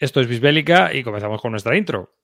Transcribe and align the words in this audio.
Esto 0.00 0.20
es 0.20 0.28
Bisbélica 0.28 0.94
y 0.94 1.02
comenzamos 1.02 1.42
con 1.42 1.50
nuestra 1.50 1.76
intro. 1.76 2.14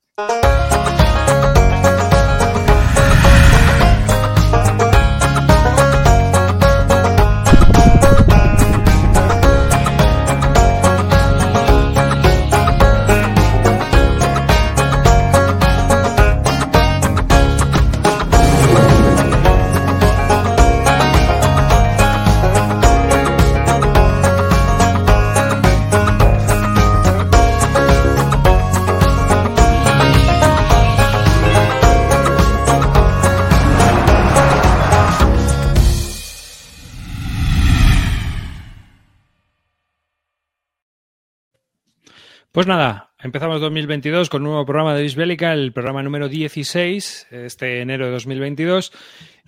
Pues 42.55 42.69
nada, 42.69 43.11
empezamos 43.19 43.61
2022 43.61 44.31
con 44.31 44.42
un 44.42 44.50
nuevo 44.50 44.64
programa 44.64 44.94
de 44.94 45.03
Bisbélica, 45.03 45.53
el 45.53 45.72
programa 45.72 46.05
número 46.05 46.28
16, 46.28 47.27
este 47.33 47.80
enero 47.80 48.06
de 48.06 48.12
2022. 48.12 48.92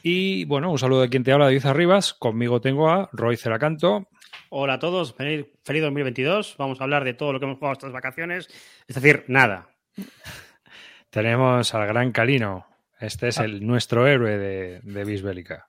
Y 0.02 0.44
bueno, 0.46 0.72
un 0.72 0.78
saludo 0.80 1.02
de 1.02 1.08
quien 1.08 1.22
te 1.22 1.30
habla, 1.30 1.44
David 1.44 1.66
Arribas. 1.66 2.14
Conmigo 2.14 2.60
tengo 2.60 2.90
a 2.90 3.08
Roy 3.12 3.36
Ceracanto. 3.36 4.08
Hola 4.48 4.74
a 4.74 4.78
todos, 4.80 5.14
feliz, 5.14 5.46
2022. 5.64 6.56
Vamos 6.58 6.80
a 6.80 6.82
hablar 6.82 7.04
de 7.04 7.14
todo 7.14 7.32
lo 7.32 7.38
que 7.38 7.44
hemos 7.44 7.58
jugado 7.58 7.74
estas 7.74 7.92
vacaciones, 7.92 8.48
es 8.88 8.96
decir, 8.96 9.22
nada. 9.28 9.68
Tenemos 11.10 11.72
al 11.74 11.86
gran 11.86 12.10
Calino. 12.10 12.66
Este 12.98 13.28
es 13.28 13.38
el, 13.38 13.64
nuestro 13.64 14.08
héroe 14.08 14.36
de, 14.36 14.80
de 14.82 15.04
Bisbélica. 15.04 15.68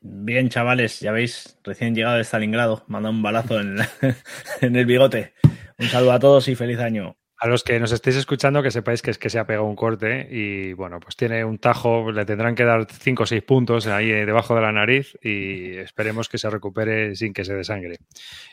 Bien, 0.00 0.48
chavales, 0.48 0.98
ya 0.98 1.12
veis, 1.12 1.56
recién 1.62 1.94
llegado 1.94 2.16
de 2.16 2.24
Stalingrado, 2.24 2.82
manda 2.88 3.10
un 3.10 3.22
balazo 3.22 3.60
en, 3.60 3.76
en 4.60 4.74
el 4.74 4.86
bigote. 4.86 5.34
Un 5.78 5.88
saludo 5.88 6.12
a 6.12 6.18
todos 6.18 6.48
y 6.48 6.54
feliz 6.54 6.78
año. 6.78 7.16
A 7.36 7.48
los 7.48 7.64
que 7.64 7.80
nos 7.80 7.92
estéis 7.92 8.16
escuchando, 8.16 8.62
que 8.62 8.70
sepáis 8.70 9.02
que 9.02 9.10
es 9.10 9.18
que 9.18 9.28
se 9.28 9.38
ha 9.38 9.46
pegado 9.46 9.66
un 9.66 9.76
corte 9.76 10.28
y 10.30 10.72
bueno, 10.72 11.00
pues 11.00 11.16
tiene 11.16 11.44
un 11.44 11.58
tajo, 11.58 12.12
le 12.12 12.24
tendrán 12.24 12.54
que 12.54 12.64
dar 12.64 12.86
5 12.90 13.22
o 13.22 13.26
6 13.26 13.42
puntos 13.42 13.86
ahí 13.86 14.06
debajo 14.06 14.54
de 14.54 14.62
la 14.62 14.72
nariz 14.72 15.18
y 15.20 15.76
esperemos 15.76 16.28
que 16.28 16.38
se 16.38 16.48
recupere 16.48 17.16
sin 17.16 17.32
que 17.32 17.44
se 17.44 17.54
desangre. 17.54 17.98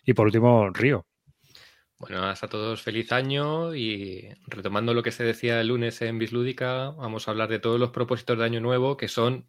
Y 0.04 0.14
por 0.14 0.26
último, 0.26 0.70
Río. 0.72 1.06
Bueno, 2.00 2.24
hasta 2.24 2.48
todos 2.48 2.82
feliz 2.82 3.12
año 3.12 3.76
y 3.76 4.28
retomando 4.48 4.96
lo 4.96 5.04
que 5.04 5.12
se 5.12 5.24
decía 5.24 5.62
el 5.62 5.68
lunes 5.68 6.02
en 6.02 6.18
Bislúdica, 6.18 6.90
vamos 6.90 7.28
a 7.28 7.32
hablar 7.32 7.48
de 7.50 7.60
todos 7.60 7.80
los 7.80 7.92
propósitos 7.92 8.40
de 8.40 8.46
año 8.46 8.60
nuevo 8.60 8.98
que 8.98 9.08
son 9.08 9.46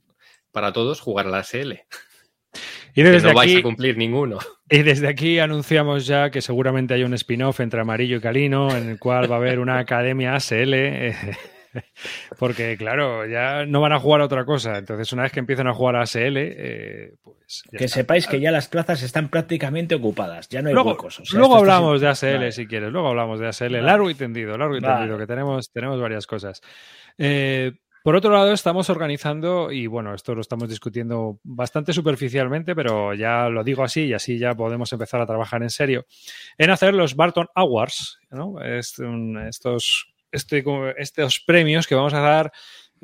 para 0.51 0.75
todos 0.75 1.01
jugar 1.01 1.27
a 1.27 1.31
la 1.31 1.43
SL. 1.43 1.81
Y 2.95 3.03
desde 3.03 3.29
que 3.29 3.35
no 3.35 3.41
aquí, 3.41 3.51
vais 3.53 3.61
a 3.61 3.63
cumplir 3.63 3.97
ninguno. 3.97 4.39
Y 4.69 4.83
desde 4.83 5.09
aquí 5.09 5.39
anunciamos 5.39 6.07
ya 6.07 6.31
que 6.31 6.41
seguramente 6.43 6.95
hay 6.95 7.05
un 7.05 7.15
spin-off 7.15 7.61
entre 7.61 7.81
Amarillo 7.81 8.17
y 8.17 8.21
Calino, 8.21 8.75
en 8.77 8.89
el 8.91 8.99
cual 8.99 9.31
va 9.31 9.37
a 9.37 9.39
haber 9.39 9.59
una 9.59 9.79
academia 9.79 10.35
ASL. 10.35 10.75
eh, 10.75 11.15
porque, 12.39 12.77
claro, 12.77 13.27
ya 13.27 13.65
no 13.65 13.81
van 13.81 13.93
a 13.93 13.99
jugar 13.99 14.21
a 14.21 14.25
otra 14.27 14.45
cosa. 14.45 14.77
Entonces, 14.79 15.11
una 15.13 15.23
vez 15.23 15.33
que 15.33 15.41
empiecen 15.41 15.67
a 15.69 15.73
jugar 15.75 15.97
a 15.97 16.03
ASL, 16.03 16.37
eh, 16.37 17.15
pues. 17.23 17.63
Que 17.71 17.85
está. 17.87 18.01
sepáis 18.01 18.27
que 18.27 18.41
ya 18.41 18.51
las 18.51 18.69
plazas 18.69 19.03
están 19.03 19.29
prácticamente 19.31 19.95
ocupadas, 19.95 20.49
ya 20.49 20.61
no 20.63 20.69
hay 20.69 20.75
Luego, 20.75 20.91
huecos. 20.91 21.21
o 21.21 21.25
sea, 21.25 21.39
luego 21.39 21.57
hablamos 21.57 22.01
de 22.01 22.09
ASL 22.09 22.35
Vale. 22.39 22.53
si 22.53 22.67
quieres, 22.67 22.91
luego 22.91 23.09
hablamos 23.09 23.41
de 23.41 23.49
ASL, 23.49 23.73
Vale. 23.73 23.83
largo 23.83 24.11
y 24.11 24.15
tendido, 24.15 24.57
largo 24.59 24.77
y 24.77 24.81
Vale. 24.81 24.97
tendido, 24.97 25.19
que 25.19 25.27
tenemos, 25.27 25.71
tenemos 25.73 26.01
varias 26.01 26.27
cosas. 26.27 26.61
Eh, 27.19 27.73
por 28.03 28.17
otro 28.17 28.33
lado, 28.33 28.53
estamos 28.53 28.91
organizando, 28.91 29.71
y 29.71 29.87
bueno, 29.87 30.15
esto 30.15 30.35
lo 30.35 30.41
estamos 30.41 30.69
discutiendo 30.69 31.39
bastante 31.43 31.93
superficialmente, 31.93 32.75
pero 32.75 33.15
ya 33.15 33.49
lo 33.49 33.65
digo 33.65 33.85
así 33.85 34.07
y 34.07 34.13
así 34.15 34.39
ya 34.39 34.55
podemos 34.55 34.93
empezar 34.93 35.21
a 35.21 35.27
trabajar 35.27 35.63
en 35.63 35.71
serio, 35.71 36.07
en 36.59 36.71
hacer 36.71 36.95
los 36.95 37.15
Barton 37.15 37.49
Awards, 37.55 38.19
¿no? 38.31 38.61
Estos, 38.61 40.13
este, 40.31 40.65
estos 40.97 41.41
premios 41.47 41.87
que 41.87 41.95
vamos 41.95 42.15
a 42.15 42.21
dar 42.21 42.53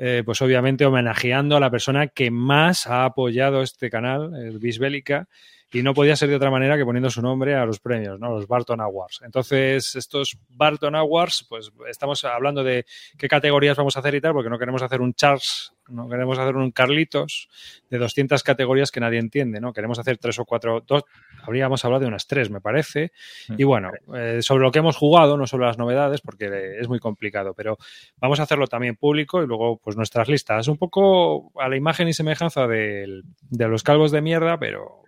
eh, 0.01 0.23
pues 0.25 0.41
obviamente 0.41 0.85
homenajeando 0.85 1.57
a 1.57 1.59
la 1.59 1.69
persona 1.69 2.07
que 2.07 2.31
más 2.31 2.87
ha 2.87 3.03
apoyado 3.03 3.61
este 3.61 3.89
canal, 3.89 4.33
el 4.33 4.57
Bisbélica, 4.57 5.27
y 5.71 5.83
no 5.83 5.93
podía 5.93 6.15
ser 6.15 6.29
de 6.29 6.35
otra 6.35 6.49
manera 6.49 6.77
que 6.77 6.85
poniendo 6.85 7.09
su 7.09 7.21
nombre 7.21 7.55
a 7.55 7.65
los 7.65 7.79
premios, 7.79 8.19
¿no? 8.19 8.31
Los 8.31 8.47
Barton 8.47 8.81
Awards. 8.81 9.21
Entonces, 9.23 9.95
estos 9.95 10.37
Barton 10.49 10.95
Awards, 10.95 11.45
pues 11.47 11.71
estamos 11.87 12.23
hablando 12.25 12.63
de 12.63 12.85
qué 13.17 13.27
categorías 13.27 13.77
vamos 13.77 13.95
a 13.95 13.99
hacer 13.99 14.15
y 14.15 14.21
tal, 14.21 14.33
porque 14.33 14.49
no 14.49 14.57
queremos 14.57 14.81
hacer 14.81 14.99
un 15.01 15.13
Charles, 15.13 15.73
no 15.87 16.07
queremos 16.09 16.37
hacer 16.39 16.55
un 16.55 16.71
Carlitos 16.71 17.49
de 17.89 17.97
200 17.99 18.41
categorías 18.43 18.91
que 18.91 18.99
nadie 18.99 19.19
entiende, 19.19 19.59
¿no? 19.61 19.71
Queremos 19.73 19.99
hacer 19.99 20.17
tres 20.17 20.39
o 20.39 20.45
cuatro, 20.45 20.83
dos, 20.87 21.03
habríamos 21.43 21.83
hablado 21.85 22.01
de 22.01 22.07
unas 22.07 22.25
tres, 22.25 22.49
me 22.49 22.61
parece. 22.61 23.11
Y 23.57 23.63
bueno, 23.63 23.91
eh, 24.15 24.39
sobre 24.41 24.63
lo 24.63 24.71
que 24.71 24.79
hemos 24.79 24.97
jugado, 24.97 25.37
no 25.37 25.45
sobre 25.47 25.65
las 25.67 25.77
novedades, 25.77 26.21
porque 26.21 26.77
es 26.79 26.87
muy 26.87 26.99
complicado, 26.99 27.53
pero 27.53 27.77
vamos 28.17 28.39
a 28.39 28.43
hacerlo 28.43 28.65
también 28.67 28.95
público 28.95 29.43
y 29.43 29.47
luego, 29.47 29.77
pues 29.77 29.95
nuestras 29.95 30.27
listas, 30.29 30.67
un 30.67 30.77
poco 30.77 31.51
a 31.59 31.69
la 31.69 31.75
imagen 31.75 32.07
y 32.07 32.13
semejanza 32.13 32.67
del- 32.67 33.23
de 33.49 33.67
los 33.67 33.83
calvos 33.83 34.11
de 34.11 34.21
mierda, 34.21 34.57
pero 34.59 35.03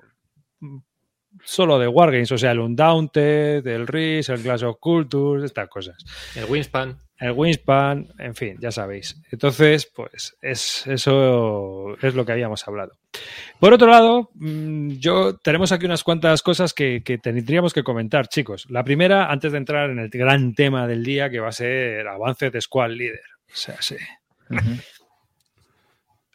solo 1.43 1.79
de 1.79 1.87
Wargames, 1.87 2.31
o 2.31 2.37
sea, 2.37 2.51
el 2.51 2.59
Undaunted, 2.59 3.65
el 3.65 3.87
RIS, 3.87 4.29
el 4.29 4.43
Glass 4.43 4.63
of 4.63 4.77
Cultures, 4.79 5.43
estas 5.43 5.69
cosas. 5.69 5.97
El 6.35 6.45
Winspan. 6.45 6.97
El 7.17 7.31
Wingspan, 7.33 8.07
en 8.17 8.35
fin, 8.35 8.57
ya 8.59 8.71
sabéis. 8.71 9.21
Entonces, 9.31 9.89
pues 9.95 10.35
es, 10.41 10.87
eso 10.87 11.95
es 12.01 12.15
lo 12.15 12.25
que 12.25 12.31
habíamos 12.31 12.67
hablado. 12.67 12.93
Por 13.59 13.73
otro 13.73 13.87
lado, 13.87 14.31
mm, 14.33 14.93
yo 14.93 15.37
tenemos 15.37 15.71
aquí 15.71 15.85
unas 15.85 16.03
cuantas 16.03 16.41
cosas 16.41 16.73
que, 16.73 17.03
que 17.03 17.17
tendríamos 17.17 17.73
que 17.73 17.83
comentar, 17.83 18.27
chicos. 18.27 18.65
La 18.69 18.83
primera, 18.83 19.31
antes 19.31 19.51
de 19.51 19.59
entrar 19.59 19.91
en 19.91 19.99
el 19.99 20.09
gran 20.09 20.55
tema 20.55 20.87
del 20.87 21.03
día, 21.03 21.29
que 21.29 21.39
va 21.39 21.49
a 21.49 21.53
ser 21.53 22.07
avance 22.07 22.49
de 22.49 22.61
Squad 22.61 22.89
Leader. 22.89 23.21
O 23.51 23.55
sea, 23.55 23.81
sí. 23.81 23.97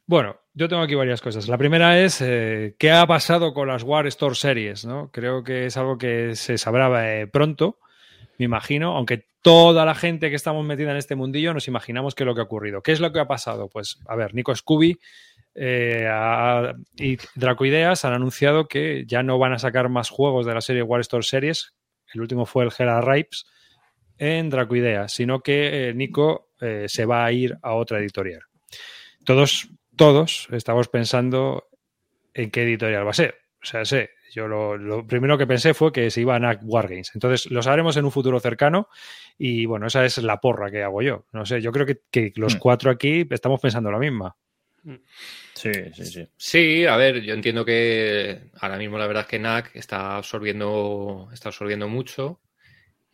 Bueno, 0.06 0.36
yo 0.56 0.68
tengo 0.68 0.82
aquí 0.82 0.94
varias 0.94 1.20
cosas. 1.20 1.48
La 1.48 1.58
primera 1.58 2.00
es 2.00 2.22
eh, 2.22 2.76
qué 2.78 2.90
ha 2.90 3.06
pasado 3.06 3.52
con 3.52 3.68
las 3.68 3.82
War 3.82 4.06
Store 4.06 4.34
Series, 4.34 4.86
¿no? 4.86 5.10
Creo 5.12 5.44
que 5.44 5.66
es 5.66 5.76
algo 5.76 5.98
que 5.98 6.34
se 6.34 6.56
sabrá 6.56 7.20
eh, 7.20 7.26
pronto, 7.26 7.78
me 8.38 8.46
imagino, 8.46 8.96
aunque 8.96 9.26
toda 9.42 9.84
la 9.84 9.94
gente 9.94 10.30
que 10.30 10.36
estamos 10.36 10.64
metida 10.64 10.92
en 10.92 10.96
este 10.96 11.14
mundillo 11.14 11.52
nos 11.52 11.68
imaginamos 11.68 12.14
qué 12.14 12.22
es 12.22 12.26
lo 12.26 12.34
que 12.34 12.40
ha 12.40 12.44
ocurrido. 12.44 12.82
¿Qué 12.82 12.92
es 12.92 13.00
lo 13.00 13.12
que 13.12 13.20
ha 13.20 13.28
pasado? 13.28 13.68
Pues, 13.68 13.98
a 14.06 14.16
ver, 14.16 14.34
Nico 14.34 14.54
Scooby 14.54 14.98
eh, 15.54 16.08
y 16.96 17.18
Dracoideas 17.34 18.06
han 18.06 18.14
anunciado 18.14 18.66
que 18.66 19.04
ya 19.06 19.22
no 19.22 19.38
van 19.38 19.52
a 19.52 19.58
sacar 19.58 19.90
más 19.90 20.08
juegos 20.08 20.46
de 20.46 20.54
la 20.54 20.62
serie 20.62 20.82
War 20.82 21.02
Store 21.02 21.22
Series. 21.22 21.74
El 22.14 22.22
último 22.22 22.46
fue 22.46 22.64
el 22.64 22.72
Hera 22.76 23.02
Ripes 23.02 23.44
en 24.16 24.48
Dracoideas, 24.48 25.12
sino 25.12 25.40
que 25.40 25.92
Nico 25.94 26.48
se 26.86 27.04
va 27.04 27.26
a 27.26 27.32
ir 27.32 27.58
a 27.60 27.74
otra 27.74 27.98
editorial. 27.98 28.40
Todos, 29.26 29.68
todos 29.96 30.48
estamos 30.52 30.88
pensando 30.88 31.68
en 32.34 32.50
qué 32.50 32.62
editorial 32.62 33.06
va 33.06 33.10
a 33.10 33.14
ser. 33.14 33.36
O 33.62 33.66
sea, 33.66 33.84
sé, 33.84 34.10
yo 34.32 34.46
lo, 34.46 34.76
lo 34.76 35.06
primero 35.06 35.36
que 35.38 35.46
pensé 35.46 35.74
fue 35.74 35.92
que 35.92 36.10
se 36.10 36.20
iba 36.20 36.36
a 36.36 36.38
NAC 36.38 36.60
Wargames. 36.62 37.12
Entonces, 37.14 37.50
lo 37.50 37.62
sabremos 37.62 37.96
en 37.96 38.04
un 38.04 38.12
futuro 38.12 38.38
cercano 38.38 38.88
y 39.38 39.66
bueno, 39.66 39.86
esa 39.86 40.04
es 40.04 40.18
la 40.18 40.40
porra 40.40 40.70
que 40.70 40.82
hago 40.82 41.02
yo. 41.02 41.24
No 41.32 41.44
sé, 41.46 41.60
yo 41.60 41.72
creo 41.72 41.86
que, 41.86 42.00
que 42.10 42.32
los 42.36 42.56
Hmm. 42.56 42.58
cuatro 42.58 42.90
aquí 42.90 43.26
estamos 43.30 43.60
pensando 43.60 43.90
la 43.90 43.98
misma. 43.98 44.36
Sí, 45.54 45.72
sí, 45.94 46.04
sí. 46.04 46.28
Sí, 46.36 46.86
a 46.86 46.96
ver, 46.96 47.20
yo 47.22 47.34
entiendo 47.34 47.64
que 47.64 48.50
ahora 48.60 48.76
mismo 48.78 48.98
la 48.98 49.08
verdad 49.08 49.22
es 49.24 49.28
que 49.28 49.38
NAC 49.40 49.74
está 49.74 50.16
absorbiendo, 50.16 51.28
está 51.32 51.48
absorbiendo 51.48 51.88
mucho. 51.88 52.40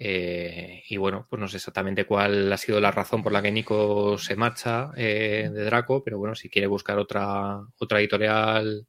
Eh, 0.04 0.82
y 0.88 0.96
bueno, 0.96 1.26
pues 1.30 1.38
no 1.38 1.46
sé 1.46 1.58
exactamente 1.58 2.04
cuál 2.06 2.52
ha 2.52 2.56
sido 2.56 2.80
la 2.80 2.90
razón 2.90 3.22
por 3.22 3.30
la 3.32 3.40
que 3.40 3.52
Nico 3.52 4.18
se 4.18 4.34
marcha 4.34 4.90
eh, 4.96 5.48
de 5.52 5.64
Draco, 5.64 6.02
pero 6.02 6.18
bueno, 6.18 6.34
si 6.34 6.48
quiere 6.50 6.66
buscar 6.66 6.98
otra, 6.98 7.60
otra 7.78 8.00
editorial 8.00 8.86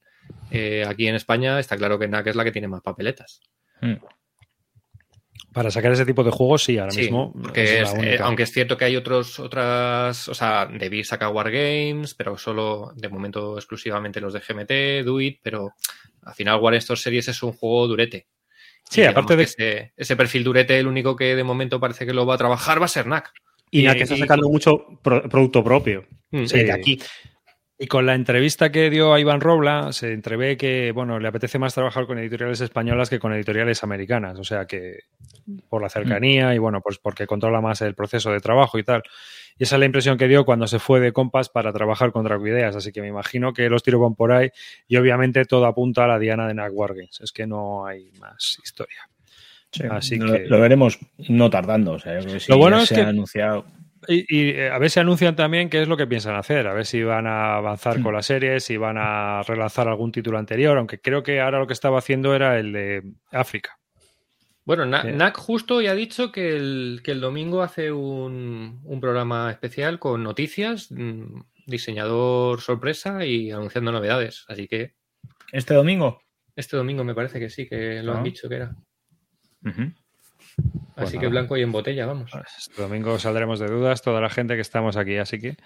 eh, 0.50 0.84
aquí 0.88 1.08
en 1.08 1.14
España, 1.16 1.60
está 1.60 1.78
claro 1.78 2.00
que 2.00 2.08
NAC 2.08 2.28
es 2.28 2.36
la 2.36 2.44
que 2.44 2.52
tiene 2.52 2.68
más 2.68 2.82
papeletas. 2.82 3.42
Mm. 3.82 3.94
Para 5.52 5.70
sacar 5.70 5.92
ese 5.92 6.06
tipo 6.06 6.24
de 6.24 6.32
juegos, 6.32 6.64
sí, 6.64 6.80
ahora 6.80 6.92
Sí, 6.92 7.02
mismo. 7.02 7.32
porque 7.32 7.82
es 7.82 7.82
la 7.82 7.88
es- 7.90 7.94
única. 8.08 8.26
aunque 8.26 8.44
es 8.44 8.52
cierto 8.52 8.76
que 8.76 8.86
hay 8.86 8.96
otros, 8.96 9.40
otras, 9.40 10.28
o 10.28 10.34
sea, 10.34 10.66
Debir 10.66 11.06
saca 11.06 11.30
Wargames, 11.30 12.16
pero 12.16 12.40
solo 12.40 12.92
de 12.96 13.08
momento 13.10 13.56
exclusivamente 13.58 14.20
los 14.20 14.34
de 14.34 14.40
GMT, 14.40 15.04
Duit, 15.06 15.40
pero 15.44 15.74
al 16.24 16.34
final 16.34 16.60
War 16.60 16.74
Store 16.76 17.00
Series 17.00 17.28
es 17.28 17.44
un 17.44 17.54
juego 17.54 17.88
durete. 17.88 18.26
Sí, 18.90 19.02
Y 19.02 19.06
aparte 19.06 19.36
de- 19.36 19.44
que 19.46 19.50
Ese, 19.50 19.94
ese 19.98 20.16
perfil 20.16 20.44
durete, 20.44 20.78
el 20.78 20.88
único 20.88 21.16
que 21.16 21.36
de 21.36 21.44
momento 21.44 21.80
parece 21.80 22.06
que 22.06 22.14
lo 22.14 22.26
va 22.26 22.36
a 22.36 22.38
trabajar 22.38 22.80
va 22.82 22.86
a 22.86 22.90
ser 22.90 23.08
NAC. 23.08 23.32
Y, 23.72 23.88
que 23.92 24.04
está 24.04 24.16
y- 24.16 24.20
sacando 24.20 24.50
mucho 24.50 25.00
pro- 25.02 25.28
producto 25.28 25.64
propio. 25.64 26.06
Mm. 26.32 26.46
Sí. 26.46 26.64
de 26.64 26.72
aquí. 26.72 27.00
Y 27.80 27.88
con 27.88 28.06
la 28.06 28.14
entrevista 28.14 28.72
que 28.72 28.90
dio 28.92 29.14
a 29.14 29.20
Iván 29.20 29.42
Robla, 29.42 29.92
se 29.94 30.14
entrevé 30.14 30.56
que, 30.58 30.92
bueno, 30.92 31.20
le 31.20 31.28
apetece 31.28 31.58
más 31.58 31.74
trabajar 31.74 32.06
con 32.06 32.20
editoriales 32.20 32.62
españolas 32.62 33.10
que 33.10 33.20
con 33.20 33.34
editoriales 33.34 33.84
americanas. 33.84 34.38
O 34.40 34.44
sea 34.44 34.66
que 34.68 35.00
por 35.70 35.82
la 35.82 35.90
cercanía 35.90 36.54
y, 36.54 36.60
bueno, 36.60 36.82
pues 36.82 37.00
porque 37.00 37.26
controla 37.26 37.62
más 37.62 37.82
el 37.82 37.96
proceso 37.96 38.32
de 38.32 38.40
trabajo 38.40 38.78
y 38.78 38.84
tal. 38.84 39.02
Y 39.58 39.64
esa 39.64 39.76
es 39.76 39.80
la 39.80 39.86
impresión 39.86 40.18
que 40.18 40.28
dio 40.28 40.46
cuando 40.46 40.68
se 40.68 40.80
fue 40.80 41.00
de 41.00 41.12
Compass 41.12 41.50
para 41.50 41.72
trabajar 41.72 42.12
con 42.12 42.24
Dracuideas. 42.24 42.76
Así 42.76 42.92
que 42.92 43.02
me 43.02 43.08
imagino 43.08 43.54
que 43.54 43.70
los 43.70 43.84
tiros 43.84 44.02
van 44.02 44.16
por 44.16 44.32
ahí 44.32 44.50
y 44.88 44.98
obviamente 44.98 45.46
todo 45.46 45.66
apunta 45.66 46.06
a 46.06 46.08
la 46.08 46.20
diana 46.20 46.48
de 46.48 46.54
NAC 46.54 46.72
Wargames. 46.74 47.22
Es 47.22 47.32
que 47.32 47.46
no 47.48 47.86
hay 47.86 48.12
más 48.20 48.58
historia. 48.64 49.10
Sí, 49.72 49.84
Así 49.90 50.18
lo, 50.18 50.32
que... 50.34 50.46
lo 50.48 50.60
veremos 50.60 51.00
no 51.30 51.50
tardando. 51.50 51.94
O 51.94 52.00
sea, 52.00 52.22
si 52.22 52.52
lo 52.52 52.58
bueno 52.58 52.80
es 52.80 52.90
se 52.90 52.96
que 52.96 53.02
ha 53.02 53.10
anunciado. 53.10 53.66
y, 54.08 54.20
y, 54.30 54.50
eh, 54.52 54.70
a 54.70 54.78
ver 54.78 54.90
si 54.92 55.00
anuncian 55.00 55.36
también 55.36 55.70
qué 55.70 55.82
es 55.82 55.88
lo 55.88 55.98
que 55.98 56.06
piensan 56.06 56.36
hacer, 56.36 56.68
a 56.68 56.74
ver 56.74 56.86
si 56.86 57.02
van 57.02 57.26
a 57.26 57.56
avanzar 57.56 57.98
Mm. 58.00 58.04
con 58.04 58.14
la 58.14 58.22
serie, 58.22 58.60
si 58.60 58.78
van 58.78 58.98
a 59.00 59.42
relanzar 59.44 59.88
algún 59.88 60.12
título 60.12 60.38
anterior, 60.38 60.78
aunque 60.78 61.00
creo 61.00 61.24
que 61.24 61.42
ahora 61.42 61.58
lo 61.60 61.66
que 61.68 61.74
estaba 61.74 61.98
haciendo 61.98 62.36
era 62.36 62.60
el 62.60 62.72
de 62.72 63.02
África. 63.32 63.80
Bueno, 64.66 64.86
Na-. 64.86 65.04
NAC 65.04 65.38
justo 65.38 65.82
ya 65.82 65.92
ha 65.92 65.96
dicho 65.96 66.32
que 66.32 66.56
el, 66.56 67.02
que 67.04 67.12
el 67.12 67.22
domingo 67.22 67.62
hace 67.62 67.92
un, 67.92 68.80
un 68.84 69.02
programa 69.02 69.52
especial 69.52 70.00
con 70.00 70.24
noticias, 70.24 70.90
mm, 70.92 71.42
diseñador 71.66 72.62
sorpresa 72.62 73.26
y 73.26 73.52
anunciando 73.52 73.92
novedades. 73.92 74.46
Así 74.48 74.68
que 74.68 74.94
¿Este 75.52 75.74
domingo? 75.74 76.22
este 76.56 76.78
domingo 76.78 77.04
me 77.04 77.16
parece 77.16 77.40
que 77.40 77.50
sí, 77.50 77.68
que 77.68 78.02
lo 78.04 78.14
Ah. 78.14 78.18
han 78.18 78.24
dicho 78.24 78.48
que 78.48 78.56
era. 78.56 78.76
Pues 79.62 81.08
Así 81.08 81.18
que 81.18 81.28
blanco 81.28 81.58
y 81.58 81.62
en 81.64 81.72
botella, 81.72 82.06
vamos. 82.06 82.32
Este 82.60 82.82
domingo 82.82 83.18
saldremos 83.18 83.60
de 83.60 83.68
dudas 83.68 84.02
toda 84.04 84.22
la 84.22 84.30
gente 84.30 84.56
que 84.56 84.62
estamos 84.62 84.96
aquí, 84.98 85.18
así 85.18 85.40
que 85.40 85.58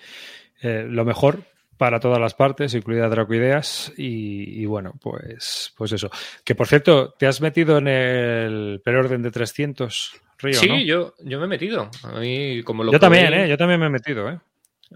eh, 0.61 0.85
lo 0.89 1.03
mejor 1.03 1.43
para 1.77 1.99
todas 1.99 2.19
las 2.19 2.33
partes, 2.33 2.73
incluida 2.73 3.07
Dracoideas, 3.07 3.93
y, 3.97 4.61
y 4.61 4.65
bueno, 4.65 4.93
pues, 5.01 5.73
pues 5.77 5.91
eso. 5.91 6.09
Que 6.43 6.55
por 6.55 6.67
cierto, 6.67 7.13
¿te 7.17 7.27
has 7.27 7.39
metido 7.41 7.77
en 7.77 7.87
el 7.87 8.81
preorden 8.83 9.21
de 9.21 9.31
300, 9.31 10.21
Río? 10.39 10.59
sí, 10.59 10.67
¿no? 10.67 10.79
yo, 10.79 11.13
yo 11.23 11.39
me 11.39 11.45
he 11.45 11.49
metido. 11.49 11.89
A 12.03 12.19
mí, 12.19 12.63
como 12.63 12.83
lo 12.83 12.91
Yo 12.91 12.99
también, 12.99 13.33
¿eh? 13.33 13.47
Yo 13.47 13.57
también 13.57 13.79
me 13.79 13.87
he 13.87 13.91
metido, 13.91 14.29
¿eh? 14.29 14.39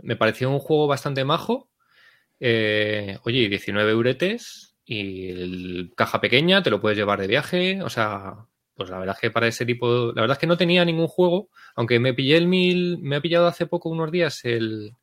Me 0.01 0.15
pareció 0.15 0.49
un 0.49 0.59
juego 0.59 0.87
bastante 0.87 1.23
majo. 1.23 1.69
Eh, 2.39 3.17
oye, 3.23 3.47
19 3.49 3.91
euretes 3.91 4.75
y 4.85 5.29
el 5.29 5.91
caja 5.95 6.19
pequeña, 6.19 6.63
te 6.63 6.69
lo 6.69 6.81
puedes 6.81 6.97
llevar 6.97 7.19
de 7.19 7.27
viaje. 7.27 7.81
O 7.83 7.89
sea, 7.89 8.45
pues 8.75 8.89
la 8.89 8.97
verdad 8.97 9.15
es 9.15 9.21
que 9.21 9.31
para 9.31 9.47
ese 9.47 9.65
tipo. 9.65 10.11
La 10.15 10.21
verdad 10.21 10.35
es 10.35 10.39
que 10.39 10.47
no 10.47 10.57
tenía 10.57 10.85
ningún 10.85 11.07
juego, 11.07 11.49
aunque 11.75 11.99
me 11.99 12.13
pillé 12.13 12.37
el 12.37 12.47
mil. 12.47 12.97
Me 12.99 13.17
ha 13.17 13.21
pillado 13.21 13.47
hace 13.47 13.67
poco, 13.67 13.89
unos 13.89 14.11
días, 14.11 14.43
el, 14.45 14.93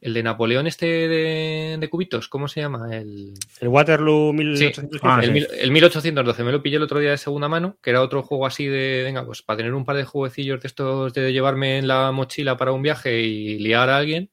el 0.00 0.14
de 0.14 0.22
Napoleón 0.22 0.66
este 0.66 0.86
de, 0.86 1.76
de 1.78 1.90
cubitos. 1.90 2.28
¿Cómo 2.28 2.48
se 2.48 2.60
llama? 2.60 2.96
El, 2.96 3.34
El 3.60 3.68
Waterloo 3.68 4.32
1815. 4.32 4.98
Ah, 5.06 5.20
el, 5.22 5.46
el 5.58 5.70
1812. 5.70 6.42
Me 6.44 6.52
lo 6.52 6.62
pillé 6.62 6.76
el 6.76 6.82
otro 6.82 6.98
día 7.00 7.10
de 7.10 7.18
segunda 7.18 7.48
mano, 7.48 7.76
que 7.82 7.90
era 7.90 8.00
otro 8.02 8.22
juego 8.22 8.46
así 8.46 8.66
de. 8.66 9.02
Venga, 9.04 9.24
pues 9.26 9.42
para 9.42 9.58
tener 9.58 9.74
un 9.74 9.84
par 9.84 9.96
de 9.96 10.04
jueguecillos 10.04 10.60
de 10.60 10.68
estos 10.68 11.12
de 11.12 11.32
llevarme 11.32 11.78
en 11.78 11.86
la 11.88 12.12
mochila 12.12 12.56
para 12.56 12.72
un 12.72 12.82
viaje 12.82 13.20
y 13.20 13.58
liar 13.58 13.88
a 13.90 13.98
alguien. 13.98 14.30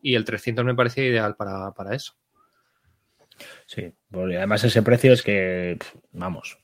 Y 0.00 0.14
el 0.14 0.24
300 0.24 0.64
me 0.64 0.74
parecía 0.74 1.04
ideal 1.04 1.34
para, 1.36 1.72
para 1.72 1.94
eso. 1.94 2.14
Sí, 3.66 3.92
porque 4.10 4.36
además 4.36 4.64
ese 4.64 4.82
precio 4.82 5.12
es 5.12 5.22
que, 5.22 5.78
vamos, 6.12 6.58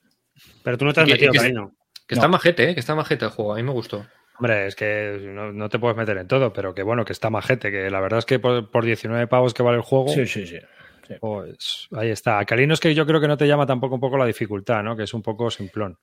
Pero 0.62 0.78
tú 0.78 0.84
no 0.84 0.92
te 0.92 1.00
has 1.00 1.06
que- 1.06 1.12
metido, 1.14 1.32
que- 1.32 1.38
cariño. 1.38 1.72
Que 2.06 2.14
No. 2.16 2.20
está 2.20 2.28
majete, 2.28 2.70
¿eh? 2.70 2.74
Que 2.74 2.80
está 2.80 2.94
majete 2.94 3.24
el 3.24 3.30
juego. 3.30 3.52
A 3.54 3.56
mí 3.56 3.62
me 3.62 3.72
gustó. 3.72 4.06
Hombre, 4.38 4.66
es 4.66 4.74
que 4.74 5.18
no, 5.22 5.52
no 5.52 5.68
te 5.68 5.78
puedes 5.78 5.96
meter 5.96 6.16
en 6.18 6.26
todo, 6.26 6.52
pero 6.52 6.74
que 6.74 6.82
bueno, 6.82 7.04
que 7.04 7.12
está 7.12 7.30
majete, 7.30 7.70
que 7.70 7.88
la 7.90 8.00
verdad 8.00 8.18
es 8.18 8.24
que 8.26 8.38
por, 8.40 8.70
por 8.70 8.84
19 8.84 9.26
pavos 9.28 9.54
que 9.54 9.62
vale 9.62 9.76
el 9.76 9.82
juego, 9.82 10.08
sí, 10.08 10.26
sí, 10.26 10.46
sí. 10.46 10.58
pues 11.20 11.88
ahí 11.92 12.10
está. 12.10 12.44
Calino 12.44 12.74
es 12.74 12.80
que 12.80 12.94
yo 12.94 13.06
creo 13.06 13.20
que 13.20 13.28
no 13.28 13.36
te 13.36 13.46
llama 13.46 13.64
tampoco 13.66 13.94
un 13.94 14.00
poco 14.00 14.16
la 14.16 14.26
dificultad, 14.26 14.82
¿no? 14.82 14.96
Que 14.96 15.04
es 15.04 15.14
un 15.14 15.22
poco 15.22 15.50
simplón. 15.50 15.96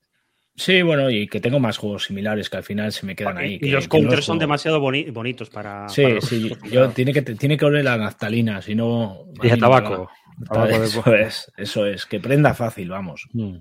Sí, 0.56 0.82
bueno, 0.82 1.10
y 1.10 1.28
que 1.28 1.40
tengo 1.40 1.60
más 1.60 1.78
juegos 1.78 2.06
similares 2.06 2.50
que 2.50 2.58
al 2.58 2.64
final 2.64 2.92
se 2.92 3.06
me 3.06 3.16
quedan 3.16 3.38
ahí. 3.38 3.54
y 3.56 3.60
que- 3.60 3.72
los 3.72 3.86
no 3.86 3.90
counters 3.90 4.26
son 4.26 4.38
demasiado 4.38 4.80
boni- 4.82 5.10
bonitos 5.12 5.50
para. 5.50 5.88
Sí, 5.90 6.04
para 6.04 6.16
los 6.16 6.26
sí, 6.26 6.52
yo 6.70 6.90
tiene 6.90 7.14
que, 7.14 7.22
tiene 7.22 7.58
que 7.58 7.66
oler 7.66 7.84
la 7.86 7.98
naftalina, 7.98 8.62
si 8.62 8.76
no... 8.76 9.26
Y 9.42 9.50
a 9.50 9.58
tabaco. 9.58 10.10
Tabaco 10.50 10.84
Eso 10.84 11.16
es, 11.16 11.52
eso 11.58 11.86
es, 11.86 12.06
que 12.06 12.20
prenda 12.20 12.54
fácil, 12.54 12.90
vamos. 12.90 13.28
Mm. 13.34 13.58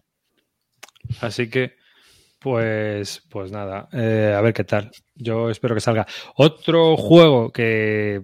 Así 1.20 1.48
que, 1.48 1.76
pues, 2.40 3.22
pues 3.30 3.52
nada, 3.52 3.88
eh, 3.92 4.34
a 4.36 4.40
ver 4.40 4.52
qué 4.54 4.64
tal. 4.64 4.90
Yo 5.14 5.50
espero 5.50 5.74
que 5.74 5.80
salga. 5.80 6.06
Otro 6.36 6.96
juego 6.96 7.50
que 7.52 8.22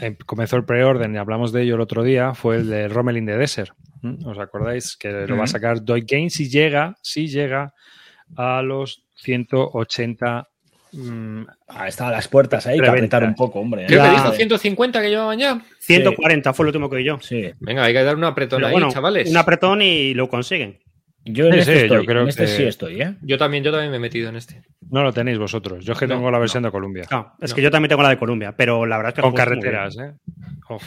eh, 0.00 0.16
comenzó 0.26 0.56
el 0.56 0.64
preorden 0.64 1.14
y 1.14 1.18
hablamos 1.18 1.52
de 1.52 1.62
ello 1.62 1.74
el 1.74 1.80
otro 1.80 2.02
día 2.02 2.34
fue 2.34 2.56
el 2.56 2.68
de 2.70 2.88
Rommel 2.88 3.16
in 3.18 3.26
the 3.26 3.36
Desert. 3.36 3.72
¿Mm? 4.02 4.26
¿Os 4.26 4.38
acordáis? 4.38 4.96
Que 4.96 5.10
lo 5.26 5.36
va 5.36 5.44
a 5.44 5.48
sacar 5.48 5.82
Doy 5.84 6.04
Games 6.06 6.34
si 6.34 6.48
llega, 6.48 6.96
si 7.02 7.26
llega 7.26 7.74
a 8.36 8.62
los 8.62 9.02
180. 9.16 10.46
mm, 10.92 11.42
Ah, 11.66 11.88
está 11.88 12.08
a 12.08 12.12
las 12.12 12.28
puertas 12.28 12.66
ahí, 12.66 12.78
que 12.78 12.86
apretar 12.86 13.24
un 13.24 13.34
poco, 13.34 13.58
hombre. 13.60 13.86
Creo 13.86 13.98
Ya. 14.02 14.10
que 14.10 14.16
dijo 14.16 14.32
150 14.32 15.02
que 15.02 15.10
llevaban 15.10 15.38
ya. 15.38 15.60
140 15.80 16.52
fue 16.54 16.64
el 16.64 16.68
último 16.68 16.88
que 16.88 16.96
vi 16.96 17.04
yo. 17.04 17.18
Sí, 17.20 17.50
Venga, 17.60 17.84
hay 17.84 17.92
que 17.92 18.02
dar 18.04 18.16
un 18.16 18.24
apretón 18.24 18.58
Pero 18.58 18.68
ahí, 18.68 18.72
bueno, 18.72 18.90
chavales. 18.90 19.28
un 19.28 19.36
apretón 19.36 19.82
y 19.82 20.14
lo 20.14 20.28
consiguen. 20.28 20.78
Yo 21.32 21.46
en 21.46 21.52
Sí, 21.54 21.58
este 21.60 21.72
sí, 21.76 21.82
estoy, 21.82 21.98
yo 21.98 22.04
creo 22.06 22.22
en 22.22 22.28
este 22.28 22.42
que- 22.44 22.48
sí 22.48 22.62
estoy, 22.64 23.00
¿eh? 23.02 23.14
Yo 23.22 23.38
también, 23.38 23.62
yo 23.64 23.70
también 23.70 23.90
me 23.90 23.96
he 23.96 24.00
metido 24.00 24.28
en 24.28 24.36
este. 24.36 24.62
no 24.90 25.02
lo 25.02 25.12
tenéis 25.12 25.38
vosotros. 25.38 25.84
Yo 25.84 25.92
es 25.92 25.98
que 25.98 26.06
No, 26.06 26.14
tengo 26.16 26.30
la 26.30 26.38
versión 26.38 26.62
de 26.62 26.70
Colombia. 26.70 27.04
No, 27.10 27.34
es 27.40 27.50
No. 27.50 27.56
que 27.56 27.62
yo 27.62 27.70
también 27.70 27.88
tengo 27.90 28.02
la 28.02 28.10
de 28.10 28.18
Colombia, 28.18 28.54
pero 28.56 28.84
la 28.86 28.96
verdad 28.96 29.10
es 29.10 29.14
que 29.16 29.22
Con 29.22 29.34
carreteras, 29.34 29.96
bien. 29.96 30.10
¿eh? 30.10 30.78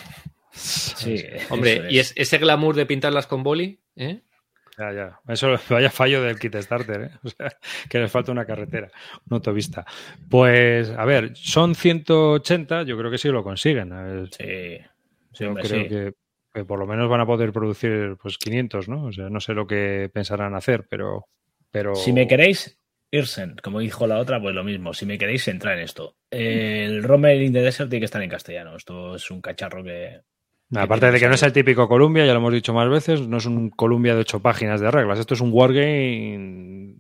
Sí, 0.54 1.16
Hombre, 1.50 1.88
y 1.90 2.00
es, 2.00 2.14
ese 2.18 2.38
glamour 2.38 2.76
de 2.76 2.86
pintarlas 2.86 3.26
con 3.28 3.42
boli, 3.44 3.80
¿eh? 3.96 4.22
Ya, 4.78 4.92
ya. 4.94 5.20
Eso 5.28 5.56
vaya 5.70 5.90
fallo 5.92 6.22
del 6.24 6.40
kit 6.40 6.56
starter, 6.58 7.02
¿eh? 7.02 7.10
O 7.24 7.30
sea, 7.30 7.52
que 7.90 8.00
les 8.00 8.12
falta 8.12 8.32
una 8.32 8.46
carretera, 8.46 8.90
una 9.30 9.38
autovista. 9.38 9.86
Pues, 10.30 10.90
a 10.90 11.06
ver, 11.06 11.32
son 11.36 11.76
180, 11.76 12.84
yo 12.84 12.98
creo 12.98 13.12
que 13.12 13.18
sí 13.18 13.30
lo 13.30 13.44
consiguen. 13.44 13.94
A 13.94 14.02
ver, 14.04 14.30
Sí, 14.32 14.78
sí, 15.34 15.44
yo 15.44 15.50
hombre, 15.50 15.64
creo 15.64 15.84
sí. 15.84 15.90
que, 15.90 16.14
que 16.54 16.66
por 16.66 16.80
lo 16.80 16.88
menos 16.88 17.10
van 17.10 17.22
a 17.22 17.26
poder 17.26 17.52
producir 17.52 18.18
pues 18.22 18.38
500, 18.38 18.90
¿no? 18.90 19.06
O 19.06 19.12
sea, 19.12 19.30
no 19.30 19.40
sé 19.40 19.54
lo 19.54 19.68
que 19.68 20.10
pensarán 20.14 20.56
hacer, 20.56 20.86
pero... 20.90 21.28
pero... 21.72 21.96
Si 21.96 22.12
me 22.14 22.28
queréis, 22.28 22.80
Irsen, 23.12 23.56
como 23.62 23.80
dijo 23.80 24.08
la 24.08 24.18
otra, 24.18 24.42
pues 24.42 24.56
lo 24.56 24.64
mismo. 24.64 24.94
Si 24.94 25.06
me 25.06 25.18
queréis 25.18 25.48
entrar 25.48 25.78
en 25.78 25.84
esto. 25.84 26.16
El 26.30 27.04
Rommel 27.04 27.44
in 27.44 27.54
the 27.54 27.62
Desert 27.62 27.90
tiene 27.90 28.02
que 28.02 28.06
estar 28.06 28.22
en 28.22 28.30
castellano. 28.30 28.76
Esto 28.76 29.16
es 29.16 29.30
un 29.30 29.42
cacharro 29.42 29.84
que. 29.84 30.22
Aparte 30.74 31.12
de 31.12 31.20
que 31.20 31.28
no 31.28 31.36
es 31.36 31.44
el 31.44 31.52
típico 31.52 31.90
Columbia, 31.90 32.26
ya 32.26 32.32
lo 32.32 32.40
hemos 32.40 32.54
dicho 32.54 32.74
más 32.74 32.90
veces, 32.90 33.28
no 33.28 33.38
es 33.38 33.46
un 33.46 33.70
Columbia 33.70 34.16
de 34.16 34.22
ocho 34.22 34.42
páginas 34.42 34.80
de 34.80 34.90
reglas. 34.90 35.20
Esto 35.20 35.34
es 35.34 35.42
un 35.42 35.52
wargame 35.52 36.96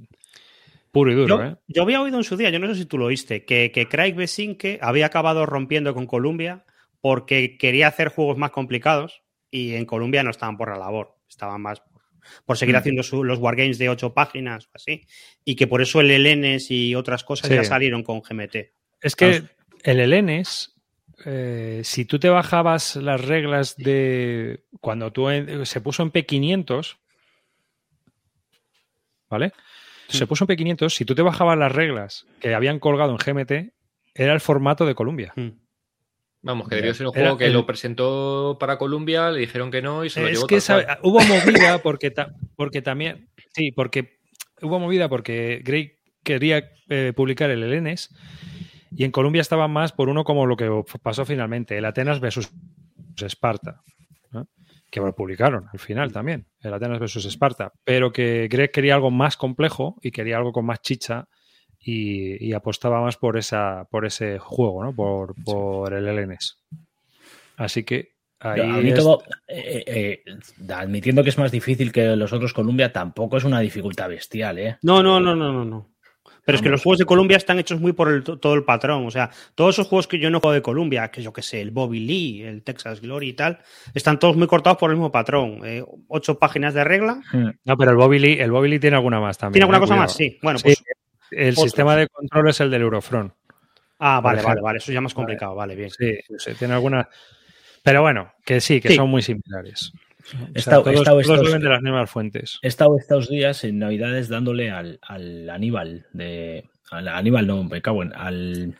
puro 0.92 1.10
y 1.10 1.16
duro, 1.16 1.38
Yo, 1.38 1.44
¿eh? 1.46 1.56
yo 1.68 1.84
había 1.84 2.02
oído 2.02 2.18
en 2.18 2.26
su 2.26 2.36
día, 2.36 2.50
yo 2.50 2.60
no 2.60 2.68
sé 2.68 2.76
si 2.76 2.86
tú 2.86 2.98
lo 2.98 3.06
oíste, 3.06 3.46
que, 3.46 3.72
que 3.72 3.88
Craig 3.88 4.14
Besinke 4.14 4.78
había 4.82 5.06
acabado 5.06 5.46
rompiendo 5.46 5.94
con 5.94 6.06
Columbia 6.06 6.66
porque 7.00 7.58
quería 7.58 7.88
hacer 7.88 8.10
juegos 8.10 8.38
más 8.38 8.52
complicados 8.52 9.24
y 9.52 9.76
en 9.76 9.86
Columbia 9.86 10.24
no 10.24 10.32
estaban 10.32 10.58
por 10.58 10.70
la 10.70 10.78
labor, 10.80 11.18
estaban 11.30 11.62
más 11.62 11.82
por, 11.82 12.02
por 12.46 12.58
seguir 12.58 12.76
Mm. 12.76 12.78
haciendo 12.80 13.04
su- 13.04 13.24
los 13.24 13.38
wargames 13.40 13.78
de 13.78 13.90
ocho 13.90 14.14
páginas 14.14 14.66
o 14.68 14.70
así. 14.76 15.06
Y 15.46 15.56
que 15.56 15.68
por 15.68 15.82
eso 15.82 16.00
el 16.02 16.10
Helenes 16.10 16.72
y 16.72 16.96
otras 16.96 17.24
cosas 17.24 17.50
Sí. 17.50 17.56
ya 17.56 17.64
salieron 17.64 18.02
con 18.04 18.22
GMT. 18.22 18.72
Es 19.02 19.16
que 19.16 19.44
el 19.84 20.00
Helenes, 20.00 20.76
eh, 21.26 21.82
si 21.84 22.06
tú 22.06 22.18
te 22.20 22.30
bajabas 22.30 22.96
las 22.96 23.20
reglas 23.26 23.76
de 23.76 24.64
cuando 24.80 25.12
tú 25.12 25.30
en- 25.30 25.66
se 25.66 25.82
puso 25.82 26.02
en 26.04 26.12
P500, 26.12 26.98
¿vale? 29.30 29.52
Se 30.08 30.28
puso 30.28 30.44
en 30.44 30.48
P500, 30.50 30.94
si 30.94 31.06
tú 31.06 31.16
te 31.16 31.22
bajabas 31.22 31.58
las 31.58 31.72
reglas 31.72 32.26
que 32.42 32.54
habían 32.54 32.80
colgado 32.80 33.12
en 33.12 33.18
GMT, 33.18 33.72
era 34.14 34.34
el 34.34 34.42
formato 34.42 34.86
de 34.86 34.94
Columbia. 34.94 35.32
Mm. 35.38 35.50
Vamos, 36.44 36.68
que 36.68 36.76
debió 36.76 36.94
ser 36.94 37.06
un 37.08 37.14
Era 37.16 37.22
juego 37.26 37.38
que 37.38 37.46
el- 37.46 37.54
lo 37.54 37.66
presentó 37.66 38.58
para 38.60 38.78
Columbia, 38.78 39.30
le 39.30 39.42
dijeron 39.42 39.70
que 39.70 39.82
no 39.82 40.04
y 40.06 40.10
se 40.10 40.22
lo 40.22 40.28
Es 40.28 40.34
llevó 40.34 40.48
que 40.48 40.60
sabe- 40.62 40.86
cual. 40.86 41.00
hubo 41.04 41.20
movida 41.22 41.80
porque, 41.84 42.10
ta- 42.12 42.34
porque 42.56 42.82
también, 42.82 43.30
sí, 43.54 43.72
porque 43.72 44.18
hubo 44.62 44.80
movida 44.80 45.08
porque 45.10 45.62
Grey 45.64 45.98
quería 46.24 46.70
eh, 46.90 47.14
publicar 47.16 47.50
el 47.52 47.64
Helenes 47.64 48.10
y 48.92 49.04
en 49.06 49.12
Colombia 49.12 49.42
estaba 49.42 49.68
más 49.68 49.92
por 49.92 50.10
uno 50.10 50.24
como 50.24 50.46
lo 50.46 50.58
que 50.58 50.70
pasó 51.02 51.26
finalmente, 51.26 51.78
el 51.78 51.86
Atenas 51.86 52.20
versus 52.20 52.50
Esparta, 53.18 53.82
¿no? 54.32 54.48
que 54.90 55.00
lo 55.00 55.14
publicaron 55.16 55.66
al 55.72 55.80
final 55.80 56.12
también, 56.12 56.48
el 56.62 56.74
Atenas 56.74 57.00
versus 57.00 57.24
Esparta, 57.26 57.72
pero 57.84 58.12
que 58.12 58.48
Greg 58.50 58.72
quería 58.72 58.96
algo 58.96 59.12
más 59.12 59.38
complejo 59.38 59.96
y 60.02 60.12
quería 60.12 60.38
algo 60.38 60.52
con 60.52 60.66
más 60.66 60.82
chicha 60.82 61.26
y, 61.84 62.46
y 62.46 62.54
apostaba 62.54 63.02
más 63.02 63.18
por 63.18 63.38
esa 63.38 63.86
por 63.90 64.06
ese 64.06 64.38
juego, 64.40 64.84
¿no? 64.84 64.94
por, 64.94 65.34
por 65.44 65.94
el 65.94 66.08
Helenes. 66.08 66.60
Así 67.58 67.84
que 67.84 68.10
ahí 68.40 68.62
a 68.62 68.66
mí 68.66 68.90
es- 68.90 68.96
todo, 69.00 69.22
eh, 69.48 69.84
eh, 69.88 70.24
admitiendo 70.74 71.24
que 71.24 71.30
es 71.30 71.38
más 71.38 71.52
difícil 71.52 71.92
que 71.92 72.16
los 72.16 72.34
otros 72.34 72.54
Columbia, 72.54 72.92
tampoco 72.92 73.38
es 73.38 73.44
una 73.44 73.60
dificultad 73.60 74.10
bestial, 74.10 74.60
¿eh? 74.60 74.78
No, 74.82 75.02
no, 75.04 75.20
no, 75.20 75.36
no, 75.36 75.52
no, 75.52 75.66
no. 75.66 75.88
Pero 76.44 76.56
es 76.56 76.62
que 76.64 76.70
los 76.70 76.82
juegos 76.82 76.98
de 76.98 77.06
Columbia 77.06 77.38
están 77.38 77.60
hechos 77.60 77.80
muy 77.80 77.94
por 77.94 78.10
el, 78.10 78.24
todo 78.24 78.56
el 78.56 78.64
patrón. 78.64 79.06
O 79.06 79.12
sea, 79.12 79.30
todos 79.54 79.76
esos 79.76 79.88
juegos 79.88 80.08
que 80.08 80.18
yo 80.18 80.32
no 80.32 80.40
juego 80.40 80.56
de 80.56 80.64
Columbia, 80.64 81.10
que 81.12 81.22
yo 81.22 81.32
que 81.32 81.44
sé, 81.44 81.62
el 81.62 81.70
Bobby 81.70 82.00
Lee, 82.00 82.42
el 82.42 82.64
Texas 82.64 83.00
Glory 83.00 83.30
y 83.30 83.34
tal, 83.34 83.60
están 83.94 84.18
todos 84.18 84.36
muy 84.36 84.48
cortados 84.48 84.80
por 84.80 84.90
el 84.90 84.96
mismo 84.98 85.12
patrón. 85.12 85.62
Eh, 85.64 85.84
ocho 86.08 86.40
páginas 86.40 86.74
de 86.74 86.84
regla. 86.84 87.22
Hmm. 87.32 87.50
No, 87.64 87.78
pero 87.78 87.92
el 87.92 87.98
Bobby 87.98 88.18
Lee, 88.18 88.40
el 88.40 88.52
Bobby 88.52 88.70
Lee 88.70 88.80
tiene 88.80 88.96
alguna 88.96 89.20
más 89.20 89.38
también. 89.38 89.54
¿Tiene 89.54 89.64
alguna 89.66 89.78
eh, 89.78 89.82
cosa 89.82 89.94
cuidado. 89.94 90.04
más? 90.08 90.14
Sí. 90.16 90.40
Bueno, 90.42 90.58
Sí, 90.60 90.64
pues. 90.64 90.84
El 91.32 91.52
otros. 91.54 91.64
sistema 91.66 91.96
de 91.96 92.08
control 92.08 92.50
es 92.50 92.60
el 92.62 92.70
del 92.72 92.82
Eurofront. 92.84 93.34
Ah, 94.00 94.20
vale, 94.22 94.42
vale, 94.42 94.62
vale. 94.62 94.78
Eso 94.80 94.92
ya 94.92 95.02
más 95.02 95.14
complicado. 95.14 95.56
Vale, 95.56 95.76
bien. 95.76 95.90
Sí, 95.92 96.18
sí, 96.38 96.52
tiene 96.58 96.74
alguna. 96.74 97.08
Pero 97.84 98.02
bueno, 98.02 98.34
que 98.46 98.60
sí, 98.62 98.82
que 98.82 98.90
Sí. 98.90 98.96
son 98.96 99.10
muy 99.10 99.22
similares. 99.22 99.92
He 100.54 100.60
estado- 100.60 100.84
todos, 100.84 101.04
todos 101.04 101.22
estos- 101.22 101.62
de 101.62 101.70
las 101.70 101.82
mismas 101.82 102.10
fuentes. 102.10 102.60
He 102.62 102.68
estado 102.68 102.96
estos 102.98 103.28
días 103.30 103.64
en 103.64 103.80
Navidades 103.80 104.30
dándole 104.30 104.70
al, 104.72 105.00
al 105.02 105.50
Aníbal 105.50 106.06
de. 106.14 106.70
Al 106.92 107.08
Aníbal, 107.08 107.48
no, 107.48 107.64
me 107.64 107.82
cago 107.82 108.04
en. 108.04 108.14
Al, 108.16 108.76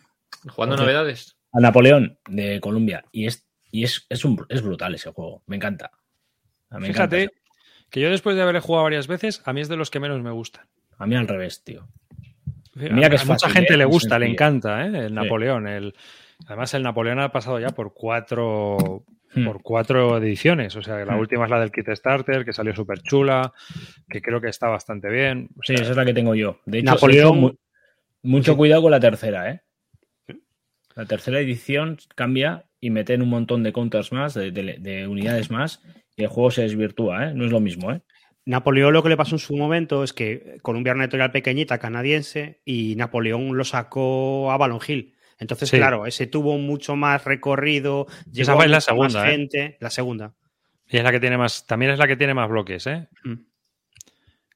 Jugando 0.50 0.76
novedades. 0.78 1.38
al 1.52 1.62
Napoleón 1.64 2.18
de 2.28 2.60
Colombia. 2.60 3.06
Y 3.12 3.26
es, 3.28 3.48
y 3.72 3.84
es, 3.84 4.06
es, 4.10 4.26
un, 4.26 4.44
es 4.50 4.62
brutal 4.62 4.94
ese 4.96 5.12
juego. 5.12 5.44
Me 5.48 5.56
encanta. 5.56 5.92
Me 6.72 6.88
encanta. 6.90 7.16
Fíjate 7.18 7.30
que 7.90 8.00
yo 8.02 8.10
después 8.10 8.36
de 8.36 8.42
haberle 8.42 8.60
jugado 8.62 8.84
varias 8.86 9.08
veces, 9.08 9.42
a 9.46 9.54
mí 9.54 9.62
es 9.62 9.68
de 9.68 9.78
los 9.78 9.92
que 9.92 10.00
menos 10.00 10.22
me 10.22 10.32
gustan. 10.32 10.66
A 10.98 11.06
mí 11.08 11.16
al 11.16 11.28
revés, 11.28 11.64
tío. 11.64 11.88
Mira 12.76 13.10
que 13.10 13.18
a 13.18 13.26
mucha 13.26 13.50
gente 13.50 13.74
¿eh? 13.74 13.78
le 13.78 13.86
gusta, 13.86 14.18
le 14.18 14.28
encanta, 14.28 14.86
¿eh? 14.86 15.06
el 15.08 15.14
Napoleón. 15.14 15.68
El, 15.68 15.94
además, 16.48 16.74
el 16.74 16.84
Napoleón 16.84 17.20
ha 17.20 17.32
pasado 17.32 17.60
ya 17.60 17.70
por 17.70 17.94
cuatro, 17.94 19.04
Hmm. 19.34 19.46
por 19.46 19.62
cuatro 19.62 20.18
ediciones. 20.18 20.76
O 20.76 20.82
sea, 20.82 21.06
la 21.06 21.16
Hmm. 21.16 21.20
última 21.20 21.46
es 21.46 21.52
la 21.52 21.60
del 21.60 21.72
Kit 21.72 21.88
Starter, 21.90 22.44
que 22.44 22.52
salió 22.54 22.76
súper 22.76 23.00
chula, 23.02 23.54
que 24.10 24.22
creo 24.22 24.42
que 24.42 24.50
está 24.50 24.68
bastante 24.68 25.10
bien. 25.10 25.50
O 25.58 25.62
Sí, 25.64 25.74
esa 25.74 25.92
es 25.92 25.96
la 25.96 26.04
que 26.06 26.14
tengo 26.14 26.36
yo. 26.36 26.60
De 26.66 26.80
hecho, 26.80 26.92
Napoleón- 26.96 27.40
mu- 27.40 27.52
mucho 28.24 28.52
Sí. 28.54 28.58
cuidado 28.58 28.82
con 28.82 28.92
la 28.92 29.00
tercera, 29.00 29.50
¿eh? 29.52 29.62
La 30.96 31.06
tercera 31.06 31.40
edición 31.40 31.98
cambia 32.16 32.66
y 32.82 32.90
meten 32.90 33.22
un 33.22 33.30
montón 33.30 33.64
de 33.64 33.72
counters 33.72 34.12
más, 34.12 34.34
de, 34.34 34.52
de- 34.52 34.78
de 34.80 35.08
unidades 35.08 35.50
más, 35.50 35.82
y 36.18 36.24
el 36.24 36.28
juego 36.30 36.52
se 36.52 36.64
desvirtúa, 36.64 37.28
¿eh? 37.30 37.34
No 37.34 37.46
es 37.46 37.52
lo 37.52 37.62
mismo, 37.62 37.92
¿eh? 37.94 38.02
Napoleón 38.52 38.94
lo 38.94 39.02
que 39.02 39.10
le 39.10 39.18
pasó 39.18 39.36
en 39.36 39.40
su 39.40 39.56
momento 39.56 40.04
es 40.04 40.14
que 40.14 40.58
Columbia 40.62 40.92
era 40.92 40.98
una 40.98 41.06
editorial 41.06 41.32
pequeñita 41.32 41.80
canadiense 41.80 42.62
y 42.66 42.96
Napoleón 42.96 43.58
lo 43.58 43.64
sacó 43.64 44.52
a 44.52 44.56
Avalon 44.56 44.80
Hill. 44.86 45.16
Entonces, 45.40 45.70
Sí. 45.70 45.78
claro, 45.78 46.06
ese 46.06 46.28
tuvo 46.28 46.58
mucho 46.58 46.96
más 46.96 47.24
recorrido. 47.26 48.06
llegó 48.32 48.42
Esa 48.44 48.56
fue 48.56 48.68
la 48.68 48.82
segunda, 48.82 49.20
más 49.22 49.28
¿eh? 49.30 49.32
gente. 49.32 49.78
La 49.80 49.90
segunda. 49.90 50.34
Y 50.88 50.98
es 50.98 51.04
la 51.04 51.12
que 51.12 51.20
tiene 51.20 51.38
más, 51.38 51.66
también 51.66 51.92
es 51.94 51.98
la 52.00 52.06
que 52.08 52.16
tiene 52.18 52.34
más 52.34 52.50
bloques, 52.50 52.86
¿eh? 52.88 53.08
Mm. 53.24 53.34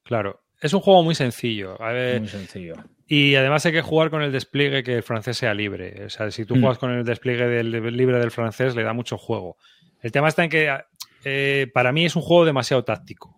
Claro. 0.03 0.41
Es 0.61 0.73
un 0.73 0.81
juego 0.81 1.03
muy 1.03 1.15
sencillo. 1.15 1.81
A 1.81 1.91
ver, 1.91 2.19
Muy 2.19 2.29
sencillo. 2.29 2.75
Y 3.07 3.35
además 3.35 3.65
hay 3.65 3.71
que 3.71 3.81
jugar 3.81 4.09
con 4.09 4.21
el 4.23 4.31
despliegue 4.31 4.83
que 4.83 4.95
el 4.95 5.03
francés 5.03 5.37
sea 5.37 5.53
libre. 5.53 6.05
O 6.05 6.09
sea, 6.09 6.31
si 6.31 6.45
tú 6.45 6.55
Mm. 6.55 6.59
juegas 6.61 6.77
con 6.79 6.91
el 6.91 7.03
despliegue 7.03 7.47
del, 7.47 7.71
libre 7.95 8.19
del 8.19 8.31
francés, 8.31 8.75
le 8.75 8.83
da 8.83 8.93
mucho 8.93 9.17
juego. 9.17 9.57
El 10.01 10.11
tema 10.11 10.27
está 10.27 10.43
en 10.43 10.49
que 10.49 10.69
eh, 11.23 11.67
para 11.73 11.91
mí 11.91 12.05
es 12.05 12.15
un 12.15 12.21
juego 12.21 12.45
demasiado 12.45 12.83
táctico. 12.83 13.35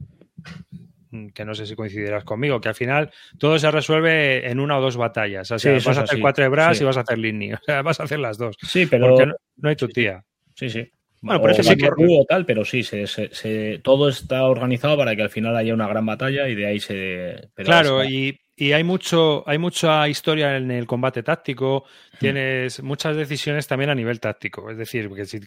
Mm, 1.12 1.30
Que 1.30 1.46
no 1.46 1.56
sé 1.56 1.66
si 1.66 1.76
coincidirás 1.76 2.24
conmigo, 2.26 2.60
que 2.60 2.68
al 2.70 2.76
final 2.76 3.12
todo 3.40 3.58
se 3.60 3.72
resuelve 3.72 4.50
en 4.50 4.60
una 4.60 4.78
o 4.78 4.82
dos 4.82 4.98
batallas. 4.98 5.50
O 5.52 5.58
sea, 5.60 5.80
Sí, 5.80 5.88
vas 5.88 5.98
a 5.98 6.02
hacer 6.02 6.16
así. 6.16 6.22
cuatro 6.22 6.44
hebras 6.46 6.78
Sí. 6.78 6.84
y 6.84 6.86
vas 6.86 6.98
a 6.98 7.02
hacer 7.02 7.18
Linny. 7.18 7.54
O 7.62 7.64
sea, 7.66 7.82
vas 7.82 8.00
a 8.00 8.04
hacer 8.04 8.20
las 8.20 8.38
dos. 8.38 8.56
Sí, 8.62 8.86
pero. 8.86 9.10
Porque 9.10 9.26
no, 9.28 9.36
no 9.58 9.70
hay 9.70 9.76
tu 9.76 9.88
tía. 9.88 10.24
Sí, 10.56 10.70
sí. 10.70 10.90
Bueno, 11.22 11.42
por 11.42 11.50
eso 11.52 11.64
sí 11.64 11.76
que- 11.76 11.84
Vaporru 11.90 12.22
o 12.22 12.26
tal, 12.26 12.46
pero 12.46 12.64
sí, 12.64 12.84
se, 12.84 13.08
se- 13.08 13.34
se- 13.34 13.80
todo 13.84 14.08
está 14.10 14.44
organizado 14.46 14.96
para 14.98 15.16
que 15.16 15.24
al 15.24 15.30
final 15.32 15.56
haya 15.56 15.74
una 15.74 15.88
gran 15.88 16.06
batalla 16.06 16.48
y 16.48 16.56
de 16.56 16.66
ahí 16.68 16.80
se. 16.80 17.50
pero 17.56 17.66
Claro, 17.66 18.04
y, 18.04 18.40
y 18.56 18.72
hay 18.74 18.84
mucho, 18.84 19.44
hay 19.48 19.58
mucha 19.58 20.08
historia 20.08 20.58
en 20.58 20.70
el 20.72 20.86
combate 20.86 21.24
táctico. 21.24 21.86
Tienes 22.20 22.82
muchas 22.84 23.16
decisiones 23.16 23.68
también 23.68 23.90
a 23.90 23.96
nivel 23.96 24.20
táctico. 24.20 24.70
Es 24.72 24.78
decir, 24.78 25.10
que 25.14 25.26
si 25.26 25.40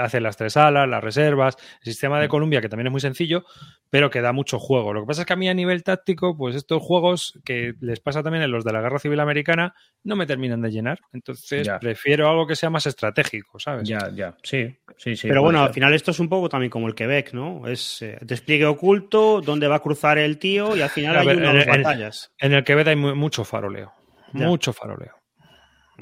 haces 0.00 0.22
las 0.22 0.36
tres 0.36 0.56
alas, 0.56 0.88
las 0.88 1.02
reservas, 1.02 1.56
el 1.84 1.92
sistema 1.92 2.20
de 2.20 2.28
Columbia, 2.28 2.60
que 2.60 2.68
también 2.68 2.88
es 2.88 2.92
muy 2.92 3.00
sencillo, 3.00 3.44
pero 3.90 4.10
que 4.10 4.20
da 4.20 4.32
mucho 4.32 4.58
juego. 4.58 4.92
Lo 4.92 5.02
que 5.02 5.06
pasa 5.06 5.22
es 5.22 5.26
que 5.26 5.32
a 5.32 5.36
mí 5.36 5.48
a 5.48 5.54
nivel 5.54 5.82
táctico, 5.84 6.36
pues 6.36 6.56
estos 6.56 6.82
juegos 6.82 7.38
que 7.44 7.74
les 7.80 8.00
pasa 8.00 8.22
también 8.22 8.42
en 8.42 8.50
los 8.50 8.64
de 8.64 8.72
la 8.72 8.80
Guerra 8.80 8.98
Civil 8.98 9.20
Americana, 9.20 9.74
no 10.04 10.16
me 10.16 10.26
terminan 10.26 10.60
de 10.62 10.70
llenar. 10.70 11.00
Entonces 11.12 11.66
Ya. 11.66 11.78
prefiero 11.78 12.28
algo 12.28 12.46
que 12.46 12.56
sea 12.56 12.70
más 12.70 12.86
estratégico, 12.86 13.58
¿sabes? 13.58 13.88
Ya, 13.88 14.10
ya. 14.14 14.36
Sí, 14.42 14.76
sí, 14.96 15.16
sí. 15.16 15.28
Pero 15.28 15.42
bueno, 15.42 15.62
al 15.62 15.72
final 15.72 15.94
esto 15.94 16.10
es 16.10 16.18
un 16.20 16.28
poco 16.28 16.48
también 16.48 16.70
como 16.70 16.88
el 16.88 16.94
Quebec, 16.94 17.32
¿no? 17.32 17.66
Es 17.68 18.02
eh, 18.02 18.18
despliegue 18.20 18.66
oculto, 18.66 19.40
dónde 19.40 19.68
va 19.68 19.76
a 19.76 19.80
cruzar 19.80 20.18
el 20.18 20.38
tío 20.38 20.76
y 20.76 20.80
al 20.82 20.90
final 20.90 21.16
A 21.16 21.20
hay 21.20 21.26
ver, 21.26 21.36
una 21.36 21.48
o 21.48 21.50
en- 21.52 21.56
dos 21.58 21.66
en- 21.66 21.82
batallas. 21.82 22.32
En 22.38 22.52
el 22.52 22.64
Quebec 22.64 22.88
hay 22.88 22.96
mu- 22.96 23.14
mucho 23.14 23.44
faroleo. 23.44 23.92
Ya. 24.32 24.46
Mucho 24.46 24.72
faroleo. 24.72 25.14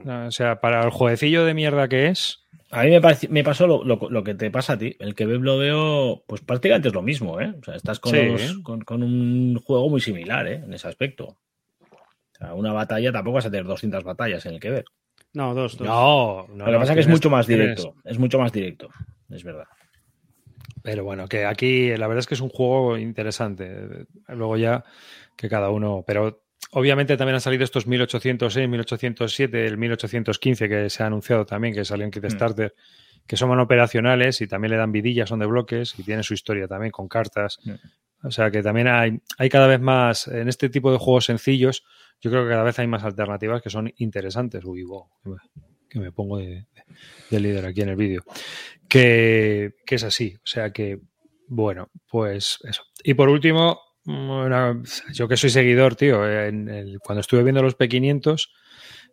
O 0.06 0.30
sea, 0.30 0.60
para 0.60 0.82
el 0.84 0.90
jueguecillo 0.90 1.44
de 1.44 1.54
mierda 1.54 1.88
que 1.88 2.08
es, 2.08 2.40
A 2.70 2.82
mí 2.82 2.90
me, 3.28 3.44
pasó 3.44 3.66
lo, 3.68 3.84
lo- 3.84 4.08
lo 4.10 4.24
que 4.24 4.34
te 4.34 4.50
pasa 4.50 4.72
a 4.72 4.78
ti. 4.78 4.96
El 4.98 5.14
que 5.14 5.24
lo 5.26 5.58
veo, 5.58 6.24
pues 6.26 6.40
prácticamente 6.40 6.88
es 6.88 6.94
lo 6.94 7.02
mismo, 7.02 7.40
¿eh? 7.40 7.54
O 7.60 7.64
sea, 7.64 7.76
estás 7.76 8.00
con, 8.00 8.12
Sí. 8.12 8.26
los- 8.26 8.58
con, 8.64 8.80
con 8.80 9.02
un 9.04 9.56
juego 9.64 9.88
muy 9.88 10.00
similar, 10.00 10.46
¿eh? 10.48 10.62
En 10.64 10.72
ese 10.74 10.88
aspecto. 10.88 11.24
O 11.26 12.36
sea, 12.36 12.54
una 12.54 12.72
batalla 12.72 13.12
tampoco 13.12 13.36
vas 13.36 13.46
a 13.46 13.50
tener 13.50 13.64
200 13.66 14.02
batallas 14.02 14.44
en 14.46 14.54
el 14.54 14.60
Quebec. 14.60 14.86
No, 15.34 15.54
dos, 15.54 15.76
dos. 15.76 15.86
No, 15.86 16.46
no. 16.48 16.56
lo 16.58 16.64
que 16.66 16.72
no, 16.72 16.78
pasa 16.80 16.92
es 16.92 16.96
que 16.96 17.00
es 17.02 17.08
mucho 17.08 17.30
más 17.30 17.46
tienes- 17.46 17.76
directo. 17.76 17.94
Es 18.04 18.18
mucho 18.18 18.38
más 18.40 18.50
directo. 18.52 18.88
Es 19.30 19.44
verdad. 19.44 19.66
Pero 20.82 21.04
bueno, 21.04 21.26
que 21.28 21.44
aquí 21.46 21.96
la 21.96 22.06
verdad 22.08 22.18
es 22.20 22.26
que 22.26 22.34
es 22.34 22.40
un 22.40 22.50
juego 22.50 22.98
interesante. 22.98 24.06
Luego 24.28 24.56
ya 24.56 24.84
que 25.36 25.48
cada 25.48 25.70
uno. 25.70 26.04
Pero 26.06 26.43
obviamente 26.75 27.16
también 27.16 27.35
han 27.35 27.40
salido 27.40 27.64
estos 27.64 27.87
1806, 27.87 28.69
1807, 28.69 29.66
el 29.66 29.78
1815 29.78 30.69
que 30.69 30.90
se 30.90 31.02
ha 31.02 31.07
anunciado 31.07 31.47
también, 31.47 31.75
que 31.75 31.85
salió 31.85 32.04
en 32.04 32.11
Kickstarter, 32.11 32.75
que 33.26 33.37
son 33.37 33.59
operacionales 33.59 34.40
y 34.40 34.47
también 34.47 34.73
le 34.73 34.76
dan 34.76 34.93
vidillas, 34.93 35.28
son 35.28 35.40
de 35.40 35.47
bloques 35.47 35.99
y 35.99 36.02
tienen 36.02 36.23
su 36.23 36.35
historia 36.35 36.69
también 36.69 36.90
con 36.90 37.09
cartas. 37.09 37.59
O 38.23 38.31
sea 38.31 38.50
que 38.50 38.62
también 38.62 38.88
hay, 38.88 39.19
hay 39.38 39.49
cada 39.49 39.66
vez 39.66 39.81
más, 39.81 40.28
en 40.28 40.49
este 40.49 40.69
tipo 40.69 40.93
de 40.93 40.99
juegos 40.99 41.26
sencillos, 41.26 41.85
yo 42.21 42.31
creo 42.31 42.45
que 42.45 42.50
cada 42.50 42.62
vez 42.62 42.78
hay 42.78 42.87
más 42.87 43.04
alternativas 43.04 43.62
que 43.62 43.71
son 43.71 43.93
interesantes. 43.99 44.64
Uy, 44.64 44.83
wow, 44.83 45.09
que 45.23 45.31
me, 45.31 45.37
que 45.88 46.00
me 46.00 46.12
pongo 46.12 46.38
de, 46.38 46.66
de 47.31 47.40
líder 47.40 47.66
aquí 47.66 47.83
en 47.83 47.90
el 47.90 47.97
vídeo. 47.97 48.23
Que, 48.88 49.75
que 49.87 49.95
es 49.97 50.04
así. 50.04 50.35
O 50.37 50.47
sea 50.47 50.71
que, 50.71 51.00
bueno, 51.49 51.90
pues 52.09 52.59
eso. 52.64 52.83
Y 53.02 53.14
por 53.14 53.28
último, 53.28 53.81
una- 54.06 54.80
yo 55.12 55.28
que 55.28 55.37
soy 55.37 55.50
seguidor, 55.50 55.96
tío, 55.96 56.20
cuando 57.02 57.20
estuve 57.20 57.42
viendo 57.42 57.62
los 57.62 57.76
P500 57.76 58.50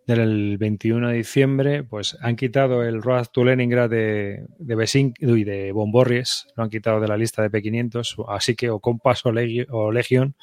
del 0.07 0.57
21 0.57 1.09
de 1.09 1.15
diciembre, 1.17 1.83
pues 1.83 2.17
han 2.21 2.35
quitado 2.35 2.83
el 2.83 3.01
Road 3.01 3.27
to 3.31 3.43
Leningrad 3.45 3.89
de, 3.89 4.45
de 4.57 4.75
Besink 4.75 5.15
y 5.19 5.43
de 5.43 5.71
Bomborries, 5.71 6.47
lo 6.55 6.63
han 6.63 6.69
quitado 6.69 6.99
de 6.99 7.07
la 7.07 7.17
lista 7.17 7.41
de 7.41 7.51
P500, 7.51 8.25
así 8.29 8.55
que 8.55 8.69
o 8.69 8.79
Compass 8.79 9.25
o, 9.25 9.31
Legi- 9.31 9.67
o 9.69 9.91
Legion 9.91 10.35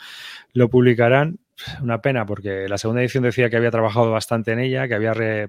lo 0.52 0.68
publicarán. 0.68 1.38
Una 1.82 2.00
pena, 2.00 2.24
porque 2.24 2.68
la 2.68 2.78
segunda 2.78 3.02
edición 3.02 3.24
decía 3.24 3.50
que 3.50 3.56
había 3.56 3.72
trabajado 3.72 4.12
bastante 4.12 4.52
en 4.52 4.60
ella, 4.60 4.86
que 4.86 4.94
había 4.94 5.12
re- 5.12 5.48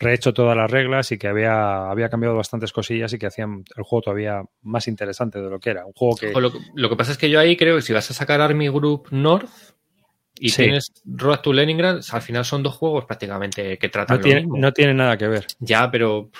rehecho 0.00 0.32
todas 0.32 0.56
las 0.56 0.70
reglas 0.70 1.10
y 1.12 1.18
que 1.18 1.26
había, 1.28 1.90
había 1.90 2.08
cambiado 2.08 2.36
bastantes 2.36 2.72
cosillas 2.72 3.12
y 3.12 3.18
que 3.18 3.26
hacían 3.26 3.64
el 3.76 3.82
juego 3.82 4.02
todavía 4.02 4.42
más 4.62 4.86
interesante 4.88 5.40
de 5.40 5.50
lo 5.50 5.58
que 5.58 5.70
era. 5.70 5.84
Un 5.86 5.92
juego 5.92 6.16
que... 6.16 6.32
Lo, 6.32 6.52
lo 6.74 6.88
que 6.88 6.96
pasa 6.96 7.12
es 7.12 7.18
que 7.18 7.28
yo 7.30 7.40
ahí 7.40 7.56
creo 7.56 7.76
que 7.76 7.82
si 7.82 7.92
vas 7.92 8.08
a 8.10 8.14
sacar 8.14 8.40
Army 8.40 8.68
Group 8.68 9.08
North 9.10 9.48
y 10.40 10.50
Sí. 10.50 10.62
tienes 10.62 10.92
Road 11.04 11.40
to 11.40 11.52
Leningrad, 11.52 12.00
al 12.12 12.22
final 12.22 12.44
son 12.44 12.62
dos 12.62 12.76
juegos 12.76 13.06
prácticamente 13.06 13.76
que 13.76 13.88
tratan 13.88 14.16
No 14.16 14.18
lo 14.20 14.24
tiene, 14.24 14.40
mismo. 14.42 14.56
no 14.58 14.72
tiene 14.72 14.94
nada 14.94 15.16
que 15.16 15.26
ver. 15.26 15.46
Ya, 15.58 15.90
pero 15.90 16.30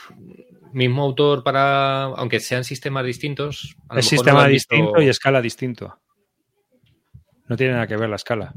mismo 0.73 1.03
autor 1.03 1.43
para, 1.43 2.05
aunque 2.05 2.39
sean 2.39 2.63
sistemas 2.63 3.05
distintos. 3.05 3.75
Es 3.91 3.97
no 3.97 4.03
sistema 4.03 4.47
visto- 4.47 4.75
distinto 4.77 5.03
y 5.03 5.09
escala 5.09 5.43
distinto. 5.43 5.99
No 7.49 7.57
tiene 7.57 7.73
nada 7.73 7.87
que 7.89 7.97
ver 7.97 8.09
la 8.09 8.17
escala. 8.17 8.55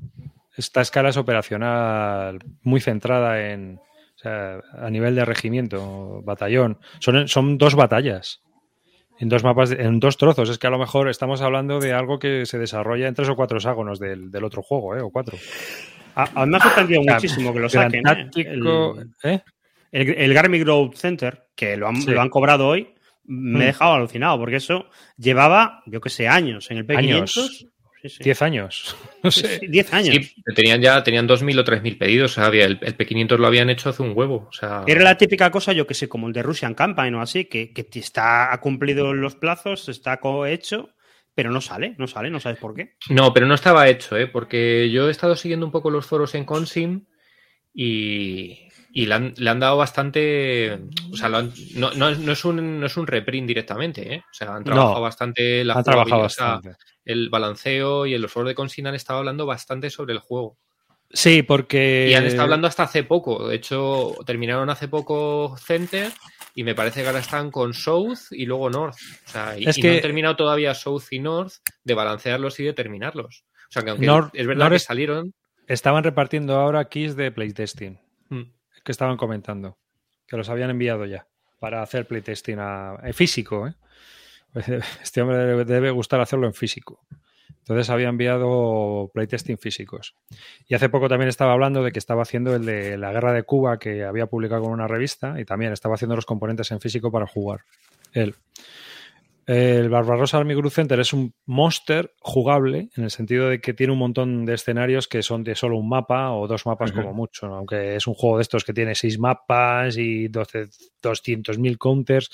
Esta 0.56 0.82
escala 0.82 1.10
es 1.10 1.18
operacional, 1.18 2.40
muy 2.62 2.82
centrada 2.82 3.50
en. 3.50 3.80
O 4.22 4.24
sea, 4.24 4.62
a 4.74 4.90
nivel 4.92 5.16
de 5.16 5.26
regimiento, 5.26 6.22
batallón. 6.24 6.78
Son, 7.00 7.28
son 7.28 7.58
dos 7.58 7.74
batallas. 7.74 8.44
En 9.20 9.30
dos 9.30 9.44
mapas, 9.44 9.70
de- 9.72 9.82
en 9.84 10.00
dos 10.00 10.18
trozos. 10.18 10.48
Es 10.50 10.58
que 10.60 10.68
a 10.68 10.70
lo 10.72 10.78
mejor 10.80 11.10
estamos 11.10 11.42
hablando 11.42 11.80
de 11.80 11.94
algo 11.94 12.20
que 12.20 12.46
se 12.46 12.60
desarrolla 12.60 13.08
en 13.08 13.16
tres 13.16 13.30
o 13.30 13.36
cuatro 13.36 13.58
hexágonos 13.58 14.00
del, 14.00 14.30
del 14.32 14.44
otro 14.44 14.62
juego, 14.62 14.96
¿eh? 14.96 15.02
O 15.02 15.10
cuatro. 15.10 15.38
A, 16.16 16.42
a 16.42 16.46
mí 16.46 16.52
me 16.52 16.58
ha 16.58 16.62
sorprendido 16.62 17.02
muchísimo 17.08 17.52
que 17.54 17.60
lo 17.60 17.70
saquen. 17.70 18.04
¿eh? 18.08 18.30
¿eh? 19.24 19.42
el, 19.92 20.10
el 20.10 20.34
Garmy 20.34 20.60
Growth 20.60 20.96
Center, 20.96 21.46
que 21.56 21.78
lo 21.78 21.88
han, 21.88 21.96
Sí. 22.02 22.12
lo 22.12 22.22
han 22.22 22.30
cobrado 22.30 22.68
hoy, 22.68 22.94
me 23.26 23.60
Mm. 23.60 23.62
he 23.62 23.66
dejado 23.66 23.94
alucinado, 23.94 24.38
porque 24.40 24.58
eso 24.58 24.86
llevaba, 25.18 25.82
yo 25.86 26.02
que 26.02 26.10
sé, 26.10 26.28
años 26.28 26.70
en 26.72 26.78
el 26.78 26.86
P500. 26.88 26.98
Años. 26.98 27.68
Sí, 28.02 28.10
sí. 28.10 28.24
Diez 28.24 28.42
años. 28.42 28.96
No 29.24 29.30
sé. 29.30 29.60
sí, 29.60 29.68
diez 29.68 29.94
años. 29.94 30.16
Sí, 30.16 30.34
tenían 30.56 30.82
ya 30.82 31.04
tenían 31.04 31.28
2.000 31.28 31.60
o 31.60 31.64
3.000 31.64 31.98
pedidos. 31.98 32.32
O 32.32 32.36
sea, 32.36 32.46
había, 32.48 32.66
el, 32.66 32.80
el 32.82 32.98
P500 32.98 33.38
lo 33.38 33.46
habían 33.48 33.70
hecho 33.70 33.90
hace 33.90 34.02
un 34.02 34.14
huevo. 34.16 34.48
O 34.50 34.52
sea, 34.52 34.84
Era 34.88 35.04
la 35.04 35.16
típica 35.18 35.52
cosa, 35.52 35.74
yo 35.74 35.86
que 35.86 35.94
sé, 35.94 36.10
como 36.10 36.28
el 36.28 36.34
de 36.34 36.42
Russian 36.42 36.74
Campaign 36.74 37.14
o 37.16 37.22
así, 37.22 37.46
que, 37.46 37.72
que 37.72 37.88
está, 38.00 38.52
ha 38.52 38.60
cumplido 38.60 39.14
los 39.14 39.36
plazos, 39.36 39.88
está 39.90 40.20
hecho, 40.48 40.90
pero 41.36 41.52
no 41.52 41.62
sale, 41.62 41.94
no 42.00 42.08
sale, 42.08 42.32
no 42.32 42.40
sabes 42.40 42.58
por 42.58 42.74
qué. 42.74 42.96
No, 43.10 43.32
pero 43.34 43.46
no 43.46 43.54
estaba 43.54 43.88
hecho, 43.88 44.18
¿eh? 44.18 44.26
porque 44.28 44.90
yo 44.92 45.08
he 45.08 45.12
estado 45.12 45.36
siguiendo 45.36 45.66
un 45.68 45.72
poco 45.72 45.92
los 45.92 46.06
foros 46.08 46.34
en 46.34 46.46
Consim 46.46 47.06
y, 47.74 48.68
y 48.92 49.06
le, 49.06 49.14
han, 49.14 49.34
le 49.38 49.50
han 49.50 49.60
dado 49.60 49.78
bastante. 49.78 50.80
O 51.12 51.16
sea, 51.16 51.30
lo 51.30 51.38
han- 51.38 51.54
no, 51.76 51.92
no 51.94 52.10
es- 52.10 52.20
no 52.20 52.32
es 52.32 52.44
un, 52.46 52.80
no 52.80 52.86
es 52.86 52.98
un 52.98 53.08
reprint 53.08 53.48
directamente, 53.48 54.16
¿eh? 54.16 54.18
O 54.20 54.34
sea, 54.34 54.56
han 54.56 54.64
trabajado 54.64 54.96
No, 54.96 55.02
bastante 55.02 55.64
la 55.64 55.74
Han 55.76 55.84
trabajado 55.84 56.20
o 56.22 56.24
bastante. 56.24 56.70
El 57.06 57.30
balanceo 57.30 58.06
y 58.06 58.18
los 58.18 58.32
foros 58.32 58.50
de 58.50 58.56
Consim 58.56 58.86
han 58.88 58.96
estado 58.96 59.20
hablando 59.20 59.46
bastante 59.46 59.90
sobre 59.90 60.14
el 60.14 60.20
juego. 60.20 60.58
Sí, 61.14 61.44
porque. 61.44 62.08
Y 62.10 62.14
han 62.14 62.26
estado 62.26 62.44
hablando 62.44 62.68
hasta 62.68 62.84
hace 62.84 63.04
poco. 63.04 63.48
De 63.48 63.56
hecho, 63.56 64.16
terminaron 64.26 64.70
hace 64.70 64.88
poco 64.88 65.58
Center 65.58 66.10
y 66.56 66.64
me 66.64 66.74
parece 66.74 67.02
que 67.02 67.08
ahora 67.08 67.20
están 67.20 67.52
con 67.52 67.74
South 67.74 68.32
y 68.32 68.46
luego 68.46 68.70
North. 68.70 68.96
O 69.28 69.30
sea, 69.30 69.58
y, 69.60 69.68
Es 69.68 69.78
y 69.78 69.82
que- 69.82 69.88
no 69.90 69.94
han 69.96 70.02
terminado 70.02 70.36
todavía 70.38 70.74
South 70.74 71.04
y 71.12 71.20
North 71.20 71.54
de 71.84 71.94
balancearlos 71.96 72.60
y 72.62 72.64
de 72.64 72.74
terminarlos. 72.74 73.44
O 73.68 73.72
sea, 73.72 73.84
que 73.84 73.90
aunque 73.90 74.06
North- 74.06 74.30
es 74.34 74.48
verdad 74.48 74.66
North 74.66 74.74
que 74.76 74.80
salieron. 74.80 75.34
Estaban 75.68 76.04
repartiendo 76.04 76.56
ahora 76.56 76.88
keys 76.88 77.16
de 77.18 77.32
playtesting. 77.32 78.00
mm, 78.30 78.42
Que 78.86 78.92
estaban 78.92 79.18
comentando. 79.18 79.78
Que 80.28 80.38
los 80.38 80.48
habían 80.50 80.70
enviado 80.70 81.06
ya. 81.06 81.28
Para 81.60 81.82
hacer 81.82 82.08
playtesting 82.08 82.58
a, 82.60 82.98
en 83.04 83.14
físico, 83.14 83.68
¿eh? 83.68 83.74
Este 85.02 85.22
hombre 85.22 85.66
debe, 85.66 85.92
gustar 85.92 86.22
hacerlo 86.22 86.48
en 86.48 86.54
físico. 86.54 87.06
Entonces 87.60 87.90
había 87.90 88.10
enviado 88.10 89.12
playtesting 89.14 89.58
físicos. 89.58 90.16
Y 90.68 90.74
hace 90.74 90.90
poco 90.90 91.08
también 91.08 91.30
estaba 91.30 91.54
hablando 91.54 91.84
de 91.84 91.92
que 91.92 92.00
estaba 92.00 92.24
haciendo 92.24 92.56
el 92.56 92.66
de 92.66 92.98
la 92.98 93.12
guerra 93.12 93.34
de 93.34 93.44
Cuba 93.44 93.78
que 93.78 94.04
había 94.04 94.26
publicado 94.26 94.64
con 94.64 94.72
una 94.72 94.88
revista 94.88 95.40
y 95.40 95.46
también 95.46 95.72
estaba 95.72 95.96
haciendo 95.96 96.16
los 96.16 96.26
componentes 96.26 96.72
en 96.72 96.80
físico 96.80 97.12
para 97.12 97.28
jugar. 97.28 97.62
Él. 98.14 98.36
El 99.48 99.90
Barbarossa 99.90 100.38
Army 100.38 100.54
Group 100.54 100.72
Center 100.72 101.00
es 101.00 101.14
un 101.14 101.34
monster 101.46 102.14
jugable 102.20 102.90
en 102.96 103.04
el 103.04 103.12
sentido 103.12 103.50
de 103.50 103.60
que 103.60 103.74
tiene 103.74 103.92
un 103.92 104.00
montón 104.00 104.46
de 104.46 104.54
escenarios 104.54 105.08
que 105.08 105.24
son 105.24 105.44
de 105.44 105.56
solo 105.56 105.78
un 105.78 105.90
mapa 105.90 106.32
o 106.32 106.48
dos 106.48 106.66
mapas 106.66 106.92
como 106.92 107.12
mucho, 107.14 107.48
¿no? 107.48 107.56
aunque 107.56 107.96
es 107.96 108.06
un 108.06 108.14
juego 108.14 108.38
de 108.38 108.44
estos 108.44 108.64
que 108.64 108.74
tiene 108.74 108.94
seis 108.94 109.18
mapas 109.20 109.98
y 109.98 110.28
12 110.28 110.68
200.000 111.02 111.78
counters. 111.78 112.30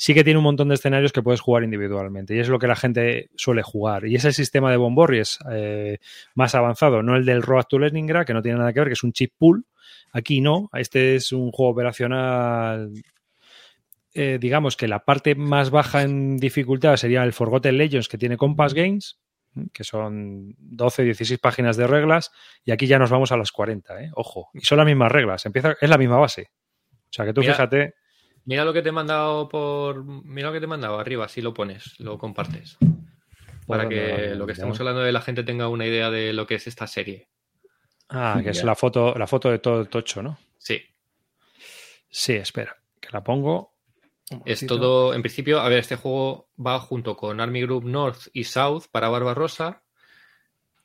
Sí 0.00 0.14
que 0.14 0.24
tiene 0.24 0.38
un 0.38 0.44
montón 0.44 0.68
de 0.68 0.76
escenarios 0.76 1.12
que 1.12 1.22
puedes 1.22 1.40
jugar 1.40 1.64
individualmente 1.64 2.34
y 2.34 2.38
es 2.38 2.48
lo 2.48 2.58
que 2.58 2.66
la 2.66 2.76
gente 2.76 3.28
suele 3.36 3.62
jugar. 3.62 4.06
Y 4.06 4.14
es 4.14 4.24
el 4.24 4.32
sistema 4.32 4.70
de 4.70 4.78
Bomborries 4.78 5.38
eh, 5.52 5.98
más 6.34 6.54
avanzado, 6.54 7.02
no 7.02 7.16
el 7.16 7.26
del 7.26 7.42
Road 7.42 7.64
to 7.68 7.78
Leningrad, 7.78 8.24
que 8.24 8.32
no 8.32 8.40
tiene 8.40 8.58
nada 8.58 8.72
que 8.72 8.80
ver, 8.80 8.88
que 8.88 8.94
es 8.94 9.02
un 9.02 9.12
chip 9.12 9.34
pool. 9.36 9.66
Aquí 10.12 10.40
no, 10.40 10.70
este 10.72 11.16
es 11.16 11.32
un 11.32 11.50
juego 11.50 11.72
operacional 11.72 12.90
eh, 14.14 14.38
digamos 14.40 14.76
que 14.76 14.88
la 14.88 15.04
parte 15.04 15.36
más 15.36 15.70
baja 15.70 16.02
en 16.02 16.38
dificultad 16.38 16.96
sería 16.96 17.22
el 17.22 17.32
Forgotten 17.32 17.78
Legends 17.78 18.08
que 18.08 18.18
tiene 18.18 18.36
Compass 18.36 18.74
Games, 18.74 19.20
que 19.72 19.84
son 19.84 20.56
12, 20.58 21.04
16 21.04 21.38
páginas 21.38 21.76
de 21.76 21.86
reglas, 21.86 22.32
y 22.64 22.72
aquí 22.72 22.86
ya 22.86 22.98
nos 22.98 23.10
vamos 23.10 23.32
a 23.32 23.36
las 23.36 23.52
40, 23.52 24.02
¿eh? 24.02 24.10
ojo, 24.14 24.50
y 24.54 24.62
son 24.62 24.78
las 24.78 24.86
mismas 24.86 25.12
reglas, 25.12 25.46
empieza, 25.46 25.76
es 25.80 25.88
la 25.88 25.98
misma 25.98 26.16
base. 26.16 26.50
O 26.90 27.12
sea 27.12 27.24
que 27.26 27.32
tú 27.32 27.42
Mira. 27.42 27.54
fíjate, 27.54 27.94
Mira 28.48 28.64
lo 28.64 28.72
que 28.72 28.80
te 28.80 28.88
he 28.88 28.92
mandado 28.92 29.46
por. 29.46 30.02
Mira 30.24 30.48
lo 30.48 30.54
que 30.54 30.58
te 30.58 30.64
he 30.64 30.68
mandado 30.68 30.98
arriba, 30.98 31.28
si 31.28 31.42
lo 31.42 31.52
pones, 31.52 32.00
lo 32.00 32.16
compartes. 32.16 32.78
Para 33.66 33.82
dónde 33.82 33.96
que 33.96 34.34
lo 34.36 34.46
que 34.46 34.52
estamos 34.52 34.80
hablando 34.80 35.02
de 35.02 35.12
la 35.12 35.20
gente 35.20 35.44
tenga 35.44 35.68
una 35.68 35.84
idea 35.84 36.10
de 36.10 36.32
lo 36.32 36.46
que 36.46 36.54
es 36.54 36.66
esta 36.66 36.86
serie. 36.86 37.28
ah, 38.08 38.40
que 38.42 38.48
es 38.48 38.64
la 38.64 38.74
foto, 38.74 39.14
la 39.18 39.26
foto 39.26 39.50
de 39.50 39.58
todo 39.58 39.82
el 39.82 39.90
tocho, 39.90 40.22
¿no? 40.22 40.38
Sí. 40.56 40.80
Sí, 42.08 42.36
espera, 42.36 42.74
que 42.98 43.10
la 43.12 43.22
pongo. 43.22 43.74
Es 44.46 44.66
todo, 44.66 45.12
en 45.12 45.20
principio, 45.20 45.60
a 45.60 45.68
ver, 45.68 45.80
este 45.80 45.96
juego 45.96 46.48
va 46.58 46.80
junto 46.80 47.18
con 47.18 47.42
Army 47.42 47.60
Group 47.60 47.84
North 47.84 48.28
y 48.32 48.44
South 48.44 48.84
para 48.90 49.10
Barbarossa, 49.10 49.82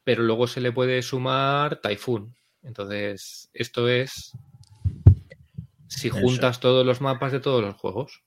pero 0.04 0.22
luego 0.22 0.48
se 0.48 0.60
le 0.60 0.74
puede 0.74 1.02
sumar 1.02 1.80
Typhoon. 1.80 2.36
Entonces, 2.62 3.50
esto 3.54 3.88
es 3.88 4.34
si 5.94 6.08
Eso. 6.10 6.18
juntas 6.20 6.60
todos 6.60 6.86
los 6.86 7.02
mapas 7.02 7.32
de 7.32 7.40
todos 7.40 7.62
los 7.62 7.76
juegos. 7.76 8.24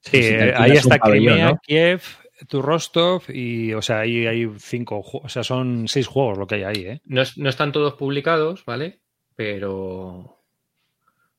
Sí, 0.00 0.22
si 0.22 0.28
eh, 0.34 0.52
ahí 0.56 0.72
está 0.72 0.98
pabellón, 0.98 1.34
Crimea, 1.34 1.50
¿no? 1.52 1.58
Kiev, 1.62 2.02
tu 2.48 2.60
Rostov 2.62 3.22
y, 3.28 3.72
o 3.72 3.82
sea, 3.82 4.00
ahí 4.00 4.26
hay 4.26 4.48
cinco, 4.58 5.00
o 5.04 5.28
sea, 5.28 5.44
son 5.44 5.86
seis 5.88 6.06
juegos 6.06 6.38
lo 6.38 6.46
que 6.46 6.56
hay 6.56 6.62
ahí, 6.64 6.86
¿eh? 6.86 7.00
No, 7.04 7.22
es- 7.22 7.38
no 7.38 7.48
están 7.48 7.70
todos 7.72 7.94
publicados, 7.94 8.64
¿vale? 8.64 9.00
Pero. 9.36 10.38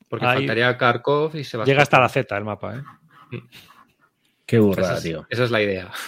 Porque 0.10 0.26
Ahí- 0.26 0.38
faltaría 0.40 0.78
Kharkov 0.78 1.36
y 1.36 1.44
Sebastopol. 1.44 1.66
Llega 1.66 1.82
hasta 1.82 2.00
la 2.00 2.10
Z 2.10 2.38
el 2.38 2.44
mapa, 2.44 2.78
¿eh? 2.78 2.82
Qué 4.46 4.58
Esa 4.58 4.66
burrada, 4.66 4.98
es, 4.98 5.04
tío. 5.04 5.26
esa 5.30 5.44
es 5.44 5.52
la 5.52 5.62
idea. 5.62 5.92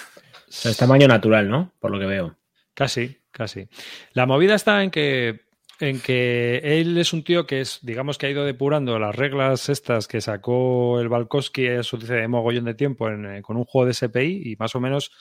Es 0.63 0.77
tamaño 0.77 1.05
natural, 1.07 1.49
¿no? 1.49 1.73
Por 1.79 1.91
lo 1.91 1.99
que 1.99 2.05
veo. 2.05 2.37
Casi, 2.73 3.17
casi. 3.31 3.67
La 4.13 4.25
movida 4.25 4.55
está 4.55 4.81
en 4.83 4.89
que 4.91 5.44
en 5.79 5.99
que 5.99 6.57
él 6.63 6.97
es 6.97 7.13
un 7.13 7.23
tío 7.23 7.45
que 7.45 7.61
es, 7.61 7.79
digamos 7.81 8.17
que 8.17 8.27
ha 8.27 8.29
ido 8.29 8.45
depurando 8.45 8.97
las 8.99 9.15
reglas 9.15 9.69
estas 9.69 10.07
que 10.07 10.21
sacó 10.21 10.99
el 10.99 11.09
Balkowski, 11.09 11.63
de 11.63 12.27
mogollón 12.27 12.65
de 12.65 12.73
tiempo, 12.73 13.09
en, 13.09 13.25
eh, 13.25 13.41
con 13.41 13.57
un 13.57 13.65
juego 13.65 13.87
de 13.87 13.93
SPI 13.93 14.51
y 14.51 14.55
más 14.57 14.75
o 14.75 14.79
menos 14.79 15.11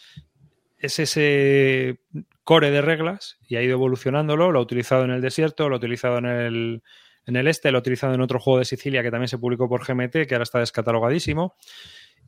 es 0.79 0.99
ese 0.99 2.01
core 2.45 2.71
de 2.71 2.83
reglas 2.83 3.38
y 3.49 3.57
ha 3.57 3.62
ido 3.62 3.73
evolucionándolo, 3.73 4.53
lo 4.53 4.59
ha 4.59 4.62
utilizado 4.62 5.05
en 5.05 5.11
el 5.11 5.23
desierto, 5.23 5.69
lo 5.69 5.77
ha 5.77 5.79
utilizado 5.79 6.19
en 6.19 6.27
el, 6.27 6.83
en 7.27 7.37
el 7.37 7.49
este, 7.49 7.71
lo 7.71 7.79
ha 7.79 7.81
utilizado 7.81 8.14
en 8.14 8.21
otro 8.21 8.38
juego 8.38 8.59
de 8.59 8.64
Sicilia 8.64 9.03
que 9.03 9.11
también 9.11 9.29
se 9.29 9.38
publicó 9.38 9.69
por 9.69 9.87
GMT, 9.87 10.27
que 10.27 10.35
ahora 10.35 10.43
está 10.43 10.59
descatalogadísimo. 10.59 11.55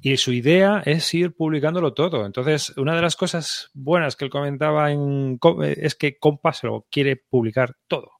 Y 0.00 0.16
su 0.18 0.32
idea 0.32 0.82
es 0.84 1.12
ir 1.14 1.34
publicándolo 1.34 1.94
todo. 1.94 2.26
Entonces, 2.26 2.76
una 2.76 2.94
de 2.94 3.02
las 3.02 3.16
cosas 3.16 3.70
buenas 3.72 4.14
que 4.14 4.26
él 4.26 4.30
comentaba 4.30 4.92
en, 4.92 5.38
eh, 5.62 5.76
es 5.78 5.94
que 5.94 6.18
Compass 6.18 6.64
lo 6.64 6.86
quiere 6.90 7.16
publicar 7.16 7.76
todo. 7.88 8.15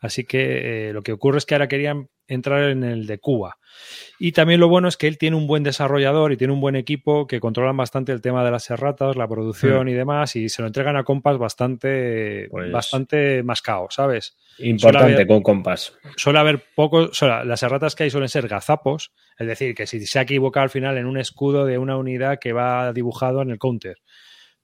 Así 0.00 0.24
que 0.24 0.88
eh, 0.88 0.92
lo 0.92 1.02
que 1.02 1.12
ocurre 1.12 1.38
es 1.38 1.46
que 1.46 1.54
ahora 1.54 1.68
querían 1.68 2.08
entrar 2.26 2.70
en 2.70 2.84
el 2.84 3.06
de 3.06 3.18
Cuba. 3.18 3.56
Y 4.18 4.32
también 4.32 4.60
lo 4.60 4.68
bueno 4.68 4.86
es 4.88 4.96
que 4.96 5.08
él 5.08 5.18
tiene 5.18 5.36
un 5.36 5.46
buen 5.48 5.62
desarrollador 5.64 6.32
y 6.32 6.36
tiene 6.36 6.52
un 6.52 6.60
buen 6.60 6.76
equipo 6.76 7.26
que 7.26 7.40
controlan 7.40 7.76
bastante 7.76 8.12
el 8.12 8.20
tema 8.20 8.44
de 8.44 8.50
las 8.52 8.70
erratas, 8.70 9.16
la 9.16 9.26
producción 9.28 9.88
y 9.88 9.94
demás, 9.94 10.36
y 10.36 10.48
se 10.48 10.62
lo 10.62 10.68
entregan 10.68 10.96
a 10.96 11.02
Compass 11.04 11.38
bastante, 11.38 12.46
Pues- 12.50 12.70
bastante 12.72 13.42
mascao, 13.42 13.88
¿sabes? 13.90 14.36
Importante 14.58 15.14
haber- 15.14 15.26
con 15.26 15.42
compás. 15.42 15.92
suele 16.16 16.38
haber 16.38 16.62
pocos, 16.74 17.10
o 17.10 17.14
sea, 17.14 17.44
las 17.44 17.62
erratas 17.62 17.94
que 17.96 18.04
hay 18.04 18.10
suelen 18.10 18.28
ser 18.28 18.46
gazapos, 18.48 19.12
es 19.38 19.46
decir, 19.46 19.74
que 19.74 19.86
si 19.86 20.04
se 20.06 20.18
ha 20.18 20.22
equivocado 20.22 20.64
al 20.64 20.70
final 20.70 20.98
en 20.98 21.06
un 21.06 21.18
escudo 21.18 21.64
de 21.66 21.78
una 21.78 21.96
unidad 21.96 22.38
que 22.40 22.52
va 22.52 22.92
dibujado 22.92 23.42
en 23.42 23.50
el 23.50 23.58
counter, 23.58 23.96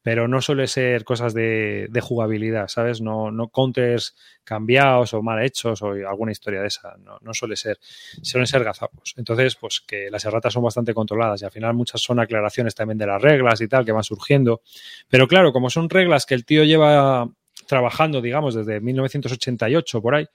pero 0.06 0.28
no 0.28 0.40
suele 0.40 0.68
ser 0.68 1.02
cosas 1.02 1.34
de, 1.34 1.90
jugabilidad, 2.00 2.68
¿sabes? 2.68 3.00
No, 3.00 3.32
no 3.32 3.48
counters 3.48 4.14
cambiados 4.44 5.12
o 5.14 5.20
mal 5.20 5.44
hechos 5.44 5.82
o 5.82 5.88
alguna 5.88 6.30
historia 6.30 6.60
de 6.60 6.68
esa, 6.68 6.96
no, 6.98 7.18
no 7.22 7.34
suele 7.34 7.56
ser, 7.56 7.80
suelen 8.22 8.46
ser 8.46 8.62
gazapos. 8.62 9.14
Entonces, 9.16 9.56
pues 9.56 9.80
que 9.84 10.08
las 10.08 10.24
erratas 10.24 10.52
son 10.52 10.62
bastante 10.62 10.94
controladas 10.94 11.42
y 11.42 11.44
al 11.44 11.50
final 11.50 11.74
muchas 11.74 12.02
son 12.02 12.20
aclaraciones 12.20 12.76
también 12.76 12.98
de 12.98 13.06
las 13.08 13.20
reglas 13.20 13.60
y 13.60 13.66
tal 13.66 13.84
que 13.84 13.90
van 13.90 14.04
surgiendo, 14.04 14.62
pero 15.08 15.26
claro, 15.26 15.52
como 15.52 15.70
son 15.70 15.90
reglas 15.90 16.24
que 16.24 16.34
el 16.34 16.44
tío 16.44 16.62
lleva 16.62 17.28
trabajando, 17.66 18.20
digamos, 18.20 18.54
desde 18.54 18.78
1988 18.80 20.00
por 20.00 20.14
ahí, 20.14 20.26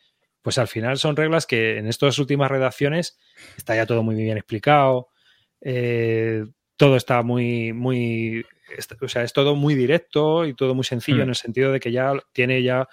pues 0.41 0.57
al 0.57 0.67
final 0.67 0.97
son 0.97 1.15
reglas 1.15 1.45
que 1.45 1.77
en 1.77 1.87
estas 1.87 2.19
últimas 2.19 2.51
redacciones 2.51 3.17
está 3.55 3.73
ya 3.73 3.85
todo 3.85 4.03
muy 4.03 4.15
bien 4.15 4.35
explicado, 4.35 5.07
eh, 5.61 6.43
todo 6.75 6.97
está 6.97 7.21
muy, 7.21 7.71
muy, 7.71 8.43
est- 8.77 9.01
o 9.01 9.07
sea, 9.07 9.23
es 9.23 9.33
todo 9.33 9.55
muy 9.55 9.75
directo 9.75 10.45
y 10.45 10.53
todo 10.53 10.73
muy 10.75 10.83
sencillo 10.83 11.19
Hmm. 11.19 11.23
en 11.23 11.29
el 11.29 11.35
sentido 11.35 11.71
de 11.71 11.79
que 11.79 11.91
ya 11.91 12.13
tiene 12.33 12.61
ya 12.63 12.87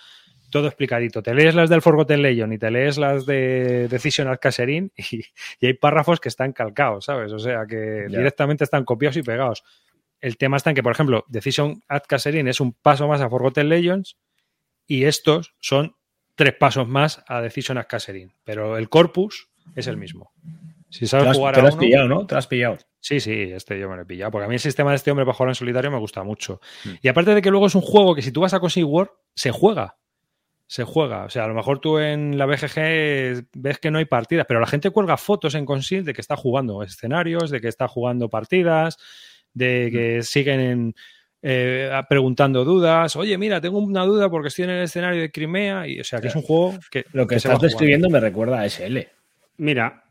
todo 0.51 0.67
explicadito. 0.67 1.23
Te 1.23 1.35
lees 1.35 1.55
las 1.55 1.69
del 1.69 1.83
Forgotten 1.83 2.23
Legion 2.23 2.53
y 2.53 2.59
te 2.59 2.71
lees 2.71 2.97
las 2.97 3.27
de 3.27 3.87
Decision 3.89 4.29
at 4.29 4.39
Caserin 4.41 4.91
y, 4.97 5.23
y 5.61 5.67
hay 5.67 5.75
párrafos 5.75 6.21
que 6.21 6.29
están 6.31 6.53
calcados, 6.53 7.05
¿sabes? 7.05 7.33
O 7.33 7.39
sea, 7.39 7.67
que 7.67 8.07
directamente 8.09 8.65
están 8.65 8.85
copiados 8.85 9.17
y 9.19 9.23
pegados. 9.23 9.63
El 10.21 10.37
tema 10.39 10.57
está 10.57 10.71
en 10.71 10.77
que, 10.77 10.83
por 10.83 10.93
ejemplo, 10.93 11.25
Decision 11.29 11.83
at 11.89 12.05
Caserin 12.09 12.49
es 12.49 12.61
un 12.61 12.73
paso 12.73 13.07
más 13.07 13.21
a 13.21 13.29
Forgotten 13.29 13.69
Legends 13.69 14.17
y 14.87 15.05
estos 15.05 15.55
son 15.61 15.95
tres 16.35 16.55
pasos 16.55 16.89
más 16.89 17.23
a 17.29 17.41
Decision 17.43 17.77
at 17.79 17.87
Caserin. 17.87 18.33
Pero 18.45 18.79
el 18.79 18.89
corpus 18.89 19.49
es 19.77 19.87
el 19.87 19.97
mismo. 19.99 20.33
Si 20.91 21.01
Te 21.01 21.07
sabes 21.07 21.25
lo 21.25 21.31
has, 21.33 21.37
jugar 21.37 21.55
te 21.55 21.61
a 21.61 21.63
lo 21.63 21.69
has 21.69 21.75
uno- 21.75 21.81
pillado, 21.81 22.09
¿no? 22.09 22.27
Te 22.27 22.35
lo 22.35 22.39
has 22.39 22.47
pillado. 22.47 22.79
Sí, 23.01 23.21
sí, 23.21 23.33
este 23.55 23.79
yo 23.79 23.89
me 23.89 23.97
lo 23.97 24.03
he 24.03 24.07
pillado. 24.07 24.31
Porque 24.31 24.47
a 24.47 24.49
mí 24.49 24.55
el 24.55 24.61
sistema 24.61 24.91
de 24.91 24.97
este 24.97 25.11
hombre 25.11 25.25
para 25.25 25.35
jugar 25.37 25.51
en 25.51 25.55
solitario 25.55 25.91
me 25.91 25.99
gusta 25.99 26.23
mucho. 26.25 26.61
Mm. 26.85 26.89
Y 27.03 27.09
aparte 27.09 27.35
de 27.35 27.43
que 27.43 27.51
luego 27.51 27.67
es 27.67 27.75
un 27.75 27.83
juego 27.83 28.15
que 28.15 28.23
si 28.23 28.33
tú 28.33 28.41
vas 28.41 28.55
a 28.55 28.61
Cosy 28.61 28.83
War, 28.83 29.11
se 29.35 29.51
juega. 29.51 29.97
Se 30.67 30.85
juega. 30.85 31.25
O 31.25 31.31
sea, 31.31 31.45
a 31.45 31.49
lo 31.49 31.55
mejor 31.55 31.79
tú 31.81 31.99
en 31.99 32.37
la 32.37 32.45
BGG 32.47 33.47
ves 33.55 33.79
que 33.79 33.91
no 33.91 33.99
hay 33.99 34.05
partidas, 34.05 34.45
pero 34.47 34.61
la 34.61 34.67
gente 34.67 34.91
cuelga 34.91 35.17
fotos 35.17 35.55
en 35.55 35.65
Consil 35.65 36.05
de 36.05 36.13
que 36.13 36.21
está 36.21 36.37
jugando 36.37 36.83
escenarios, 36.83 37.51
de 37.51 37.61
que 37.61 37.69
está 37.69 37.89
jugando 37.89 38.29
partidas, 38.29 38.99
de 39.55 39.89
que 39.93 40.23
siguen 40.23 40.61
en, 40.61 40.95
eh, 41.41 41.91
preguntando 42.09 42.65
dudas. 42.65 43.15
Oye, 43.17 43.39
mira, 43.39 43.61
tengo 43.61 43.79
una 43.79 44.05
duda 44.05 44.29
porque 44.29 44.49
estoy 44.49 44.65
en 44.65 44.71
el 44.73 44.83
escenario 44.83 45.21
de 45.23 45.31
Crimea. 45.31 45.87
Y, 45.87 46.01
o 46.01 46.05
sea, 46.05 46.21
que 46.21 46.29
es 46.29 46.35
un 46.37 46.43
juego 46.43 46.75
que. 46.91 47.05
Lo 47.13 47.27
que 47.27 47.39
se 47.41 47.49
va 47.49 47.55
estás 47.55 47.59
jugando. 47.61 47.67
describiendo 47.67 48.11
me 48.11 48.21
recuerda 48.21 48.61
a 48.61 48.67
SL. 48.69 49.09
Mira, 49.59 50.05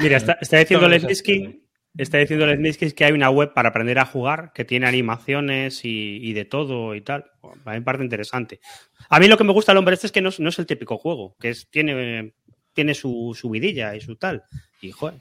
Mira, 0.00 0.16
está, 0.16 0.38
está 0.40 0.58
diciendo 0.58 0.86
SL. 1.08 1.60
Está 1.98 2.18
diciendo 2.18 2.46
Smith 2.54 2.92
que 2.94 3.04
hay 3.06 3.12
una 3.12 3.30
web 3.30 3.54
para 3.54 3.70
aprender 3.70 3.98
a 3.98 4.04
jugar 4.04 4.52
que 4.54 4.66
tiene 4.66 4.86
animaciones 4.86 5.82
y, 5.84 6.18
y 6.22 6.34
de 6.34 6.44
todo 6.44 6.94
y 6.94 7.00
tal. 7.00 7.24
A 7.64 7.70
mí 7.70 7.76
me 7.78 7.82
parece 7.82 8.04
interesante. 8.04 8.60
A 9.08 9.18
mí 9.18 9.28
lo 9.28 9.38
que 9.38 9.44
me 9.44 9.52
gusta 9.54 9.72
del 9.72 9.78
hombre 9.78 9.94
este 9.94 10.06
es 10.08 10.12
que 10.12 10.20
no, 10.20 10.28
es- 10.28 10.38
no 10.38 10.50
es 10.50 10.58
el 10.58 10.66
típico 10.66 10.98
juego, 10.98 11.36
que 11.40 11.48
es, 11.50 11.70
tiene, 11.70 12.34
tiene 12.74 12.92
su, 12.94 13.34
su 13.34 13.48
vidilla 13.48 13.94
y 13.96 14.02
su 14.02 14.16
tal. 14.16 14.42
Y 14.82 14.90
joder. 14.90 15.14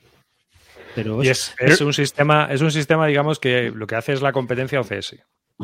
Pero, 0.96 1.24
Y 1.24 1.30
es, 1.30 1.56
es 1.60 1.80
un 1.80 1.94
sistema, 1.94 2.50
es 2.52 2.60
un 2.62 2.72
sistema, 2.72 3.08
digamos, 3.08 3.40
que 3.40 3.72
lo 3.74 3.88
que 3.88 3.96
hace 3.96 4.12
es 4.12 4.22
la 4.22 4.34
competencia 4.34 4.82
OCS. 4.82 5.16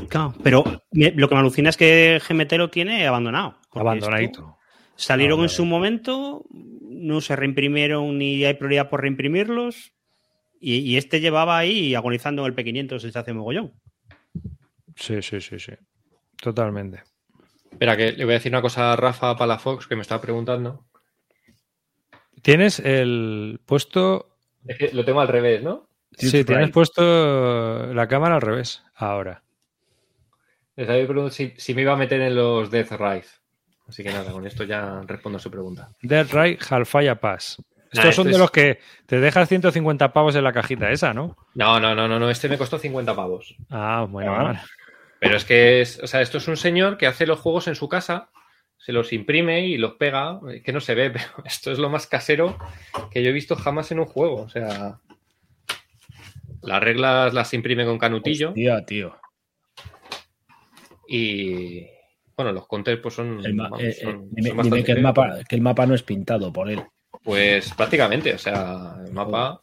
Claro, 0.07 0.33
pero 0.41 0.63
lo 0.93 1.27
que 1.27 1.35
me 1.35 1.41
alucina 1.41 1.69
es 1.69 1.75
que 1.75 2.21
GMT 2.25 2.53
lo 2.53 2.69
tiene 2.69 3.05
abandonado. 3.05 3.57
Abandonadito. 3.73 4.57
Salieron 4.95 5.39
Ah, 5.39 5.43
en 5.43 5.49
su 5.49 5.65
momento, 5.65 6.45
no 6.51 7.21
se 7.21 7.35
reimprimieron 7.35 8.17
ni 8.17 8.43
hay 8.45 8.53
prioridad 8.53 8.89
por 8.89 9.01
reimprimirlos. 9.01 9.93
Y, 10.59 10.77
y 10.77 10.97
este 10.97 11.19
llevaba 11.21 11.57
ahí 11.57 11.95
agonizando 11.95 12.45
en 12.45 12.53
el 12.53 12.55
P500 12.55 13.01
desde 13.01 13.19
hace 13.19 13.33
mogollón. 13.33 13.73
Sí, 14.95 15.21
sí, 15.21 15.41
sí, 15.41 15.59
sí. 15.59 15.71
Totalmente. 16.39 17.03
Espera, 17.71 17.97
que 17.97 18.11
le 18.11 18.25
voy 18.25 18.33
a 18.33 18.37
decir 18.37 18.51
una 18.51 18.61
cosa 18.61 18.93
a 18.93 18.95
Rafa 18.95 19.35
Palafox 19.35 19.87
que 19.87 19.95
me 19.95 20.01
estaba 20.01 20.21
preguntando. 20.21 20.85
Tienes 22.41 22.79
el 22.79 23.59
puesto. 23.65 24.37
Es 24.65 24.77
que 24.77 24.91
lo 24.91 25.05
tengo 25.05 25.21
al 25.21 25.27
revés, 25.27 25.63
¿no? 25.63 25.87
Sí, 26.13 26.43
tienes 26.43 26.65
right. 26.65 26.73
puesto 26.73 27.93
la 27.93 28.07
cámara 28.07 28.35
al 28.35 28.41
revés. 28.41 28.83
Ahora. 28.95 29.43
Les 30.75 30.89
había 30.89 31.05
preguntado 31.05 31.29
si, 31.29 31.53
si 31.57 31.73
me 31.73 31.81
iba 31.83 31.93
a 31.93 31.97
meter 31.97 32.21
en 32.21 32.35
los 32.35 32.69
Death 32.69 32.91
Rise. 32.91 33.40
Así 33.87 34.03
que 34.03 34.11
nada, 34.11 34.31
con 34.31 34.45
esto 34.47 34.63
ya 34.63 35.01
respondo 35.05 35.37
a 35.37 35.41
su 35.41 35.51
pregunta. 35.51 35.89
Dead 36.01 36.27
Right 36.31 36.61
Halfaya 36.69 37.15
Pass. 37.19 37.57
Estos 37.91 38.05
Nah, 38.05 38.11
son 38.13 38.27
de 38.27 38.31
es- 38.33 38.39
los 38.39 38.51
que 38.51 38.79
te 39.05 39.19
dejas 39.19 39.49
150 39.49 40.13
pavos 40.13 40.33
en 40.35 40.43
la 40.45 40.53
cajita 40.53 40.89
esa, 40.91 41.13
¿no? 41.13 41.35
No, 41.55 41.79
no, 41.79 41.93
no, 41.93 42.07
no, 42.07 42.19
no, 42.19 42.29
este 42.29 42.47
me 42.47 42.57
costó 42.57 42.77
50 42.79 43.13
pavos. 43.15 43.55
Ah, 43.69 44.05
bueno. 44.09 44.33
Ah. 44.33 44.43
vale. 44.43 44.59
Pero 45.19 45.35
es 45.35 45.43
que 45.45 45.81
es, 45.81 45.99
o 46.01 46.07
sea, 46.07 46.21
esto 46.21 46.37
es 46.37 46.47
un 46.47 46.55
señor 46.57 46.97
que 46.97 47.05
hace 47.05 47.27
los 47.27 47.39
juegos 47.39 47.67
en 47.67 47.75
su 47.75 47.89
casa, 47.89 48.29
se 48.77 48.93
los 48.93 49.11
imprime 49.13 49.67
y 49.67 49.77
los 49.77 49.95
pega, 49.95 50.39
que 50.63 50.71
no 50.73 50.79
se 50.79 50.95
ve, 50.95 51.09
pero 51.11 51.25
esto 51.45 51.71
es 51.71 51.79
lo 51.79 51.89
más 51.89 52.07
casero 52.07 52.57
que 53.11 53.21
yo 53.21 53.29
he 53.29 53.33
visto 53.33 53.55
jamás 53.57 53.91
en 53.91 53.99
un 53.99 54.05
juego. 54.05 54.37
O 54.43 54.49
sea, 54.49 54.99
las 56.61 56.81
reglas 56.81 57.33
las 57.33 57.53
imprime 57.53 57.83
con 57.85 57.97
canutillo 57.99 58.53
Tío, 58.53 58.83
tío. 58.85 59.15
y 61.07 61.87
bueno, 62.43 62.51
los 62.53 62.67
counters 62.67 62.99
pues 63.01 63.13
son, 63.13 63.45
El 63.45 63.53
ma- 63.53 63.63
vamos, 63.69 63.81
eh, 63.81 63.93
son- 63.93 64.29
dime 64.31 64.31
son 64.31 64.33
dime 64.43 64.53
bastante 64.57 64.83
que, 64.83 64.91
el 64.93 65.01
mapa, 65.01 65.39
que 65.47 65.55
el 65.55 65.61
mapa 65.61 65.85
no 65.85 65.93
es 65.95 66.03
pintado 66.03 66.51
por 66.51 66.69
él. 66.69 66.81
Pues 67.23 67.71
prácticamente, 67.73 68.33
o 68.33 68.37
sea, 68.39 68.95
el 69.05 69.11
mapa 69.13 69.61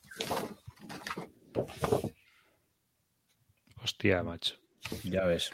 Hostia, 3.83 4.23
macho. 4.23 4.55
Ya 5.05 5.25
ves. 5.25 5.51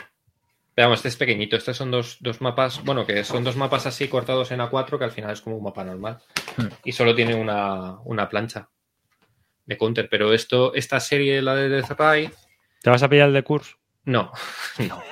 Veamos, 0.76 0.98
este 0.98 1.08
es 1.08 1.16
pequeñito. 1.16 1.56
Estos 1.56 1.76
son 1.76 1.90
dos, 1.90 2.16
dos 2.20 2.40
mapas, 2.40 2.82
bueno, 2.84 3.06
que 3.06 3.22
son 3.24 3.44
dos 3.44 3.56
mapas 3.56 3.86
así 3.86 4.08
cortados 4.08 4.50
en 4.50 4.60
A4, 4.60 4.98
que 4.98 5.04
al 5.04 5.12
final 5.12 5.30
es 5.32 5.40
como 5.40 5.56
un 5.56 5.62
mapa 5.64 5.84
normal. 5.84 6.18
Hmm. 6.56 6.66
Y 6.84 6.92
solo 6.92 7.14
tiene 7.14 7.34
una, 7.34 7.98
una 8.04 8.28
plancha 8.28 8.68
de 9.66 9.78
counter. 9.78 10.08
Pero 10.10 10.32
esto, 10.32 10.74
esta 10.74 10.98
serie, 11.00 11.40
la 11.42 11.54
de 11.54 11.68
Death 11.68 11.90
Ray, 11.92 12.30
¿Te 12.82 12.90
vas 12.90 13.02
a 13.02 13.08
pillar 13.08 13.28
el 13.28 13.34
de 13.34 13.42
curso? 13.42 13.76
No. 14.04 14.32
no. 14.88 15.02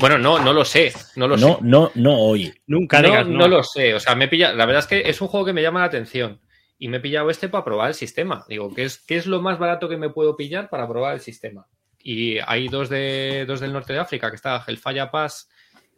bueno, 0.00 0.18
no, 0.18 0.38
no 0.38 0.52
lo 0.52 0.64
sé. 0.64 0.92
No 1.16 1.28
lo 1.28 1.36
No, 1.36 1.54
sé. 1.56 1.58
no, 1.62 1.90
no 1.94 2.18
hoy. 2.18 2.52
Nunca 2.66 3.00
No, 3.00 3.08
digas 3.08 3.26
no 3.26 3.38
no. 3.38 3.48
lo 3.48 3.62
sé. 3.62 3.94
O 3.94 4.00
sea, 4.00 4.14
me 4.14 4.28
pilla. 4.28 4.52
La 4.52 4.66
verdad 4.66 4.80
es 4.80 4.86
que 4.86 5.08
es 5.08 5.20
un 5.20 5.28
juego 5.28 5.46
que 5.46 5.52
me 5.52 5.62
llama 5.62 5.80
la 5.80 5.86
atención. 5.86 6.40
Y 6.78 6.88
me 6.88 6.96
he 6.96 7.00
pillado 7.00 7.30
este 7.30 7.48
para 7.48 7.64
probar 7.64 7.88
el 7.88 7.94
sistema. 7.94 8.44
Digo, 8.48 8.74
¿qué 8.74 8.84
es, 8.84 8.98
qué 8.98 9.16
es 9.16 9.26
lo 9.26 9.40
más 9.40 9.58
barato 9.58 9.88
que 9.88 9.96
me 9.96 10.10
puedo 10.10 10.36
pillar 10.36 10.68
para 10.68 10.88
probar 10.88 11.14
el 11.14 11.20
sistema? 11.20 11.66
Y 11.98 12.38
hay 12.44 12.66
dos, 12.66 12.88
de, 12.88 13.44
dos 13.46 13.60
del 13.60 13.72
norte 13.72 13.92
de 13.92 14.00
África, 14.00 14.28
que 14.30 14.34
está 14.36 14.64
Hellfire 14.66 15.06
Pass 15.12 15.48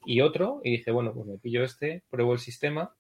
y 0.05 0.21
otro. 0.21 0.61
Y 0.63 0.73
dije, 0.73 0.91
bueno, 0.91 1.13
pues 1.15 1.27
me 1.27 1.39
pillo 1.39 1.65
este, 1.65 2.03
pruebo 2.11 2.35
el 2.35 2.39
sistema 2.39 2.95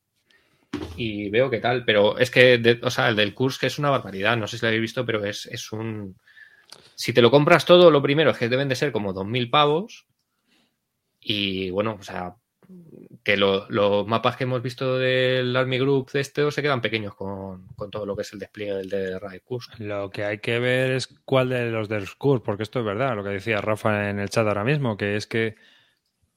y 0.96 1.28
veo 1.28 1.50
qué 1.50 1.58
tal. 1.58 1.84
Pero 1.84 2.16
es 2.18 2.30
que, 2.30 2.56
de- 2.56 2.80
o 2.82 2.88
sea, 2.90 3.08
el 3.10 3.16
del 3.16 3.34
Kursk 3.34 3.64
es 3.64 3.78
una 3.78 3.90
barbaridad. 3.90 4.36
No 4.38 4.46
sé 4.46 4.56
si 4.56 4.62
lo 4.64 4.68
habéis 4.68 4.80
visto, 4.82 5.04
pero 5.04 5.22
es, 5.24 5.44
es 5.46 5.70
un. 5.70 6.16
Si 6.94 7.12
te 7.12 7.22
lo 7.22 7.30
compras 7.30 7.64
todo, 7.64 7.90
lo 7.90 8.02
primero 8.02 8.30
es 8.30 8.38
que 8.38 8.48
deben 8.48 8.68
de 8.68 8.76
ser 8.76 8.92
como 8.92 9.12
2.000 9.12 9.50
pavos. 9.50 10.06
Y 11.20 11.70
bueno, 11.70 11.96
o 11.98 12.02
sea, 12.02 12.36
que 13.22 13.36
lo- 13.36 13.66
los 13.70 14.06
mapas 14.06 14.36
que 14.36 14.44
hemos 14.44 14.62
visto 14.62 14.98
del 14.98 15.54
Army 15.56 15.78
Group 15.78 16.10
de 16.12 16.20
este 16.20 16.50
se 16.50 16.62
quedan 16.62 16.80
pequeños 16.82 17.14
con, 17.14 17.66
con 17.76 17.90
todo 17.90 18.04
lo 18.06 18.14
que 18.16 18.22
es 18.22 18.32
el 18.32 18.38
despliegue 18.38 18.74
del 18.74 18.88
de 18.88 19.18
Raid 19.18 19.40
Kursk. 19.44 19.78
Lo 19.78 20.10
que 20.10 20.24
hay 20.24 20.38
que 20.38 20.58
ver 20.58 20.92
es 20.92 21.06
cuál 21.24 21.48
de 21.50 21.70
los 21.70 21.88
del 21.88 22.06
Kursk, 22.16 22.44
porque 22.44 22.62
esto 22.62 22.80
es 22.80 22.84
verdad, 22.84 23.16
lo 23.16 23.24
que 23.24 23.30
decía 23.30 23.60
Rafa 23.60 24.10
en 24.10 24.18
el 24.18 24.28
chat 24.30 24.46
ahora 24.46 24.64
mismo, 24.64 24.96
que 24.96 25.16
es 25.16 25.26
que 25.26 25.56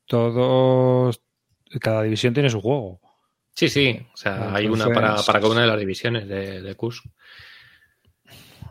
todos, 0.06 1.22
cada 1.82 2.04
división 2.04 2.34
tiene 2.34 2.50
su 2.50 2.62
juego. 2.62 3.02
Sí, 3.54 3.70
sí, 3.70 4.00
o 4.14 4.18
sea, 4.18 4.54
hay 4.54 4.68
una 4.68 4.86
para 5.26 5.40
cada 5.40 5.52
una 5.52 5.62
de 5.62 5.68
las 5.68 5.80
divisiones 5.80 6.28
de, 6.28 6.62
de 6.62 6.76
Kursk. 6.76 7.06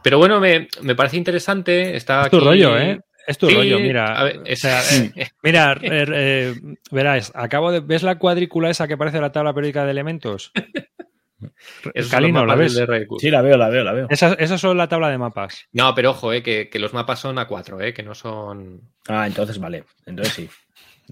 Pero 0.06 0.18
bueno, 0.18 0.38
me, 0.38 0.68
me 0.82 0.94
parece 0.94 1.16
interesante. 1.16 1.96
Está 1.96 2.22
Es 2.26 2.30
tu 2.30 2.36
aquí- 2.36 2.46
rollo, 2.46 2.78
¿eh? 2.78 3.00
Es 3.26 3.38
tu 3.38 3.48
Sí, 3.48 3.56
rollo, 3.56 3.80
mira. 3.80 4.16
a 4.16 4.22
ver, 4.22 4.38
o 4.38 4.42
es- 4.44 4.60
sea, 4.60 4.80
eh, 4.92 5.30
mira, 5.42 5.72
eh, 5.82 6.06
eh, 6.14 6.54
verás, 6.92 7.32
acabo 7.34 7.72
de. 7.72 7.80
¿Ves 7.80 8.04
la 8.04 8.16
cuadrícula 8.16 8.70
esa 8.70 8.86
que 8.86 8.96
parece 8.96 9.20
la 9.20 9.32
tabla 9.32 9.52
periódica 9.52 9.84
de 9.84 9.90
elementos? 9.90 10.52
esos 11.92 12.08
Calino, 12.12 12.46
¿la 12.46 12.54
ves? 12.54 12.80
Sí, 13.18 13.30
la 13.32 13.42
veo, 13.42 13.56
la 13.56 13.68
veo, 13.68 13.82
la 13.82 13.92
veo. 13.94 14.06
Esas, 14.08 14.36
esas 14.38 14.60
son 14.60 14.76
la 14.76 14.88
tabla 14.88 15.10
de 15.10 15.18
mapas. 15.18 15.66
No, 15.72 15.92
pero 15.92 16.10
ojo, 16.12 16.32
eh, 16.32 16.40
que, 16.40 16.68
que 16.68 16.78
los 16.78 16.94
mapas 16.94 17.18
son 17.18 17.40
a 17.40 17.48
cuatro, 17.48 17.80
eh, 17.80 17.92
que 17.92 18.04
no 18.04 18.14
son. 18.14 18.82
Ah, 19.08 19.26
entonces 19.26 19.58
vale. 19.58 19.82
Entonces 20.06 20.32
sí. 20.34 20.48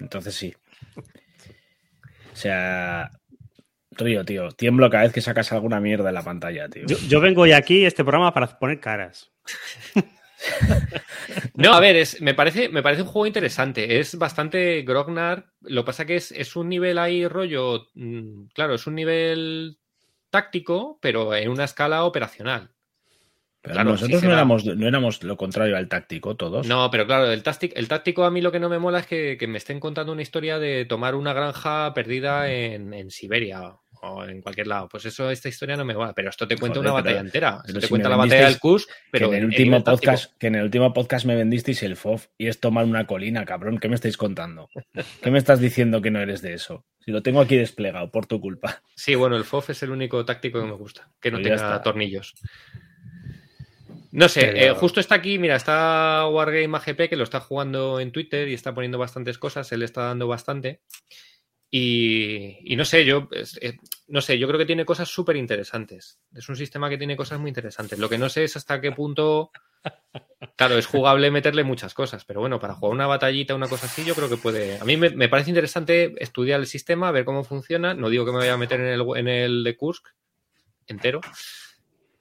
Entonces 0.00 0.34
sí. 0.36 0.54
O 2.32 2.36
sea. 2.36 3.10
Río, 3.96 4.24
tío. 4.24 4.50
Tiemblo 4.52 4.90
cada 4.90 5.04
vez 5.04 5.12
que 5.12 5.20
sacas 5.20 5.52
alguna 5.52 5.80
mierda 5.80 6.08
en 6.08 6.14
la 6.14 6.22
pantalla, 6.22 6.68
tío. 6.68 6.84
Yo, 6.86 6.96
yo 7.08 7.20
vengo 7.20 7.42
hoy 7.42 7.52
aquí 7.52 7.84
a 7.84 7.88
este 7.88 8.04
programa 8.04 8.32
para 8.34 8.58
poner 8.58 8.80
caras. 8.80 9.32
No, 11.54 11.72
a 11.72 11.80
ver, 11.80 11.96
es, 11.96 12.20
me, 12.20 12.34
parece, 12.34 12.68
me 12.68 12.82
parece 12.82 13.02
un 13.02 13.08
juego 13.08 13.26
interesante. 13.26 13.98
Es 13.98 14.16
bastante 14.18 14.82
grognar. 14.82 15.46
Lo 15.62 15.82
que 15.82 15.86
pasa 15.86 16.04
que 16.04 16.16
es, 16.16 16.32
es 16.32 16.54
un 16.56 16.68
nivel 16.68 16.98
ahí 16.98 17.26
rollo. 17.26 17.86
mm, 17.94 18.46
Claro, 18.52 18.74
es 18.74 18.86
un 18.86 18.94
nivel 18.94 19.78
táctico, 20.30 20.98
pero 21.00 21.34
en 21.34 21.48
una 21.48 21.64
escala 21.64 22.04
operacional. 22.04 22.70
Pero 23.62 23.74
claro, 23.74 23.90
nosotros 23.92 24.20
sí 24.20 24.26
no, 24.26 24.32
éramos, 24.34 24.64
no 24.66 24.86
éramos 24.86 25.22
lo 25.22 25.38
contrario 25.38 25.76
al 25.78 25.88
táctico, 25.88 26.36
todos. 26.36 26.66
No, 26.66 26.90
pero 26.90 27.06
claro, 27.06 27.30
el, 27.32 27.42
táctic- 27.42 27.72
el 27.74 27.88
táctico 27.88 28.24
a 28.24 28.30
mí 28.30 28.42
lo 28.42 28.52
que 28.52 28.60
no 28.60 28.68
me 28.68 28.78
mola 28.78 28.98
es 28.98 29.06
que, 29.06 29.38
que 29.38 29.46
me 29.46 29.56
estén 29.56 29.80
contando 29.80 30.12
una 30.12 30.20
historia 30.20 30.58
de 30.58 30.84
tomar 30.84 31.14
una 31.14 31.32
granja 31.32 31.94
perdida 31.94 32.52
en, 32.52 32.92
en 32.92 33.10
Siberia 33.10 33.78
o 34.04 34.24
en 34.24 34.40
cualquier 34.42 34.66
lado. 34.66 34.88
Pues 34.88 35.04
eso, 35.06 35.30
esta 35.30 35.48
historia 35.48 35.76
no 35.76 35.84
me 35.84 35.94
mola. 35.94 36.12
Pero 36.14 36.30
esto 36.30 36.46
te 36.46 36.56
cuenta 36.56 36.78
Joder, 36.78 36.90
una 36.92 37.02
pero- 37.02 37.04
batalla 37.14 37.20
entera. 37.26 37.50
pero 37.50 37.66
Esto 37.68 37.80
te 37.80 37.86
si 37.86 37.90
cuenta 37.90 38.08
la 38.08 38.16
batalla 38.16 38.34
del 38.34 38.42
vendisteis 38.44 38.60
Kursk, 38.60 38.88
que 38.88 38.94
pero 39.10 39.26
en 39.28 39.34
el 39.34 39.44
último 39.46 39.84
podcast, 39.84 40.32
que 40.38 40.46
en 40.48 40.54
el 40.56 40.62
último 40.64 40.92
podcast 40.92 41.26
me 41.26 41.34
vendisteis 41.36 41.82
el 41.82 41.96
FOF 41.96 42.26
y 42.38 42.46
es 42.48 42.60
tomar 42.60 42.84
una 42.84 43.06
colina, 43.06 43.44
cabrón. 43.44 43.78
¿Qué 43.78 43.88
me 43.88 43.94
estáis 43.94 44.16
contando? 44.16 44.68
¿Qué 45.22 45.30
me 45.30 45.38
estás 45.38 45.60
diciendo 45.60 46.02
que 46.02 46.10
no 46.10 46.20
eres 46.20 46.42
de 46.42 46.54
eso? 46.54 46.84
Si 47.04 47.10
lo 47.10 47.22
tengo 47.22 47.40
aquí 47.40 47.56
desplegado 47.56 48.10
por 48.10 48.26
tu 48.26 48.40
culpa. 48.40 48.82
Sí, 48.96 49.14
bueno, 49.14 49.36
el 49.36 49.44
FOF 49.44 49.70
es 49.70 49.82
el 49.82 49.90
único 49.90 50.24
táctico 50.24 50.60
que 50.60 50.66
me 50.66 50.72
gusta, 50.72 51.10
que 51.20 51.30
no 51.30 51.36
Pues 51.36 51.42
tenga 51.44 51.56
está. 51.56 51.82
tornillos. 51.82 52.34
No 54.12 54.28
sé, 54.28 54.42
Pero- 54.46 54.58
eh, 54.58 54.70
justo 54.78 55.00
está 55.00 55.16
aquí, 55.16 55.38
mira, 55.40 55.56
está 55.56 56.26
Wargame 56.28 56.76
AGP 56.76 57.08
que 57.08 57.16
lo 57.16 57.24
está 57.24 57.40
jugando 57.40 57.98
en 57.98 58.12
Twitter 58.12 58.46
y 58.48 58.54
está 58.54 58.72
poniendo 58.72 58.96
bastantes 58.96 59.38
cosas, 59.38 59.70
él 59.72 59.82
está 59.82 60.02
dando 60.02 60.28
bastante. 60.28 60.80
Y, 61.70 62.74
no 62.76 62.84
sé, 62.84 63.04
yo 63.04 63.28
no 64.06 64.20
sé, 64.20 64.38
yo 64.38 64.46
creo 64.46 64.58
que 64.58 64.66
tiene 64.66 64.84
cosas 64.84 65.08
súper 65.08 65.36
interesantes. 65.36 66.20
Es 66.32 66.48
un 66.48 66.54
sistema 66.54 66.88
que 66.88 66.98
tiene 66.98 67.16
cosas 67.16 67.40
muy 67.40 67.48
interesantes. 67.48 67.98
Lo 67.98 68.08
que 68.08 68.18
no 68.18 68.28
sé 68.28 68.44
es 68.44 68.56
hasta 68.56 68.80
qué 68.80 68.92
punto. 68.92 69.50
Claro, 70.56 70.78
es 70.78 70.86
jugable 70.86 71.32
meterle 71.32 71.64
muchas 71.64 71.94
cosas, 71.94 72.24
pero 72.24 72.38
bueno, 72.38 72.60
para 72.60 72.74
jugar 72.74 72.94
una 72.94 73.08
batallita, 73.08 73.56
una 73.56 73.66
cosa 73.66 73.86
así, 73.86 74.04
yo 74.04 74.14
creo 74.14 74.28
que 74.28 74.36
puede. 74.36 74.78
A 74.78 74.84
mí 74.84 74.96
me, 74.96 75.10
me 75.10 75.28
parece 75.28 75.50
interesante 75.50 76.14
estudiar 76.22 76.60
el 76.60 76.66
sistema, 76.66 77.10
ver 77.10 77.24
cómo 77.24 77.42
funciona. 77.42 77.92
No 77.92 78.08
digo 78.08 78.24
que 78.24 78.30
me 78.30 78.38
vaya 78.38 78.54
a 78.54 78.58
meter 78.58 78.80
en 78.80 78.86
el, 78.86 79.04
en 79.16 79.28
el 79.28 79.64
de 79.64 79.76
Kursk 79.76 80.06
entero, 80.86 81.20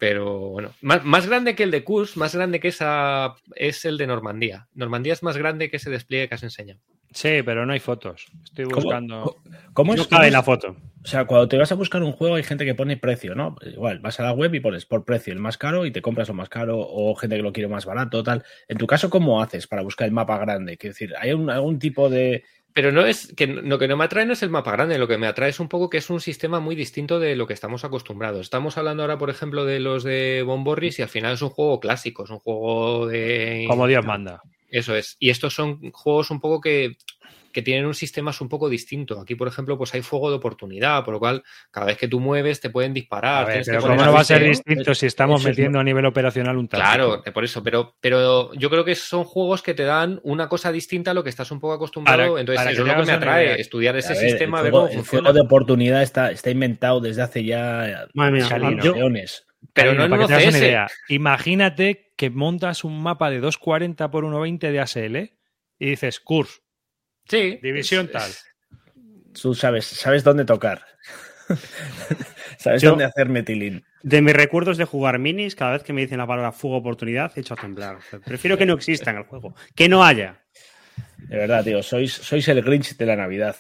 pero 0.04 0.50
bueno, 0.50 0.74
más, 0.82 1.06
más 1.06 1.28
grande 1.28 1.56
que 1.56 1.64
el 1.64 1.72
de 1.72 1.86
Kursk, 1.86 2.18
más 2.18 2.36
grande 2.36 2.60
que 2.60 2.68
esa 2.68 3.36
es 3.56 3.86
el 3.86 3.98
de 3.98 4.06
Normandía. 4.06 4.68
Normandía 4.74 5.14
es 5.14 5.24
más 5.24 5.38
grande 5.38 5.70
que 5.70 5.78
ese 5.78 5.90
despliegue 5.90 6.28
que 6.28 6.36
has 6.36 6.44
enseñado. 6.44 6.82
Sí, 7.12 7.42
pero 7.46 7.66
no 7.66 7.72
hay 7.72 7.80
fotos. 7.80 8.26
Estoy 8.44 8.66
buscando. 8.66 9.38
¿Cómo 9.72 9.94
es? 9.94 10.00
No 10.00 10.06
cómo 10.06 10.10
cabe 10.10 10.28
es? 10.28 10.34
la 10.34 10.44
foto. 10.44 10.76
O 11.04 11.08
sea, 11.08 11.24
cuando 11.24 11.48
te 11.48 11.58
vas 11.58 11.72
a 11.72 11.76
buscar 11.76 12.04
un 12.04 12.12
juego 12.12 12.36
hay 12.36 12.44
gente 12.44 12.66
que 12.66 12.76
pone 12.76 12.98
precio, 12.98 13.34
¿no? 13.34 13.56
Igual, 13.62 14.00
vas 14.00 14.20
a 14.20 14.24
la 14.24 14.34
web 14.34 14.54
y 14.56 14.60
pones 14.60 14.86
por 14.86 15.06
precio 15.06 15.32
el 15.32 15.40
más 15.40 15.58
caro 15.58 15.86
y 15.86 15.92
te 15.92 16.02
compras 16.02 16.28
lo 16.28 16.34
más 16.34 16.50
caro 16.50 16.80
o 16.80 17.16
gente 17.16 17.38
que 17.38 17.42
lo 17.44 17.54
quiere 17.54 17.70
más 17.70 17.86
barato, 17.86 18.24
tal. 18.24 18.44
En 18.68 18.78
tu 18.78 18.88
caso, 18.88 19.10
¿cómo 19.10 19.42
haces 19.42 19.68
para 19.68 19.84
buscar 19.84 20.06
el 20.08 20.14
mapa 20.14 20.38
grande? 20.38 20.76
Quiero 20.78 20.94
decir, 20.94 21.14
¿hay 21.18 21.32
un- 21.32 21.50
algún 21.50 21.80
tipo 21.80 22.10
de, 22.10 22.44
Pero 22.74 22.92
no 22.92 23.06
es 23.06 23.34
que 23.36 23.46
lo 23.46 23.78
que 23.78 23.88
no 23.88 23.98
me 23.98 24.06
atrae 24.06 24.26
no 24.26 24.34
es 24.34 24.42
el 24.42 24.50
mapa 24.50 24.72
grande, 24.72 24.98
lo 24.98 25.08
que 25.08 25.18
me 25.18 25.28
atrae 25.28 25.50
es 25.50 25.60
un 25.60 25.70
poco 25.70 25.90
que 25.90 25.98
es 25.98 26.10
un 26.10 26.20
sistema 26.20 26.60
muy 26.60 26.76
distinto 26.76 27.20
de 27.20 27.36
lo 27.36 27.46
que 27.46 27.54
estamos 27.54 27.86
acostumbrados. 27.86 28.42
Estamos 28.42 28.78
hablando 28.78 29.04
ahora, 29.04 29.18
por 29.18 29.30
ejemplo, 29.30 29.64
de 29.64 29.80
los 29.80 30.04
de 30.04 30.44
Bomborris 30.44 30.98
y 30.98 31.04
al 31.04 31.10
final 31.10 31.34
es 31.34 31.42
un 31.44 31.50
juego 31.50 31.80
clásico, 31.80 32.24
es 32.24 32.32
un 32.32 32.40
juego 32.40 33.08
de. 33.08 33.66
Como 33.68 33.86
Dios 33.86 34.04
manda. 34.06 34.42
Eso 34.70 34.96
es. 34.96 35.18
Y 35.20 35.30
estos 35.30 35.54
son 35.54 35.92
juegos 35.92 36.32
un 36.32 36.40
poco 36.40 36.60
que 36.60 36.98
que 37.54 37.62
tienen 37.62 37.86
un 37.86 37.94
sistema 37.94 38.34
un 38.42 38.50
poco 38.50 38.68
distinto. 38.68 39.20
Aquí, 39.22 39.36
por 39.36 39.48
ejemplo, 39.48 39.78
pues 39.78 39.94
hay 39.94 40.02
fuego 40.02 40.30
de 40.30 40.38
oportunidad, 40.38 41.06
por 41.06 41.14
lo 41.14 41.20
cual 41.20 41.44
cada 41.72 41.86
vez 41.86 41.98
que 41.98 42.08
tú 42.08 42.20
mueves 42.20 42.60
te 42.60 42.70
pueden 42.70 42.94
disparar. 42.94 43.48
pero 43.66 43.82
¿cómo 43.82 43.96
no 43.96 44.12
va 44.12 44.22
a 44.22 44.24
ser 44.24 44.44
distinto 44.44 44.96
si 44.96 45.06
estamos 45.06 45.44
metiendo 45.46 45.80
a 45.80 45.84
nivel 45.84 46.06
operacional 46.06 46.58
un 46.58 46.68
tanque? 46.68 46.84
Claro, 46.84 47.24
por 47.34 47.44
eso, 47.44 47.64
pero, 47.64 47.96
pero 48.02 48.54
yo 48.56 48.70
creo 48.70 48.84
que 48.84 48.96
son 48.96 49.24
juegos 49.24 49.62
que 49.62 49.74
te 49.74 49.84
dan 49.84 50.20
una 50.24 50.50
cosa 50.50 50.72
distinta 50.72 51.12
a 51.12 51.14
lo 51.14 51.24
que 51.24 51.30
estás 51.30 51.52
un 51.52 51.60
poco 51.60 51.74
acostumbrado. 51.74 52.38
Entonces, 52.38 52.72
eso 52.72 52.82
es 52.82 52.88
lo 52.88 52.96
que 52.96 53.06
me 53.06 53.14
atrae, 53.14 53.62
estudiar 53.62 53.96
ese 53.96 54.16
sistema, 54.16 54.58
el 54.58 54.64
ver 54.64 54.72
cómo 54.72 54.88
el 54.88 55.04
fuego 55.04 55.32
de 55.32 55.42
oportunidad 55.42 56.02
está, 56.02 56.32
está 56.32 56.50
inventado 56.50 57.00
desde 57.00 57.22
hace 57.22 57.46
ya 57.46 58.08
millones. 58.14 59.46
Pero 59.74 59.94
no, 59.94 60.08
no 60.08 60.28
CS. 60.28 60.58
Idea. 60.58 60.88
Imagínate 61.08 62.12
que 62.18 62.30
montas 62.30 62.84
un 62.84 63.02
mapa 63.02 63.30
de 63.30 63.40
240 63.40 64.12
por 64.12 64.24
120 64.24 64.72
de 64.72 64.80
ASL 64.80 65.16
y 65.80 65.90
dices, 65.90 66.20
Kurs, 66.20 66.63
Sí. 67.28 67.60
División 67.62 68.10
tal. 68.12 68.32
Tú 69.40 69.56
sabes, 69.56 69.86
sabes 69.86 70.24
dónde 70.24 70.46
tocar. 70.46 70.86
sabes 72.58 72.82
dónde 72.82 73.06
hacer 73.06 73.30
metilín. 73.30 73.84
De 74.04 74.22
mis 74.22 74.34
recuerdos 74.34 74.78
de 74.78 74.86
jugar 74.86 75.20
minis, 75.20 75.56
cada 75.56 75.74
vez 75.74 75.84
que 75.84 75.94
me 75.94 76.02
dicen 76.02 76.18
la 76.18 76.28
palabra 76.28 76.52
fuga 76.52 76.78
oportunidad, 76.78 77.32
he 77.36 77.42
hecho 77.42 77.54
a 77.54 77.58
temblar. 77.58 77.98
prefiero 78.26 78.58
que 78.58 78.66
no 78.66 78.74
exista 78.74 79.12
en 79.12 79.18
el 79.18 79.24
juego. 79.24 79.56
Que 79.76 79.90
no 79.90 80.04
haya. 80.04 80.44
De 81.18 81.38
verdad, 81.38 81.64
tío, 81.64 81.82
sois, 81.82 82.12
sois 82.12 82.48
el 82.48 82.62
Grinch 82.62 82.98
de 82.98 83.06
la 83.06 83.16
Navidad. 83.16 83.56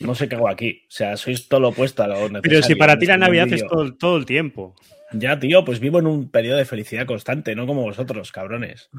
No 0.00 0.14
sé 0.14 0.28
qué 0.28 0.36
hago 0.36 0.48
aquí. 0.48 0.84
O 0.86 0.90
sea, 0.90 1.16
sois 1.16 1.48
todo 1.48 1.60
lo 1.60 1.68
opuesto 1.70 2.02
a 2.02 2.06
lo 2.06 2.14
necesario. 2.14 2.42
Pero 2.42 2.62
si 2.62 2.74
para 2.76 2.98
ti 2.98 3.06
la 3.06 3.14
este 3.14 3.26
Navidad 3.26 3.52
es 3.52 3.64
todo, 3.98 4.16
el 4.16 4.24
tiempo. 4.24 4.76
Ya, 5.12 5.38
tío, 5.38 5.64
pues 5.64 5.80
vivo 5.80 5.98
en 5.98 6.06
un 6.06 6.30
periodo 6.30 6.58
de 6.58 6.64
felicidad 6.64 7.06
constante, 7.06 7.56
no 7.56 7.66
como 7.66 7.82
vosotros, 7.82 8.30
cabrones. 8.30 8.90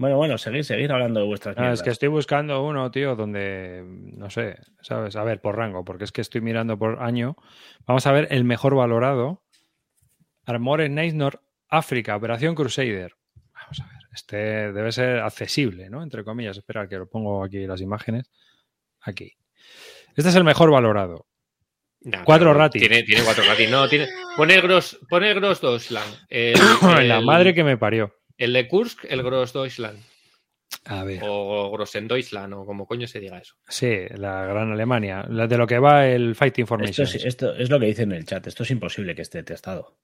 Bueno, 0.00 0.16
bueno, 0.16 0.38
seguir, 0.38 0.64
seguir 0.64 0.90
hablando 0.92 1.20
de 1.20 1.26
vuestras 1.26 1.58
ah, 1.58 1.72
Es 1.72 1.82
que 1.82 1.90
estoy 1.90 2.08
buscando 2.08 2.64
uno, 2.64 2.90
tío, 2.90 3.16
donde, 3.16 3.84
no 3.84 4.30
sé, 4.30 4.56
¿sabes? 4.80 5.14
A 5.14 5.24
ver, 5.24 5.42
por 5.42 5.58
rango, 5.58 5.84
porque 5.84 6.04
es 6.04 6.10
que 6.10 6.22
estoy 6.22 6.40
mirando 6.40 6.78
por 6.78 7.02
año. 7.02 7.36
Vamos 7.84 8.06
a 8.06 8.12
ver 8.12 8.26
el 8.30 8.44
mejor 8.44 8.74
valorado. 8.74 9.42
Armor 10.46 10.80
en 10.80 10.94
Nord 11.18 11.40
África, 11.68 12.16
Operación 12.16 12.54
Crusader. 12.54 13.12
Vamos 13.52 13.80
a 13.80 13.88
ver, 13.88 13.98
este 14.14 14.72
debe 14.72 14.90
ser 14.90 15.18
accesible, 15.18 15.90
¿no? 15.90 16.02
Entre 16.02 16.24
comillas, 16.24 16.56
espera 16.56 16.88
que 16.88 16.96
lo 16.96 17.06
pongo 17.06 17.44
aquí 17.44 17.66
las 17.66 17.82
imágenes. 17.82 18.30
Aquí. 19.02 19.34
Este 20.16 20.30
es 20.30 20.34
el 20.34 20.44
mejor 20.44 20.70
valorado. 20.70 21.26
cuatro 22.24 22.54
ratings. 22.54 22.88
Tiene, 22.88 23.02
tiene, 23.02 23.22
cuatro 23.22 23.44
ratings. 23.46 23.70
No, 23.70 23.86
tiene. 23.86 24.08
Pone 24.34 24.62
Gross, 24.62 24.98
pone 25.10 25.34
Gross 25.34 25.60
Deutschland. 25.60 26.26
La 27.06 27.20
madre 27.20 27.52
que 27.52 27.64
me 27.64 27.76
parió. 27.76 28.14
El 28.40 28.54
de 28.54 28.66
Kursk, 28.66 29.04
el 29.06 29.22
Grossdeutschland. 29.22 29.98
A 30.86 31.04
ver. 31.04 31.20
O 31.22 31.76
Deutschland, 31.76 32.54
o 32.54 32.64
como 32.64 32.86
coño 32.86 33.06
se 33.06 33.20
diga 33.20 33.38
eso. 33.38 33.54
Sí, 33.68 34.06
la 34.16 34.46
Gran 34.46 34.72
Alemania. 34.72 35.26
de 35.28 35.58
lo 35.58 35.66
que 35.66 35.78
va 35.78 36.06
el 36.06 36.34
Fighting 36.34 36.66
Formation. 36.66 37.06
Esto, 37.06 37.54
es, 37.54 37.68
lo 37.68 37.78
que 37.78 37.84
dice 37.84 38.04
en 38.04 38.12
el 38.12 38.24
chat. 38.24 38.46
Esto 38.46 38.62
es 38.62 38.70
imposible 38.70 39.14
que 39.14 39.20
esté 39.20 39.42
testado. 39.42 39.98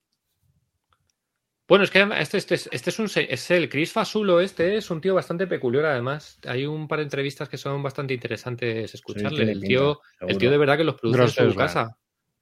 Bueno, 1.66 1.84
es 1.84 1.90
que 1.90 2.06
este, 2.18 2.36
este, 2.36 2.54
este 2.54 2.90
es, 2.90 2.98
un, 2.98 3.06
es 3.06 3.50
el 3.50 3.70
Chris 3.70 3.92
Fasulo, 3.92 4.40
este 4.40 4.76
es 4.76 4.90
un 4.90 5.00
tío 5.00 5.14
bastante 5.14 5.46
peculiar 5.46 5.86
además. 5.86 6.38
Hay 6.46 6.66
un 6.66 6.86
par 6.88 6.98
de 6.98 7.04
entrevistas 7.04 7.48
que 7.48 7.56
son 7.56 7.82
bastante 7.82 8.12
interesantes 8.12 8.92
escucharle. 8.92 9.50
el, 9.50 9.62
tío, 9.62 10.02
el 10.20 10.36
tío 10.36 10.50
de 10.50 10.58
verdad 10.58 10.76
que 10.76 10.84
los 10.84 10.96
produce 10.96 11.42
en 11.42 11.52
su 11.52 11.56
casa. 11.56 11.96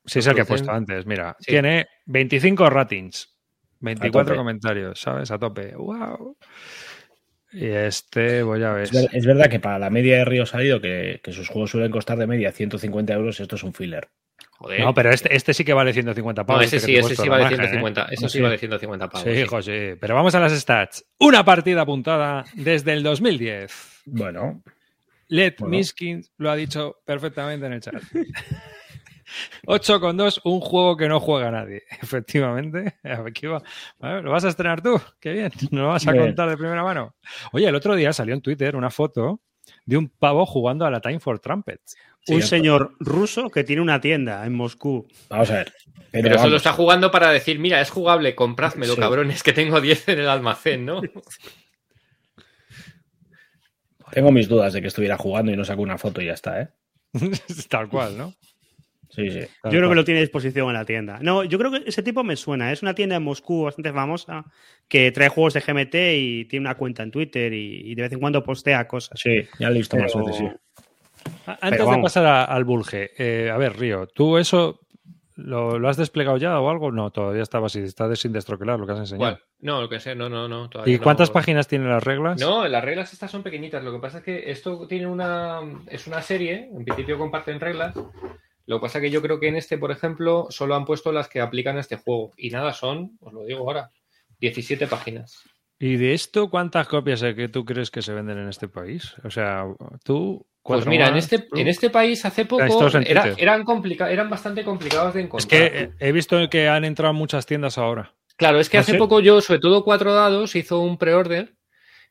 Sí, 0.04 0.18
es 0.18 0.26
el 0.26 0.34
que 0.34 0.40
he 0.40 0.44
puesto 0.44 0.72
antes. 0.72 1.06
Mira, 1.06 1.36
tiene 1.38 1.86
25 2.06 2.68
ratings. 2.68 3.33
24 3.84 4.36
comentarios, 4.36 5.00
¿sabes? 5.00 5.30
A 5.30 5.38
tope. 5.38 5.74
¡Wow! 5.76 6.36
Y 7.52 7.66
este, 7.66 8.42
voy 8.42 8.62
a 8.64 8.72
ver. 8.72 8.88
Es, 9.12 9.26
verdad 9.26 9.48
que 9.48 9.60
para 9.60 9.78
la 9.78 9.90
media 9.90 10.18
de 10.18 10.24
Río 10.24 10.44
Salido, 10.44 10.80
que, 10.80 11.20
que, 11.22 11.32
sus 11.32 11.48
juegos 11.48 11.70
suelen 11.70 11.92
costar 11.92 12.18
de 12.18 12.26
media 12.26 12.50
150 12.50 13.12
euros, 13.12 13.38
esto 13.38 13.54
es 13.54 13.62
un 13.62 13.72
filler. 13.72 14.08
Joder. 14.58 14.80
No, 14.80 14.94
pero 14.94 15.10
este, 15.10 15.34
este 15.34 15.54
sí 15.54 15.64
que 15.64 15.72
vale 15.72 15.92
150 15.92 16.44
pavos. 16.44 16.62
No, 16.62 16.66
ese 16.66 16.80
sí, 16.80 16.96
ese 16.96 17.14
sí 17.14 17.28
vale 17.28 17.48
150. 17.48 18.02
¿eh? 18.02 18.06
Eso 18.10 18.28
sí, 18.28 18.40
vale 18.40 18.58
150 18.58 19.08
pavos. 19.08 19.28
Sí, 19.28 19.40
hijo, 19.40 19.62
sí. 19.62 19.94
Pero 20.00 20.14
vamos 20.14 20.34
a 20.34 20.40
las 20.40 20.52
stats. 20.52 21.04
Una 21.18 21.44
partida 21.44 21.82
apuntada 21.82 22.44
desde 22.54 22.92
el 22.92 23.02
2010. 23.02 24.02
Bueno. 24.06 24.62
Led 25.28 25.54
Miskin 25.60 26.24
lo 26.38 26.50
ha 26.50 26.56
dicho 26.56 26.96
perfectamente 27.04 27.66
en 27.66 27.72
el 27.74 27.80
chat. 27.80 27.94
8 29.66 30.00
con 30.00 30.16
2, 30.16 30.40
un 30.44 30.60
juego 30.60 30.96
que 30.96 31.08
no 31.08 31.20
juega 31.20 31.50
nadie. 31.50 31.82
Efectivamente. 32.02 32.96
¿Lo 33.02 34.30
vas 34.30 34.44
a 34.44 34.48
estrenar 34.48 34.82
tú? 34.82 35.00
Qué 35.20 35.32
bien. 35.32 35.52
¿Nos 35.70 35.82
lo 35.82 35.88
vas 35.88 36.06
a 36.06 36.14
contar 36.14 36.50
de 36.50 36.56
primera 36.56 36.82
mano? 36.82 37.14
Oye, 37.52 37.66
el 37.66 37.74
otro 37.74 37.94
día 37.94 38.12
salió 38.12 38.34
en 38.34 38.42
Twitter 38.42 38.76
una 38.76 38.90
foto 38.90 39.40
de 39.86 39.96
un 39.96 40.08
pavo 40.08 40.46
jugando 40.46 40.84
a 40.84 40.90
la 40.90 41.00
Time 41.00 41.20
for 41.20 41.38
Trumpets. 41.38 41.96
un 42.28 42.42
señor 42.42 42.94
ruso 43.00 43.50
que 43.50 43.64
tiene 43.64 43.82
una 43.82 44.00
tienda 44.00 44.44
en 44.44 44.54
Moscú. 44.54 45.06
Vamos 45.28 45.50
a 45.50 45.54
ver. 45.54 45.72
Pero, 46.10 46.38
solo 46.38 46.56
está 46.56 46.72
jugando 46.72 47.10
para 47.10 47.30
decir, 47.30 47.58
mira, 47.58 47.80
es 47.80 47.90
jugable, 47.90 48.34
comprádmelo, 48.34 48.96
cabrones, 48.96 49.42
que 49.42 49.52
tengo 49.52 49.80
10 49.80 50.10
en 50.10 50.20
el 50.20 50.28
almacén, 50.28 50.86
¿no? 50.86 51.02
Tengo 54.12 54.30
mis 54.30 54.48
dudas 54.48 54.72
de 54.72 54.80
que 54.80 54.88
estuviera 54.88 55.18
jugando 55.18 55.50
y 55.50 55.56
no 55.56 55.64
sacó 55.64 55.82
una 55.82 55.98
foto 55.98 56.22
y 56.22 56.26
ya 56.26 56.34
está, 56.34 56.60
¿eh? 56.60 56.68
Tal 57.68 57.88
cual, 57.88 58.16
¿no? 58.16 58.34
Sí, 59.14 59.30
sí. 59.30 59.40
Yo 59.64 59.70
creo 59.70 59.88
que 59.88 59.94
lo 59.94 60.04
tiene 60.04 60.20
a 60.20 60.22
disposición 60.22 60.68
en 60.68 60.74
la 60.74 60.84
tienda. 60.84 61.18
No, 61.22 61.44
yo 61.44 61.58
creo 61.58 61.70
que 61.70 61.82
ese 61.86 62.02
tipo 62.02 62.24
me 62.24 62.36
suena. 62.36 62.72
Es 62.72 62.82
una 62.82 62.94
tienda 62.94 63.16
en 63.16 63.22
Moscú 63.22 63.64
bastante 63.64 63.92
famosa 63.92 64.44
que 64.88 65.12
trae 65.12 65.28
juegos 65.28 65.54
de 65.54 65.60
GMT 65.60 65.94
y 66.16 66.44
tiene 66.46 66.66
una 66.66 66.74
cuenta 66.74 67.02
en 67.02 67.10
Twitter 67.10 67.52
y, 67.52 67.94
de 67.94 68.02
vez 68.02 68.12
en 68.12 68.20
cuando 68.20 68.42
postea 68.42 68.88
cosas. 68.88 69.18
Sí, 69.20 69.42
ya 69.58 69.68
lo 69.68 69.74
he 69.74 69.78
visto 69.78 69.96
más 69.96 70.14
veces, 70.14 70.36
sí. 70.36 70.48
Antes 71.46 71.88
de 71.88 72.02
pasar 72.02 72.50
al 72.50 72.64
Bulge, 72.64 73.12
eh, 73.16 73.50
a 73.50 73.56
ver, 73.56 73.78
Río, 73.78 74.06
¿tú 74.06 74.36
eso 74.36 74.80
¿Lo, 75.36 75.88
has 75.88 75.96
desplegado 75.96 76.36
ya 76.36 76.60
o 76.60 76.70
algo? 76.70 76.92
No, 76.92 77.10
todavía 77.10 77.42
estaba 77.42 77.66
así, 77.66 77.80
está 77.80 78.14
sin 78.14 78.32
destroquelar 78.32 78.78
lo 78.78 78.86
que 78.86 78.92
has 78.92 79.00
enseñado. 79.00 79.40
No, 79.60 79.80
lo 79.80 79.88
que 79.88 79.98
sé, 79.98 80.14
no, 80.14 80.28
no, 80.28 80.46
no. 80.46 80.70
¿Y 80.86 80.98
cuántas 80.98 81.30
páginas 81.30 81.66
tienen 81.66 81.88
las 81.88 82.04
reglas? 82.04 82.40
No, 82.40 82.68
las 82.68 82.84
reglas 82.84 83.12
estas 83.12 83.32
son 83.32 83.42
pequeñitas. 83.42 83.82
Lo 83.82 83.92
que 83.92 83.98
pasa 83.98 84.18
es 84.18 84.24
que 84.24 84.50
esto 84.50 84.86
tiene 84.86 85.06
una. 85.08 85.60
Es 85.88 86.06
una 86.06 86.22
serie, 86.22 86.70
en 86.72 86.84
principio 86.84 87.18
comparten 87.18 87.58
reglas, 87.58 87.94
lo 88.66 88.78
que 88.78 88.82
pasa 88.82 88.98
es 88.98 89.02
que 89.02 89.10
yo 89.10 89.20
creo 89.20 89.38
que 89.38 89.48
en 89.48 89.56
este, 89.56 89.78
por 89.78 89.90
ejemplo, 89.90 90.46
solo 90.50 90.74
han 90.74 90.84
puesto 90.84 91.12
las 91.12 91.28
que 91.28 91.40
aplican 91.40 91.76
a 91.76 91.80
este 91.80 91.96
juego. 91.96 92.32
Y 92.36 92.50
nada, 92.50 92.72
son, 92.72 93.18
os 93.20 93.32
lo 93.32 93.44
digo 93.44 93.60
ahora, 93.60 93.90
17 94.40 94.86
páginas. 94.86 95.42
¿Y 95.78 95.96
de 95.96 96.14
esto 96.14 96.48
cuántas 96.48 96.88
copias 96.88 97.22
que 97.22 97.48
tú 97.48 97.64
crees 97.64 97.90
que 97.90 98.00
se 98.00 98.14
venden 98.14 98.38
en 98.38 98.48
este 98.48 98.68
país? 98.68 99.14
O 99.24 99.30
sea, 99.30 99.64
tú... 100.02 100.46
Pues 100.62 100.86
mira, 100.86 101.08
en 101.08 101.16
este, 101.16 101.46
en 101.54 101.68
este 101.68 101.90
país 101.90 102.24
hace 102.24 102.46
poco 102.46 102.62
eran, 103.04 103.34
eran 103.38 104.30
bastante 104.30 104.64
complicados 104.64 105.12
de 105.12 105.20
encontrar. 105.20 105.62
Es 105.62 105.70
que 105.70 105.90
he 105.98 106.10
visto 106.10 106.48
que 106.48 106.68
han 106.68 106.86
entrado 106.86 107.12
muchas 107.12 107.44
tiendas 107.44 107.76
ahora. 107.76 108.14
Claro, 108.36 108.58
es 108.58 108.70
que 108.70 108.78
¿Ah, 108.78 108.80
hace 108.80 108.94
poco 108.94 109.20
yo, 109.20 109.42
sobre 109.42 109.60
todo 109.60 109.84
Cuatro 109.84 110.14
Dados, 110.14 110.56
hizo 110.56 110.80
un 110.80 110.96
pre-order 110.96 111.54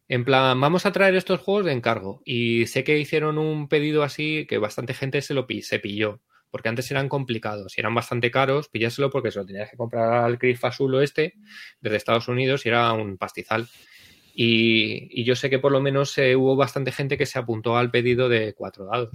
en 0.07 0.25
plan, 0.25 0.59
vamos 0.61 0.85
a 0.85 0.91
traer 0.91 1.15
estos 1.15 1.39
juegos 1.39 1.65
de 1.65 1.71
encargo. 1.71 2.21
Y 2.25 2.67
sé 2.67 2.83
que 2.83 2.99
hicieron 2.99 3.39
un 3.39 3.67
pedido 3.67 4.03
así 4.03 4.45
que 4.47 4.59
bastante 4.59 4.93
gente 4.93 5.23
se 5.23 5.33
lo 5.33 5.47
se 5.61 5.79
pilló 5.79 6.21
porque 6.53 6.69
antes 6.69 6.91
eran 6.91 7.09
complicados 7.09 7.75
y 7.75 7.81
eran 7.81 7.95
bastante 7.95 8.29
caros, 8.29 8.69
pillárselo 8.69 9.09
porque 9.09 9.31
se 9.31 9.39
lo 9.39 9.45
tenías 9.47 9.71
que 9.71 9.75
comprar 9.75 10.23
al 10.23 10.37
Chris 10.37 10.59
Fasulo 10.59 11.01
este 11.01 11.33
desde 11.81 11.97
Estados 11.97 12.27
Unidos 12.27 12.63
y 12.63 12.69
era 12.69 12.93
un 12.93 13.17
pastizal. 13.17 13.67
Y, 14.35 15.23
yo 15.23 15.35
sé 15.35 15.49
que 15.49 15.57
por 15.57 15.71
lo 15.71 15.81
menos 15.81 16.15
eh, 16.19 16.35
hubo 16.35 16.55
bastante 16.55 16.91
gente 16.91 17.17
que 17.17 17.25
se 17.25 17.39
apuntó 17.39 17.75
al 17.75 17.89
pedido 17.89 18.29
de 18.29 18.53
cuatro 18.53 18.85
dados. 18.85 19.09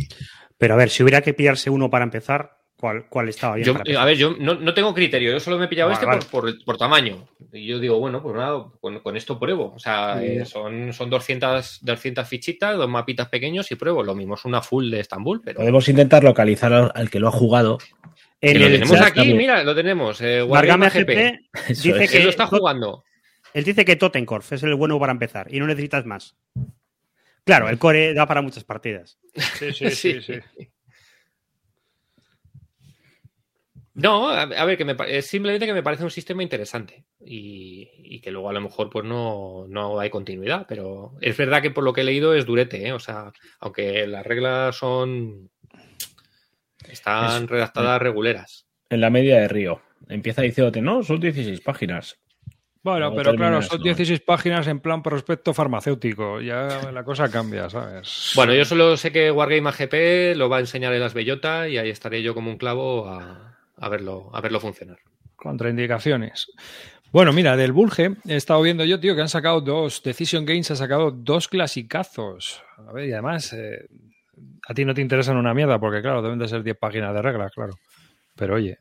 Pero 0.59 0.75
a 0.75 0.77
ver, 0.77 0.91
si 0.91 1.05
hubiera 1.05 1.23
que 1.23 1.33
pillarse 1.33 1.71
uno 1.71 1.89
para 1.89 2.03
empezar, 2.03 2.59
¿Cuál, 2.79 3.29
estaba 3.29 3.57
bien? 3.57 3.77
a 3.97 4.05
ver, 4.05 4.17
yo 4.17 4.37
no, 4.39 4.73
tengo 4.73 4.95
criterio, 4.95 5.33
yo 5.33 5.41
solo 5.41 5.59
me 5.59 5.65
he 5.65 5.69
pillado 5.69 5.91
este 5.91 6.07
Por, 6.31 6.79
tamaño. 6.79 7.27
Y 7.53 7.67
yo 7.67 7.81
digo, 7.81 7.99
bueno, 7.99 8.23
pues 8.23 8.37
nada, 8.37 8.67
con, 8.81 9.17
esto 9.17 9.37
pruebo. 9.37 9.73
O 9.75 9.81
sea, 9.81 10.23
eh, 10.23 10.45
son, 10.45 10.93
son 10.93 11.11
200, 11.11 11.81
200 11.83 12.29
fichitas, 12.29 12.77
dos 12.77 12.89
mapitas 12.89 13.29
pequeños 13.29 13.69
y 13.73 13.75
pruebo. 13.75 14.05
Lo 14.05 14.15
mismo 14.15 14.37
es 14.37 14.45
una 14.45 14.63
full 14.63 14.91
de 14.91 15.01
Estambul. 15.01 15.41
Pero... 15.45 15.59
Podemos 15.59 15.89
intentar 15.89 16.23
localizar 16.23 16.93
al, 16.95 17.11
que 17.11 17.19
lo 17.19 17.27
ha 17.27 17.33
jugado. 17.33 17.79
lo 18.41 18.53
tenemos 18.53 19.01
aquí, 19.01 19.35
mira, 19.35 19.65
lo 19.65 19.75
tenemos. 19.75 20.21
Eh, 20.21 20.47
GP, 20.47 21.41
dice 21.71 22.09
que 22.09 22.23
lo 22.23 22.31
está 22.31 22.47
jugando. 22.47 23.03
Él 23.55 23.65
dice 23.65 23.85
que 23.85 23.97
Totenkorf 23.97 24.53
es 24.53 24.63
el 24.63 24.77
bueno 24.77 25.01
para 25.01 25.11
empezar 25.11 25.53
y 25.53 25.59
no 25.59 25.67
necesitas 25.67 26.07
más. 26.07 26.37
Claro, 27.43 27.69
el 27.71 27.79
core 27.79 28.15
da 28.15 28.27
para 28.27 28.41
muchas 28.41 28.63
partidas. 28.63 29.19
sí, 29.35 29.73
sí. 29.73 29.91
sí. 29.91 30.21
sí. 30.23 30.41
No, 34.01 34.29
a, 34.31 34.43
a 34.43 34.65
ver, 34.65 34.79
que 34.79 34.85
me, 34.85 34.95
pa- 34.95 35.09
es 35.09 35.27
simplemente 35.27 35.67
que 35.67 35.73
me 35.75 35.83
parece 35.83 36.05
un 36.05 36.11
sistema 36.11 36.43
interesante 36.43 37.05
y, 37.21 37.91
y 37.99 38.21
que 38.21 38.31
luego 38.31 38.49
a 38.49 38.53
lo 38.53 38.61
mejor 38.61 38.89
pues 38.91 39.05
no, 39.05 39.67
no 39.69 39.99
hay 39.99 40.09
continuidad, 40.09 40.67
pero 40.69 41.13
es 41.21 41.37
verdad 41.37 41.61
que 41.61 41.71
por 41.73 41.83
lo 41.85 41.93
que 41.93 42.03
he 42.03 42.05
leído 42.05 42.35
es 42.35 42.47
durete, 42.47 42.87
¿eh? 42.87 42.93
o 42.93 43.01
sea, 43.01 43.33
aunque 43.61 44.07
las 44.07 44.25
reglas 44.25 44.77
son 44.77 45.51
están 46.89 47.45
Es- 47.45 47.51
redactadas 47.51 48.01
reguleras. 48.01 48.67
En 48.91 49.01
la 49.01 49.11
media 49.11 49.41
de 49.41 49.49
Río. 49.49 49.83
Empieza 50.09 50.43
diciéndote, 50.43 50.81
no, 50.81 51.03
son 51.03 51.21
16 51.21 51.61
páginas. 51.61 52.19
Bueno, 52.83 53.13
pero 53.15 53.35
claro, 53.35 53.61
son 53.61 53.79
¿no? 53.79 53.85
16 53.85 54.21
páginas 54.21 54.67
en 54.69 54.81
plan 54.81 55.03
prospecto 55.03 55.53
farmacéutico. 55.53 56.41
Ya 56.41 56.91
la 56.93 57.05
cosa 57.05 57.29
cambia, 57.31 57.69
¿sabes? 57.69 58.33
Bueno, 58.37 58.55
yo 58.55 58.65
solo 58.65 58.97
sé 58.97 59.13
que 59.13 59.31
Wargame 59.31 59.69
AGP 59.69 60.37
lo 60.37 60.49
va 60.49 60.59
a 60.59 60.61
enseñar 60.61 60.95
en 60.95 61.01
las 61.01 61.13
Bellota 61.13 61.69
y 61.69 61.77
ahí 61.77 61.91
estaré 61.91 62.23
yo 62.23 62.33
como 62.33 62.51
un 62.51 62.57
clavo 62.57 63.09
a, 63.09 63.58
a 63.81 63.89
verlo, 63.89 64.31
a 64.35 64.41
verlo 64.41 64.61
funcionar. 64.61 64.99
Contraindicaciones. 65.37 66.47
Bueno, 67.11 67.33
mira, 67.33 67.57
del 67.57 67.73
Bulge 67.73 68.17
he 68.29 68.37
estado 68.37 68.61
viendo 68.63 68.85
yo, 68.85 69.01
tío, 69.01 69.15
que 69.15 69.23
han 69.23 69.29
sacado 69.29 69.61
dos. 69.61 70.03
Decision 70.03 70.45
Games 70.45 70.71
ha 70.71 70.77
sacado 70.77 71.11
dos 71.11 71.49
clasicazos. 71.49 72.63
A 72.87 72.93
ver, 72.93 73.09
y 73.09 73.13
además, 73.13 73.53
eh, 73.55 73.87
a 74.69 74.75
ti 74.75 74.85
no 74.85 74.93
te 74.95 75.01
interesan 75.01 75.37
una 75.37 75.55
mierda, 75.55 75.79
porque 75.79 76.03
claro, 76.03 76.21
deben 76.23 76.39
de 76.39 76.49
ser 76.49 76.63
10 76.63 76.77
páginas 76.79 77.15
de 77.15 77.23
reglas, 77.23 77.53
claro. 77.55 77.73
Pero 78.37 78.55
oye, 78.57 78.79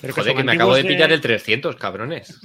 Pero 0.00 0.12
Joder, 0.12 0.34
que 0.36 0.44
me 0.44 0.52
acabo 0.52 0.74
de 0.74 0.84
pillar 0.84 1.12
el 1.12 1.20
300, 1.20 1.76
cabrones. 1.76 2.38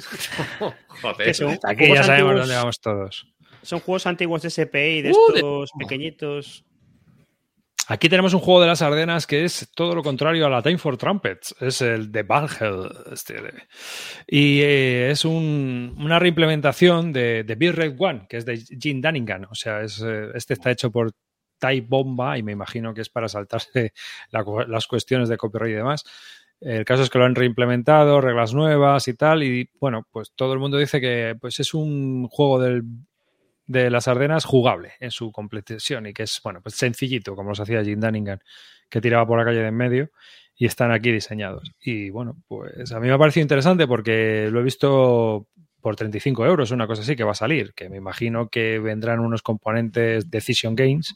Joder. 0.88 1.34
son 1.36 1.58
aquí 1.64 1.88
ya 1.94 2.04
sabemos 2.04 2.32
antiguos- 2.34 2.40
dónde 2.40 2.56
vamos 2.56 2.80
todos. 2.80 3.28
Son 3.64 3.80
juegos 3.82 4.06
antiguos 4.08 4.42
de 4.44 4.50
SPI, 4.50 5.02
de 5.02 5.12
Uh, 5.12 5.32
de- 5.34 5.40
estos 5.40 5.72
pequeñitos. 5.78 6.64
Aquí 7.92 8.08
tenemos 8.08 8.36
un 8.36 8.40
juego 8.40 8.62
de 8.62 8.68
las 8.68 8.84
Ardenas 8.84 9.26
que 9.26 9.44
es 9.46 9.72
todo 9.76 9.96
lo 9.96 10.04
contrario 10.04 10.46
a 10.46 10.50
la 10.50 10.62
Time 10.62 10.78
for 10.78 10.96
Trumpets. 10.96 11.56
Es 11.60 11.82
el 11.82 12.12
de 12.12 12.22
Valhall. 12.22 12.96
Este 13.12 13.36
y 14.28 14.62
eh, 14.62 15.10
es 15.10 15.26
un- 15.26 15.96
una 15.98 16.20
reimplementación 16.20 17.12
de, 17.12 17.44
de 17.44 17.56
Big 17.56 17.72
Red 17.74 17.96
One, 17.98 18.28
que 18.30 18.38
es 18.38 18.46
de 18.46 18.58
Jim 18.58 19.02
Dunningham. 19.02 19.48
O 19.50 19.56
sea, 19.56 19.82
es, 19.82 20.00
eh, 20.06 20.28
este 20.36 20.54
está 20.54 20.70
hecho 20.70 20.92
por 20.92 21.14
Type 21.58 21.88
Bomba 21.90 22.38
y 22.38 22.44
me 22.44 22.52
imagino 22.52 22.94
que 22.94 23.02
es 23.02 23.10
para 23.10 23.28
saltarse 23.28 23.94
las 24.68 24.86
cuestiones 24.86 25.28
de 25.28 25.38
copyright 25.38 25.72
y 25.74 25.78
demás. 25.78 26.04
El 26.62 26.86
caso 26.86 27.02
es 27.02 27.10
que 27.10 27.18
lo 27.18 27.26
han 27.26 27.34
reimplementado, 27.36 28.22
reglas 28.22 28.54
nuevas 28.54 29.08
y 29.08 29.16
tal. 29.16 29.42
Y 29.42 29.68
bueno, 29.80 30.06
pues 30.12 30.32
todo 30.36 30.54
el 30.54 30.60
mundo 30.60 30.78
dice 30.78 31.02
que 31.02 31.36
pues 31.42 31.60
es 31.60 31.74
un 31.74 32.28
juego 32.28 32.60
del 32.60 32.84
de 33.70 33.92
las 33.92 34.08
Ardenas 34.08 34.46
jugable 34.46 34.94
en 35.00 35.12
su 35.12 35.32
completición 35.32 36.08
y 36.08 36.14
que 36.14 36.24
es, 36.24 36.42
bueno, 36.44 36.60
pues 36.62 36.74
sencillito, 36.76 37.36
como 37.36 37.50
los 37.50 37.60
hacía 37.60 37.84
Jim 37.84 38.00
Dunningham, 38.00 38.40
que 38.90 39.00
tiraba 39.00 39.28
por 39.28 39.38
la 39.38 39.46
calle 39.46 39.60
de 39.60 39.68
en 39.68 39.76
medio 39.78 40.10
y 40.58 40.66
están 40.66 40.92
aquí 40.92 41.12
diseñados. 41.12 41.72
Y 41.80 42.10
bueno, 42.10 42.36
pues 42.48 42.92
a 42.92 43.00
mí 43.00 43.08
me 43.08 43.14
ha 43.14 43.18
parecido 43.20 43.44
interesante 43.44 43.86
porque 43.88 44.50
lo 44.52 44.60
he 44.60 44.64
visto 44.64 45.46
por 45.82 45.96
35 45.96 46.46
euros, 46.48 46.72
una 46.72 46.88
cosa 46.88 47.04
así 47.04 47.16
que 47.16 47.24
va 47.24 47.32
a 47.32 47.36
salir, 47.36 47.74
que 47.76 47.90
me 47.90 47.98
imagino 47.98 48.50
que 48.50 48.80
vendrán 48.80 49.20
unos 49.20 49.44
componentes 49.44 50.30
Decision 50.32 50.76
Games 50.76 51.16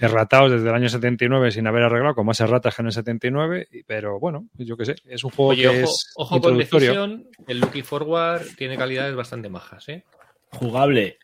erratados 0.00 0.50
desde 0.50 0.68
el 0.68 0.74
año 0.74 0.88
79 0.88 1.52
sin 1.52 1.66
haber 1.68 1.84
arreglado, 1.84 2.14
con 2.16 2.26
más 2.26 2.40
erratas 2.40 2.74
que 2.74 2.82
en 2.82 2.86
el 2.86 2.92
79, 2.92 3.68
y- 3.70 3.84
pero 3.84 4.18
bueno, 4.18 4.48
yo 4.58 4.76
qué 4.76 4.84
sé, 4.86 4.96
es 5.06 5.22
un 5.24 5.30
juego 5.30 5.52
Oye, 5.52 5.62
que 5.62 5.68
ojo, 5.68 5.78
es 5.84 6.12
ojo 6.16 6.40
con. 6.40 6.58
Decision, 6.58 7.26
el 7.46 7.60
Lucky 7.60 7.82
Forward 7.82 8.42
tiene 8.58 8.76
calidades 8.76 9.14
bastante 9.14 9.48
majas, 9.48 9.88
¿eh? 9.88 10.04
Jugable 10.50 11.16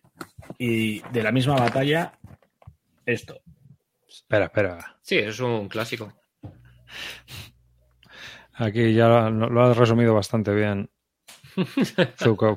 y 0.59 1.01
de 1.11 1.23
la 1.23 1.33
misma 1.33 1.55
batalla, 1.57 2.19
esto. 3.07 3.41
Espera, 4.09 4.47
espera. 4.47 4.97
Sí, 5.03 5.17
es 5.19 5.41
un 5.41 5.69
clásico. 5.69 6.13
Aquí 8.55 8.93
ya 8.93 9.09
lo, 9.09 9.31
lo 9.49 9.63
has 9.65 9.77
resumido 9.77 10.15
bastante 10.15 10.55
bien. 10.55 10.91
Zukov. 12.23 12.57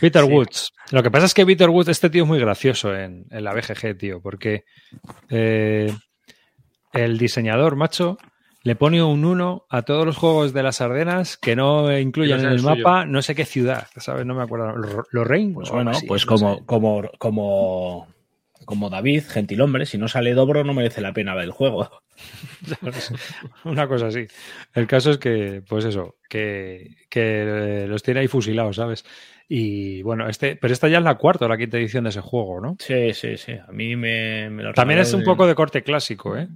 Peter 0.00 0.24
Sí. 0.24 0.30
Woods. 0.30 0.72
Lo 0.90 1.02
que 1.02 1.10
pasa 1.10 1.26
es 1.26 1.34
que 1.34 1.46
Peter 1.46 1.70
Woods, 1.70 1.88
este 1.88 2.10
tío 2.10 2.24
es 2.24 2.28
muy 2.28 2.38
gracioso 2.38 2.94
en, 2.94 3.24
en 3.30 3.44
la 3.44 3.54
BGG, 3.54 3.96
tío, 3.96 4.20
porque 4.20 4.64
eh, 5.30 5.92
el 6.92 7.18
diseñador, 7.18 7.76
macho, 7.76 8.18
le 8.66 8.74
pone 8.76 9.02
un 9.02 9.24
1 9.24 9.66
a 9.68 9.82
todos 9.82 10.04
los 10.04 10.16
juegos 10.16 10.52
de 10.52 10.62
las 10.62 10.80
Ardenas 10.80 11.36
que 11.36 11.54
no 11.54 11.96
incluyan 11.98 12.40
en 12.40 12.46
el 12.46 12.62
mapa 12.62 13.06
no 13.06 13.22
sé 13.22 13.34
qué 13.34 13.44
ciudad, 13.44 13.86
¿sabes? 13.96 14.26
No 14.26 14.34
me 14.34 14.42
acuerdo. 14.42 14.76
Lo- 14.76 15.04
Lorraine. 15.12 15.54
Pues 15.54 15.70
bueno, 15.70 15.92
así, 15.92 16.06
pues 16.06 16.26
no 16.26 16.34
como, 16.36 16.54
sé. 16.56 16.62
como, 16.66 17.10
como, 17.18 18.08
como 18.64 18.90
David, 18.90 19.22
gentilhombre, 19.28 19.86
si 19.86 19.98
no 19.98 20.08
sale 20.08 20.34
Dobro 20.34 20.64
no 20.64 20.74
merece 20.74 21.00
la 21.00 21.12
pena 21.12 21.34
ver 21.34 21.44
el 21.44 21.52
juego. 21.52 21.88
Una 23.64 23.86
cosa 23.86 24.08
así. 24.08 24.26
El 24.74 24.86
caso 24.86 25.10
es 25.12 25.18
que, 25.18 25.62
pues 25.68 25.84
eso, 25.84 26.16
que, 26.28 26.96
que 27.08 27.84
los 27.88 28.02
tiene 28.02 28.20
ahí 28.20 28.28
fusilados, 28.28 28.76
¿sabes? 28.76 29.04
Y 29.48 30.02
bueno, 30.02 30.28
este, 30.28 30.56
pero 30.56 30.72
esta 30.72 30.88
ya 30.88 30.98
es 30.98 31.04
la 31.04 31.16
cuarta 31.18 31.44
o 31.44 31.48
la 31.48 31.56
quinta 31.56 31.78
edición 31.78 32.04
de 32.04 32.10
ese 32.10 32.20
juego, 32.20 32.60
¿no? 32.60 32.76
Sí, 32.80 33.12
sí, 33.14 33.36
sí. 33.36 33.52
A 33.52 33.70
mí 33.70 33.94
me, 33.94 34.50
me 34.50 34.62
lo 34.64 34.72
También 34.72 34.98
es 35.00 35.14
un 35.14 35.22
poco 35.22 35.46
de 35.46 35.54
corte 35.54 35.82
clásico, 35.82 36.36
¿eh? 36.36 36.48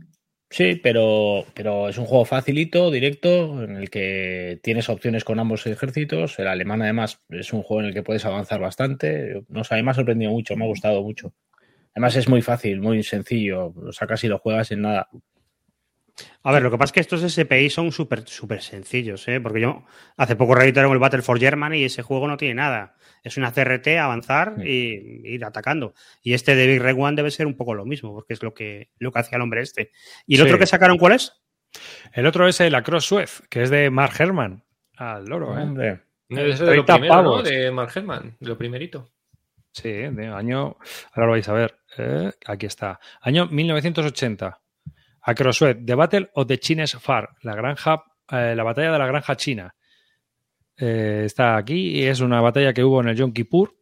Sí, 0.52 0.74
pero, 0.74 1.46
pero 1.54 1.88
es 1.88 1.96
un 1.96 2.06
juego 2.06 2.24
facilito, 2.24 2.90
directo, 2.90 3.62
en 3.62 3.76
el 3.76 3.88
que 3.88 4.58
tienes 4.64 4.88
opciones 4.88 5.22
con 5.24 5.38
ambos 5.38 5.64
ejércitos. 5.66 6.40
El 6.40 6.48
alemán, 6.48 6.82
además, 6.82 7.20
es 7.28 7.52
un 7.52 7.62
juego 7.62 7.82
en 7.82 7.88
el 7.88 7.94
que 7.94 8.02
puedes 8.02 8.24
avanzar 8.24 8.60
bastante. 8.60 9.44
No 9.48 9.62
sé, 9.62 9.76
a 9.76 9.82
me 9.82 9.92
ha 9.92 9.94
sorprendido 9.94 10.32
mucho, 10.32 10.56
me 10.56 10.64
ha 10.64 10.68
gustado 10.68 11.02
mucho. 11.02 11.32
Además, 11.94 12.16
es 12.16 12.28
muy 12.28 12.42
fácil, 12.42 12.80
muy 12.80 13.04
sencillo. 13.04 13.72
Lo 13.80 13.92
sacas 13.92 14.24
y 14.24 14.28
lo 14.28 14.38
juegas 14.38 14.72
en 14.72 14.82
nada. 14.82 15.08
A 16.42 16.52
ver, 16.52 16.62
lo 16.62 16.70
que 16.70 16.78
pasa 16.78 16.90
es 16.90 16.92
que 16.92 17.00
estos 17.00 17.32
SPI 17.32 17.70
son 17.70 17.92
súper 17.92 18.26
súper 18.26 18.60
sencillos, 18.60 19.26
¿eh? 19.28 19.40
Porque 19.40 19.60
yo 19.60 19.84
hace 20.16 20.34
poco 20.34 20.56
reeditaron 20.56 20.92
el 20.92 20.98
Battle 20.98 21.22
for 21.22 21.38
Germany 21.38 21.76
y 21.78 21.84
ese 21.84 22.02
juego 22.02 22.26
no 22.26 22.36
tiene 22.36 22.54
nada. 22.54 22.96
Es 23.22 23.36
una 23.36 23.52
CRT, 23.52 23.88
avanzar 23.98 24.54
y 24.64 25.34
ir 25.34 25.44
atacando. 25.44 25.94
Y 26.22 26.34
este 26.34 26.54
de 26.54 26.66
Big 26.66 26.80
Red 26.80 26.96
One 26.98 27.16
debe 27.16 27.30
ser 27.30 27.46
un 27.46 27.56
poco 27.56 27.74
lo 27.74 27.84
mismo, 27.84 28.12
porque 28.14 28.32
es 28.34 28.42
lo 28.42 28.54
que, 28.54 28.90
lo 28.98 29.12
que 29.12 29.18
hacía 29.18 29.36
el 29.36 29.42
hombre 29.42 29.62
este. 29.62 29.90
¿Y 30.26 30.34
el 30.34 30.40
Sí. 30.42 30.46
otro 30.46 30.58
que 30.58 30.66
sacaron 30.66 30.98
cuál 30.98 31.12
es? 31.12 31.32
El 32.12 32.26
otro 32.26 32.48
es 32.48 32.60
el 32.60 32.74
Across 32.74 33.04
Suez, 33.04 33.42
que 33.48 33.62
es 33.62 33.70
de 33.70 33.90
Mark 33.90 34.14
Herman. 34.18 34.64
Al 34.96 35.24
loro, 35.24 35.56
¿eh? 35.58 35.62
Hombre, 35.62 36.00
Debe 36.28 36.56
ser 36.56 36.66
de 36.66 36.76
lo 36.76 36.84
30 36.84 36.98
primero, 36.98 37.22
¿no? 37.22 37.42
De 37.42 37.70
Mark 37.70 37.92
Herman, 37.94 38.36
de 38.38 38.48
lo 38.48 38.56
primerito. 38.58 39.10
Sí, 39.72 39.90
de 39.90 40.26
año. 40.26 40.76
Ahora 41.12 41.26
lo 41.26 41.30
vais 41.30 41.48
a 41.48 41.52
ver. 41.52 41.78
¿eh? 41.98 42.32
Aquí 42.46 42.66
está. 42.66 42.98
Año 43.20 43.46
1980. 43.46 44.60
Across 45.22 45.64
The 45.84 45.94
Battle 45.94 46.30
of 46.34 46.46
the 46.46 46.58
Chines 46.58 46.96
Far, 46.96 47.28
la 47.42 47.54
granja, 47.54 48.02
eh, 48.30 48.54
la 48.56 48.62
batalla 48.64 48.92
de 48.92 48.98
la 48.98 49.06
granja 49.06 49.36
china. 49.36 49.74
Eh, 50.80 51.24
está 51.26 51.56
aquí 51.56 51.98
y 51.98 52.04
es 52.04 52.20
una 52.20 52.40
batalla 52.40 52.72
que 52.72 52.82
hubo 52.82 53.00
en 53.02 53.08
el 53.08 53.16
Yom 53.16 53.32
Kippur. 53.32 53.76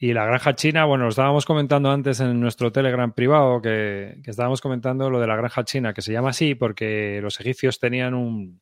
Y 0.00 0.12
la 0.12 0.24
granja 0.26 0.54
china, 0.54 0.84
bueno, 0.84 1.04
lo 1.04 1.10
estábamos 1.10 1.44
comentando 1.44 1.90
antes 1.90 2.20
en 2.20 2.38
nuestro 2.38 2.70
Telegram 2.70 3.12
privado, 3.12 3.60
que, 3.60 4.20
estábamos 4.24 4.60
comentando 4.60 5.10
lo 5.10 5.18
de 5.18 5.26
la 5.26 5.34
granja 5.34 5.64
china, 5.64 5.92
que 5.92 6.02
se 6.02 6.12
llama 6.12 6.30
así 6.30 6.54
porque 6.54 7.18
los 7.20 7.40
egipcios 7.40 7.80
tenían 7.80 8.14
un, 8.14 8.60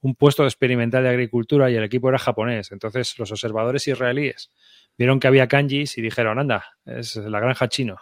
un 0.00 0.14
puesto 0.16 0.42
experimental 0.42 1.04
de 1.04 1.10
agricultura 1.10 1.70
y 1.70 1.76
el 1.76 1.84
equipo 1.84 2.08
era 2.08 2.18
japonés. 2.18 2.72
Entonces 2.72 3.16
los 3.18 3.30
observadores 3.30 3.86
israelíes 3.86 4.50
vieron 4.98 5.20
que 5.20 5.28
había 5.28 5.46
kanjis 5.46 5.98
y 5.98 6.02
dijeron, 6.02 6.40
anda, 6.40 6.64
es 6.84 7.14
la 7.16 7.38
granja 7.38 7.68
chino. 7.68 7.98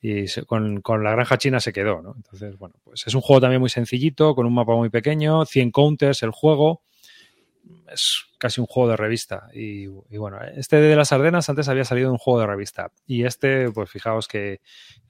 Y 0.00 0.26
con 0.42 1.02
la 1.02 1.12
granja 1.12 1.38
china 1.38 1.60
se 1.60 1.72
quedó, 1.72 2.02
¿no? 2.02 2.14
Entonces, 2.14 2.58
bueno, 2.58 2.74
pues 2.84 3.06
es 3.06 3.14
un 3.14 3.22
juego 3.22 3.40
también 3.40 3.60
muy 3.60 3.70
sencillito, 3.70 4.34
con 4.34 4.44
un 4.44 4.52
mapa 4.52 4.74
muy 4.74 4.90
pequeño, 4.90 5.46
100 5.46 5.70
counters 5.70 6.22
el 6.22 6.30
juego. 6.30 6.83
Es 7.94 8.24
casi 8.38 8.60
un 8.60 8.66
juego 8.66 8.90
de 8.90 8.96
revista. 8.96 9.48
Y, 9.54 9.84
y 9.84 10.16
bueno, 10.18 10.38
este 10.56 10.76
de 10.76 10.96
las 10.96 11.12
Ardenas 11.12 11.48
antes 11.48 11.68
había 11.68 11.84
salido 11.84 12.10
un 12.12 12.18
juego 12.18 12.40
de 12.40 12.46
revista. 12.46 12.90
Y 13.06 13.24
este, 13.24 13.70
pues 13.70 13.90
fijaos 13.90 14.28
que 14.28 14.60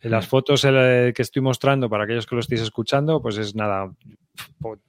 las 0.02 0.26
fotos 0.28 0.64
eh, 0.68 1.12
que 1.14 1.22
estoy 1.22 1.42
mostrando 1.42 1.88
para 1.90 2.04
aquellos 2.04 2.26
que 2.26 2.34
lo 2.36 2.40
estéis 2.42 2.60
escuchando, 2.60 3.20
pues 3.22 3.38
es 3.38 3.54
nada, 3.54 3.90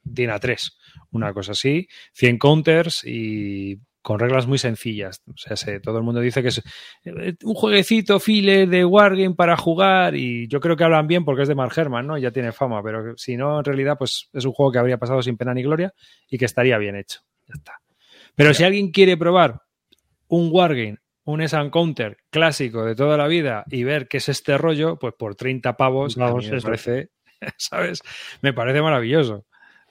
DIN 0.03 0.31
3 0.39 0.77
una 1.11 1.33
cosa 1.33 1.53
así, 1.53 1.87
100 2.13 2.37
counters 2.37 3.03
y 3.05 3.79
con 4.01 4.19
reglas 4.19 4.47
muy 4.47 4.57
sencillas. 4.57 5.21
O 5.27 5.37
sea, 5.37 5.55
se- 5.55 5.79
todo 5.79 5.97
el 5.97 6.03
mundo 6.03 6.19
dice 6.19 6.41
que 6.41 6.49
es 6.49 6.61
eh, 7.05 7.35
un 7.43 7.53
jueguecito 7.55 8.19
file 8.19 8.67
de 8.67 8.83
Wargame 8.85 9.33
para 9.33 9.55
jugar 9.55 10.15
y 10.15 10.47
yo 10.49 10.59
creo 10.59 10.75
que 10.75 10.83
hablan 10.83 11.07
bien 11.07 11.23
porque 11.25 11.43
es 11.43 11.47
de 11.47 11.55
Mark 11.55 11.71
Herman, 11.75 12.05
¿no? 12.05 12.17
Ya 12.17 12.31
tiene 12.31 12.51
fama, 12.51 12.83
pero 12.83 13.17
si 13.17 13.37
no, 13.37 13.59
en 13.59 13.65
realidad, 13.65 13.97
pues 13.97 14.29
es 14.33 14.45
un 14.45 14.51
juego 14.51 14.71
que 14.73 14.79
habría 14.79 14.97
pasado 14.97 15.21
sin 15.21 15.37
pena 15.37 15.53
ni 15.53 15.63
gloria 15.63 15.93
y 16.29 16.37
que 16.37 16.45
estaría 16.45 16.77
bien 16.77 16.95
hecho. 16.97 17.21
Ya 17.47 17.53
está. 17.55 17.73
Pero 18.35 18.53
si 18.53 18.63
alguien 18.63 18.91
quiere 18.91 19.17
probar 19.17 19.61
un 20.27 20.49
Wargame, 20.51 20.97
un 21.25 21.41
S 21.41 21.57
Counter 21.71 22.17
clásico 22.29 22.85
de 22.85 22.95
toda 22.95 23.17
la 23.17 23.27
vida 23.27 23.63
y 23.69 23.83
ver 23.83 24.07
qué 24.07 24.17
es 24.17 24.29
este 24.29 24.57
rollo, 24.57 24.97
pues 24.97 25.13
por 25.17 25.35
30 25.35 25.75
pavos, 25.77 26.17
a 26.17 26.19
mí 26.19 26.25
Vamos, 26.25 26.49
me 26.49 26.61
parece, 26.61 27.09
¿sabes? 27.57 28.01
Me 28.41 28.53
parece 28.53 28.81
maravilloso. 28.81 29.45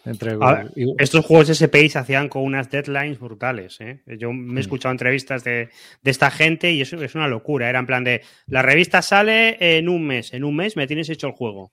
Entre, 0.06 0.36
ver, 0.36 0.70
Estos 0.98 1.24
juegos 1.24 1.48
SPI 1.48 1.88
se 1.88 1.98
hacían 1.98 2.28
con 2.28 2.42
unas 2.42 2.70
deadlines 2.70 3.18
brutales. 3.18 3.80
¿eh? 3.80 4.02
Yo 4.18 4.34
me 4.34 4.60
he 4.60 4.60
escuchado 4.60 4.92
entrevistas 4.92 5.42
de, 5.44 5.70
de 6.02 6.10
esta 6.10 6.30
gente 6.30 6.70
y 6.72 6.82
eso 6.82 7.02
es 7.02 7.14
una 7.14 7.26
locura. 7.26 7.70
Era 7.70 7.78
en 7.78 7.86
plan 7.86 8.04
de, 8.04 8.20
la 8.46 8.60
revista 8.60 9.00
sale 9.00 9.56
en 9.78 9.88
un 9.88 10.06
mes, 10.06 10.34
en 10.34 10.44
un 10.44 10.56
mes 10.56 10.76
me 10.76 10.86
tienes 10.86 11.08
hecho 11.08 11.28
el 11.28 11.32
juego. 11.32 11.72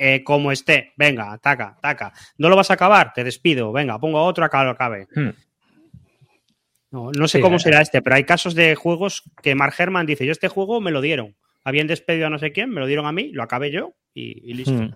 eh, 0.00 0.24
como 0.24 0.50
esté, 0.50 0.94
venga, 0.96 1.30
ataca, 1.30 1.76
ataca. 1.76 2.12
¿No 2.38 2.48
lo 2.48 2.56
vas 2.56 2.70
a 2.70 2.74
acabar? 2.74 3.12
Te 3.12 3.22
despido, 3.22 3.70
venga, 3.70 4.00
pongo 4.00 4.20
otro 4.24 4.44
a 4.44 4.48
que 4.48 4.56
lo 4.56 4.70
acabe. 4.70 5.06
Hmm. 5.14 5.30
No, 6.90 7.10
no 7.12 7.28
sé 7.28 7.38
Sí, 7.38 7.42
cómo 7.42 7.56
eh. 7.56 7.60
será 7.60 7.80
este, 7.80 8.02
pero 8.02 8.16
hay 8.16 8.24
casos 8.24 8.54
de 8.54 8.74
juegos 8.74 9.22
que 9.42 9.54
Mark 9.54 9.74
Herman 9.78 10.06
dice, 10.06 10.26
yo 10.26 10.32
este 10.32 10.48
juego 10.48 10.80
me 10.80 10.90
lo 10.90 11.00
dieron. 11.00 11.36
Habían 11.64 11.86
despedido 11.86 12.26
a 12.26 12.30
no 12.30 12.38
sé 12.38 12.52
quién, 12.52 12.70
me 12.70 12.80
lo 12.80 12.86
dieron 12.86 13.06
a 13.06 13.12
mí, 13.12 13.30
lo 13.32 13.42
acabé 13.42 13.70
yo 13.70 13.94
y, 14.14 14.50
y 14.50 14.54
listo. 14.54 14.72
Mm. 14.72 14.92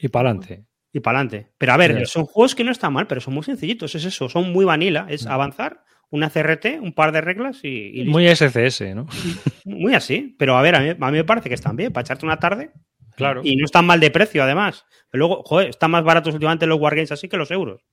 Y 0.00 0.08
para 0.08 0.30
adelante. 0.30 0.64
Y 0.92 1.00
para 1.00 1.18
adelante. 1.18 1.50
Pero 1.58 1.72
a 1.72 1.76
ver, 1.76 2.06
son 2.06 2.24
juegos 2.24 2.54
que 2.54 2.64
no 2.64 2.70
están 2.70 2.92
mal, 2.92 3.06
pero 3.06 3.20
son 3.20 3.34
muy 3.34 3.42
sencillitos, 3.42 3.94
es 3.94 4.04
eso, 4.04 4.28
son 4.28 4.52
muy 4.52 4.64
vanilla, 4.64 5.06
es 5.08 5.26
avanzar, 5.26 5.82
una 6.10 6.30
CRT, 6.30 6.80
un 6.80 6.92
par 6.92 7.12
de 7.12 7.20
reglas 7.20 7.60
y, 7.62 7.68
y 7.68 8.04
listo. 8.04 8.10
Muy 8.12 8.28
SCS, 8.34 8.94
¿no? 8.94 9.06
Muy 9.64 9.94
así. 9.94 10.34
Pero 10.38 10.56
a 10.56 10.62
ver, 10.62 10.74
a 10.76 10.80
mí, 10.80 10.90
a 10.90 11.10
mí 11.10 11.16
me 11.18 11.24
parece 11.24 11.50
que 11.50 11.54
están 11.54 11.76
bien 11.76 11.92
para 11.92 12.02
echarte 12.02 12.24
una 12.24 12.38
tarde 12.38 12.70
Claro. 13.16 13.42
y 13.44 13.56
no 13.56 13.64
están 13.64 13.84
mal 13.84 14.00
de 14.00 14.10
precio, 14.10 14.42
además. 14.42 14.86
Pero 15.10 15.26
luego, 15.26 15.42
joder, 15.44 15.68
están 15.68 15.90
más 15.90 16.04
baratos 16.04 16.32
últimamente 16.32 16.66
los 16.66 16.80
Wargames 16.80 17.12
así 17.12 17.28
que 17.28 17.36
los 17.36 17.50
euros. 17.50 17.84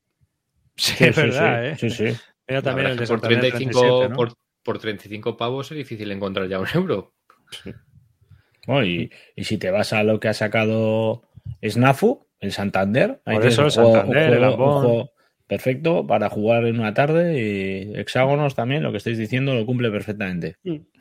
Sí, 0.78 0.94
Sí, 0.96 1.04
es 1.06 1.16
sí, 1.16 1.22
verdad, 1.22 1.66
¿eh? 1.68 1.76
sí, 1.78 1.90
sí, 1.90 2.08
sí. 2.12 2.18
Mira 2.48 2.62
también 2.62 2.88
el 2.88 2.98
de 2.98 3.08
por, 3.08 3.20
Santander 3.22 3.40
35, 3.40 3.80
37, 3.80 4.10
¿no? 4.10 4.16
por, 4.16 4.34
por 4.64 4.80
35 4.80 5.38
pavos 5.38 5.72
es 5.72 5.78
difícil 5.78 6.12
encontrar 6.12 6.48
ya 6.48 6.60
un 6.60 6.68
euro. 6.74 7.14
Bueno, 8.68 8.86
y, 8.86 9.12
y 9.36 9.44
si 9.44 9.58
te 9.58 9.72
vas 9.72 9.94
a 9.94 10.04
lo 10.04 10.20
que 10.20 10.28
ha 10.28 10.34
sacado 10.34 11.22
Snafu, 11.64 12.28
el 12.40 12.52
Santander, 12.52 13.22
ahí 13.26 13.36
Por 13.38 13.46
eso 13.46 13.62
un 13.62 13.68
el 13.68 13.74
juego- 13.74 13.94
Santander, 13.94 14.34
el 14.34 14.40
juego- 14.40 14.46
un 14.46 14.54
Ambón. 14.54 14.82
juego 14.82 15.12
perfecto 15.48 16.06
para 16.08 16.30
jugar 16.30 16.66
en 16.66 16.80
una 16.80 16.94
tarde 16.94 17.40
y 17.40 17.98
hexágonos 18.00 18.56
también, 18.56 18.84
lo 18.84 18.92
que 18.92 18.98
estáis 18.98 19.18
diciendo 19.18 19.54
lo 19.54 19.66
cumple 19.66 19.92
perfectamente. 19.92 20.56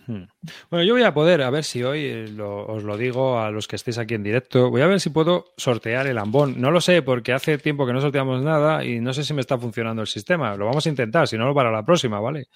Hmm. 0.07 0.25
Bueno, 0.71 0.85
yo 0.85 0.93
voy 0.93 1.03
a 1.03 1.15
poder, 1.15 1.41
a 1.41 1.49
ver 1.49 1.65
si 1.65 1.83
hoy 1.83 2.01
eh, 2.05 2.29
lo- 2.29 2.67
os 2.67 2.83
lo 2.85 2.99
digo 2.99 3.39
a 3.41 3.51
los 3.51 3.67
que 3.67 3.77
estéis 3.77 3.97
aquí 3.97 4.13
en 4.13 4.23
directo, 4.23 4.69
voy 4.71 4.83
a 4.83 4.87
ver 4.87 5.01
si 5.01 5.09
puedo 5.09 5.47
sortear 5.57 6.07
el 6.07 6.19
ambón. 6.19 6.61
No 6.61 6.71
lo 6.71 6.83
sé 6.83 7.01
porque 7.01 7.33
hace 7.33 7.57
tiempo 7.57 7.87
que 7.87 7.95
no 7.95 8.03
sorteamos 8.03 8.43
nada 8.43 8.85
y 8.85 9.01
no 9.01 9.15
sé 9.15 9.25
si 9.25 9.33
me 9.33 9.41
está 9.41 9.57
funcionando 9.57 10.03
el 10.03 10.09
sistema. 10.09 10.55
Lo 10.57 10.67
vamos 10.67 10.85
a 10.85 10.91
intentar, 10.91 11.27
si 11.27 11.39
no, 11.39 11.55
para 11.55 11.71
la 11.71 11.87
próxima, 11.87 12.21
¿vale? 12.21 12.49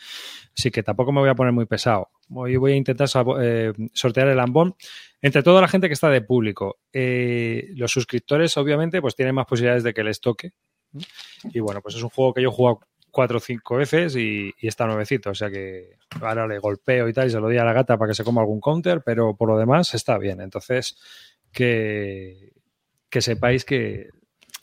Así 0.55 0.71
que 0.71 0.83
tampoco 0.83 1.11
me 1.11 1.21
voy 1.21 1.31
a 1.31 1.35
poner 1.35 1.55
muy 1.55 1.65
pesado. 1.65 2.11
Hoy 2.31 2.57
voy 2.57 2.73
a 2.73 2.77
intentar 2.77 3.09
eh, 3.41 3.73
sortear 3.95 4.29
el 4.29 4.41
ambón 4.41 4.75
entre 5.23 5.43
toda 5.43 5.63
la 5.63 5.69
gente 5.69 5.87
que 5.89 5.95
está 5.95 6.11
de 6.11 6.21
público. 6.21 6.77
Eh, 6.93 7.69
los 7.77 7.91
suscriptores, 7.91 8.59
obviamente, 8.59 9.01
pues 9.01 9.17
tienen 9.17 9.35
más 9.35 9.47
posibilidades 9.47 9.85
de 9.85 9.95
que 9.95 10.05
les 10.05 10.21
toque. 10.21 10.53
Y 11.45 11.61
bueno, 11.61 11.81
pues 11.81 11.95
es 11.95 12.03
un 12.03 12.11
juego 12.11 12.35
que 12.35 12.43
yo 12.43 12.49
he 12.49 12.53
jugado 12.53 12.81
cuatro 13.11 13.39
o 13.39 13.41
cinco 13.41 13.77
veces 13.77 14.17
y, 14.17 14.53
y 14.59 14.69
está 14.69 14.87
nuevecito. 14.87 15.31
O 15.31 15.35
sea 15.35 15.51
que 15.51 15.97
ahora 16.21 16.47
le 16.47 16.59
golpeo 16.59 17.09
y 17.09 17.13
tal 17.13 17.29
y 17.29 17.31
se 17.31 17.41
lo 17.41 17.47
doy 17.47 17.59
a 17.59 17.65
la 17.65 17.73
gata 17.73 17.97
para 17.97 18.11
que 18.11 18.15
se 18.15 18.25
coma 18.25 18.41
algún 18.41 18.61
counter, 18.61 19.03
pero 19.05 19.37
por 19.37 19.49
lo 19.49 19.59
demás 19.59 19.95
está 19.95 20.19
bien. 20.19 20.41
Entonces, 20.41 20.97
que, 21.53 22.53
que 23.09 23.21
sepáis 23.21 23.65
que 23.65 24.11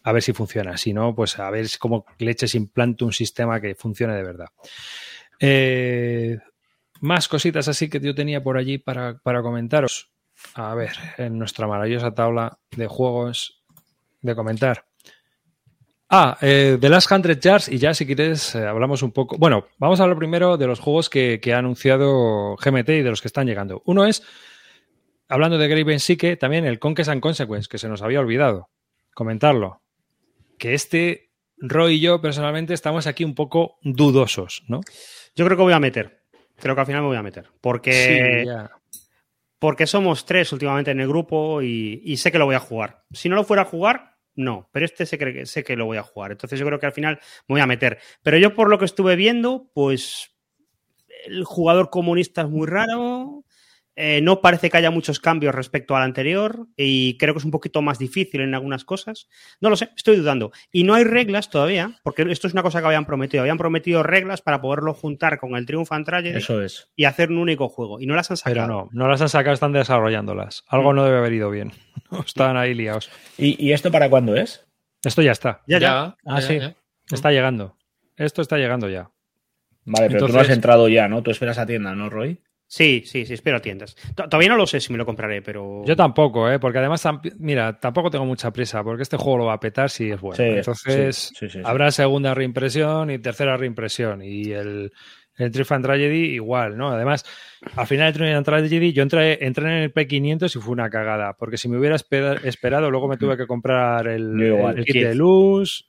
a 0.03 0.11
ver 0.11 0.21
si 0.21 0.33
funciona. 0.33 0.77
Si 0.77 0.93
no, 0.93 1.15
pues 1.15 1.39
a 1.39 1.49
ver 1.49 1.67
cómo 1.79 2.05
leches 2.19 2.55
implanto 2.55 3.05
un 3.05 3.13
sistema 3.13 3.59
que 3.59 3.75
funcione 3.75 4.15
de 4.15 4.23
verdad. 4.23 4.47
Eh, 5.39 6.37
más 7.01 7.27
cositas 7.27 7.67
así 7.67 7.89
que 7.89 7.99
yo 7.99 8.13
tenía 8.13 8.43
por 8.43 8.57
allí 8.57 8.77
para, 8.77 9.17
para 9.17 9.41
comentaros. 9.41 10.11
A 10.53 10.75
ver, 10.75 10.91
en 11.17 11.39
nuestra 11.39 11.65
maravillosa 11.65 12.13
tabla 12.13 12.59
de 12.75 12.87
juegos 12.87 13.63
de 14.21 14.35
comentar. 14.35 14.85
Ah, 16.09 16.37
eh, 16.41 16.77
The 16.79 16.89
Last 16.89 17.11
Hundred 17.11 17.39
Yards, 17.39 17.67
y 17.69 17.77
ya 17.79 17.93
si 17.93 18.05
quieres 18.05 18.53
eh, 18.55 18.65
hablamos 18.65 19.01
un 19.01 19.11
poco. 19.11 19.37
Bueno, 19.37 19.67
vamos 19.79 19.99
a 19.99 20.03
hablar 20.03 20.17
primero 20.19 20.55
de 20.57 20.67
los 20.67 20.79
juegos 20.79 21.09
que, 21.09 21.39
que 21.41 21.53
ha 21.53 21.57
anunciado 21.57 22.55
GMT 22.57 22.89
y 22.89 23.01
de 23.01 23.09
los 23.09 23.21
que 23.21 23.27
están 23.27 23.47
llegando. 23.47 23.81
Uno 23.85 24.05
es, 24.05 24.21
hablando 25.27 25.57
de 25.57 25.67
Graven 25.67 25.99
Psyche, 25.99 26.37
también 26.37 26.65
el 26.65 26.77
Conquest 26.79 27.09
and 27.09 27.21
Consequence, 27.21 27.67
que 27.67 27.79
se 27.79 27.89
nos 27.89 28.01
había 28.03 28.19
olvidado 28.19 28.69
comentarlo. 29.15 29.81
Que 30.59 30.73
este, 30.75 31.31
Roy 31.57 31.95
y 31.95 31.99
yo 32.01 32.21
personalmente 32.21 32.73
estamos 32.75 33.07
aquí 33.07 33.23
un 33.23 33.33
poco 33.33 33.77
dudosos, 33.81 34.63
¿no? 34.67 34.81
Yo 35.35 35.43
creo 35.45 35.57
que 35.57 35.63
voy 35.63 35.73
a 35.73 35.79
meter. 35.79 36.21
Creo 36.57 36.75
que 36.75 36.81
al 36.81 36.87
final 36.87 37.01
me 37.01 37.07
voy 37.07 37.17
a 37.17 37.23
meter. 37.23 37.47
Porque, 37.61 38.41
Sí, 38.43 38.47
ya. 38.47 38.69
porque 39.57 39.87
somos 39.87 40.25
tres 40.25 40.53
últimamente 40.53 40.91
en 40.91 40.99
el 40.99 41.07
grupo 41.07 41.61
y, 41.63 42.01
y 42.05 42.17
sé 42.17 42.31
que 42.31 42.37
lo 42.39 42.45
voy 42.45 42.55
a 42.55 42.59
jugar. 42.59 43.03
Si 43.11 43.27
no 43.27 43.35
lo 43.35 43.43
fuera 43.43 43.63
a 43.63 43.65
jugar, 43.65 44.14
no. 44.35 44.69
Pero 44.71 44.85
este 44.85 45.05
sé 45.05 45.17
que, 45.17 45.45
sé 45.45 45.63
que 45.63 45.75
lo 45.75 45.85
voy 45.85 45.97
a 45.97 46.03
jugar. 46.03 46.31
Entonces 46.31 46.59
yo 46.59 46.65
creo 46.65 46.79
que 46.79 46.85
al 46.85 46.91
final 46.91 47.19
me 47.47 47.53
voy 47.53 47.61
a 47.61 47.67
meter. 47.67 47.99
Pero 48.21 48.37
yo 48.37 48.53
por 48.53 48.69
lo 48.69 48.77
que 48.77 48.85
estuve 48.85 49.15
viendo, 49.15 49.69
pues 49.73 50.35
el 51.25 51.43
jugador 51.43 51.89
comunista 51.89 52.41
es 52.41 52.49
muy 52.49 52.67
raro. 52.67 53.44
Eh, 53.95 54.19
no 54.21 54.41
parece 54.41 54.69
que 54.69 54.77
haya 54.77 54.91
muchos 54.91 55.19
cambios 55.19 55.55
respecto 55.55 55.95
al 55.95 56.03
anterior 56.03 56.67
y 56.75 57.17
creo 57.17 57.33
que 57.33 57.37
es 57.39 57.45
un 57.45 57.51
poquito 57.51 57.81
más 57.81 57.97
difícil 57.97 58.41
en 58.41 58.53
algunas 58.53 58.83
cosas. 58.85 59.27
No 59.61 59.69
lo 59.69 59.75
sé, 59.75 59.89
estoy 59.95 60.17
dudando. 60.17 60.51
Y 60.71 60.83
no 60.83 60.93
hay 60.95 61.03
reglas 61.05 61.49
todavía, 61.49 61.99
porque 62.03 62.23
esto 62.29 62.47
es 62.47 62.53
una 62.53 62.63
cosa 62.63 62.81
que 62.81 62.87
habían 62.87 63.05
prometido. 63.05 63.41
Habían 63.41 63.57
prometido 63.57 64.03
reglas 64.03 64.41
para 64.41 64.59
poderlo 64.61 64.93
juntar 64.93 65.39
con 65.39 65.55
el 65.55 65.65
Triumphant 65.65 66.05
Tragedy 66.05 66.37
Eso 66.37 66.61
es. 66.61 66.89
y 66.95 67.05
hacer 67.05 67.29
un 67.29 67.37
único 67.37 67.69
juego. 67.69 67.99
Y 68.01 68.05
no 68.05 68.15
las 68.15 68.29
han 68.31 68.37
sacado. 68.37 68.55
Pero 68.67 68.67
no, 68.67 68.89
no 68.91 69.07
las 69.09 69.21
han 69.21 69.29
sacado, 69.29 69.53
están 69.53 69.71
desarrollándolas. 69.71 70.63
Algo 70.67 70.91
Mm. 70.91 70.95
no 70.95 71.03
debe 71.05 71.17
haber 71.19 71.33
ido 71.33 71.49
bien. 71.49 71.71
Están 72.25 72.57
ahí 72.57 72.73
liados. 72.73 73.09
¿Y, 73.37 73.63
y 73.65 73.71
esto 73.73 73.91
para 73.91 74.09
cuándo 74.09 74.35
es? 74.35 74.65
Esto 75.03 75.21
ya 75.21 75.31
está. 75.31 75.61
Ya, 75.67 75.79
ya. 75.79 76.17
Ah, 76.25 76.41
sí. 76.41 76.59
Está 77.11 77.31
llegando. 77.31 77.77
Esto 78.17 78.41
está 78.41 78.57
llegando 78.57 78.89
ya. 78.89 79.09
Vale, 79.85 80.07
pero 80.09 80.25
tú 80.25 80.33
no 80.33 80.39
has 80.39 80.49
entrado 80.49 80.87
ya, 80.89 81.07
¿no? 81.07 81.21
Tú 81.21 81.29
esperas 81.31 81.57
a 81.59 81.65
tienda, 81.65 81.93
¿no, 81.93 82.09
Roy? 82.09 82.39
Sí, 82.75 83.03
sí, 83.05 83.25
sí, 83.25 83.35
espero 83.35 83.55
a 83.55 83.61
tiendas. 83.61 83.95
T- 83.95 84.23
Todavía 84.23 84.49
no 84.49 84.57
lo 84.57 84.67
sé 84.67 84.81
si 84.81 84.91
me 84.91 84.97
lo 84.97 85.05
compraré, 85.05 85.41
pero. 85.41 85.83
Yo 85.85 85.95
tampoco, 85.95 86.49
¿eh? 86.51 86.59
porque 86.59 86.79
además, 86.79 87.07
mira, 87.37 87.79
tampoco 87.79 88.09
tengo 88.11 88.25
mucha 88.25 88.51
prisa, 88.51 88.83
porque 88.83 89.03
este 89.03 89.15
juego 89.15 89.37
lo 89.37 89.45
va 89.45 89.53
a 89.53 89.59
petar 89.61 89.89
si 89.89 90.11
es 90.11 90.19
bueno. 90.19 90.35
Sí, 90.35 90.43
Entonces, 90.57 91.15
sí, 91.17 91.35
sí, 91.35 91.47
sí, 91.47 91.59
sí. 91.59 91.61
habrá 91.63 91.89
segunda 91.91 92.33
reimpresión 92.33 93.11
y 93.11 93.19
tercera 93.19 93.55
reimpresión. 93.55 94.21
Y 94.21 94.51
el, 94.51 94.91
el 95.37 95.51
Triumphant 95.51 95.85
Tragedy 95.85 96.33
igual, 96.33 96.75
¿no? 96.75 96.89
Además, 96.89 97.23
al 97.77 97.87
final 97.87 98.07
el 98.09 98.13
Triumphant 98.13 98.45
Tragedy 98.45 98.91
yo 98.91 99.03
entré, 99.03 99.45
entré 99.45 99.65
en 99.67 99.83
el 99.83 99.93
P500 99.93 100.53
y 100.57 100.59
fue 100.59 100.73
una 100.73 100.89
cagada, 100.89 101.31
porque 101.37 101.57
si 101.57 101.69
me 101.69 101.77
hubiera 101.77 101.95
espera- 101.95 102.41
esperado, 102.43 102.91
luego 102.91 103.07
me 103.07 103.15
tuve 103.15 103.37
que 103.37 103.47
comprar 103.47 104.05
el, 104.09 104.37
El 104.41 104.83
kit. 104.83 105.01
de 105.01 105.15
luz. 105.15 105.87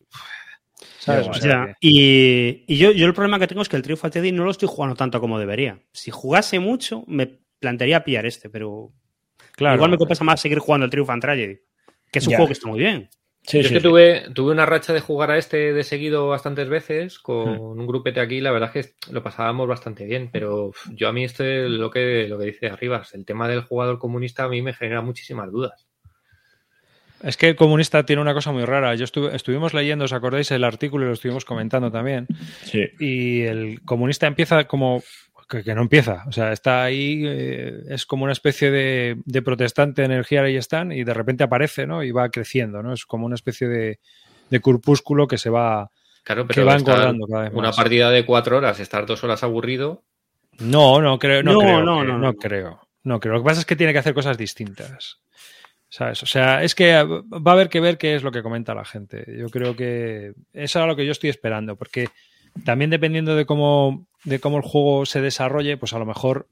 ¿Sabes? 1.07 1.24
Yo 1.26 1.30
O 1.32 1.34
igual. 1.36 1.40
sea 1.40 1.50
Ya, 1.52 1.66
que- 1.66 1.74
Y, 1.80 2.64
y 2.66 2.76
yo, 2.78 2.90
yo 2.92 3.07
el 3.07 3.14
problema 3.14 3.38
que 3.38 3.46
tengo 3.46 3.62
es 3.62 3.68
que 3.68 3.76
el 3.76 3.82
Triumphant 3.82 4.12
Tragedy 4.12 4.32
no 4.32 4.44
lo 4.44 4.50
estoy 4.50 4.68
jugando 4.68 4.94
tanto 4.96 5.20
como 5.20 5.38
debería. 5.38 5.80
Si 5.92 6.11
jugase 6.11 6.59
mucho, 6.59 7.04
me 7.07 7.38
plantearía 7.59 8.04
pillar 8.04 8.26
este, 8.26 8.50
pero 8.50 8.92
claro. 9.52 9.76
igual 9.76 9.90
me 9.92 9.96
compensa 9.98 10.24
más 10.24 10.40
seguir 10.40 10.59
jugando 10.59 10.84
el 10.84 10.90
Triumphant 10.90 11.22
Tragedy, 11.22 11.59
que 12.12 12.18
es 12.18 12.26
un 12.26 12.32
Ya. 12.32 12.36
juego 12.36 12.48
que 12.48 12.52
está 12.52 12.68
muy 12.68 12.78
bien. 12.80 13.09
Sí, 13.48 13.59
Yo 13.59 13.66
es 13.68 13.72
que 13.74 13.78
sí. 13.80 13.82
tuve, 13.84 14.24
tuve 14.34 14.50
una 14.50 14.66
racha 14.66 14.92
de 14.92 14.98
jugar 15.00 15.30
a 15.30 15.38
este 15.38 15.72
de 15.72 15.84
seguido 15.84 16.26
bastantes 16.26 16.68
veces 16.68 17.20
con 17.20 17.54
Hmm. 17.54 17.78
un 17.78 17.86
grupete 17.86 18.18
aquí, 18.18 18.40
la 18.40 18.50
verdad 18.50 18.72
es 18.74 18.88
que 18.88 19.12
lo 19.12 19.22
pasábamos 19.22 19.68
bastante 19.68 20.04
bien, 20.04 20.30
pero 20.32 20.72
yo 20.92 21.09
a 21.09 21.12
mí 21.12 21.22
este, 21.22 21.68
lo 21.68 21.88
que, 21.88 22.26
lo 22.28 22.38
que 22.38 22.46
dice 22.46 22.66
Arribas, 22.66 23.14
el 23.14 23.24
tema 23.24 23.46
del 23.48 23.61
jugador 23.62 24.00
comunista 24.00 24.42
a 24.42 24.48
mí 24.48 24.62
me 24.62 24.72
genera 24.74 25.00
muchísimas 25.00 25.52
dudas. 25.52 25.86
Es 27.26 27.36
que 27.36 27.48
el 27.48 27.56
comunista 27.56 28.04
tiene 28.06 28.22
una 28.22 28.34
cosa 28.34 28.52
muy 28.52 28.64
rara. 28.64 28.94
Yo 28.94 29.04
estuve, 29.04 29.34
estuvimos 29.34 29.74
leyendo, 29.74 30.04
¿os 30.04 30.12
acordáis? 30.12 30.50
El 30.52 30.64
artículo 30.64 31.04
y 31.04 31.08
lo 31.08 31.14
estuvimos 31.14 31.44
comentando 31.44 31.90
también. 31.90 32.26
Sí. 32.64 32.84
Y 33.00 33.42
el 33.42 33.82
comunista 33.84 34.26
empieza 34.26 34.64
como. 34.64 35.02
Que, 35.48 35.62
que 35.62 35.74
no 35.74 35.82
empieza. 35.82 36.24
O 36.26 36.32
sea, 36.32 36.50
está 36.52 36.82
ahí, 36.82 37.22
eh, 37.24 37.74
es 37.90 38.04
como 38.04 38.24
una 38.24 38.32
especie 38.32 38.70
de, 38.72 39.16
de 39.24 39.42
protestante 39.42 40.02
energía 40.02 40.42
ahí 40.42 40.56
están 40.56 40.90
y 40.90 41.04
de 41.04 41.14
repente 41.14 41.44
aparece, 41.44 41.86
¿no? 41.86 42.02
Y 42.02 42.10
va 42.10 42.28
creciendo, 42.30 42.82
¿no? 42.82 42.92
Es 42.92 43.06
como 43.06 43.26
una 43.26 43.36
especie 43.36 43.68
de, 43.68 44.00
de 44.50 44.60
corpúsculo 44.60 45.28
que 45.28 45.38
se 45.38 45.48
va. 45.50 45.88
Claro, 46.24 46.48
que 46.48 46.64
va 46.64 46.74
engordando 46.74 47.26
cada 47.28 47.42
vez 47.44 47.52
una 47.52 47.68
más. 47.68 47.76
partida 47.76 48.10
de 48.10 48.26
cuatro 48.26 48.56
horas, 48.56 48.80
estar 48.80 49.06
dos 49.06 49.22
horas 49.22 49.44
aburrido, 49.44 50.02
No, 50.58 51.00
no 51.00 51.18
creo, 51.20 51.44
no, 51.44 51.52
No, 51.52 51.60
creo. 51.60 51.82
no, 51.84 52.02
no 52.04 52.18
no. 52.18 52.34
creo. 52.34 52.80
No 53.04 53.20
creo. 53.20 53.34
Lo 53.34 53.40
que 53.40 53.44
pasa 53.46 53.60
es 53.60 53.66
que 53.66 53.76
tiene 53.76 53.92
que 53.92 54.00
hacer 54.00 54.14
cosas 54.14 54.36
distintas. 54.36 55.20
¿Sabes? 55.97 56.22
O 56.22 56.26
sea, 56.26 56.62
es 56.62 56.74
que 56.74 56.92
va 56.92 57.51
a 57.51 57.55
haber 57.55 57.70
que 57.70 57.80
ver 57.80 57.97
qué 57.97 58.16
es 58.16 58.22
lo 58.22 58.30
que 58.30 58.42
comenta 58.42 58.74
la 58.74 58.84
gente. 58.84 59.24
Yo 59.34 59.49
creo 59.49 59.74
que 59.74 60.34
eso 60.53 60.80
es 60.80 60.86
lo 60.86 60.94
que 60.94 61.07
yo 61.07 61.12
estoy 61.12 61.30
esperando, 61.30 61.74
porque 61.76 62.09
también 62.66 62.90
dependiendo 62.90 63.34
de 63.34 63.47
cómo, 63.47 64.07
de 64.22 64.38
cómo 64.38 64.59
el 64.59 64.62
juego 64.62 65.07
se 65.07 65.22
desarrolle, 65.22 65.78
pues 65.78 65.94
a 65.94 65.99
lo 65.99 66.05
mejor, 66.05 66.49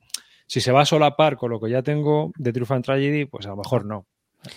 si 0.47 0.63
se 0.63 0.73
va 0.73 0.81
a 0.81 0.87
solapar 0.87 1.37
con 1.37 1.51
lo 1.51 1.61
que 1.61 1.69
ya 1.69 1.83
tengo 1.83 2.33
de 2.39 2.55
Triumphant 2.55 2.87
Tragedy, 2.87 3.27
pues 3.27 3.45
a 3.45 3.51
lo 3.51 3.57
mejor 3.57 3.85
no. 3.85 4.07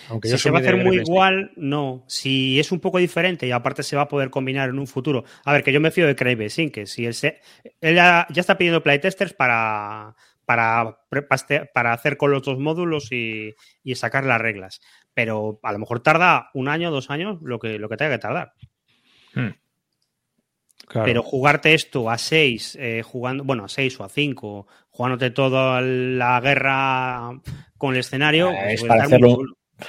Aunque 0.08 0.28
Si 0.28 0.38
se 0.38 0.50
va 0.50 0.56
a 0.56 0.60
hacer 0.62 0.82
muy 0.82 0.96
igual, 0.96 1.52
no. 1.56 2.04
Si 2.06 2.58
es 2.58 2.72
un 2.72 2.80
poco 2.80 2.96
diferente 2.96 3.46
y 3.46 3.50
aparte 3.50 3.82
se 3.82 3.94
va 3.94 4.02
a 4.02 4.08
poder 4.08 4.30
combinar 4.30 4.70
en 4.70 4.78
un 4.78 4.86
futuro. 4.86 5.24
A 5.44 5.52
ver, 5.52 5.62
que 5.62 5.72
yo 5.72 5.82
me 5.82 5.90
fío 5.90 6.06
de 6.06 6.16
Craig 6.16 6.36
Basin, 6.36 6.70
que 6.70 6.86
si 6.86 7.04
él, 7.04 7.12
se, 7.12 7.42
él 7.82 7.94
ya, 7.94 8.26
ya 8.30 8.40
está 8.40 8.56
pidiendo 8.56 8.82
playtesters 8.82 9.34
para, 9.34 10.14
para, 10.48 10.96
para 11.74 11.92
hacer 11.92 12.16
con 12.16 12.30
los 12.30 12.42
dos 12.42 12.58
módulos 12.58 13.12
y, 13.12 13.54
y 13.84 13.94
sacar 13.96 14.24
las 14.24 14.40
reglas. 14.40 14.80
Pero 15.12 15.60
a 15.62 15.72
lo 15.72 15.78
mejor 15.78 16.00
tarda 16.00 16.48
un 16.54 16.68
año, 16.68 16.90
dos 16.90 17.10
años, 17.10 17.38
lo 17.42 17.58
que, 17.58 17.78
lo 17.78 17.90
que 17.90 17.98
tenga 17.98 18.12
que 18.12 18.18
tardar. 18.18 18.54
Claro. 19.34 21.04
Pero 21.04 21.22
jugarte 21.22 21.74
esto 21.74 22.08
a 22.08 22.16
seis, 22.16 22.74
eh, 22.80 23.02
jugando, 23.04 23.44
bueno, 23.44 23.64
a 23.66 23.68
seis 23.68 24.00
o 24.00 24.04
a 24.04 24.08
cinco, 24.08 24.66
jugándote 24.88 25.30
toda 25.32 25.82
la 25.82 26.40
guerra 26.40 27.38
con 27.76 27.92
el 27.92 28.00
escenario, 28.00 28.48
Ah, 28.48 28.60
pues 28.62 28.74
es 28.74 28.88
para 28.88 29.06
muy 29.06 29.06
hacerlo-. 29.06 29.38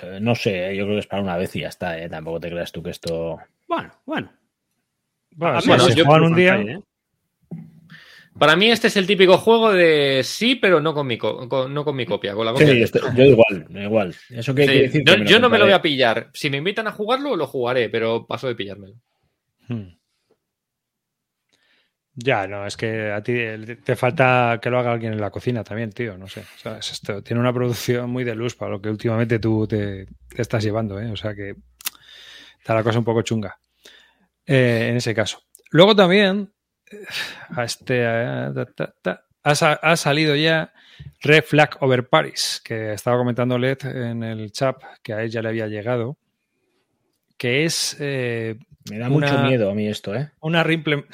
Eh, 0.03 0.20
No 0.22 0.36
sé, 0.36 0.76
yo 0.76 0.84
creo 0.84 0.95
que 0.97 0.99
es 0.99 1.07
para 1.07 1.22
una 1.24 1.38
vez 1.38 1.55
y 1.55 1.62
ya 1.62 1.70
está, 1.70 1.97
¿eh? 1.97 2.10
Tampoco 2.10 2.41
te 2.41 2.49
creas 2.49 2.72
tú 2.74 2.84
que 2.84 2.89
esto. 2.89 3.39
Bueno, 3.68 3.91
bueno. 4.05 4.30
Bueno, 5.32 5.57
A 5.57 5.62
sí, 5.62 5.68
mí 5.70 5.76
bueno, 5.78 5.84
se 5.89 5.95
yo- 5.95 6.05
juegan 6.05 6.24
un 6.24 6.36
día. 6.36 6.55
¿eh? 6.57 6.80
Para 8.40 8.56
mí 8.56 8.72
este 8.72 8.88
es 8.88 8.96
el 8.98 9.06
típico 9.06 9.38
juego 9.38 9.72
de 9.74 10.22
sí, 10.24 10.56
pero 10.56 10.80
no 10.82 10.94
con 10.94 11.06
mi, 11.06 11.18
co- 11.18 11.48
con- 11.50 11.74
no 11.74 11.84
con 11.84 11.96
mi 11.96 12.06
copia, 12.06 12.34
con 12.34 12.46
la 12.46 12.54
copia. 12.54 12.68
Sí, 12.68 12.82
esto- 12.82 13.00
yo 13.16 13.24
igual, 13.26 13.68
igual. 13.70 14.16
Eso 14.30 14.56
que 14.56 14.64
Sí, 14.64 14.72
quiere 14.72 14.88
decir 14.88 15.04
yo, 15.06 15.16
que 15.18 15.26
yo 15.26 15.40
no 15.40 15.50
me 15.50 15.58
lo 15.60 15.66
voy 15.66 15.74
a 15.74 15.82
pillar. 15.82 16.30
Si 16.34 16.50
me 16.50 16.58
invitan 16.58 16.88
a 16.88 16.92
jugarlo, 16.92 17.36
lo 17.36 17.46
jugaré, 17.48 17.90
pero 17.90 18.26
paso 18.26 18.48
de 18.48 18.56
pillármelo. 18.56 18.96
Hmm. 19.68 19.90
Ya, 22.16 22.48
no, 22.48 22.66
es 22.66 22.76
que 22.76 23.12
a 23.12 23.24
ti 23.24 23.34
te 23.84 23.96
falta 23.96 24.60
que 24.62 24.70
lo 24.70 24.80
haga 24.80 24.92
alguien 24.92 25.14
en 25.14 25.22
la 25.22 25.30
cocina 25.32 25.64
también, 25.64 25.92
tío, 25.92 26.18
no 26.18 26.28
sé. 26.28 26.44
¿sabes? 26.58 26.92
Esto 26.92 27.24
tiene 27.24 27.40
una 27.40 27.54
producción 27.54 28.10
muy 28.10 28.24
de 28.26 28.36
luz 28.36 28.56
para 28.56 28.72
lo 28.72 28.82
que 28.82 28.90
últimamente 28.90 29.40
tú 29.40 29.66
te, 29.68 30.06
te 30.28 30.42
estás 30.42 30.64
llevando, 30.64 31.00
¿eh? 31.00 31.10
O 31.12 31.16
sea 31.16 31.34
que 31.34 31.56
está 32.60 32.76
la 32.76 32.84
cosa 32.84 33.00
un 33.00 33.06
poco 33.06 33.22
chunga 33.22 33.58
eh, 34.46 34.88
en 34.90 34.98
ese 34.98 35.16
caso. 35.16 35.42
Luego 35.72 35.96
también 35.96 36.52
a 37.56 37.64
este, 37.64 38.02
eh, 38.04 38.52
ha, 39.44 39.56
sa- 39.56 39.80
ha 39.82 39.96
salido 39.96 40.36
ya 40.36 40.74
Red 41.22 41.44
Flag 41.44 41.78
Over 41.82 42.08
Paris, 42.10 42.62
que 42.64 42.94
estaba 42.94 43.18
comentando 43.18 43.58
Led 43.58 43.78
en 43.86 44.24
el 44.24 44.52
chat 44.52 44.78
que 45.04 45.14
a 45.14 45.24
ella 45.24 45.42
le 45.42 45.50
había 45.50 45.68
llegado, 45.68 46.18
que 47.38 47.64
es 47.66 47.96
eh, 48.00 48.56
Me 48.90 48.98
da 48.98 49.08
una- 49.10 49.28
mucho 49.32 49.44
miedo 49.44 49.70
a 49.72 49.74
mí 49.76 49.88
esto, 49.88 50.14
¿eh? 50.16 50.32
una 50.42 50.66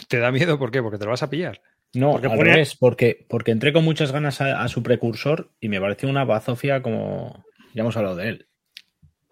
¿Te 0.08 0.20
da 0.20 0.32
miedo 0.32 0.58
por 0.58 0.72
qué? 0.72 0.82
Porque 0.82 0.98
te 0.98 1.06
lo 1.06 1.12
vas 1.12 1.24
a 1.24 1.30
pillar. 1.30 1.62
No, 1.94 2.12
Porque 2.12 2.28
al 2.28 2.36
pone- 2.38 2.52
revés, 2.52 2.76
porque, 2.76 3.26
porque 3.30 3.52
entré 3.52 3.72
con 3.72 3.84
muchas 3.86 4.12
ganas 4.12 4.42
a, 4.42 4.62
a 4.62 4.68
su 4.68 4.84
precursor 4.84 5.52
y 5.62 5.70
me 5.70 5.80
pareció 5.80 6.10
una 6.10 6.26
bazofia 6.26 6.82
como. 6.82 7.46
Ya 7.74 7.82
hemos 7.84 7.96
hablado 7.96 8.16
de 8.18 8.30
él. 8.30 8.48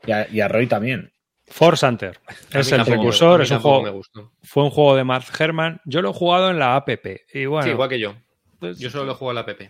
Y 0.06 0.12
a, 0.12 0.28
y 0.30 0.40
a 0.42 0.48
Roy 0.48 0.68
también. 0.68 1.13
Force 1.48 1.86
Hunter 1.86 2.20
es 2.54 2.72
el 2.72 2.84
precursor, 2.84 3.42
es 3.42 3.52
un 3.52 3.60
juego, 3.60 3.84
me 3.84 3.90
gustó. 3.90 4.32
fue 4.44 4.64
un 4.64 4.70
juego 4.70 4.96
de 4.96 5.04
Mark 5.04 5.26
Herman. 5.38 5.82
Yo 5.86 6.02
lo 6.02 6.12
he 6.12 6.14
jugado 6.14 6.50
en 6.50 6.58
la 6.60 6.76
APP. 6.76 7.22
Y 7.34 7.46
bueno, 7.46 7.66
Sí, 7.66 7.72
igual 7.72 7.90
que 7.90 8.00
yo. 8.00 8.16
pues, 8.60 8.80
Yo 8.80 8.90
solo 8.90 9.06
lo 9.06 9.16
juego 9.16 9.32
a 9.32 9.34
la 9.36 9.46
PP. 9.46 9.70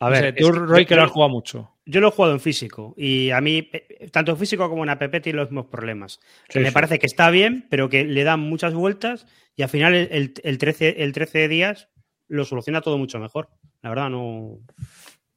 A 0.00 0.08
ver, 0.08 0.34
tú, 0.34 0.48
es 0.48 0.54
Roy, 0.56 0.84
que 0.84 0.96
lo 0.96 1.04
has 1.04 1.10
jugado 1.12 1.30
mucho. 1.30 1.70
Yo 1.86 2.00
lo 2.00 2.08
he 2.08 2.10
jugado 2.10 2.34
en 2.34 2.40
físico 2.40 2.92
y 2.96 3.30
a 3.30 3.40
mí, 3.40 3.70
eh, 3.72 4.08
tanto 4.10 4.32
en 4.32 4.38
físico 4.38 4.68
como 4.68 4.82
en 4.82 4.90
app, 4.90 5.00
tiene 5.22 5.36
los 5.38 5.50
mismos 5.50 5.66
problemas. 5.66 6.18
Sí, 6.48 6.58
me 6.58 6.68
sí. 6.68 6.74
parece 6.74 6.98
que 6.98 7.06
está 7.06 7.30
bien, 7.30 7.66
pero 7.70 7.88
que 7.88 8.04
le 8.04 8.24
dan 8.24 8.40
muchas 8.40 8.74
vueltas 8.74 9.26
y 9.54 9.62
al 9.62 9.68
final 9.68 9.94
el, 9.94 10.08
el, 10.10 10.34
el 10.42 10.58
13, 10.58 11.04
el 11.04 11.12
13 11.12 11.46
días 11.46 11.88
lo 12.26 12.44
soluciona 12.44 12.80
todo 12.80 12.98
mucho 12.98 13.20
mejor. 13.20 13.50
La 13.80 13.90
verdad, 13.90 14.10
no, 14.10 14.58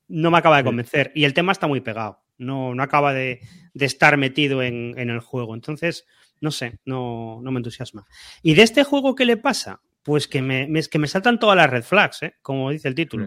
no 0.07 0.31
me 0.31 0.37
acaba 0.37 0.57
de 0.57 0.63
convencer. 0.63 1.11
Y 1.13 1.25
el 1.25 1.33
tema 1.35 1.51
está 1.51 1.67
muy 1.67 1.81
pegado. 1.81 2.24
No, 2.37 2.75
no 2.75 2.83
acaba 2.83 3.13
de, 3.13 3.39
de 3.73 3.85
estar 3.85 4.17
metido 4.17 4.61
en, 4.63 4.93
en 4.97 5.09
el 5.09 5.19
juego. 5.19 5.55
Entonces, 5.55 6.05
no 6.41 6.51
sé, 6.51 6.79
no, 6.85 7.39
no 7.41 7.51
me 7.51 7.59
entusiasma. 7.59 8.05
¿Y 8.41 8.53
de 8.55 8.63
este 8.63 8.83
juego 8.83 9.15
qué 9.15 9.25
le 9.25 9.37
pasa? 9.37 9.81
Pues 10.03 10.27
que 10.27 10.41
me, 10.41 10.67
me- 10.67 10.83
que 10.83 10.99
me 10.99 11.07
saltan 11.07 11.39
todas 11.39 11.55
las 11.57 11.69
red 11.69 11.83
flags, 11.83 12.23
¿eh? 12.23 12.35
como 12.41 12.71
dice 12.71 12.87
el 12.87 12.95
título. 12.95 13.25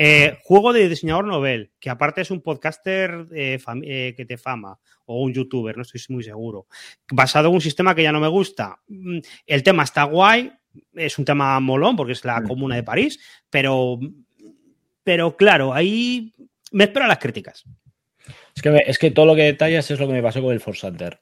Eh, 0.00 0.38
juego 0.44 0.72
de 0.72 0.88
diseñador 0.88 1.24
novel, 1.26 1.72
que 1.80 1.90
aparte 1.90 2.20
es 2.20 2.30
un 2.30 2.40
podcaster 2.40 3.26
eh, 3.34 3.58
eh, 3.82 4.14
que 4.16 4.24
te 4.24 4.38
fama, 4.38 4.78
o 5.06 5.22
un 5.24 5.32
youtuber, 5.32 5.76
no 5.76 5.82
estoy 5.82 6.00
muy 6.10 6.22
seguro. 6.22 6.68
Basado 7.10 7.48
en 7.48 7.54
un 7.54 7.60
sistema 7.60 7.96
que 7.96 8.04
ya 8.04 8.12
no 8.12 8.20
me 8.20 8.28
gusta. 8.28 8.78
Mm, 8.86 9.18
El 9.46 9.62
tema 9.64 9.82
está 9.82 10.04
guay, 10.04 10.52
es 10.94 11.18
un 11.18 11.24
tema 11.24 11.58
molón 11.58 11.96
porque 11.96 12.12
es 12.12 12.24
la 12.24 12.42
comuna 12.44 12.76
de 12.76 12.84
París, 12.84 13.18
pero, 13.50 13.98
pero 15.02 15.36
claro, 15.36 15.74
ahí 15.74 16.32
me 16.70 16.84
espero 16.84 17.06
las 17.08 17.18
críticas. 17.18 17.64
Es 18.58 18.62
que, 18.62 18.70
me- 18.70 18.82
es 18.84 18.98
que 18.98 19.12
todo 19.12 19.24
lo 19.24 19.36
que 19.36 19.42
detallas 19.42 19.88
es 19.88 20.00
lo 20.00 20.08
que 20.08 20.14
me 20.14 20.20
pasó 20.22 20.42
con 20.42 20.52
el 20.52 20.58
Force 20.58 20.84
Hunter. 20.84 21.20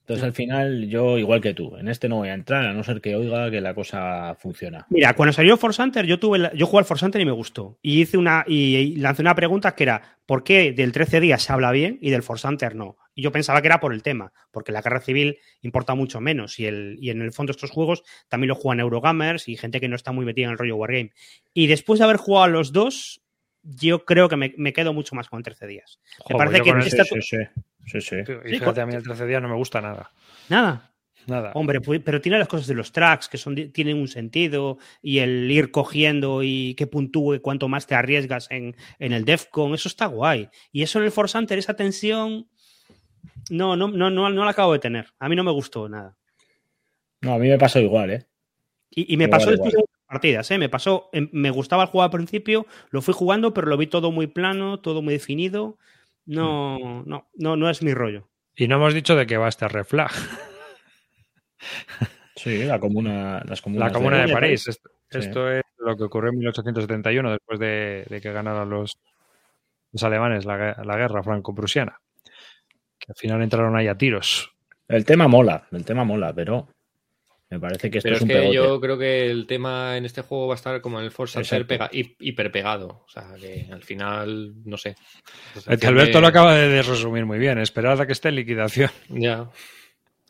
Entonces, 0.00 0.22
al 0.24 0.34
final, 0.34 0.86
yo, 0.90 1.16
igual 1.16 1.40
que 1.40 1.54
tú, 1.54 1.74
en 1.78 1.88
este 1.88 2.06
no 2.10 2.16
voy 2.16 2.28
a 2.28 2.34
entrar, 2.34 2.66
a 2.66 2.74
no 2.74 2.84
ser 2.84 3.00
que 3.00 3.16
oiga 3.16 3.50
que 3.50 3.62
la 3.62 3.72
cosa 3.74 4.34
funciona. 4.38 4.84
Mira, 4.90 5.14
cuando 5.14 5.32
salió 5.32 5.56
Force 5.56 5.80
Hunter, 5.80 6.04
yo 6.04 6.18
tuve 6.18 6.38
la- 6.38 6.52
yo 6.52 6.66
jugué 6.66 6.80
al 6.80 6.84
Force 6.84 7.02
Hunter 7.06 7.22
y 7.22 7.24
me 7.24 7.32
gustó. 7.32 7.78
Y 7.80 8.02
hice 8.02 8.18
una 8.18 8.44
y, 8.46 8.76
y 8.76 8.96
lancé 8.96 9.22
una 9.22 9.34
pregunta 9.34 9.74
que 9.74 9.84
era 9.84 10.18
¿por 10.26 10.44
qué 10.44 10.72
del 10.72 10.92
13 10.92 11.20
días 11.20 11.42
se 11.42 11.50
habla 11.54 11.72
bien 11.72 11.98
y 12.02 12.10
del 12.10 12.22
Force 12.22 12.46
Hunter 12.46 12.74
no? 12.76 12.98
Y 13.14 13.22
yo 13.22 13.32
pensaba 13.32 13.62
que 13.62 13.68
era 13.68 13.80
por 13.80 13.94
el 13.94 14.02
tema, 14.02 14.34
porque 14.50 14.72
la 14.72 14.82
guerra 14.82 15.00
civil 15.00 15.38
importa 15.62 15.94
mucho 15.94 16.20
menos 16.20 16.60
y, 16.60 16.66
el, 16.66 16.98
y 17.00 17.08
en 17.08 17.22
el 17.22 17.32
fondo 17.32 17.52
estos 17.52 17.70
juegos 17.70 18.02
también 18.28 18.48
lo 18.48 18.56
juegan 18.56 18.80
Eurogamers 18.80 19.48
y 19.48 19.56
gente 19.56 19.80
que 19.80 19.88
no 19.88 19.96
está 19.96 20.12
muy 20.12 20.26
metida 20.26 20.44
en 20.44 20.52
el 20.52 20.58
rollo 20.58 20.76
Wargame. 20.76 21.12
Y 21.54 21.66
después 21.66 21.98
de 21.98 22.04
haber 22.04 22.18
jugado 22.18 22.44
a 22.44 22.48
los 22.48 22.72
dos, 22.72 23.22
yo 23.64 24.04
creo 24.04 24.28
que 24.28 24.36
me, 24.36 24.54
me 24.56 24.72
quedo 24.72 24.92
mucho 24.92 25.14
más 25.16 25.28
con 25.28 25.38
el 25.38 25.42
13 25.44 25.66
días. 25.66 25.98
Me 26.28 26.36
parece 26.36 26.60
que 26.62 26.70
el- 26.70 26.78
esta- 26.80 27.04
Sí, 27.04 27.20
sí, 27.20 27.36
sí, 27.86 28.00
sí. 28.00 28.16
Y 28.44 28.50
fíjate, 28.50 28.80
a 28.80 28.86
mí 28.86 28.94
el 28.94 29.02
13 29.02 29.26
días 29.26 29.42
no 29.42 29.48
me 29.48 29.56
gusta 29.56 29.80
nada. 29.80 30.10
Nada. 30.48 30.90
Nada. 31.26 31.52
Hombre, 31.54 31.80
pues- 31.80 32.02
pero 32.04 32.20
tiene 32.20 32.38
las 32.38 32.48
cosas 32.48 32.66
de 32.66 32.74
los 32.74 32.92
tracks 32.92 33.28
que 33.30 33.38
son, 33.38 33.54
tienen 33.72 33.96
un 33.96 34.08
sentido 34.08 34.76
y 35.00 35.20
el 35.20 35.50
ir 35.50 35.70
cogiendo 35.70 36.42
y 36.42 36.74
que 36.74 36.86
puntúe 36.86 37.40
cuanto 37.40 37.66
más 37.66 37.86
te 37.86 37.94
arriesgas 37.94 38.46
en, 38.50 38.76
en 38.98 39.12
el 39.14 39.24
Defcon, 39.24 39.72
eso 39.72 39.88
está 39.88 40.04
guay. 40.06 40.50
Y 40.70 40.82
eso 40.82 40.98
en 40.98 41.06
el 41.06 41.10
Force 41.12 41.38
Hunter, 41.38 41.58
esa 41.58 41.74
tensión, 41.74 42.46
no, 43.48 43.74
no, 43.74 43.88
no, 43.88 44.10
no, 44.10 44.28
no 44.28 44.44
la 44.44 44.50
acabo 44.50 44.74
de 44.74 44.80
tener. 44.80 45.06
A 45.18 45.30
mí 45.30 45.36
no 45.36 45.44
me 45.44 45.50
gustó 45.52 45.88
nada. 45.88 46.14
No, 47.22 47.32
a 47.34 47.38
mí 47.38 47.48
me 47.48 47.56
pasó 47.56 47.80
igual, 47.80 48.10
¿eh? 48.10 48.26
Y, 48.90 49.14
y 49.14 49.16
me 49.16 49.24
Igual, 49.24 49.38
pasó 49.38 49.50
después 49.50 49.72
igual. 49.72 49.83
Partidas, 50.14 50.50
¿eh? 50.50 50.58
Me 50.58 50.68
pasó, 50.68 51.08
em, 51.12 51.28
me 51.32 51.50
gustaba 51.50 51.82
el 51.84 51.88
juego 51.88 52.04
al 52.04 52.10
principio, 52.10 52.66
lo 52.90 53.02
fui 53.02 53.14
jugando, 53.14 53.52
pero 53.52 53.66
lo 53.66 53.76
vi 53.76 53.86
todo 53.86 54.10
muy 54.10 54.26
plano, 54.26 54.80
todo 54.80 55.02
muy 55.02 55.14
definido. 55.14 55.78
No, 56.26 57.02
no, 57.04 57.28
no, 57.34 57.56
no 57.56 57.68
es 57.68 57.82
mi 57.82 57.92
rollo. 57.92 58.28
Y 58.56 58.68
no 58.68 58.76
hemos 58.76 58.94
dicho 58.94 59.16
de 59.16 59.26
qué 59.26 59.36
va 59.36 59.48
este 59.48 59.68
Red 59.68 59.84
Flag. 59.84 60.10
Sí, 62.36 62.64
la 62.64 62.80
comuna, 62.80 63.42
las 63.46 63.62
comunas. 63.62 63.92
La 63.92 63.96
Comuna 63.96 64.18
de 64.18 64.26
de 64.26 64.32
París. 64.32 64.66
Esto, 64.66 64.90
Sí. 65.10 65.18
esto 65.20 65.50
es 65.50 65.62
lo 65.78 65.96
que 65.96 66.02
ocurrió 66.04 66.30
en 66.30 66.38
1871, 66.38 67.30
después 67.30 67.60
de, 67.60 68.04
de 68.10 68.20
que 68.20 68.32
ganaran 68.32 68.68
los, 68.68 68.98
los 69.92 70.02
alemanes 70.02 70.44
la 70.44 70.96
guerra 70.96 71.22
franco-prusiana. 71.22 72.00
Que 72.98 73.12
al 73.12 73.16
final 73.16 73.40
entraron 73.40 73.76
ahí 73.76 73.86
a 73.86 73.96
tiros. 73.96 74.52
El 74.88 75.04
tema 75.04 75.28
mola, 75.28 75.68
el 75.70 75.84
tema 75.84 76.02
mola, 76.04 76.32
pero 76.34 76.68
me 77.54 77.60
parece 77.60 77.90
que 77.90 77.98
esto 77.98 78.06
Pero 78.08 78.16
es 78.16 78.18
es 78.18 78.22
un 78.22 78.28
que 78.28 78.34
pegote. 78.34 78.54
yo 78.54 78.80
creo 78.80 78.98
que 78.98 79.30
el 79.30 79.46
tema 79.46 79.96
en 79.96 80.04
este 80.04 80.22
juego 80.22 80.48
va 80.48 80.54
a 80.54 80.56
estar 80.56 80.80
como 80.80 80.98
en 80.98 81.04
el 81.06 81.10
Force 81.10 81.38
Hunter 81.38 81.62
Exacto. 81.62 81.68
pega, 81.68 81.90
hi- 81.92 82.16
hiperpegado. 82.20 82.88
O 83.06 83.08
sea, 83.08 83.34
que 83.40 83.66
al 83.72 83.82
final, 83.82 84.52
no 84.64 84.76
sé. 84.76 84.94
Alberto 85.66 86.20
lo 86.20 86.26
acaba 86.26 86.54
de 86.54 86.82
resumir 86.82 87.24
muy 87.24 87.38
bien. 87.38 87.58
Esperad 87.58 88.00
a 88.00 88.06
que 88.06 88.12
esté 88.12 88.28
en 88.30 88.36
liquidación. 88.36 88.90
Ya. 89.08 89.48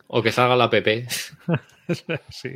O 0.07 0.21
que 0.21 0.31
salga 0.31 0.55
la 0.55 0.69
PP. 0.69 1.07
sí. 2.29 2.49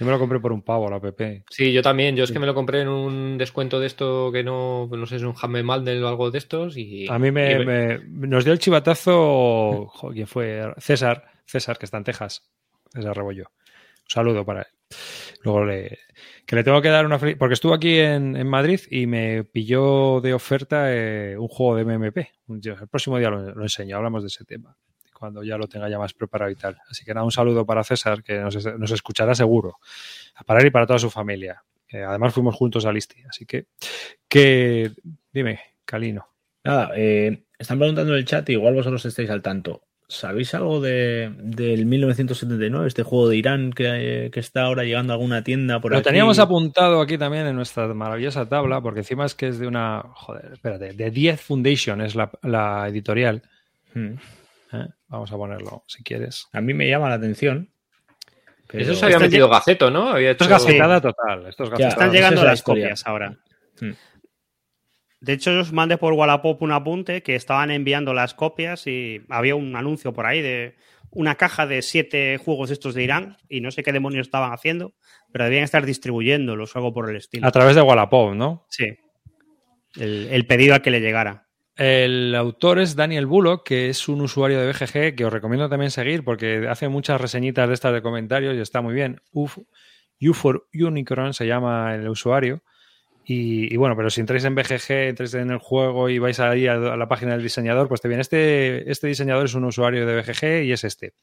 Yo 0.00 0.06
me 0.06 0.10
lo 0.12 0.18
compré 0.18 0.40
por 0.40 0.52
un 0.52 0.62
pavo 0.62 0.88
la 0.90 1.00
PP. 1.00 1.44
Sí, 1.50 1.70
yo 1.72 1.82
también. 1.82 2.16
Yo 2.16 2.24
es 2.24 2.32
que 2.32 2.38
me 2.38 2.46
lo 2.46 2.54
compré 2.54 2.80
en 2.80 2.88
un 2.88 3.36
descuento 3.38 3.78
de 3.78 3.86
esto 3.86 4.30
que 4.32 4.42
no, 4.42 4.88
no 4.90 5.06
sé, 5.06 5.16
es 5.16 5.22
un 5.22 5.34
Hammer 5.40 5.64
Maldel 5.64 6.02
o 6.02 6.08
algo 6.08 6.30
de 6.30 6.38
estos. 6.38 6.76
Y, 6.78 7.06
A 7.08 7.18
mí 7.18 7.30
me, 7.30 7.60
y- 7.60 7.64
me- 7.66 7.98
nos 8.26 8.44
dio 8.44 8.52
el 8.54 8.58
chivatazo. 8.58 9.86
jo, 9.92 10.10
¿Quién 10.12 10.26
fue? 10.26 10.62
César. 10.78 11.24
César, 11.44 11.76
que 11.76 11.84
está 11.84 11.98
en 11.98 12.04
Texas. 12.04 12.42
César 12.90 13.14
Rebollo. 13.16 13.50
Saludo 14.12 14.44
para 14.44 14.60
él. 14.60 14.66
Luego 15.42 15.64
le. 15.64 15.98
Que 16.44 16.54
le 16.54 16.64
tengo 16.64 16.82
que 16.82 16.90
dar 16.90 17.06
una. 17.06 17.18
Porque 17.18 17.54
estuvo 17.54 17.72
aquí 17.72 17.98
en, 17.98 18.46
Madrid 18.46 18.80
y 18.90 19.06
me 19.06 19.42
pilló 19.44 20.20
de 20.20 20.34
oferta 20.34 20.92
eh, 20.92 21.34
un 21.38 21.48
juego 21.48 21.76
de 21.76 21.84
MMP. 21.84 22.18
El 22.48 22.88
próximo 22.88 23.16
día 23.16 23.30
lo, 23.30 23.62
enseño. 23.62 23.96
Hablamos 23.96 24.22
de 24.22 24.26
ese 24.26 24.44
tema. 24.44 24.76
Cuando 25.14 25.42
ya 25.42 25.56
lo 25.56 25.66
tenga 25.66 25.88
ya 25.88 25.98
más 25.98 26.12
preparado 26.12 26.50
y 26.50 26.56
tal. 26.56 26.76
Así 26.90 27.06
que 27.06 27.14
nada, 27.14 27.24
un 27.24 27.32
saludo 27.32 27.64
para 27.64 27.84
César, 27.84 28.22
que 28.22 28.38
nos, 28.38 28.54
escuchará 28.90 29.34
seguro. 29.34 29.78
Para 30.44 30.60
él 30.60 30.66
y 30.66 30.70
para 30.70 30.86
toda 30.86 30.98
su 30.98 31.08
familia. 31.08 31.64
Además, 31.90 32.34
fuimos 32.34 32.54
juntos 32.54 32.84
a 32.84 32.92
Listi. 32.92 33.22
Así 33.26 33.46
que. 33.46 33.68
que 34.28 34.92
dime, 35.32 35.60
Calino. 35.86 36.28
Nada, 36.64 36.90
eh, 36.96 37.44
están 37.58 37.78
preguntando 37.78 38.12
en 38.12 38.18
el 38.18 38.24
chat, 38.26 38.46
igual 38.50 38.74
vosotros 38.74 39.04
estáis 39.06 39.30
al 39.30 39.40
tanto. 39.40 39.82
¿Sabéis 40.08 40.52
algo 40.54 40.80
de, 40.82 41.32
del 41.38 41.86
1979, 41.86 42.86
este 42.86 43.02
juego 43.02 43.28
de 43.30 43.36
Irán 43.36 43.72
que, 43.72 44.28
que 44.32 44.40
está 44.40 44.64
ahora 44.64 44.84
llegando 44.84 45.12
a 45.12 45.16
alguna 45.16 45.42
tienda 45.42 45.80
por 45.80 45.92
Lo 45.92 45.98
aquí? 45.98 46.04
teníamos 46.04 46.38
apuntado 46.38 47.00
aquí 47.00 47.16
también 47.16 47.46
en 47.46 47.56
nuestra 47.56 47.86
maravillosa 47.94 48.46
tabla, 48.46 48.82
porque 48.82 49.00
encima 49.00 49.24
es 49.24 49.34
que 49.34 49.48
es 49.48 49.58
de 49.58 49.66
una. 49.66 50.02
Joder, 50.14 50.50
espérate, 50.52 50.92
de 50.92 51.10
10 51.10 51.40
Foundation 51.40 52.02
es 52.02 52.14
la, 52.14 52.30
la 52.42 52.86
editorial. 52.88 53.42
Mm. 53.94 54.14
¿eh? 54.74 54.86
Vamos 55.08 55.32
a 55.32 55.36
ponerlo 55.36 55.84
si 55.86 56.02
quieres. 56.02 56.46
A 56.52 56.60
mí 56.60 56.74
me 56.74 56.86
llama 56.88 57.08
la 57.08 57.14
atención. 57.14 57.70
pero- 58.66 58.84
Eso 58.84 58.94
se 58.94 59.06
había 59.06 59.18
metido 59.18 59.48
Gaceto, 59.48 59.90
¿no? 59.90 60.10
Había 60.10 60.32
Esto 60.32 60.44
es 60.44 60.50
hecho- 60.50 60.64
gacetada 60.66 61.00
total. 61.00 61.46
Esto 61.46 61.64
es 61.64 61.70
Ya. 61.78 61.88
Están 61.88 62.12
llegando 62.12 62.40
es 62.42 62.46
las 62.48 62.58
historia. 62.58 62.84
copias 62.84 63.06
ahora. 63.06 63.30
Mm. 63.80 63.90
De 65.22 65.34
hecho, 65.34 65.52
yo 65.52 65.60
os 65.60 65.72
mandé 65.72 65.98
por 65.98 66.14
Wallapop 66.14 66.60
un 66.62 66.72
apunte 66.72 67.22
que 67.22 67.36
estaban 67.36 67.70
enviando 67.70 68.12
las 68.12 68.34
copias 68.34 68.88
y 68.88 69.22
había 69.28 69.54
un 69.54 69.76
anuncio 69.76 70.12
por 70.12 70.26
ahí 70.26 70.42
de 70.42 70.74
una 71.10 71.36
caja 71.36 71.64
de 71.64 71.80
siete 71.82 72.38
juegos 72.38 72.72
estos 72.72 72.92
de 72.94 73.04
Irán 73.04 73.36
y 73.48 73.60
no 73.60 73.70
sé 73.70 73.84
qué 73.84 73.92
demonios 73.92 74.26
estaban 74.26 74.52
haciendo, 74.52 74.94
pero 75.30 75.44
debían 75.44 75.62
estar 75.62 75.86
distribuyéndolos 75.86 76.74
o 76.74 76.78
algo 76.80 76.92
por 76.92 77.08
el 77.08 77.14
estilo. 77.14 77.46
A 77.46 77.52
través 77.52 77.76
de 77.76 77.82
Wallapop, 77.82 78.34
¿no? 78.34 78.66
Sí. 78.68 78.98
El, 79.94 80.26
el 80.32 80.44
pedido 80.48 80.74
al 80.74 80.82
que 80.82 80.90
le 80.90 81.00
llegara. 81.00 81.46
El 81.76 82.34
autor 82.34 82.80
es 82.80 82.96
Daniel 82.96 83.26
Bullock, 83.26 83.64
que 83.64 83.90
es 83.90 84.08
un 84.08 84.22
usuario 84.22 84.60
de 84.60 84.72
BGG 84.72 85.14
que 85.14 85.24
os 85.24 85.32
recomiendo 85.32 85.68
también 85.68 85.92
seguir 85.92 86.24
porque 86.24 86.66
hace 86.68 86.88
muchas 86.88 87.20
reseñitas 87.20 87.68
de 87.68 87.74
estas 87.74 87.92
de 87.92 88.02
comentarios 88.02 88.56
y 88.56 88.60
está 88.60 88.80
muy 88.80 88.92
bien. 88.92 89.20
Uf, 89.30 89.56
U 90.20 90.34
for 90.34 90.66
Unicorn 90.74 91.32
se 91.32 91.46
llama 91.46 91.94
el 91.94 92.08
usuario. 92.08 92.64
Y, 93.24 93.76
bueno, 93.76 93.96
pero 93.96 94.10
si 94.10 94.20
entráis 94.20 94.44
en 94.44 94.54
BGG, 94.54 94.90
entráis 94.90 95.34
en 95.34 95.50
el 95.50 95.58
juego 95.58 96.08
y 96.08 96.18
vais 96.18 96.40
ahí 96.40 96.66
a, 96.66 96.76
la 96.76 97.08
página 97.08 97.32
del 97.32 97.42
diseñador, 97.42 97.88
pues 97.88 98.00
te 98.00 98.08
viene 98.08 98.20
este, 98.20 98.90
este 98.90 99.06
diseñador 99.06 99.44
es 99.44 99.54
un 99.54 99.64
usuario 99.64 100.06
de 100.06 100.20
BGG 100.20 100.64
y 100.64 100.72
es 100.72 100.82
este. 100.84 101.14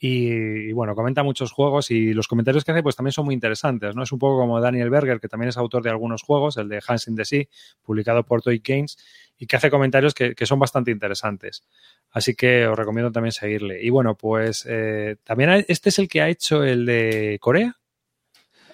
Y, 0.00 0.72
bueno, 0.72 0.94
comenta 0.94 1.24
muchos 1.24 1.50
juegos 1.50 1.90
y 1.90 2.14
los 2.14 2.28
comentarios 2.28 2.64
que 2.64 2.70
hace 2.70 2.84
pues 2.84 2.94
también 2.94 3.12
son 3.12 3.24
muy 3.24 3.34
interesantes, 3.34 3.96
¿no? 3.96 4.04
Es 4.04 4.12
un 4.12 4.18
poco 4.20 4.38
como 4.38 4.60
Daniel 4.60 4.90
Berger, 4.90 5.18
que 5.18 5.28
también 5.28 5.48
es 5.48 5.56
autor 5.56 5.82
de 5.82 5.90
algunos 5.90 6.22
juegos, 6.22 6.56
el 6.56 6.68
de 6.68 6.80
Hans 6.86 7.08
in 7.08 7.16
the 7.16 7.24
Sea, 7.24 7.44
publicado 7.82 8.24
por 8.24 8.40
Toy 8.40 8.62
Games, 8.64 8.96
y 9.36 9.46
que 9.46 9.56
hace 9.56 9.70
comentarios 9.70 10.14
que, 10.14 10.36
que 10.36 10.46
son 10.46 10.60
bastante 10.60 10.92
interesantes. 10.92 11.64
Así 12.10 12.34
que 12.34 12.66
os 12.66 12.78
recomiendo 12.78 13.10
también 13.10 13.32
seguirle. 13.32 13.82
Y 13.82 13.90
bueno, 13.90 14.16
pues 14.16 14.66
eh, 14.68 15.16
también 15.24 15.64
este 15.66 15.88
es 15.88 15.98
el 15.98 16.08
que 16.08 16.22
ha 16.22 16.28
hecho 16.28 16.62
el 16.62 16.86
de 16.86 17.38
Corea. 17.40 17.76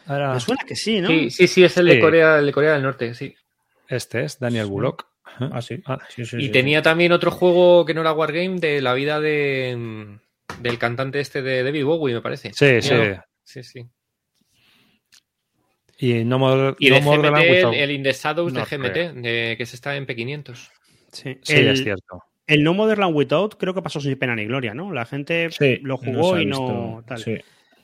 Ahora... 0.07 0.35
Me 0.35 0.41
suena 0.41 0.63
que 0.67 0.77
sí, 0.77 1.01
¿no? 1.01 1.09
Sí, 1.09 1.31
sí, 1.31 1.47
sí 1.47 1.65
es 1.65 1.77
el, 1.77 1.89
sí. 1.89 1.95
De 1.95 2.01
Corea, 2.01 2.39
el 2.39 2.47
de 2.47 2.53
Corea 2.53 2.73
del 2.73 2.83
Norte, 2.83 3.15
sí. 3.15 3.35
Este 3.89 4.25
es 4.25 4.39
Daniel 4.39 4.67
Bullock. 4.67 5.07
Ah, 5.25 5.61
sí. 5.61 5.83
Ah, 5.87 5.99
sí, 6.09 6.25
sí 6.25 6.37
y 6.39 6.49
tenía 6.51 6.81
también 6.81 7.13
otro 7.13 7.31
juego 7.31 7.85
que 7.85 7.95
no 7.95 8.03
era 8.03 8.13
Wargame 8.13 8.61
de 8.61 8.81
la 8.81 8.95
vida 8.95 9.21
de 9.21 10.19
del 10.61 10.79
cantante 10.79 11.19
este 11.19 11.43
de 11.43 11.65
David 11.65 11.85
Bowie, 11.85 12.15
me 12.15 12.21
parece. 12.21 12.53
Sí, 12.53 12.81
sí. 12.81 12.95
Sí, 13.43 13.63
sí. 13.63 13.87
Y 15.99 16.25
no 16.25 16.39
more, 16.39 16.75
y 16.79 16.91
de 16.91 17.01
no 17.01 17.11
GMT, 17.11 17.39
el, 17.39 17.75
el 17.75 17.91
In 17.91 18.03
the 18.03 18.13
Shadows 18.13 18.53
no 18.53 18.65
de 18.65 18.77
GMT, 18.77 19.23
de, 19.23 19.55
que 19.57 19.67
se 19.67 19.77
está 19.77 19.97
en 19.97 20.07
P500. 20.07 20.71
Sí, 21.13 21.39
sí 21.43 21.53
el, 21.53 21.69
es 21.69 21.83
cierto. 21.83 22.23
El 22.47 22.63
No 22.63 22.75
Modern 22.75 23.01
Land 23.01 23.17
Without 23.17 23.57
creo 23.57 23.73
que 23.73 23.81
pasó 23.81 24.01
sin 24.01 24.19
pena 24.19 24.35
ni 24.35 24.45
gloria, 24.45 24.75
¿no? 24.75 24.93
La 24.93 25.07
gente 25.07 25.49
sí, 25.51 25.79
lo 25.83 25.97
jugó 25.97 26.35
no 26.35 26.41
y 26.41 26.47
no 26.47 27.05
tal. 27.07 27.19
Sí. 27.19 27.39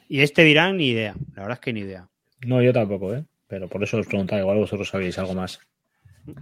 Y 0.09 0.21
este 0.21 0.43
dirán 0.43 0.77
ni 0.77 0.89
idea. 0.89 1.15
La 1.35 1.43
verdad 1.43 1.53
es 1.53 1.61
que 1.61 1.73
ni 1.73 1.81
idea. 1.81 2.09
No, 2.47 2.63
yo 2.63 2.73
tampoco, 2.73 3.15
¿eh? 3.15 3.25
Pero 3.47 3.69
por 3.69 3.83
eso 3.83 3.99
os 3.99 4.07
preguntaba, 4.07 4.41
igual 4.41 4.59
vosotros 4.59 4.89
sabéis 4.89 5.19
algo 5.19 5.35
más. 5.35 5.61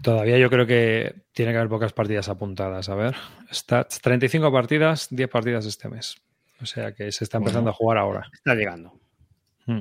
Todavía 0.02 0.38
yo 0.38 0.50
creo 0.50 0.66
que 0.66 1.14
tiene 1.32 1.52
que 1.52 1.58
haber 1.58 1.70
pocas 1.70 1.92
partidas 1.92 2.28
apuntadas. 2.28 2.88
A 2.88 2.94
ver, 2.94 3.14
stats, 3.52 4.00
35 4.00 4.52
partidas, 4.52 5.08
10 5.10 5.30
partidas 5.30 5.66
este 5.66 5.88
mes. 5.88 6.16
O 6.60 6.66
sea 6.66 6.92
que 6.92 7.10
se 7.12 7.24
está 7.24 7.38
empezando 7.38 7.70
bueno, 7.70 7.70
a 7.70 7.74
jugar 7.74 7.98
ahora. 7.98 8.30
Está 8.32 8.54
llegando. 8.54 9.00
Hmm. 9.66 9.80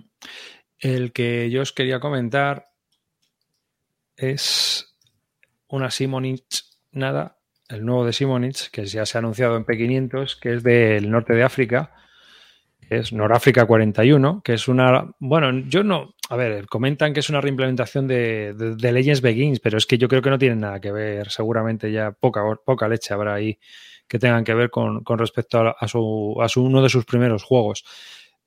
El 0.80 1.11
que 1.11 1.49
yo 1.49 1.61
os 1.61 1.74
quería 1.74 1.99
comentar 1.99 2.70
es 4.15 4.95
una 5.68 5.91
Simonich 5.91 6.63
nada, 6.91 7.38
el 7.70 7.86
nuevo 7.86 8.05
de 8.05 8.13
Simonich, 8.13 8.70
que 8.70 8.86
ya 8.86 9.05
se 9.05 9.18
ha 9.18 9.20
anunciado 9.20 9.57
en 9.57 9.65
P500, 9.65 10.39
que 10.39 10.53
es 10.53 10.63
del 10.63 11.09
norte 11.09 11.34
de 11.34 11.43
África, 11.43 11.93
es 12.90 13.14
Noráfrica 13.14 13.66
41, 13.66 14.42
que 14.44 14.54
es 14.54 14.68
una... 14.68 15.12
Bueno, 15.20 15.52
yo 15.68 15.84
no... 15.84 16.16
A 16.30 16.36
ver, 16.36 16.68
comentan 16.68 17.14
que 17.14 17.22
es 17.22 17.30
una 17.30 17.40
reimplementación 17.40 18.08
de, 18.08 18.54
de, 18.54 18.76
de 18.76 18.92
Legends 18.92 19.22
Begins, 19.22 19.60
pero 19.60 19.78
es 19.78 19.86
que 19.86 19.98
yo 19.98 20.08
creo 20.08 20.22
que 20.22 20.30
no 20.30 20.38
tienen 20.38 20.60
nada 20.60 20.82
que 20.82 20.92
ver. 20.92 21.30
Seguramente 21.30 21.92
ya 21.92 22.12
poca, 22.12 22.42
poca 22.66 22.90
leche 22.90 23.14
habrá 23.14 23.36
ahí 23.36 23.58
que 24.08 24.20
tengan 24.20 24.44
que 24.44 24.54
ver 24.54 24.70
con, 24.70 25.04
con 25.04 25.20
respecto 25.20 25.60
a, 25.60 25.72
a, 25.72 25.88
su, 25.88 26.38
a 26.42 26.50
su, 26.50 26.64
uno 26.64 26.82
de 26.82 26.90
sus 26.90 27.06
primeros 27.06 27.44
juegos. 27.44 27.86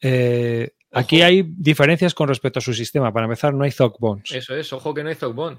Eh, 0.00 0.70
aquí 0.92 1.22
hay 1.22 1.42
diferencias 1.42 2.14
con 2.14 2.28
respecto 2.28 2.58
a 2.58 2.62
su 2.62 2.72
sistema. 2.74 3.12
Para 3.12 3.26
empezar, 3.26 3.54
no 3.54 3.64
hay 3.64 3.72
Bones. 3.98 4.32
Eso 4.32 4.54
es, 4.54 4.72
ojo 4.72 4.94
que 4.94 5.02
no 5.02 5.10
hay 5.10 5.16
Bones. 5.32 5.58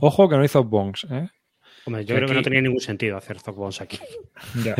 Ojo 0.00 0.28
que 0.28 0.36
no 0.36 0.42
hay 0.42 0.64
Bones. 0.64 1.06
¿eh? 1.10 1.28
Hombre, 1.86 2.04
yo 2.04 2.14
creo 2.14 2.26
aquí... 2.26 2.32
que 2.32 2.38
no 2.38 2.42
tenía 2.42 2.60
ningún 2.60 2.80
sentido 2.80 3.16
hacer 3.16 3.38
Bones 3.54 3.80
aquí. 3.80 3.98
Ya. 4.64 4.74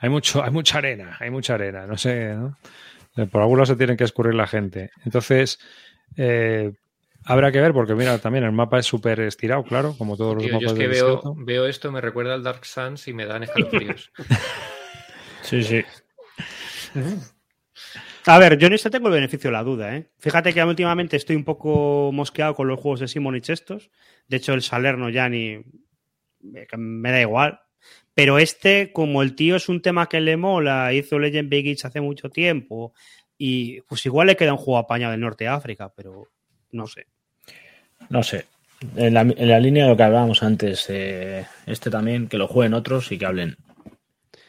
Hay, 0.00 0.08
mucho, 0.08 0.42
hay 0.42 0.50
mucha 0.50 0.78
arena, 0.78 1.16
hay 1.20 1.30
mucha 1.30 1.54
arena. 1.54 1.86
No 1.86 1.96
sé, 1.96 2.34
¿no? 2.34 2.56
por 3.30 3.42
algunos 3.42 3.68
se 3.68 3.76
tienen 3.76 3.96
que 3.96 4.04
escurrir 4.04 4.34
la 4.34 4.46
gente. 4.46 4.90
Entonces, 5.04 5.58
eh, 6.16 6.72
Habrá 7.24 7.52
que 7.52 7.60
ver, 7.60 7.72
porque 7.72 7.94
mira, 7.94 8.18
también 8.18 8.44
el 8.44 8.52
mapa 8.52 8.78
es 8.78 8.86
súper 8.86 9.20
estirado, 9.20 9.62
claro, 9.62 9.94
como 9.98 10.16
todos 10.16 10.38
Tío, 10.38 10.48
los 10.48 10.52
mapas 10.52 10.62
yo 10.62 10.72
es 10.72 10.78
que 10.78 10.88
veo, 10.88 11.34
veo, 11.36 11.66
esto, 11.66 11.92
me 11.92 12.00
recuerda 12.00 12.34
al 12.34 12.42
Dark 12.42 12.64
Suns 12.64 13.06
y 13.08 13.12
me 13.12 13.26
dan 13.26 13.42
escalofríos. 13.42 14.10
sí, 15.42 15.62
sí. 15.62 15.84
A 18.26 18.38
ver, 18.38 18.56
yo 18.58 18.68
en 18.68 18.72
este 18.72 18.90
tengo 18.90 19.08
el 19.08 19.14
beneficio 19.14 19.50
de 19.50 19.52
la 19.52 19.62
duda, 19.62 19.96
¿eh? 19.96 20.10
Fíjate 20.18 20.54
que 20.54 20.64
últimamente 20.64 21.16
estoy 21.16 21.36
un 21.36 21.44
poco 21.44 22.10
mosqueado 22.12 22.54
con 22.54 22.68
los 22.68 22.80
juegos 22.80 23.00
de 23.00 23.08
Simonich 23.08 23.50
estos. 23.50 23.90
De 24.26 24.38
hecho, 24.38 24.54
el 24.54 24.62
Salerno 24.62 25.10
ya 25.10 25.28
ni. 25.28 25.62
Me 26.40 27.10
da 27.10 27.20
igual. 27.20 27.60
Pero 28.14 28.38
este, 28.38 28.92
como 28.92 29.22
el 29.22 29.34
tío 29.34 29.56
es 29.56 29.68
un 29.68 29.82
tema 29.82 30.08
que 30.08 30.20
le 30.20 30.36
mola, 30.36 30.92
hizo 30.92 31.18
Legend 31.18 31.48
Begins 31.48 31.84
hace 31.84 32.00
mucho 32.00 32.28
tiempo, 32.28 32.92
y 33.38 33.80
pues 33.82 34.04
igual 34.06 34.26
le 34.26 34.36
queda 34.36 34.52
un 34.52 34.58
juego 34.58 34.78
apañado 34.78 35.12
del 35.12 35.20
norte 35.20 35.44
de 35.44 35.50
África, 35.50 35.92
pero 35.96 36.24
no 36.72 36.86
sé. 36.86 37.06
No 38.08 38.22
sé. 38.22 38.46
En 38.96 39.14
la, 39.14 39.20
en 39.20 39.48
la, 39.48 39.60
línea 39.60 39.84
de 39.84 39.90
lo 39.90 39.96
que 39.96 40.02
hablábamos 40.02 40.42
antes, 40.42 40.86
eh, 40.88 41.46
este 41.66 41.90
también, 41.90 42.28
que 42.28 42.38
lo 42.38 42.48
jueguen 42.48 42.74
otros 42.74 43.12
y 43.12 43.18
que 43.18 43.26
hablen. 43.26 43.56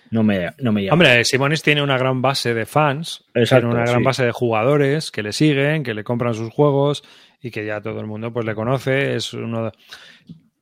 No 0.10 0.24
me, 0.24 0.52
no 0.60 0.72
me 0.72 0.84
llama. 0.84 0.94
Hombre, 0.94 1.24
Simonis 1.24 1.62
tiene 1.62 1.82
una 1.82 1.98
gran 1.98 2.22
base 2.22 2.54
de 2.54 2.66
fans, 2.66 3.24
Exacto, 3.34 3.68
tiene 3.68 3.76
una 3.76 3.86
gran 3.86 4.02
sí. 4.02 4.06
base 4.06 4.26
de 4.26 4.32
jugadores 4.32 5.12
que 5.12 5.24
le 5.24 5.32
siguen, 5.32 5.84
que 5.84 5.94
le 5.94 6.04
compran 6.04 6.34
sus 6.34 6.50
juegos 6.50 7.04
y 7.42 7.50
que 7.50 7.66
ya 7.66 7.82
todo 7.82 8.00
el 8.00 8.08
mundo 8.08 8.32
pues 8.32 8.46
le 8.46 8.56
conoce. 8.56 9.16
Es 9.16 9.34
uno 9.34 9.66
de... 9.66 9.72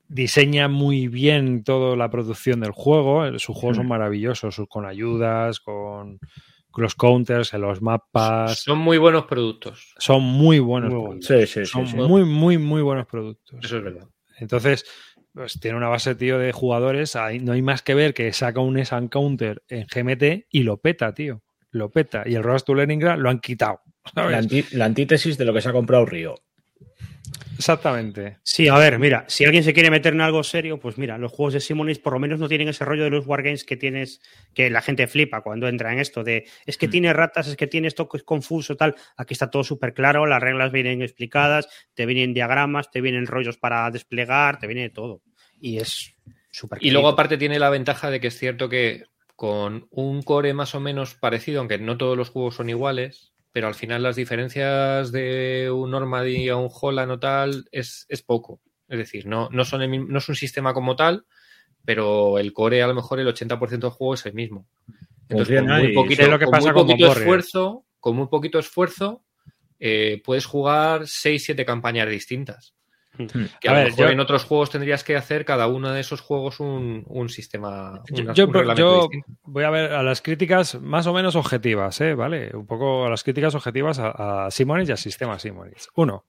diseña 0.09 0.67
muy 0.67 1.07
bien 1.07 1.63
toda 1.63 1.95
la 1.95 2.09
producción 2.09 2.59
del 2.59 2.71
juego. 2.71 3.25
Sus 3.39 3.55
juegos 3.55 3.77
Mm. 3.77 3.81
son 3.81 3.87
maravillosos, 3.87 4.61
con 4.67 4.85
ayudas, 4.85 5.59
con 5.61 6.19
los 6.75 6.95
counters, 6.95 7.53
en 7.53 7.61
los 7.61 7.81
mapas. 7.81 8.59
Son 8.61 8.77
muy 8.79 8.97
buenos 8.97 9.25
productos. 9.25 9.93
Son 9.97 10.21
muy 10.23 10.59
buenos 10.59 10.91
Muy 10.93 11.01
productos. 11.03 11.27
Sí, 11.27 11.47
sí, 11.47 11.65
sí, 11.65 11.71
Son 11.71 11.87
sí. 11.87 11.95
muy, 11.95 12.23
muy, 12.25 12.57
muy 12.57 12.81
buenos 12.81 13.05
productos. 13.05 13.59
Eso 13.63 13.77
es 13.77 13.83
verdad. 13.83 14.07
Entonces, 14.39 14.85
pues 15.33 15.59
tiene 15.59 15.77
una 15.77 15.89
base, 15.89 16.15
tío, 16.15 16.39
de 16.39 16.51
jugadores. 16.53 17.15
Ahí 17.15 17.39
no 17.39 17.51
hay 17.53 17.61
más 17.61 17.81
que 17.81 17.93
ver 17.95 18.13
que 18.13 18.31
saca 18.33 18.59
un 18.61 18.77
S 18.77 18.95
Counter 19.09 19.63
en 19.67 19.85
GMT 19.87 20.47
y 20.49 20.63
lo 20.63 20.77
peta, 20.77 21.13
tío. 21.13 21.43
Lo 21.71 21.91
peta. 21.91 22.23
Y 22.25 22.35
el 22.35 22.43
Road 22.43 22.61
to 22.61 22.73
Leningrad 22.73 23.19
lo 23.19 23.29
han 23.29 23.39
quitado. 23.39 23.81
La, 24.15 24.37
anti 24.37 24.63
la, 24.71 24.85
antítesis 24.85 25.37
de 25.37 25.45
lo 25.45 25.53
que 25.53 25.61
se 25.61 25.69
ha 25.69 25.73
comprado 25.73 26.05
Río. 26.05 26.35
Exactamente. 27.59 28.37
Sí, 28.41 28.69
a 28.69 28.77
ver, 28.77 28.99
mira, 28.99 29.25
si 29.27 29.43
alguien 29.43 29.65
se 29.65 29.73
quiere 29.73 29.91
meter 29.91 30.13
en 30.13 30.21
algo 30.21 30.43
serio, 30.43 30.79
pues 30.79 30.97
mira, 30.97 31.17
los 31.17 31.33
juegos 31.33 31.53
de 31.53 31.59
Simonis 31.59 31.99
por 31.99 32.13
lo 32.13 32.19
menos 32.19 32.39
no 32.39 32.47
tienen 32.47 32.69
ese 32.69 32.85
rollo 32.85 33.03
de 33.03 33.09
los 33.09 33.27
wargames 33.27 33.65
que 33.65 33.75
tienes, 33.75 34.21
que 34.53 34.69
la 34.69 34.81
gente 34.81 35.07
flipa 35.07 35.41
cuando 35.41 35.67
entra 35.67 35.91
en 35.91 35.99
esto 35.99 36.23
de 36.23 36.47
es 36.65 36.77
que 36.77 36.87
mm. 36.87 36.91
tiene 36.91 37.11
ratas, 37.11 37.49
es 37.49 37.57
que 37.57 37.67
tiene 37.67 37.89
esto 37.89 38.07
que 38.07 38.15
es 38.15 38.23
confuso, 38.23 38.77
tal. 38.77 38.95
Aquí 39.17 39.33
está 39.33 39.49
todo 39.49 39.65
súper 39.65 39.93
claro, 39.93 40.25
las 40.25 40.41
reglas 40.41 40.71
vienen 40.71 41.01
explicadas, 41.01 41.67
te 41.93 42.05
vienen 42.05 42.33
diagramas, 42.33 42.91
te 42.91 43.01
vienen 43.01 43.27
rollos 43.27 43.57
para 43.57 43.91
desplegar, 43.91 44.57
te 44.57 44.65
viene 44.65 44.89
todo. 44.89 45.21
Y 45.59 45.79
es 45.79 46.15
súper 46.51 46.79
Y 46.81 46.91
luego, 46.91 47.09
aparte, 47.09 47.37
tiene 47.37 47.59
la 47.59 47.69
ventaja 47.69 48.09
de 48.09 48.21
que 48.21 48.27
es 48.27 48.37
cierto 48.37 48.69
que 48.69 49.03
con 49.35 49.89
un 49.91 50.21
core 50.21 50.53
más 50.53 50.75
o 50.75 50.79
menos 50.79 51.15
parecido, 51.15 51.59
aunque 51.59 51.77
no 51.77 51.97
todos 51.97 52.15
los 52.15 52.29
juegos 52.29 52.55
son 52.55 52.69
iguales, 52.69 53.33
pero 53.51 53.67
al 53.67 53.75
final 53.75 54.03
las 54.03 54.15
diferencias 54.15 55.11
de 55.11 55.71
un 55.71 55.91
Normandy 55.91 56.49
a 56.49 56.55
un 56.55 56.69
Holland 56.71 57.11
o 57.11 57.19
tal 57.19 57.65
es, 57.71 58.05
es 58.09 58.21
poco. 58.21 58.61
Es 58.87 58.97
decir, 58.97 59.25
no, 59.25 59.49
no, 59.51 59.65
son 59.65 59.81
el, 59.81 60.07
no 60.07 60.17
es 60.17 60.29
un 60.29 60.35
sistema 60.35 60.73
como 60.73 60.95
tal, 60.95 61.25
pero 61.85 62.39
el 62.39 62.53
core 62.53 62.83
a 62.83 62.87
lo 62.87 62.95
mejor 62.95 63.19
el 63.19 63.27
80% 63.27 63.69
del 63.69 63.89
juego 63.89 64.13
es 64.13 64.25
el 64.25 64.33
mismo. 64.33 64.67
Entonces, 65.27 65.61
con 65.61 65.69
muy 65.69 65.93
poquito, 65.93 66.27
lo 66.27 66.39
que 66.39 66.45
con 66.45 66.51
pasa 66.51 66.73
muy 66.73 66.81
poquito 66.81 67.07
con 67.07 67.17
esfuerzo, 67.17 67.85
con 67.99 68.15
muy 68.15 68.27
poquito 68.27 68.59
esfuerzo, 68.59 69.23
eh, 69.79 70.21
puedes 70.23 70.45
jugar 70.45 71.03
6-7 71.03 71.65
campañas 71.65 72.09
distintas. 72.09 72.73
Que 73.59 73.67
a, 73.67 73.71
a 73.71 73.75
ver, 73.75 73.83
lo 73.83 73.89
mejor 73.91 74.05
yo, 74.05 74.11
en 74.11 74.19
otros 74.19 74.45
juegos 74.45 74.69
tendrías 74.69 75.03
que 75.03 75.15
hacer 75.15 75.43
cada 75.43 75.67
uno 75.67 75.91
de 75.91 75.99
esos 75.99 76.21
juegos 76.21 76.59
un, 76.59 77.03
un 77.07 77.29
sistema. 77.29 78.01
Un, 78.11 78.33
yo, 78.33 78.47
un 78.47 78.75
yo 78.75 79.09
voy 79.43 79.63
a 79.65 79.69
ver 79.69 79.91
a 79.91 80.03
las 80.03 80.21
críticas 80.21 80.79
más 80.79 81.05
o 81.07 81.13
menos 81.13 81.35
objetivas, 81.35 81.99
¿eh? 82.01 82.13
¿vale? 82.15 82.51
Un 82.55 82.65
poco 82.65 83.05
a 83.05 83.09
las 83.09 83.23
críticas 83.23 83.55
objetivas 83.55 83.99
a, 83.99 84.45
a 84.45 84.51
Simonis 84.51 84.87
y 84.87 84.91
al 84.93 84.97
sistema 84.97 85.37
Simonis. 85.37 85.89
Uno, 85.95 86.25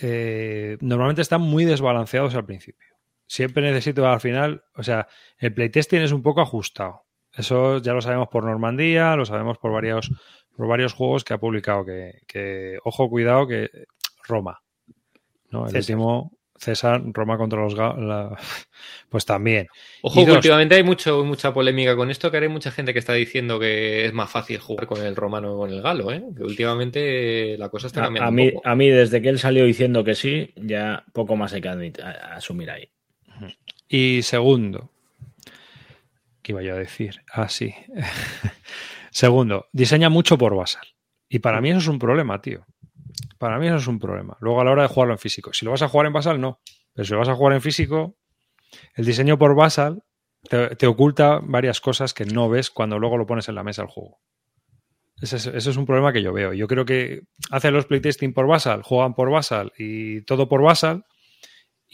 eh, 0.00 0.76
normalmente 0.80 1.22
están 1.22 1.40
muy 1.40 1.64
desbalanceados 1.64 2.34
al 2.34 2.46
principio. 2.46 2.88
Siempre 3.26 3.62
necesito 3.62 4.06
al 4.06 4.20
final, 4.20 4.62
o 4.74 4.82
sea, 4.82 5.08
el 5.38 5.54
playtesting 5.54 6.02
es 6.02 6.12
un 6.12 6.22
poco 6.22 6.42
ajustado. 6.42 7.06
Eso 7.32 7.78
ya 7.78 7.94
lo 7.94 8.02
sabemos 8.02 8.28
por 8.28 8.44
Normandía, 8.44 9.16
lo 9.16 9.24
sabemos 9.24 9.58
por 9.58 9.72
varios, 9.72 10.10
por 10.54 10.68
varios 10.68 10.92
juegos 10.92 11.24
que 11.24 11.32
ha 11.32 11.38
publicado. 11.38 11.84
Que, 11.84 12.20
que 12.26 12.78
ojo, 12.84 13.08
cuidado, 13.08 13.46
que 13.46 13.70
Roma. 14.24 14.62
¿No? 15.52 15.66
El 15.66 15.72
César. 15.72 15.96
último 15.96 16.32
César, 16.62 17.02
Roma 17.12 17.36
contra 17.36 17.60
los 17.60 17.74
la, 17.74 18.38
pues 19.08 19.26
también. 19.26 19.66
Ojo, 20.02 20.24
que 20.24 20.30
últimamente 20.30 20.76
hay 20.76 20.84
mucho, 20.84 21.24
mucha 21.24 21.52
polémica 21.52 21.96
con 21.96 22.10
esto, 22.10 22.30
que 22.30 22.36
hay 22.36 22.48
mucha 22.48 22.70
gente 22.70 22.92
que 22.92 23.00
está 23.00 23.14
diciendo 23.14 23.58
que 23.58 24.04
es 24.06 24.12
más 24.12 24.30
fácil 24.30 24.58
jugar 24.58 24.86
con 24.86 25.04
el 25.04 25.16
romano 25.16 25.54
o 25.54 25.58
con 25.58 25.70
el 25.70 25.82
galo, 25.82 26.12
¿eh? 26.12 26.22
Que 26.36 26.44
últimamente 26.44 27.56
la 27.58 27.68
cosa 27.68 27.88
está 27.88 28.02
cambiando. 28.02 28.26
A, 28.26 28.28
a 28.28 28.30
mí, 28.30 28.46
un 28.46 28.54
poco. 28.54 28.68
a 28.68 28.74
mí, 28.76 28.88
desde 28.90 29.20
que 29.20 29.28
él 29.28 29.40
salió 29.40 29.64
diciendo 29.64 30.04
que 30.04 30.14
sí, 30.14 30.52
ya 30.54 31.04
poco 31.12 31.34
más 31.34 31.52
hay 31.52 31.60
que 31.60 31.68
admitir, 31.68 32.04
a, 32.04 32.10
a 32.10 32.36
asumir 32.36 32.70
ahí. 32.70 32.88
Y 33.88 34.22
segundo, 34.22 34.90
¿qué 36.42 36.52
iba 36.52 36.62
yo 36.62 36.74
a 36.74 36.78
decir? 36.78 37.22
Ah, 37.32 37.48
sí. 37.48 37.74
segundo, 39.10 39.66
diseña 39.72 40.08
mucho 40.08 40.38
por 40.38 40.54
basal. 40.54 40.86
Y 41.28 41.40
para 41.40 41.60
mí 41.60 41.70
eso 41.70 41.78
es 41.78 41.88
un 41.88 41.98
problema, 41.98 42.40
tío. 42.40 42.64
Para 43.42 43.58
mí 43.58 43.66
eso 43.66 43.74
es 43.74 43.88
un 43.88 43.98
problema. 43.98 44.36
Luego 44.38 44.60
a 44.60 44.64
la 44.64 44.70
hora 44.70 44.82
de 44.82 44.88
jugarlo 44.88 45.14
en 45.14 45.18
físico. 45.18 45.52
Si 45.52 45.64
lo 45.64 45.72
vas 45.72 45.82
a 45.82 45.88
jugar 45.88 46.06
en 46.06 46.12
basal, 46.12 46.40
no. 46.40 46.60
Pero 46.94 47.04
si 47.04 47.12
lo 47.12 47.18
vas 47.18 47.28
a 47.28 47.34
jugar 47.34 47.54
en 47.54 47.60
físico, 47.60 48.16
el 48.94 49.04
diseño 49.04 49.36
por 49.36 49.56
basal 49.56 50.04
te, 50.48 50.86
oculta 50.86 51.40
varias 51.42 51.80
cosas 51.80 52.14
que 52.14 52.24
no 52.24 52.48
ves 52.48 52.70
cuando 52.70 53.00
luego 53.00 53.18
lo 53.18 53.26
pones 53.26 53.48
en 53.48 53.56
la 53.56 53.64
mesa 53.64 53.82
el 53.82 53.88
juego. 53.88 54.20
Ese 55.20 55.38
es, 55.38 55.46
ese 55.48 55.70
es, 55.70 55.76
un 55.76 55.86
problema 55.86 56.12
que 56.12 56.22
yo 56.22 56.32
veo. 56.32 56.52
Yo 56.52 56.68
creo 56.68 56.84
que 56.84 57.22
hacen 57.50 57.74
los 57.74 57.86
playtesting 57.86 58.32
por 58.32 58.46
Basal, 58.46 58.82
juegan 58.84 59.14
por 59.14 59.28
Basal 59.28 59.72
y 59.76 60.22
todo 60.22 60.48
por 60.48 60.62
Basal 60.62 61.04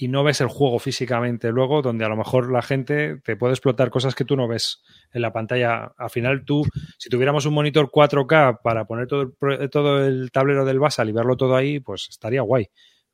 y 0.00 0.06
no 0.06 0.22
ves 0.22 0.40
el 0.40 0.46
juego 0.46 0.78
físicamente 0.78 1.50
luego, 1.50 1.82
donde 1.82 2.04
a 2.04 2.08
lo 2.08 2.16
mejor 2.16 2.52
la 2.52 2.62
gente 2.62 3.16
te 3.24 3.34
puede 3.34 3.54
explotar 3.54 3.90
cosas 3.90 4.14
que 4.14 4.24
tú 4.24 4.36
no 4.36 4.46
ves 4.46 4.80
en 5.12 5.22
la 5.22 5.32
pantalla. 5.32 5.92
Al 5.98 6.10
final 6.10 6.44
tú, 6.44 6.64
si 6.98 7.10
tuviéramos 7.10 7.46
un 7.46 7.54
monitor 7.54 7.90
4K 7.90 8.60
para 8.62 8.86
poner 8.86 9.08
todo 9.08 9.22
el, 9.22 9.70
todo 9.70 10.06
el 10.06 10.30
tablero 10.30 10.64
del 10.64 10.78
Basal 10.78 11.08
y 11.08 11.12
verlo 11.12 11.36
todo 11.36 11.56
ahí, 11.56 11.80
pues 11.80 12.06
estaría 12.10 12.42
guay. 12.42 12.70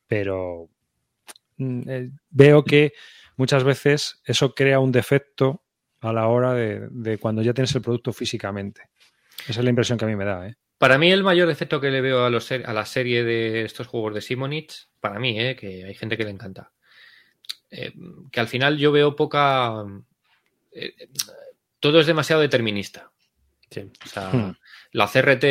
Pero 0.07 0.69
eh, 1.57 2.11
veo 2.29 2.63
que 2.65 2.93
muchas 3.39 3.65
veces 3.65 4.21
eso 4.27 4.55
crea 4.55 4.79
un 4.79 4.93
defecto 4.93 5.63
a 6.03 6.13
la 6.13 6.29
hora 6.29 6.53
de, 6.53 6.87
de 6.91 7.17
cuando 7.17 7.41
ya 7.41 7.55
tienes 7.55 7.75
el 7.75 7.81
producto 7.81 8.13
físicamente. 8.13 8.91
Esa 9.49 9.61
es 9.61 9.65
la 9.65 9.71
impresión 9.71 9.97
que 9.97 10.05
a 10.05 10.09
mí 10.09 10.17
me 10.17 10.27
da. 10.27 10.49
¿eh? 10.49 10.57
Para 10.77 10.99
mí 10.99 11.11
el 11.11 11.25
mayor 11.25 11.49
defecto 11.49 11.81
que 11.81 11.91
le 11.91 12.03
veo 12.03 12.27
a, 12.27 12.29
los, 12.31 12.53
a 12.53 12.73
la 12.75 12.85
serie 12.85 13.25
de 13.25 13.65
estos 13.65 13.87
juegos 13.87 14.13
de 14.13 14.21
Simonich, 14.21 14.91
para 15.01 15.19
mí, 15.19 15.41
¿eh? 15.41 15.57
que 15.57 15.83
hay 15.83 15.95
gente 15.95 16.19
que 16.19 16.25
le 16.25 16.31
encanta, 16.31 16.74
eh, 17.71 17.93
que 18.31 18.41
al 18.41 18.49
final 18.49 18.79
yo 18.79 18.93
veo 18.93 19.17
poca... 19.17 19.85
Eh, 20.73 20.95
todo 21.81 22.01
es 22.01 22.07
demasiado 22.07 22.43
determinista. 22.43 23.11
Sí. 23.71 23.91
O 24.05 24.09
sea, 24.09 24.31
hmm. 24.31 24.57
la 24.93 25.09
CRT 25.09 25.45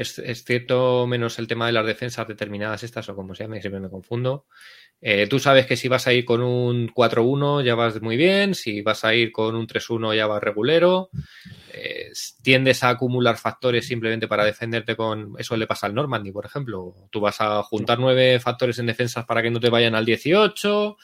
es, 0.00 0.18
es, 0.18 0.44
cierto 0.44 1.06
menos 1.06 1.38
el 1.38 1.46
tema 1.46 1.66
de 1.66 1.72
las 1.72 1.86
defensas 1.86 2.26
determinadas 2.26 2.82
estas 2.82 3.08
o 3.08 3.14
como 3.14 3.34
se 3.34 3.44
llame, 3.44 3.60
siempre 3.60 3.80
me 3.80 3.88
confundo. 3.88 4.46
Eh, 5.00 5.28
tú 5.28 5.38
sabes 5.38 5.66
que 5.66 5.76
si 5.76 5.86
vas 5.86 6.08
a 6.08 6.12
ir 6.12 6.24
con 6.24 6.42
un 6.42 6.88
4-1 6.88 7.62
ya 7.62 7.76
vas 7.76 8.02
muy 8.02 8.16
bien, 8.16 8.56
si 8.56 8.82
vas 8.82 9.04
a 9.04 9.14
ir 9.14 9.30
con 9.30 9.54
un 9.54 9.66
3-1 9.66 10.16
ya 10.16 10.26
vas 10.26 10.42
regulero, 10.42 11.10
eh, 11.72 12.10
tiendes 12.42 12.82
a 12.82 12.90
acumular 12.90 13.36
factores 13.36 13.86
simplemente 13.86 14.26
para 14.26 14.44
defenderte 14.44 14.96
con... 14.96 15.34
Eso 15.38 15.56
le 15.56 15.68
pasa 15.68 15.86
al 15.86 15.94
Normandy, 15.94 16.32
por 16.32 16.46
ejemplo. 16.46 16.94
Tú 17.10 17.20
vas 17.20 17.40
a 17.40 17.62
juntar 17.62 18.00
nueve 18.00 18.40
factores 18.40 18.78
en 18.80 18.86
defensas 18.86 19.24
para 19.24 19.40
que 19.40 19.50
no 19.50 19.60
te 19.60 19.70
vayan 19.70 19.94
al 19.94 20.04
18 20.04 20.96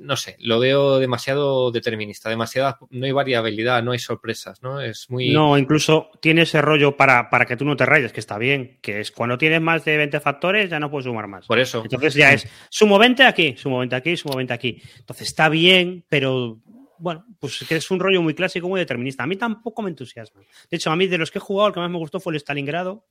no 0.00 0.16
sé, 0.16 0.36
lo 0.40 0.58
veo 0.58 0.98
demasiado 0.98 1.70
determinista, 1.70 2.28
demasiada, 2.28 2.78
no 2.90 3.06
hay 3.06 3.12
variabilidad, 3.12 3.82
no 3.82 3.92
hay 3.92 3.98
sorpresas, 3.98 4.62
¿no? 4.62 4.80
Es 4.80 5.08
muy... 5.10 5.30
No, 5.30 5.56
incluso 5.56 6.10
tiene 6.20 6.42
ese 6.42 6.60
rollo 6.60 6.96
para, 6.96 7.30
para 7.30 7.46
que 7.46 7.56
tú 7.56 7.64
no 7.64 7.76
te 7.76 7.86
rayes, 7.86 8.12
que 8.12 8.20
está 8.20 8.38
bien, 8.38 8.78
que 8.82 9.00
es 9.00 9.10
cuando 9.10 9.38
tienes 9.38 9.60
más 9.60 9.84
de 9.84 9.96
20 9.96 10.20
factores 10.20 10.70
ya 10.70 10.80
no 10.80 10.90
puedes 10.90 11.04
sumar 11.04 11.26
más. 11.26 11.46
Por 11.46 11.58
eso. 11.58 11.82
Entonces 11.82 12.14
ya 12.14 12.32
es, 12.32 12.46
sumo 12.68 12.98
20 12.98 13.24
aquí, 13.24 13.54
sumo 13.56 13.78
20 13.78 13.96
aquí, 13.96 14.16
sumo 14.16 14.36
20 14.36 14.52
aquí. 14.52 14.82
Entonces 14.98 15.28
está 15.28 15.48
bien, 15.48 16.04
pero 16.08 16.60
bueno, 16.98 17.24
pues 17.38 17.64
que 17.68 17.76
es 17.76 17.90
un 17.90 18.00
rollo 18.00 18.22
muy 18.22 18.34
clásico, 18.34 18.68
muy 18.68 18.80
determinista. 18.80 19.24
A 19.24 19.26
mí 19.26 19.36
tampoco 19.36 19.82
me 19.82 19.90
entusiasma. 19.90 20.40
De 20.70 20.76
hecho, 20.76 20.90
a 20.90 20.96
mí 20.96 21.06
de 21.06 21.18
los 21.18 21.30
que 21.30 21.38
he 21.38 21.40
jugado, 21.40 21.68
el 21.68 21.74
que 21.74 21.80
más 21.80 21.90
me 21.90 21.98
gustó 21.98 22.20
fue 22.20 22.32
el 22.32 22.40
Stalingrado, 22.40 23.06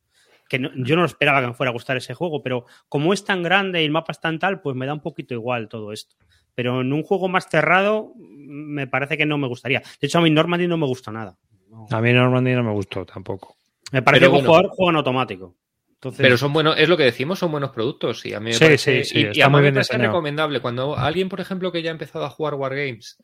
que 0.47 0.59
no, 0.59 0.69
yo 0.75 0.95
no 0.95 1.05
esperaba 1.05 1.41
que 1.41 1.47
me 1.47 1.53
fuera 1.53 1.71
a 1.71 1.73
gustar 1.73 1.97
ese 1.97 2.13
juego, 2.13 2.41
pero 2.43 2.65
como 2.87 3.13
es 3.13 3.23
tan 3.23 3.43
grande 3.43 3.81
y 3.81 3.85
el 3.85 3.91
mapa 3.91 4.11
es 4.11 4.19
tan 4.19 4.39
tal, 4.39 4.61
pues 4.61 4.75
me 4.75 4.85
da 4.85 4.93
un 4.93 5.01
poquito 5.01 5.33
igual 5.33 5.67
todo 5.67 5.91
esto. 5.91 6.15
Pero 6.55 6.81
en 6.81 6.93
un 6.93 7.03
juego 7.03 7.27
más 7.27 7.47
cerrado, 7.49 8.13
me 8.15 8.87
parece 8.87 9.17
que 9.17 9.25
no 9.25 9.37
me 9.37 9.47
gustaría. 9.47 9.79
De 9.79 10.07
hecho, 10.07 10.19
a 10.19 10.21
mí 10.21 10.29
Normandy 10.29 10.67
no 10.67 10.77
me 10.77 10.87
gustó 10.87 11.11
nada. 11.11 11.37
No. 11.69 11.85
A 11.91 12.01
mí 12.01 12.13
Normandy 12.13 12.53
no 12.53 12.63
me 12.63 12.71
gustó 12.71 13.05
tampoco. 13.05 13.57
Me 13.91 14.01
parece 14.01 14.25
que 14.25 14.29
bueno, 14.29 14.47
jugador 14.47 14.69
juego 14.69 14.89
en 14.89 14.95
automático. 14.95 15.55
Entonces... 15.95 16.21
Pero 16.21 16.37
son 16.37 16.53
buenos, 16.53 16.75
es 16.77 16.87
lo 16.87 16.97
que 16.97 17.03
decimos, 17.03 17.39
son 17.39 17.51
buenos 17.51 17.71
productos. 17.71 18.25
Y 18.25 18.33
a 18.33 18.39
mí 18.39 18.47
me 18.47 18.53
sí, 18.53 18.63
parece, 18.63 19.03
sí, 19.03 19.13
sí, 19.13 19.27
y, 19.33 19.39
y 19.39 19.41
a 19.41 19.49
mí 19.49 19.59
me 19.59 19.71
parece 19.73 19.97
recomendable. 19.97 20.61
Cuando 20.61 20.97
alguien, 20.97 21.29
por 21.29 21.41
ejemplo, 21.41 21.71
que 21.71 21.81
ya 21.81 21.91
ha 21.91 21.93
empezado 21.93 22.25
a 22.25 22.29
jugar 22.29 22.53
Wargames, 22.55 23.17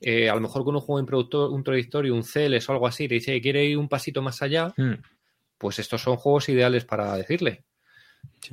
eh, 0.00 0.28
a 0.28 0.34
lo 0.34 0.40
mejor 0.40 0.64
con 0.64 0.74
un 0.74 0.80
juego 0.80 0.98
introductorio, 0.98 1.54
un 1.54 1.62
trayectorio, 1.62 2.14
un 2.14 2.24
Celes 2.24 2.68
o 2.68 2.72
algo 2.72 2.88
así, 2.88 3.06
le 3.06 3.16
dice 3.16 3.32
que 3.32 3.40
quiere 3.40 3.64
ir 3.64 3.78
un 3.78 3.88
pasito 3.88 4.20
más 4.20 4.42
allá, 4.42 4.74
mm. 4.76 4.94
pues 5.58 5.78
estos 5.78 6.02
son 6.02 6.16
juegos 6.16 6.48
ideales 6.48 6.84
para 6.84 7.16
decirle. 7.16 7.64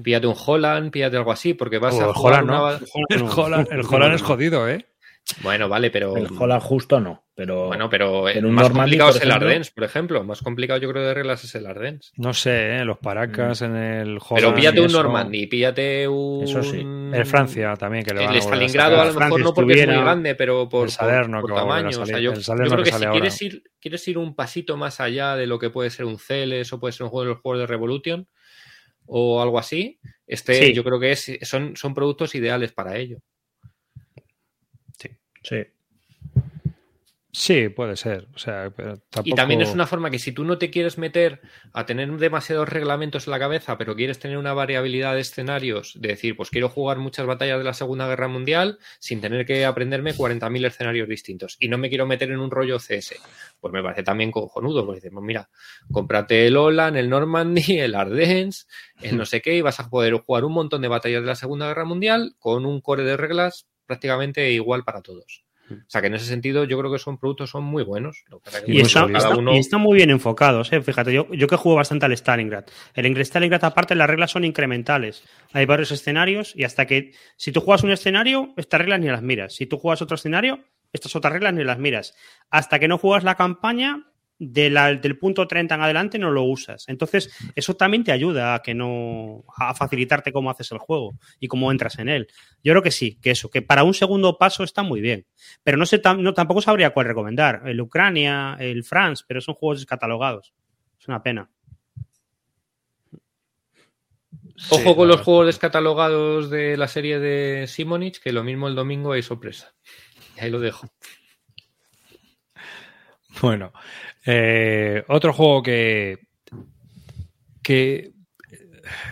Píllate 0.01 0.27
un 0.27 0.35
Holland, 0.45 0.91
píllate 0.91 1.17
algo 1.17 1.31
así, 1.31 1.53
porque 1.53 1.79
vas 1.79 1.95
o 1.95 2.01
a 2.01 2.07
el 2.07 2.13
jugar 2.13 2.43
Holland, 2.43 2.49
una... 2.49 2.79
no. 2.79 3.05
El 3.09 3.23
Holland, 3.23 3.67
el 3.71 3.81
Holland 3.81 4.13
es 4.15 4.21
jodido, 4.21 4.69
¿eh? 4.69 4.85
Bueno, 5.41 5.69
vale, 5.69 5.91
pero. 5.91 6.15
El 6.17 6.27
Holland 6.37 6.61
justo 6.61 6.99
no. 6.99 7.23
Pero, 7.35 7.67
bueno, 7.67 7.89
pero 7.89 8.27
en 8.27 8.45
un 8.45 8.51
más 8.51 8.63
Normandy, 8.63 8.97
complicado 8.97 9.17
es 9.17 9.21
el 9.21 9.31
Ardens, 9.31 9.71
por 9.71 9.85
ejemplo. 9.85 10.23
Más 10.25 10.41
complicado, 10.41 10.77
yo 10.81 10.89
creo, 10.89 11.03
de 11.03 11.13
reglas 11.13 11.43
es 11.45 11.55
el 11.55 11.67
Ardens. 11.67 12.11
No 12.17 12.33
sé, 12.33 12.75
¿eh? 12.75 12.83
los 12.83 12.97
Paracas 12.97 13.61
mm. 13.61 13.65
en 13.65 13.75
el 13.77 14.07
Holland. 14.17 14.35
Pero 14.35 14.53
píllate 14.53 14.79
un 14.81 14.87
eso... 14.87 15.03
Normandy, 15.03 15.47
píllate 15.47 16.07
un. 16.07 16.43
Eso 16.43 16.63
sí. 16.63 16.79
El 16.79 17.25
Francia 17.25 17.75
también, 17.75 18.03
que 18.03 18.13
le 18.13 18.25
El 18.25 18.35
Stalingrado, 18.41 18.99
a 18.99 19.05
lo 19.05 19.13
mejor 19.13 19.39
no 19.39 19.53
porque 19.53 19.81
es 19.81 19.87
muy 19.87 19.95
grande, 19.95 20.35
pero 20.35 20.67
por, 20.67 20.85
el 20.85 20.91
Salerno, 20.91 21.39
por, 21.39 21.51
por 21.51 21.59
tamaño. 21.59 21.91
Salir, 21.91 22.01
o 22.01 22.05
sea, 22.05 22.19
yo, 22.19 22.31
el 22.33 22.43
Salerno 22.43 22.65
yo 22.65 22.83
creo 22.83 22.85
que, 22.85 22.91
que 22.91 22.97
si 22.97 23.11
quieres 23.11 23.41
ir, 23.41 23.63
quieres 23.79 24.07
ir 24.07 24.17
un 24.17 24.35
pasito 24.35 24.75
más 24.75 24.99
allá 24.99 25.37
de 25.37 25.47
lo 25.47 25.59
que 25.59 25.69
puede 25.69 25.89
ser 25.91 26.05
un 26.05 26.19
Celes 26.19 26.73
o 26.73 26.79
puede 26.79 26.91
ser 26.91 27.05
un 27.05 27.09
juego 27.09 27.23
de 27.23 27.29
los 27.29 27.41
juegos 27.41 27.59
de 27.61 27.67
Revolution 27.67 28.27
o 29.11 29.41
algo 29.41 29.57
así, 29.59 29.99
este 30.27 30.53
Sí. 30.67 30.73
yo 30.73 30.83
creo 30.83 30.99
que 30.99 31.11
es, 31.11 31.39
son, 31.41 31.75
son 31.75 31.93
productos 31.93 32.35
ideales 32.35 32.71
para 32.71 32.95
ello. 32.97 33.19
Sí. 34.97 35.09
Sí, 35.43 35.55
puede 37.75 37.95
ser. 37.95 38.27
O 38.33 38.39
sea, 38.39 38.71
pero 38.75 38.97
tampoco... 39.09 39.29
Y 39.29 39.33
también 39.33 39.61
es 39.61 39.69
una 39.69 39.85
forma 39.85 40.09
que 40.09 40.17
si 40.17 40.31
tú 40.31 40.43
no 40.43 40.57
te 40.57 40.71
quieres 40.71 40.97
meter 40.97 41.41
a 41.73 41.85
tener 41.85 42.11
demasiados 42.17 42.67
reglamentos 42.67 43.27
en 43.27 43.31
la 43.31 43.39
cabeza, 43.39 43.77
pero 43.77 43.95
quieres 43.95 44.17
tener 44.17 44.37
una 44.37 44.53
variabilidad 44.53 45.13
de 45.13 45.21
escenarios, 45.21 45.93
de 45.99 46.09
decir, 46.09 46.35
pues 46.35 46.49
quiero 46.49 46.69
jugar 46.69 46.97
muchas 46.97 47.27
batallas 47.27 47.59
de 47.59 47.63
la 47.63 47.73
Segunda 47.73 48.07
Guerra 48.07 48.27
Mundial 48.27 48.79
sin 48.99 49.21
tener 49.21 49.45
que 49.45 49.65
aprenderme 49.65 50.15
40.000 50.15 50.65
escenarios 50.65 51.07
distintos 51.07 51.55
y 51.59 51.67
no 51.67 51.77
me 51.77 51.89
quiero 51.89 52.07
meter 52.07 52.31
en 52.31 52.39
un 52.39 52.49
rollo 52.49 52.79
CS, 52.79 53.15
pues 53.59 53.73
me 53.73 53.83
parece 53.83 54.03
también 54.03 54.31
cojonudo, 54.31 54.85
porque 54.85 55.01
decimos, 55.01 55.23
mira, 55.23 55.49
cómprate 55.91 56.47
el 56.47 56.57
Holland, 56.57 56.97
el 56.97 57.09
Normandy, 57.09 57.61
el 57.79 57.93
Ardennes, 57.93 58.67
el 59.01 59.17
no 59.17 59.25
sé 59.25 59.41
qué, 59.41 59.55
y 59.55 59.61
vas 59.61 59.79
a 59.79 59.89
poder 59.89 60.13
jugar 60.15 60.45
un 60.45 60.53
montón 60.53 60.81
de 60.81 60.87
batallas 60.87 61.21
de 61.21 61.27
la 61.27 61.35
Segunda 61.35 61.67
Guerra 61.67 61.85
Mundial 61.85 62.35
con 62.39 62.65
un 62.65 62.81
core 62.81 63.03
de 63.03 63.17
reglas 63.17 63.67
prácticamente 63.85 64.51
igual 64.51 64.83
para 64.83 65.01
todos. 65.01 65.48
O 65.75 65.89
sea 65.89 66.01
que 66.01 66.07
en 66.07 66.15
ese 66.15 66.25
sentido 66.25 66.63
yo 66.63 66.77
creo 66.79 66.91
que 66.91 66.99
son 66.99 67.17
productos 67.17 67.49
son 67.49 67.63
muy 67.63 67.83
buenos. 67.83 68.23
Lo 68.29 68.39
que 68.39 68.49
y, 68.67 68.81
está, 68.81 69.05
está, 69.05 69.35
uno... 69.35 69.53
y 69.53 69.57
están 69.59 69.81
muy 69.81 69.95
bien 69.95 70.09
enfocados, 70.09 70.71
¿eh? 70.73 70.81
fíjate, 70.81 71.13
yo, 71.13 71.27
yo 71.31 71.47
que 71.47 71.55
juego 71.55 71.77
bastante 71.77 72.05
al 72.05 72.13
Stalingrad. 72.13 72.65
El 72.93 73.17
Stalingrad 73.17 73.63
aparte 73.63 73.95
las 73.95 74.09
reglas 74.09 74.31
son 74.31 74.45
incrementales. 74.45 75.23
Hay 75.53 75.65
varios 75.65 75.91
escenarios 75.91 76.53
y 76.55 76.63
hasta 76.63 76.85
que 76.85 77.13
si 77.37 77.51
tú 77.51 77.61
juegas 77.61 77.83
un 77.83 77.91
escenario, 77.91 78.53
estas 78.57 78.79
reglas 78.81 78.99
ni 78.99 79.07
las 79.07 79.21
miras. 79.21 79.55
Si 79.55 79.65
tú 79.65 79.77
juegas 79.77 80.01
otro 80.01 80.15
escenario, 80.15 80.63
estas 80.93 81.15
otras 81.15 81.33
reglas 81.33 81.53
ni 81.53 81.63
las 81.63 81.77
miras. 81.77 82.15
Hasta 82.49 82.79
que 82.79 82.87
no 82.87 82.97
juegas 82.97 83.23
la 83.23 83.35
campaña, 83.35 84.08
de 84.39 84.69
la, 84.69 84.95
del 84.95 85.17
punto 85.17 85.47
30 85.47 85.75
en 85.75 85.81
adelante 85.81 86.17
no 86.17 86.31
lo 86.31 86.43
usas. 86.43 86.85
Entonces, 86.87 87.29
eso 87.55 87.75
también 87.75 88.05
te 88.05 88.13
ayuda 88.13 88.55
a 88.55 88.61
que 88.61 88.73
no. 88.73 89.43
a 89.55 89.75
facilitarte 89.75 90.31
cómo 90.31 90.49
haces 90.49 90.71
el 90.71 90.77
juego 90.77 91.19
y 91.39 91.47
cómo 91.47 91.71
entras 91.71 91.99
en 91.99 92.07
él. 92.07 92.27
Yo 92.63 92.71
creo 92.71 92.81
que 92.81 92.91
sí, 92.91 93.19
que 93.21 93.31
eso, 93.31 93.49
que 93.49 93.61
para 93.61 93.83
un 93.83 93.93
segundo 93.93 94.37
paso 94.37 94.63
está 94.63 94.81
muy 94.81 95.01
bien. 95.01 95.27
Pero 95.61 95.77
no 95.77 95.85
sé, 95.85 96.01
no, 96.17 96.33
tampoco 96.33 96.61
sabría 96.61 96.91
cuál 96.91 97.07
recomendar. 97.07 97.63
El 97.65 97.81
Ucrania, 97.81 98.55
el 98.59 98.83
France, 98.83 99.25
pero 99.27 99.41
son 99.41 99.55
juegos 99.55 99.79
descatalogados. 99.79 100.53
Es 100.99 101.07
una 101.07 101.21
pena. 101.21 101.49
Ojo 104.71 104.89
sí, 104.89 104.95
con 104.95 105.07
los 105.07 105.21
juegos 105.21 105.47
descatalogados 105.47 106.49
de 106.49 106.75
la 106.75 106.87
serie 106.87 107.19
de 107.19 107.65
Simonich, 107.67 108.19
que 108.19 108.33
lo 108.33 108.43
mismo 108.43 108.67
el 108.67 108.75
domingo 108.75 109.13
hay 109.13 109.21
sorpresa. 109.21 109.73
Y 110.37 110.41
ahí 110.41 110.49
lo 110.49 110.59
dejo. 110.59 110.87
Bueno, 113.41 113.71
eh, 114.25 115.03
otro 115.07 115.33
juego 115.33 115.63
que. 115.63 116.17
que. 117.61 118.11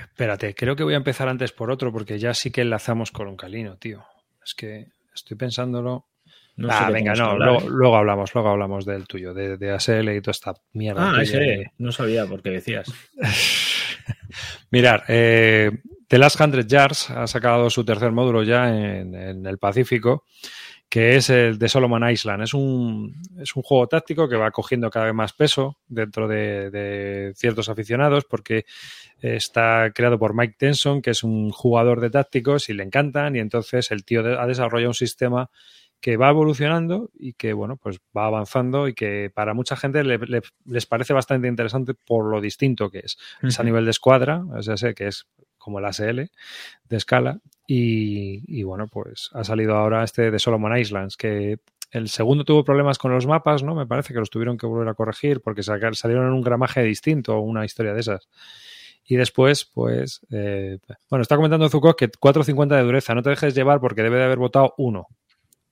Espérate, 0.01 0.55
creo 0.55 0.75
que 0.75 0.83
voy 0.83 0.95
a 0.95 0.97
empezar 0.97 1.29
antes 1.29 1.51
por 1.51 1.69
otro, 1.69 1.91
porque 1.91 2.17
ya 2.17 2.33
sí 2.33 2.51
que 2.51 2.61
enlazamos 2.61 3.11
con 3.11 3.27
un 3.27 3.37
calino, 3.37 3.77
tío. 3.77 4.03
Es 4.43 4.53
que 4.55 4.87
estoy 5.13 5.37
pensándolo. 5.37 6.07
No 6.55 6.69
ah, 6.71 6.89
venga, 6.89 7.13
no, 7.13 7.37
luego, 7.37 7.69
luego, 7.69 7.97
hablamos, 7.97 8.33
luego 8.33 8.49
hablamos 8.49 8.83
del 8.83 9.05
tuyo, 9.07 9.31
de, 9.35 9.57
de 9.57 9.71
ASL 9.71 10.09
y 10.09 10.21
toda 10.21 10.31
esta 10.31 10.53
mierda. 10.73 11.11
Ah, 11.15 11.21
ese, 11.21 11.71
no 11.77 11.91
sabía 11.91 12.25
por 12.25 12.41
qué 12.41 12.49
decías. 12.49 12.91
Mirar, 14.71 15.03
eh, 15.07 15.69
The 16.07 16.17
Last 16.17 16.41
Hundred 16.41 16.65
Yards 16.65 17.11
ha 17.11 17.27
sacado 17.27 17.69
su 17.69 17.85
tercer 17.85 18.11
módulo 18.11 18.41
ya 18.41 18.69
en, 18.69 19.13
en 19.13 19.45
el 19.45 19.59
Pacífico 19.59 20.23
que 20.89 21.17
es 21.17 21.29
el 21.29 21.59
de 21.59 21.67
Solomon 21.67 22.09
Island. 22.09 22.43
Es 22.43 22.53
un, 22.53 23.13
es 23.39 23.55
un 23.55 23.63
juego 23.63 23.87
táctico 23.87 24.29
que 24.29 24.37
va 24.37 24.51
cogiendo 24.51 24.89
cada 24.89 25.05
vez 25.05 25.13
más 25.13 25.33
peso 25.33 25.77
dentro 25.87 26.27
de, 26.27 26.69
de, 26.71 27.33
ciertos 27.35 27.69
aficionados 27.69 28.25
porque 28.25 28.65
está 29.21 29.91
creado 29.93 30.17
por 30.17 30.33
Mike 30.33 30.55
Tenson, 30.57 31.01
que 31.01 31.11
es 31.11 31.23
un 31.23 31.49
jugador 31.51 31.99
de 31.99 32.09
tácticos 32.09 32.69
y 32.69 32.73
le 32.73 32.83
encantan 32.83 33.35
y 33.35 33.39
entonces 33.39 33.91
el 33.91 34.05
tío 34.05 34.21
ha 34.39 34.47
desarrollado 34.47 34.91
un 34.91 34.93
sistema 34.93 35.49
que 35.99 36.17
va 36.17 36.29
evolucionando 36.29 37.09
y 37.13 37.33
que, 37.33 37.53
bueno, 37.53 37.77
pues 37.77 37.99
va 38.15 38.27
avanzando 38.27 38.87
y 38.87 38.93
que 38.93 39.31
para 39.33 39.53
mucha 39.53 39.75
gente 39.75 40.03
les 40.03 40.85
parece 40.85 41.13
bastante 41.13 41.47
interesante 41.47 41.93
por 41.95 42.25
lo 42.25 42.39
distinto 42.39 42.89
que 42.89 42.99
es. 42.99 43.17
Es 43.41 43.59
a 43.59 43.63
nivel 43.63 43.85
de 43.85 43.91
escuadra, 43.91 44.43
o 44.55 44.61
sea, 44.61 44.77
sé 44.77 44.93
que 44.93 45.07
es 45.07 45.27
como 45.57 45.79
el 45.79 45.85
ASL 45.85 46.29
de 46.85 46.97
escala. 46.97 47.39
Y, 47.69 48.43
y, 48.47 48.63
bueno, 48.63 48.87
pues 48.87 49.29
ha 49.33 49.43
salido 49.43 49.75
ahora 49.75 50.03
este 50.03 50.31
de 50.31 50.39
Solomon 50.39 50.77
Islands, 50.77 51.17
que 51.17 51.59
el 51.91 52.09
segundo 52.09 52.45
tuvo 52.45 52.63
problemas 52.63 52.97
con 52.97 53.11
los 53.11 53.27
mapas, 53.27 53.61
¿no? 53.61 53.75
Me 53.75 53.85
parece 53.85 54.13
que 54.13 54.19
los 54.19 54.29
tuvieron 54.29 54.57
que 54.57 54.65
volver 54.65 54.87
a 54.87 54.93
corregir 54.93 55.41
porque 55.41 55.63
salieron 55.63 56.27
en 56.27 56.33
un 56.33 56.41
gramaje 56.41 56.81
distinto 56.83 57.35
o 57.35 57.41
una 57.41 57.65
historia 57.65 57.93
de 57.93 57.99
esas. 57.99 58.27
Y 59.05 59.15
después, 59.15 59.65
pues, 59.65 60.21
eh, 60.31 60.79
bueno, 61.09 61.21
está 61.21 61.37
comentando 61.37 61.69
Zuko 61.69 61.95
que 61.95 62.09
4.50 62.09 62.75
de 62.75 62.83
dureza. 62.83 63.15
No 63.15 63.23
te 63.23 63.29
dejes 63.29 63.55
llevar 63.55 63.79
porque 63.79 64.03
debe 64.03 64.17
de 64.17 64.25
haber 64.25 64.37
votado 64.37 64.73
uno. 64.77 65.07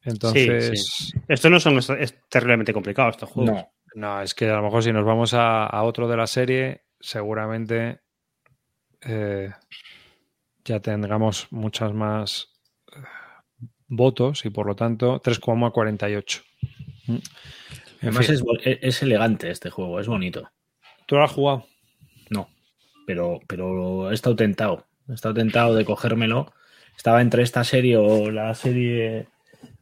Entonces. 0.03 0.85
Sí, 0.85 1.19
Estos 1.27 1.51
no 1.51 1.59
son 1.59 1.77
es 1.99 2.15
terriblemente 2.29 2.73
complicados, 2.73 3.15
estos 3.15 3.29
juegos. 3.29 3.55
No, 3.55 3.71
no, 3.95 4.21
es 4.21 4.33
que 4.33 4.49
a 4.49 4.55
lo 4.55 4.63
mejor 4.63 4.83
si 4.83 4.93
nos 4.93 5.03
vamos 5.03 5.33
a, 5.33 5.65
a 5.65 5.83
otro 5.83 6.07
de 6.07 6.15
la 6.15 6.27
serie, 6.27 6.85
seguramente 6.99 7.99
eh, 9.01 9.51
ya 10.65 10.79
tengamos 10.79 11.47
muchas 11.51 11.93
más 11.93 12.49
eh, 12.91 12.99
votos 13.87 14.45
y 14.45 14.49
por 14.49 14.65
lo 14.65 14.75
tanto 14.75 15.21
3,48. 15.21 16.41
Mm. 17.07 17.17
Además 18.01 18.29
es, 18.29 18.43
es, 18.63 19.01
elegante 19.03 19.49
este 19.49 19.69
juego, 19.69 19.99
es 19.99 20.07
bonito. 20.07 20.51
¿Tú 21.05 21.15
lo 21.15 21.23
has 21.23 21.31
jugado? 21.31 21.65
No, 22.29 22.49
pero, 23.07 23.39
pero 23.47 24.11
he 24.11 24.13
estado 24.13 24.35
tentado. 24.35 24.85
He 25.07 25.13
estado 25.13 25.35
tentado 25.35 25.75
de 25.75 25.85
cogérmelo. 25.85 26.51
Estaba 26.97 27.21
entre 27.21 27.43
esta 27.43 27.63
serie 27.63 27.97
o 27.97 28.31
la 28.31 28.53
serie 28.53 29.27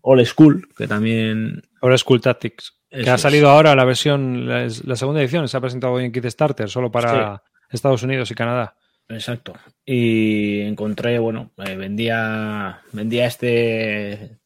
All 0.01 0.25
School, 0.25 0.67
que 0.77 0.87
también. 0.87 1.63
All 1.81 1.97
School 1.97 2.21
Tactics. 2.21 2.73
que 2.89 3.09
ha 3.09 3.17
salido 3.17 3.49
ahora 3.49 3.75
la 3.75 3.85
versión, 3.85 4.47
la, 4.47 4.95
segunda 4.95 5.21
edición, 5.21 5.47
se 5.47 5.57
ha 5.57 5.61
presentado 5.61 5.93
hoy 5.93 6.05
en 6.05 6.11
Kickstarter, 6.11 6.69
solo 6.69 6.91
para 6.91 7.41
Estados 7.69 8.03
Unidos 8.03 8.31
y 8.31 8.35
Canadá. 8.35 8.75
Exacto. 9.09 9.53
Y 9.85 10.61
encontré, 10.61 11.19
bueno, 11.19 11.51
eh, 11.57 11.75
vendía, 11.75 12.81
vendía 12.91 13.27
este, 13.27 14.37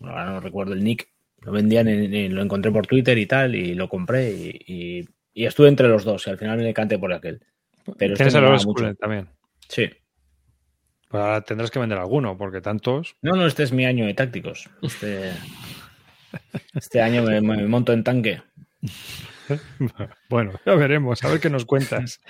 ahora 0.00 0.26
no 0.26 0.40
recuerdo 0.40 0.72
el 0.72 0.84
nick, 0.84 1.08
lo 1.42 1.52
vendían, 1.52 1.88
en, 1.88 2.34
lo 2.34 2.42
encontré 2.42 2.70
por 2.70 2.86
Twitter 2.86 3.16
y 3.18 3.26
tal, 3.26 3.54
y 3.54 3.74
lo 3.74 3.88
compré 3.88 4.30
y, 4.32 5.08
y, 5.32 5.44
estuve 5.46 5.68
entre 5.68 5.88
los 5.88 6.04
dos, 6.04 6.26
y 6.26 6.30
al 6.30 6.38
final 6.38 6.58
me 6.58 6.64
decanté 6.64 6.98
por 6.98 7.12
aquel. 7.12 7.40
Pero 7.96 8.14
Tienes 8.14 8.34
este 8.34 8.46
el 8.46 8.60
School 8.60 8.96
también. 8.98 9.28
Sí. 9.68 9.88
Pues 11.08 11.22
ahora 11.22 11.40
tendrás 11.40 11.70
que 11.70 11.78
vender 11.78 11.98
alguno, 11.98 12.36
porque 12.36 12.60
tantos. 12.60 13.16
No, 13.22 13.32
no, 13.32 13.46
este 13.46 13.62
es 13.62 13.72
mi 13.72 13.86
año 13.86 14.06
de 14.06 14.14
tácticos. 14.14 14.68
Este, 14.82 15.32
este 16.74 17.00
año 17.00 17.22
me, 17.22 17.40
me 17.40 17.66
monto 17.66 17.92
en 17.92 18.04
tanque. 18.04 18.42
Bueno, 20.28 20.52
ya 20.64 20.74
veremos, 20.76 21.24
a 21.24 21.28
ver 21.28 21.40
qué 21.40 21.50
nos 21.50 21.64
cuentas. 21.64 22.20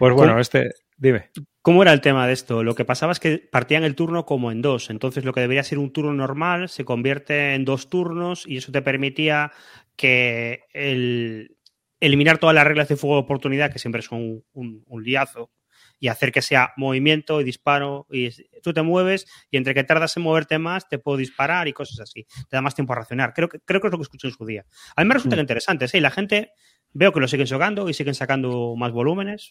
Pues 0.00 0.14
bueno, 0.14 0.40
este, 0.40 0.72
dime. 0.96 1.30
¿Cómo 1.62 1.82
era 1.82 1.92
el 1.92 2.00
tema 2.00 2.28
de 2.28 2.32
esto? 2.32 2.62
Lo 2.62 2.76
que 2.76 2.84
pasaba 2.84 3.10
es 3.10 3.18
que 3.18 3.38
partían 3.38 3.82
el 3.82 3.96
turno 3.96 4.24
como 4.24 4.52
en 4.52 4.62
dos. 4.62 4.88
Entonces, 4.88 5.24
lo 5.24 5.32
que 5.32 5.40
debería 5.40 5.64
ser 5.64 5.78
un 5.78 5.92
turno 5.92 6.12
normal 6.12 6.68
se 6.68 6.84
convierte 6.84 7.54
en 7.54 7.64
dos 7.64 7.90
turnos 7.90 8.46
y 8.46 8.58
eso 8.58 8.70
te 8.70 8.82
permitía 8.82 9.50
que 9.96 10.60
el, 10.72 11.56
eliminar 11.98 12.38
todas 12.38 12.54
las 12.54 12.66
reglas 12.66 12.88
de 12.88 12.96
fuego 12.96 13.16
de 13.16 13.22
oportunidad, 13.22 13.72
que 13.72 13.80
siempre 13.80 14.02
son 14.02 14.44
un, 14.52 14.84
un, 14.86 15.02
liazo, 15.02 15.50
y 15.98 16.06
hacer 16.06 16.30
que 16.30 16.40
sea 16.40 16.72
movimiento 16.76 17.40
y 17.40 17.44
disparo. 17.44 18.06
Y 18.10 18.30
tú 18.62 18.72
te 18.72 18.82
mueves 18.82 19.26
y 19.50 19.56
entre 19.56 19.74
que 19.74 19.82
tardas 19.82 20.16
en 20.16 20.22
moverte 20.22 20.58
más, 20.58 20.88
te 20.88 20.98
puedo 20.98 21.18
disparar 21.18 21.66
y 21.66 21.72
cosas 21.72 21.98
así. 21.98 22.26
Te 22.48 22.56
da 22.56 22.62
más 22.62 22.76
tiempo 22.76 22.92
a 22.92 22.96
reaccionar. 22.96 23.32
Creo 23.34 23.48
que, 23.48 23.58
creo 23.58 23.80
que 23.80 23.88
es 23.88 23.92
lo 23.92 23.98
que 23.98 24.04
escuché 24.04 24.28
en 24.28 24.34
su 24.34 24.46
día. 24.46 24.66
A 24.94 25.02
mí 25.02 25.08
me 25.08 25.14
resulta 25.14 25.36
mm. 25.36 25.40
interesante. 25.40 25.88
Sí, 25.88 25.98
la 25.98 26.10
gente 26.10 26.52
veo 26.92 27.12
que 27.12 27.18
lo 27.18 27.26
siguen 27.26 27.48
jugando 27.48 27.88
y 27.88 27.94
siguen 27.94 28.14
sacando 28.14 28.76
más 28.76 28.92
volúmenes 28.92 29.50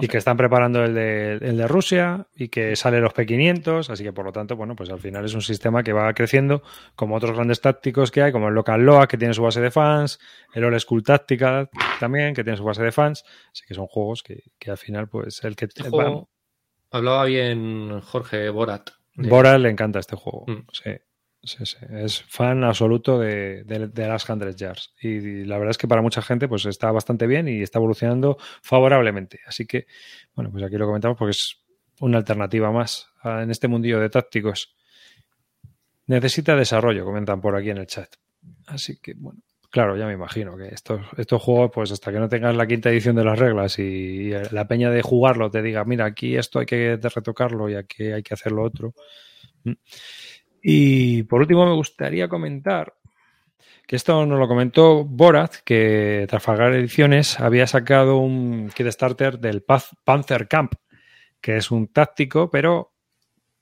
y 0.00 0.08
que 0.08 0.18
están 0.18 0.36
preparando 0.36 0.84
el 0.84 0.94
de, 0.94 1.32
el 1.34 1.56
de 1.56 1.68
Rusia 1.68 2.26
y 2.34 2.48
que 2.48 2.76
sale 2.76 3.00
los 3.00 3.12
P500, 3.12 3.90
así 3.90 4.04
que 4.04 4.12
por 4.12 4.24
lo 4.24 4.32
tanto, 4.32 4.56
bueno, 4.56 4.74
pues 4.76 4.90
al 4.90 4.98
final 4.98 5.24
es 5.24 5.34
un 5.34 5.42
sistema 5.42 5.82
que 5.82 5.92
va 5.92 6.12
creciendo 6.14 6.62
como 6.94 7.16
otros 7.16 7.34
grandes 7.34 7.60
tácticos 7.60 8.10
que 8.10 8.22
hay, 8.22 8.32
como 8.32 8.48
el 8.48 8.54
Local 8.54 8.82
Loa, 8.82 9.06
que 9.06 9.16
tiene 9.16 9.34
su 9.34 9.42
base 9.42 9.60
de 9.60 9.70
fans, 9.70 10.18
el 10.54 10.64
All 10.64 10.78
School 10.80 11.02
Táctica 11.02 11.68
también, 12.00 12.34
que 12.34 12.44
tiene 12.44 12.56
su 12.56 12.64
base 12.64 12.82
de 12.82 12.92
fans, 12.92 13.24
así 13.52 13.64
que 13.66 13.74
son 13.74 13.86
juegos 13.86 14.22
que, 14.22 14.42
que 14.58 14.70
al 14.70 14.78
final, 14.78 15.08
pues 15.08 15.42
el 15.44 15.56
que... 15.56 15.66
Este 15.66 15.88
juego, 15.88 16.28
hablaba 16.90 17.24
bien 17.24 18.00
Jorge 18.00 18.50
Borat. 18.50 18.90
Borat 19.14 19.58
le 19.58 19.70
encanta 19.70 19.98
este 19.98 20.16
juego, 20.16 20.44
mm. 20.46 20.66
sí. 20.72 20.90
Sí, 21.46 21.64
sí. 21.64 21.76
Es 21.90 22.22
fan 22.22 22.64
absoluto 22.64 23.20
de, 23.20 23.62
de, 23.64 24.08
las 24.08 24.26
100 24.26 24.56
Yards. 24.56 24.94
Y, 25.00 25.44
la 25.44 25.58
verdad 25.58 25.70
es 25.70 25.78
que 25.78 25.86
para 25.86 26.02
mucha 26.02 26.20
gente 26.20 26.48
pues 26.48 26.66
está 26.66 26.90
bastante 26.90 27.28
bien 27.28 27.46
y 27.46 27.62
está 27.62 27.78
evolucionando 27.78 28.36
favorablemente. 28.62 29.40
Así 29.46 29.64
que, 29.64 29.86
bueno, 30.34 30.50
pues 30.50 30.64
aquí 30.64 30.76
lo 30.76 30.86
comentamos 30.86 31.16
porque 31.16 31.30
es 31.30 31.60
una 32.00 32.18
alternativa 32.18 32.72
más 32.72 33.08
en 33.24 33.50
este 33.52 33.68
mundillo 33.68 34.00
de 34.00 34.10
tácticos. 34.10 34.74
Necesita 36.06 36.56
desarrollo, 36.56 37.04
comentan 37.04 37.40
por 37.40 37.54
aquí 37.54 37.70
en 37.70 37.78
el 37.78 37.86
chat. 37.86 38.12
Así 38.66 38.98
que, 39.00 39.14
bueno, 39.14 39.40
claro, 39.70 39.96
ya 39.96 40.06
me 40.06 40.14
imagino 40.14 40.56
que 40.56 40.66
estos, 40.68 41.00
estos 41.16 41.40
juegos, 41.40 41.70
pues 41.72 41.92
hasta 41.92 42.10
que 42.10 42.18
no 42.18 42.28
tengas 42.28 42.56
la 42.56 42.66
quinta 42.66 42.90
edición 42.90 43.14
de 43.14 43.24
las 43.24 43.38
reglas 43.38 43.78
y 43.78 44.30
la 44.50 44.66
peña 44.66 44.90
de 44.90 45.02
jugarlo 45.02 45.48
te 45.48 45.62
diga, 45.62 45.84
mira, 45.84 46.06
aquí 46.06 46.36
esto 46.36 46.58
hay 46.58 46.66
que 46.66 46.96
retocarlo 46.96 47.68
y 47.70 47.76
aquí 47.76 48.06
hay 48.06 48.24
que 48.24 48.34
hacer 48.34 48.50
lo 48.50 48.64
otro. 48.64 48.94
Y 50.68 51.22
por 51.22 51.42
último 51.42 51.64
me 51.64 51.74
gustaría 51.74 52.28
comentar 52.28 52.96
que 53.86 53.94
esto 53.94 54.26
nos 54.26 54.36
lo 54.36 54.48
comentó 54.48 55.04
Borat, 55.04 55.54
que 55.64 56.26
Trafalgar 56.28 56.74
Ediciones 56.74 57.38
había 57.38 57.68
sacado 57.68 58.16
un 58.16 58.72
kit 58.74 58.88
starter 58.88 59.38
del 59.38 59.62
Panzer 59.62 60.48
Camp, 60.48 60.72
que 61.40 61.56
es 61.58 61.70
un 61.70 61.86
táctico, 61.86 62.50
pero 62.50 62.94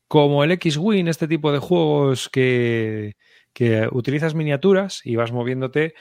como 0.09 0.45
el 0.45 0.53
X-Wing, 0.53 1.07
este 1.09 1.29
tipo 1.29 1.53
de 1.53 1.59
juegos 1.59 2.31
que, 2.31 3.17
que 3.53 3.87
utilizas 3.93 4.35
miniaturas 4.35 5.03
y 5.05 5.17
vas 5.17 5.31
moviéndote 5.31 5.93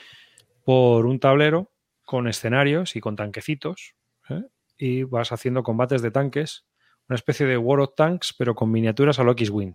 por 0.64 1.04
un 1.04 1.20
tablero 1.20 1.70
con 2.06 2.28
escenarios 2.28 2.96
y 2.96 3.02
con 3.02 3.14
tanquecitos, 3.14 3.94
¿eh? 4.30 4.40
y 4.78 5.02
vas 5.02 5.32
haciendo 5.32 5.64
combates 5.64 6.00
de 6.00 6.10
tanques, 6.10 6.64
una 7.10 7.16
especie 7.16 7.44
de 7.44 7.58
War 7.58 7.80
of 7.80 7.94
Tanks, 7.94 8.34
pero 8.38 8.54
con 8.54 8.70
miniaturas 8.70 9.18
a 9.18 9.24
lo 9.24 9.32
X-Wing 9.32 9.74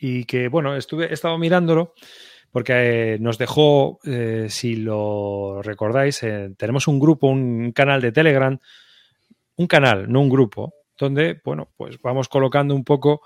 y 0.00 0.24
que, 0.24 0.48
bueno, 0.48 0.74
estuve, 0.76 1.10
he 1.10 1.14
estado 1.14 1.36
mirándolo 1.38 1.94
porque 2.50 3.14
eh, 3.14 3.18
nos 3.20 3.38
dejó, 3.38 4.00
eh, 4.04 4.46
si 4.48 4.76
lo 4.76 5.62
recordáis, 5.62 6.22
eh, 6.22 6.50
tenemos 6.56 6.88
un 6.88 6.98
grupo, 6.98 7.28
un 7.28 7.72
canal 7.72 8.00
de 8.00 8.10
Telegram, 8.10 8.58
un 9.56 9.66
canal, 9.66 10.10
no 10.10 10.20
un 10.20 10.28
grupo, 10.28 10.74
donde, 10.98 11.40
bueno, 11.44 11.70
pues 11.76 12.00
vamos 12.02 12.28
colocando 12.28 12.74
un 12.74 12.84
poco 12.84 13.22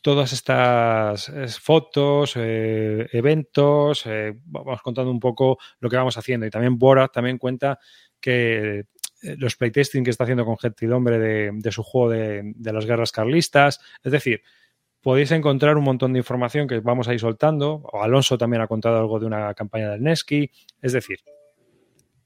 todas 0.00 0.32
estas 0.32 1.30
fotos, 1.60 2.34
eventos, 2.36 4.04
vamos 4.44 4.80
contando 4.80 5.10
un 5.10 5.18
poco 5.18 5.58
lo 5.80 5.90
que 5.90 5.96
vamos 5.96 6.16
haciendo. 6.16 6.46
Y 6.46 6.50
también 6.50 6.78
Bora 6.78 7.08
también 7.08 7.36
cuenta 7.36 7.80
que 8.20 8.84
los 9.22 9.56
playtesting 9.56 10.04
que 10.04 10.10
está 10.10 10.22
haciendo 10.22 10.44
con 10.44 10.56
Gentilhombre 10.56 11.18
de, 11.18 11.50
de 11.52 11.72
su 11.72 11.82
juego 11.82 12.10
de, 12.10 12.52
de 12.54 12.72
las 12.72 12.86
guerras 12.86 13.10
carlistas, 13.10 13.80
es 14.02 14.12
decir, 14.12 14.40
podéis 15.08 15.32
encontrar 15.32 15.78
un 15.78 15.84
montón 15.84 16.12
de 16.12 16.18
información 16.18 16.68
que 16.68 16.80
vamos 16.80 17.08
a 17.08 17.14
ir 17.14 17.20
soltando. 17.20 17.88
Alonso 17.94 18.36
también 18.36 18.60
ha 18.60 18.66
contado 18.66 18.98
algo 18.98 19.18
de 19.18 19.24
una 19.24 19.54
campaña 19.54 19.88
del 19.88 20.02
Nesky. 20.02 20.50
Es 20.82 20.92
decir, 20.92 21.20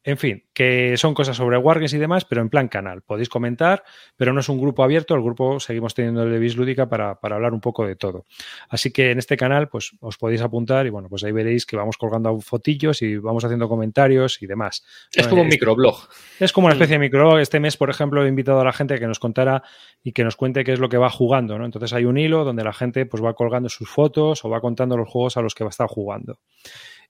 en 0.04 0.18
fin, 0.18 0.44
que 0.52 0.96
son 0.96 1.14
cosas 1.14 1.36
sobre 1.36 1.56
Wargames 1.56 1.94
y 1.94 1.98
demás, 1.98 2.24
pero 2.24 2.40
en 2.40 2.50
plan 2.50 2.66
canal. 2.66 3.02
Podéis 3.02 3.28
comentar, 3.28 3.84
pero 4.16 4.32
no 4.32 4.40
es 4.40 4.48
un 4.48 4.60
grupo 4.60 4.82
abierto. 4.82 5.14
El 5.14 5.22
grupo 5.22 5.60
seguimos 5.60 5.94
teniendo 5.94 6.24
el 6.24 6.32
de 6.32 6.40
Bislúdica 6.40 6.88
para, 6.88 7.20
para 7.20 7.36
hablar 7.36 7.54
un 7.54 7.60
poco 7.60 7.86
de 7.86 7.94
todo. 7.94 8.26
Así 8.68 8.90
que 8.90 9.12
en 9.12 9.18
este 9.18 9.36
canal, 9.36 9.68
pues 9.68 9.92
os 10.00 10.18
podéis 10.18 10.40
apuntar 10.40 10.86
y 10.86 10.90
bueno, 10.90 11.08
pues 11.08 11.22
ahí 11.22 11.30
veréis 11.30 11.66
que 11.66 11.76
vamos 11.76 11.96
colgando 11.96 12.40
fotillos 12.40 13.00
y 13.02 13.16
vamos 13.16 13.44
haciendo 13.44 13.68
comentarios 13.68 14.42
y 14.42 14.46
demás. 14.46 14.84
Es 15.12 15.28
como 15.28 15.42
un 15.42 15.48
microblog. 15.48 16.08
Es 16.40 16.52
como 16.52 16.66
una 16.66 16.74
especie 16.74 16.96
de 16.96 17.00
microblog. 17.00 17.38
Este 17.38 17.60
mes, 17.60 17.76
por 17.76 17.88
ejemplo, 17.88 18.24
he 18.24 18.28
invitado 18.28 18.60
a 18.60 18.64
la 18.64 18.72
gente 18.72 18.94
a 18.94 18.98
que 18.98 19.06
nos 19.06 19.20
contara 19.20 19.62
y 20.02 20.12
que 20.12 20.24
nos 20.24 20.34
cuente 20.34 20.64
qué 20.64 20.72
es 20.72 20.80
lo 20.80 20.88
que 20.88 20.98
va 20.98 21.10
jugando, 21.10 21.58
¿no? 21.58 21.64
Entonces 21.64 21.92
hay 21.92 22.06
un 22.06 22.18
hilo 22.18 22.44
donde 22.44 22.64
la 22.64 22.72
gente 22.72 23.06
pues 23.06 23.22
va 23.22 23.34
colgando 23.34 23.68
sus 23.68 23.88
fotos 23.88 24.44
o 24.44 24.50
va 24.50 24.60
contando 24.60 24.96
los 24.96 25.08
juegos 25.08 25.36
a 25.36 25.42
los 25.42 25.54
que 25.54 25.62
va 25.62 25.68
a 25.68 25.70
estar 25.70 25.86
jugando 25.86 26.40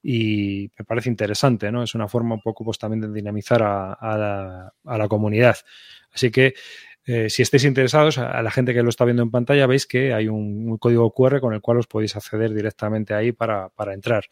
y 0.03 0.71
me 0.77 0.85
parece 0.85 1.09
interesante, 1.09 1.71
¿no? 1.71 1.83
Es 1.83 1.95
una 1.95 2.09
forma 2.09 2.35
un 2.35 2.41
poco 2.41 2.65
pues 2.65 2.79
también 2.79 3.01
de 3.01 3.13
dinamizar 3.13 3.63
a, 3.63 4.73
la, 4.85 5.09
comunidad. 5.09 5.57
Así 6.13 6.31
que 6.31 6.55
eh, 7.05 7.31
si 7.31 7.43
estáis 7.43 7.65
interesados, 7.65 8.19
a 8.19 8.43
la 8.43 8.51
gente 8.51 8.75
que 8.75 8.83
lo 8.83 8.89
está 8.89 9.05
viendo 9.05 9.23
en 9.23 9.31
pantalla, 9.31 9.67
veis 9.67 9.87
que 9.87 10.13
hay 10.13 10.29
un, 10.29 10.77
código 10.79 11.13
QR 11.13 11.41
con 11.41 11.55
el 11.55 11.61
cual 11.61 11.79
os 11.79 11.87
podéis 11.87 12.17
acceder 12.17 12.53
directamente 12.53 13.15
ahí 13.15 13.33
para, 13.33 13.71
entrar. 13.93 14.25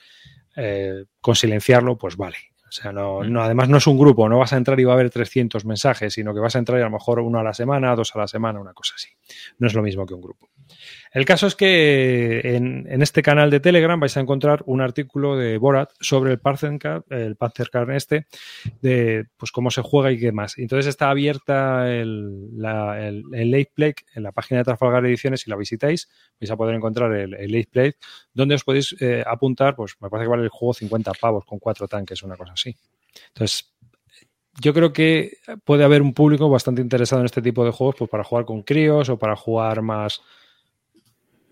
Eh, 0.57 1.05
con 1.21 1.37
silenciarlo, 1.37 1.97
pues 1.97 2.16
vale. 2.16 2.37
O 2.68 2.73
sea, 2.73 2.93
no, 2.93 3.25
no, 3.25 3.43
además 3.43 3.68
no 3.68 3.79
es 3.79 3.87
un 3.89 3.99
grupo, 3.99 4.29
no 4.29 4.39
vas 4.39 4.53
a 4.53 4.57
entrar 4.57 4.79
y 4.79 4.85
va 4.85 4.93
a 4.93 4.95
haber 4.95 5.11
300 5.11 5.64
mensajes, 5.64 6.14
sino 6.14 6.33
que 6.33 6.39
vas 6.39 6.55
a 6.55 6.61
entrar 6.61 6.79
y 6.79 6.83
a 6.83 6.85
lo 6.85 6.93
mejor 6.93 7.18
uno 7.18 7.41
a 7.41 7.43
la 7.43 7.53
semana, 7.53 7.97
dos 7.97 8.14
a 8.14 8.21
la 8.21 8.29
semana, 8.29 8.61
una 8.61 8.73
cosa 8.75 8.95
así. 8.95 9.09
no 9.59 9.66
es 9.66 9.75
lo 9.75 9.83
mismo 9.83 10.07
que 10.07 10.14
un 10.14 10.21
grupo. 10.21 10.51
El 11.13 11.25
caso 11.25 11.49
es 11.49 11.57
que 11.57 12.41
en, 12.57 13.03
este 13.03 13.23
canal 13.23 13.51
de 13.51 13.59
Telegram 13.59 13.99
vais 13.99 14.17
a 14.17 14.21
encontrar 14.21 14.63
un 14.67 14.81
artículo 14.81 15.37
de 15.37 15.59
Borat 15.59 15.91
sobre 15.99 16.31
el 16.33 16.39
Panzercar, 16.39 17.03
el 17.11 17.37
este, 17.97 18.27
de 18.81 19.27
pues 19.37 19.51
cómo 19.51 19.73
se 19.73 19.83
juega 19.83 20.13
y 20.13 20.21
qué 20.21 20.31
más. 20.31 20.57
Entonces 20.57 20.87
está 20.87 21.11
abierta 21.11 21.91
el, 21.91 22.51
el, 22.55 23.51
Late 23.51 23.73
Play 23.75 23.95
en 24.15 24.23
la 24.23 24.31
página 24.31 24.59
de 24.59 24.65
Trafalgar 24.65 25.05
Ediciones, 25.05 25.41
si 25.41 25.51
la 25.51 25.57
visitáis, 25.57 26.09
vais 26.41 26.51
a 26.51 26.57
poder 26.57 26.77
encontrar 26.77 27.13
el, 27.13 27.31
Late 27.31 27.69
Play, 27.73 27.93
donde 28.33 28.55
os 28.55 28.63
podéis 28.63 28.95
eh, 29.01 29.25
apuntar, 29.27 29.75
pues 29.75 29.97
me 30.01 30.09
parece 30.09 30.27
que 30.27 30.31
vale 30.31 30.45
el 30.45 30.49
juego 30.49 30.75
50 30.75 31.13
pavos 31.21 31.45
con 31.45 31.59
cuatro 31.59 31.89
tanques, 31.89 32.23
una 32.23 32.37
cosa 32.37 32.53
así. 32.53 32.77
Entonces, 33.29 33.75
yo 34.61 34.73
creo 34.75 34.93
que 34.93 35.39
puede 35.65 35.83
haber 35.83 36.03
un 36.03 36.15
público 36.15 36.49
bastante 36.49 36.83
interesado 36.83 37.23
en 37.23 37.27
este 37.27 37.43
tipo 37.43 37.65
de 37.65 37.73
juegos, 37.73 37.97
pues 37.99 38.11
para 38.11 38.23
jugar 38.23 38.45
con 38.45 38.63
críos 38.63 39.09
o 39.09 39.19
para 39.19 39.35
jugar 39.35 39.83
más 39.83 40.21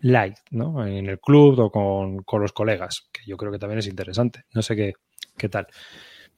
light, 0.01 0.37
¿no? 0.51 0.87
En 0.87 1.07
el 1.07 1.21
club 1.21 1.59
o 1.59 1.71
con, 1.71 2.41
los 2.41 2.53
colegas, 2.53 3.09
que 3.13 3.23
yo 3.27 3.37
creo 3.37 3.53
que 3.53 3.59
también 3.59 3.79
es 3.79 3.87
interesante. 3.87 4.45
No 4.55 4.63
sé 4.63 4.77
qué, 4.77 4.95
qué 5.37 5.49
tal. 5.49 5.67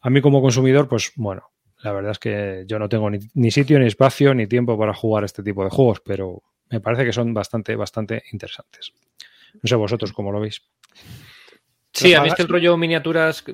A 0.00 0.10
mí 0.10 0.20
como 0.20 0.40
consumidor, 0.40 0.88
pues 0.88 1.12
bueno, 1.16 1.50
la 1.82 1.92
verdad 1.92 2.12
es 2.12 2.18
que 2.18 2.64
yo 2.66 2.78
no 2.78 2.88
tengo 2.88 3.10
ni, 3.10 3.50
sitio, 3.50 3.78
ni 3.78 3.86
espacio, 3.86 4.34
ni 4.34 4.46
tiempo 4.46 4.78
para 4.78 4.94
jugar 4.94 5.24
este 5.24 5.42
tipo 5.42 5.64
de 5.64 5.70
juegos, 5.70 6.00
pero 6.04 6.42
me 6.70 6.80
parece 6.80 7.04
que 7.04 7.12
son 7.12 7.34
bastante, 7.34 7.76
bastante 7.76 8.22
interesantes. 8.32 8.92
No 9.54 9.68
sé 9.68 9.74
vosotros 9.74 10.12
cómo 10.12 10.32
lo 10.32 10.40
veis. 10.40 10.62
Sí, 11.92 12.14
a 12.14 12.22
mí 12.22 12.28
es 12.28 12.34
que 12.34 12.42
el 12.42 12.48
rollo 12.48 12.76
miniaturas, 12.76 13.44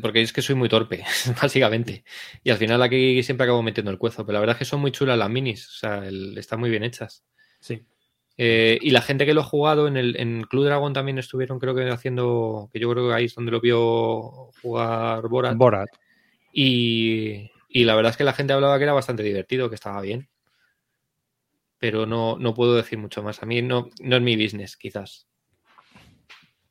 porque 0.00 0.22
es 0.22 0.32
que 0.32 0.40
soy 0.40 0.54
muy 0.54 0.68
torpe, 0.68 1.04
básicamente. 1.42 2.04
Y 2.44 2.50
al 2.50 2.56
final 2.56 2.80
aquí 2.82 3.22
siempre 3.22 3.44
acabo 3.44 3.62
metiendo 3.62 3.90
el 3.90 3.98
cuezo, 3.98 4.24
pero 4.24 4.34
la 4.34 4.40
verdad 4.40 4.54
es 4.54 4.58
que 4.60 4.64
son 4.64 4.80
muy 4.80 4.92
chulas 4.92 5.18
las 5.18 5.28
minis, 5.28 5.68
o 5.68 5.72
sea, 5.72 6.02
están 6.36 6.60
muy 6.60 6.70
bien 6.70 6.84
hechas. 6.84 7.24
Sí. 7.58 7.84
Eh, 8.38 8.78
y 8.80 8.90
la 8.90 9.02
gente 9.02 9.26
que 9.26 9.34
lo 9.34 9.42
ha 9.42 9.44
jugado 9.44 9.86
en 9.86 9.96
el 9.96 10.16
en 10.18 10.42
Club 10.44 10.64
Dragon 10.64 10.92
también 10.92 11.18
estuvieron, 11.18 11.58
creo 11.58 11.74
que 11.74 11.88
haciendo, 11.90 12.70
que 12.72 12.80
yo 12.80 12.90
creo 12.90 13.08
que 13.08 13.14
ahí 13.14 13.26
es 13.26 13.34
donde 13.34 13.52
lo 13.52 13.60
vio 13.60 14.50
jugar 14.62 15.28
Borat. 15.28 15.56
Borat. 15.56 15.88
Y, 16.52 17.50
la 17.68 17.94
verdad 17.94 18.10
es 18.10 18.16
que 18.16 18.24
la 18.24 18.32
gente 18.32 18.52
hablaba 18.52 18.78
que 18.78 18.84
era 18.84 18.92
bastante 18.92 19.22
divertido, 19.22 19.68
que 19.68 19.74
estaba 19.74 20.00
bien. 20.00 20.28
Pero 21.78 22.06
no, 22.06 22.36
no 22.38 22.54
puedo 22.54 22.74
decir 22.76 22.98
mucho 22.98 23.22
más. 23.22 23.42
A 23.42 23.46
mí 23.46 23.60
no, 23.60 23.90
no 24.00 24.16
es 24.16 24.22
mi 24.22 24.36
business, 24.36 24.76
quizás. 24.76 25.26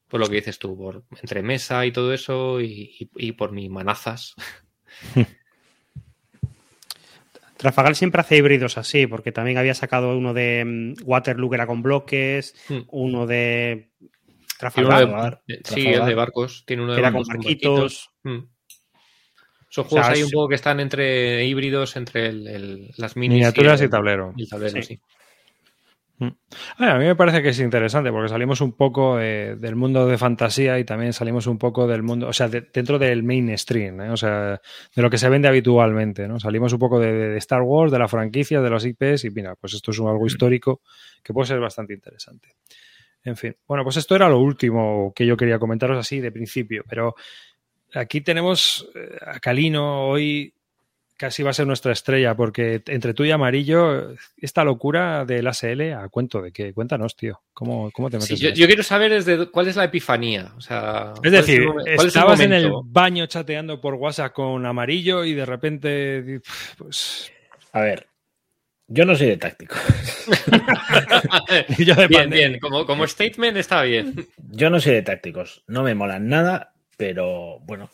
Por 0.07 0.20
lo 0.20 0.28
que 0.28 0.36
dices 0.36 0.59
tú, 0.59 0.78
por 0.78 1.03
entre 1.22 1.41
mesa 1.41 1.86
y 1.86 1.91
todo 1.91 2.14
eso 2.14 2.62
y, 2.62 3.09
y 3.16 3.32
por 3.34 3.51
mis 3.51 3.70
manazas. 3.70 4.36
Trafagal 7.62 7.95
siempre 7.95 8.22
hace 8.22 8.38
híbridos 8.38 8.80
así, 8.80 9.05
porque 9.05 9.32
también 9.32 9.59
había 9.59 9.76
sacado 9.76 10.18
uno 10.18 10.34
de 10.34 10.66
mm, 10.66 11.03
Waterloo 11.07 11.47
que 11.47 11.55
era 11.55 11.68
con 11.68 11.84
bloques, 11.84 12.55
hmm. 12.68 12.80
uno 12.88 13.28
de 13.28 13.91
Trafalgar. 14.57 15.43
sí, 15.64 15.86
el 15.89 16.05
de 16.07 16.16
barcos. 16.16 16.64
Tiene 16.66 16.82
uno 16.82 16.93
de 16.93 16.99
era 16.99 17.12
con 17.12 17.22
barquitos. 17.22 18.09
Hmm. 18.24 18.39
Son 19.70 19.84
juegos 19.84 20.07
ahí 20.07 20.24
un 20.24 20.32
poco 20.32 20.49
que 20.49 20.55
están 20.55 20.80
entre 20.80 21.45
híbridos, 21.45 21.95
entre 21.97 22.34
las 22.97 23.16
miniaturas 23.16 23.80
y, 23.84 23.89
tablero. 23.89 24.34
Y 24.36 24.47
tablero, 24.47 24.82
sí. 24.82 24.99
A 26.78 26.97
mí 26.99 27.05
me 27.05 27.15
parece 27.15 27.41
que 27.41 27.49
es 27.49 27.59
interesante 27.59 28.11
porque 28.11 28.30
salimos 28.30 28.61
un 28.61 28.74
poco 28.74 29.17
del 29.17 29.76
mundo 29.76 30.05
de 30.05 30.17
fantasía 30.17 30.78
y 30.78 30.84
también 30.84 31.13
salimos 31.13 31.47
un 31.47 31.57
poco 31.57 31.88
del 31.88 32.03
mundo, 32.03 32.28
o 32.28 32.34
sea, 32.34 32.47
dentro 32.47 32.99
del 32.99 33.24
mainstream, 33.24 34.01
¿eh? 34.01 34.09
o 34.11 34.17
sea, 34.17 34.61
de 34.95 35.01
lo 35.01 35.09
que 35.09 35.17
se 35.17 35.30
vende 35.30 35.47
habitualmente, 35.47 36.28
¿no? 36.28 36.39
Salimos 36.39 36.74
un 36.74 36.80
poco 36.80 36.99
de, 36.99 37.38
Star 37.38 37.63
Wars, 37.63 37.91
de 37.91 37.99
la 37.99 38.07
franquicia, 38.07 38.61
de 38.61 38.69
los 38.69 38.86
IPs 38.86 39.26
y 39.26 39.32
mira, 39.32 39.55
pues 39.55 39.74
esto 39.74 39.91
es 39.91 39.99
algo 39.99 40.24
mm. 40.24 40.28
histórico 40.28 40.82
que 41.24 41.34
puede 41.34 41.47
ser 41.47 41.59
bastante 41.59 41.93
interesante. 41.93 42.49
En 43.24 43.36
fin, 43.36 43.55
bueno, 43.67 43.84
pues 43.84 43.97
esto 43.97 44.15
era 44.15 44.30
lo 44.30 44.39
último 44.39 45.13
que 45.15 45.26
yo 45.26 45.36
quería 45.36 45.59
comentaros 45.59 45.97
así 45.97 46.19
de 46.19 46.32
principio, 46.32 46.84
pero 46.88 47.15
aquí 47.93 48.22
tenemos 48.22 48.88
eh, 48.95 49.17
a 49.26 49.39
Calino 49.39 50.07
hoy 50.07 50.53
casi 51.22 51.43
va 51.43 51.51
a 51.51 51.53
ser 51.53 51.67
nuestra 51.67 51.91
estrella, 51.91 52.34
porque 52.36 52.82
entre 52.88 53.13
tú 53.13 53.24
y 53.24 53.30
Amarillo, 53.30 54.15
esta 54.38 54.63
locura 54.63 55.24
del 55.24 55.45
ASL, 55.45 55.93
¿a 55.93 56.09
cuento 56.09 56.41
de 56.41 56.51
qué? 56.51 56.74
Cuéntanos, 56.74 57.15
tío. 57.15 57.43
¿Cómo, 57.53 57.91
cómo 57.91 58.09
te 58.09 58.17
metes? 58.17 58.39
yo, 58.39 58.65
quiero 58.65 58.82
saber 58.82 59.11
desde 59.11 59.45
cuál 59.51 59.67
es 59.67 59.76
la 59.76 59.84
epifanía. 59.84 60.51
O 60.57 60.61
sea, 60.61 61.13
es 61.22 61.32
decir, 61.32 61.63
estabas 61.86 62.39
en 62.39 62.53
el 62.53 62.72
baño 62.86 63.28
chateando 63.28 63.80
por 63.80 63.93
WhatsApp 63.93 64.34
con 64.34 64.65
Amarillo 64.65 65.24
y 65.24 65.36
de 65.36 65.45
repente, 65.45 66.41
pues... 66.80 67.32
A 67.72 67.82
ver, 67.82 68.07
yo 68.88 69.05
no 69.05 69.15
soy 69.15 69.28
de 69.28 69.38
táctico. 69.38 69.76
bien, 72.09 72.30
bien. 72.32 72.59
Como, 72.59 72.88
como 72.88 73.05
statement 73.05 73.57
está 73.57 73.84
bien. 73.84 74.28
Yo 74.38 74.72
no 74.72 74.80
soy 74.80 74.95
de 74.95 75.03
tácticos. 75.03 75.63
No 75.67 75.84
me 75.84 75.93
molan 75.93 76.30
nada, 76.30 76.74
pero 76.97 77.59
bueno. 77.59 77.91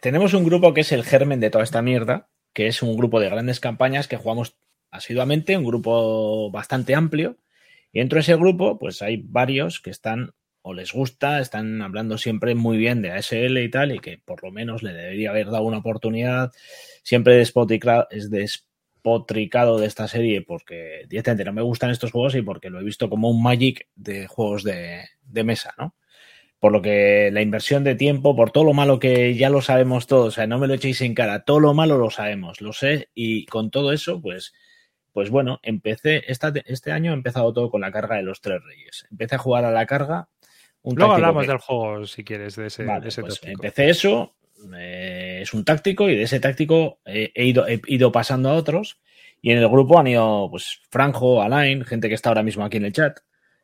tenemos 0.00 0.32
un 0.32 0.44
grupo 0.44 0.72
que 0.72 0.80
es 0.80 0.92
el 0.92 1.04
germen 1.04 1.40
de 1.40 1.50
toda 1.50 1.62
esta 1.62 1.82
mierda, 1.82 2.30
que 2.60 2.66
es 2.66 2.82
un 2.82 2.94
grupo 2.94 3.20
de 3.20 3.30
grandes 3.30 3.58
campañas 3.58 4.06
que 4.06 4.18
jugamos 4.18 4.54
asiduamente, 4.90 5.56
un 5.56 5.64
grupo 5.64 6.50
bastante 6.50 6.94
amplio. 6.94 7.38
Y 7.90 8.00
dentro 8.00 8.16
de 8.16 8.20
ese 8.20 8.36
grupo, 8.36 8.78
pues 8.78 9.00
hay 9.00 9.16
varios 9.16 9.80
que 9.80 9.88
están 9.88 10.34
o 10.60 10.74
les 10.74 10.92
gusta, 10.92 11.40
están 11.40 11.80
hablando 11.80 12.18
siempre 12.18 12.54
muy 12.54 12.76
bien 12.76 13.00
de 13.00 13.12
ASL 13.12 13.56
y 13.56 13.70
tal, 13.70 13.92
y 13.92 13.98
que 13.98 14.18
por 14.18 14.44
lo 14.44 14.50
menos 14.50 14.82
le 14.82 14.92
debería 14.92 15.30
haber 15.30 15.46
dado 15.46 15.62
una 15.62 15.78
oportunidad. 15.78 16.52
Siempre 17.02 17.36
despotricado, 17.36 18.06
es 18.10 18.28
despotricado 18.28 19.78
de 19.78 19.86
esta 19.86 20.06
serie 20.06 20.42
porque 20.42 21.06
directamente 21.08 21.46
no 21.46 21.54
me 21.54 21.62
gustan 21.62 21.88
estos 21.88 22.12
juegos 22.12 22.34
y 22.34 22.42
porque 22.42 22.68
lo 22.68 22.78
he 22.78 22.84
visto 22.84 23.08
como 23.08 23.30
un 23.30 23.42
Magic 23.42 23.88
de 23.94 24.26
juegos 24.26 24.64
de, 24.64 25.04
de 25.22 25.44
mesa, 25.44 25.72
¿no? 25.78 25.94
Por 26.60 26.72
lo 26.72 26.82
que 26.82 27.30
la 27.32 27.40
inversión 27.40 27.84
de 27.84 27.94
tiempo, 27.94 28.36
por 28.36 28.50
todo 28.50 28.64
lo 28.64 28.74
malo 28.74 29.00
que 29.00 29.34
ya 29.34 29.48
lo 29.48 29.62
sabemos 29.62 30.06
todos, 30.06 30.28
o 30.28 30.30
sea, 30.30 30.46
no 30.46 30.58
me 30.58 30.68
lo 30.68 30.74
echéis 30.74 31.00
en 31.00 31.14
cara, 31.14 31.42
todo 31.42 31.58
lo 31.58 31.72
malo 31.72 31.96
lo 31.96 32.10
sabemos, 32.10 32.60
lo 32.60 32.74
sé, 32.74 33.08
y 33.14 33.46
con 33.46 33.70
todo 33.70 33.92
eso, 33.92 34.20
pues, 34.20 34.52
pues 35.12 35.30
bueno, 35.30 35.58
empecé, 35.62 36.22
este 36.28 36.92
año 36.92 37.12
he 37.12 37.14
empezado 37.14 37.52
todo 37.54 37.70
con 37.70 37.80
la 37.80 37.90
carga 37.90 38.16
de 38.16 38.22
los 38.22 38.42
tres 38.42 38.62
reyes. 38.62 39.06
Empecé 39.10 39.36
a 39.36 39.38
jugar 39.38 39.64
a 39.64 39.72
la 39.72 39.86
carga. 39.86 40.28
Un 40.82 40.96
Luego 40.96 41.14
hablamos 41.14 41.46
del 41.46 41.58
juego, 41.58 42.06
si 42.06 42.24
quieres, 42.24 42.56
de 42.56 42.66
ese, 42.66 42.84
pues 43.20 43.40
Empecé 43.42 43.88
eso, 43.88 44.36
eh, 44.76 45.40
es 45.42 45.54
un 45.54 45.64
táctico, 45.64 46.10
y 46.10 46.16
de 46.16 46.24
ese 46.24 46.40
táctico 46.40 47.00
he, 47.06 47.44
ido, 47.44 47.66
he 47.66 47.80
ido 47.86 48.12
pasando 48.12 48.50
a 48.50 48.54
otros, 48.54 49.00
y 49.40 49.52
en 49.52 49.58
el 49.58 49.68
grupo 49.68 49.98
han 49.98 50.08
ido, 50.08 50.48
pues, 50.50 50.82
Franjo, 50.90 51.40
Alain, 51.40 51.86
gente 51.86 52.08
que 52.08 52.14
está 52.14 52.28
ahora 52.28 52.42
mismo 52.42 52.66
aquí 52.66 52.76
en 52.76 52.84
el 52.84 52.92
chat, 52.92 53.18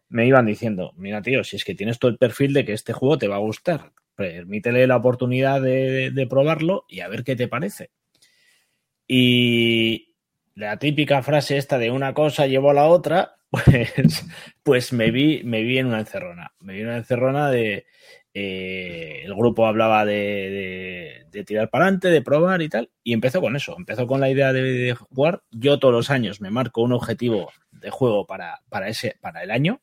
me 0.09 0.27
iban 0.27 0.47
diciendo, 0.47 0.93
mira 0.97 1.23
tío, 1.23 1.45
si 1.45 1.57
es 1.57 1.65
que 1.65 1.75
tienes 1.75 1.99
todo 1.99 2.11
el 2.11 2.19
perfil 2.19 2.53
de 2.53 2.65
que 2.65 2.73
este 2.73 2.93
juego 2.93 3.19
te 3.19 3.29
va 3.29 3.37
a 3.37 3.41
gustar, 3.41 3.93
permítele 4.15 4.87
la 4.87 4.97
oportunidad 4.97 5.61
de, 5.61 6.27
probarlo 6.29 6.85
y 6.89 7.01
a 7.01 7.09
ver 7.09 7.25
qué 7.25 7.37
te 7.37 7.49
parece. 7.49 7.91
Y 9.07 10.15
la 10.55 10.79
típica 10.79 11.23
frase 11.23 11.57
esta 11.59 11.79
de 11.79 11.91
una 11.91 12.15
cosa 12.15 12.47
llevo 12.47 12.71
a 12.71 12.75
la 12.75 12.87
otra, 12.87 13.37
pues, 13.51 14.25
pues 14.63 14.93
me, 14.93 15.11
vi, 15.11 15.43
me 15.45 15.63
vi 15.63 15.79
en 15.79 15.87
una 15.87 16.01
encerrona. 16.01 16.53
Me 16.61 16.75
vi 16.75 16.81
en 16.81 16.89
una 16.89 16.97
encerrona 16.99 17.51
de... 17.51 17.87
Eh, 18.39 19.23
el 19.25 19.35
grupo 19.35 19.67
hablaba 19.67 20.05
de, 20.05 21.27
tirar 21.47 21.71
para 21.71 21.85
adelante, 21.85 22.09
de 22.09 22.21
probar 22.21 22.61
y 22.61 22.69
tal, 22.69 22.91
y 23.03 23.15
empezó 23.15 23.41
con 23.41 23.57
eso, 23.57 23.75
empezó 23.79 24.07
con 24.07 24.21
la 24.21 24.29
idea 24.29 24.53
de, 24.53 24.95
jugar. 24.95 25.43
Yo 25.51 25.79
todos 25.79 25.95
los 25.95 26.11
años 26.11 26.43
me 26.43 26.51
marco 26.51 26.83
un 26.83 26.93
objetivo 26.93 27.51
de 27.71 27.89
juego 27.89 28.27
para, 28.27 28.61
para, 28.69 28.89
ese, 28.89 29.17
para 29.23 29.43
el 29.43 29.51
año, 29.51 29.81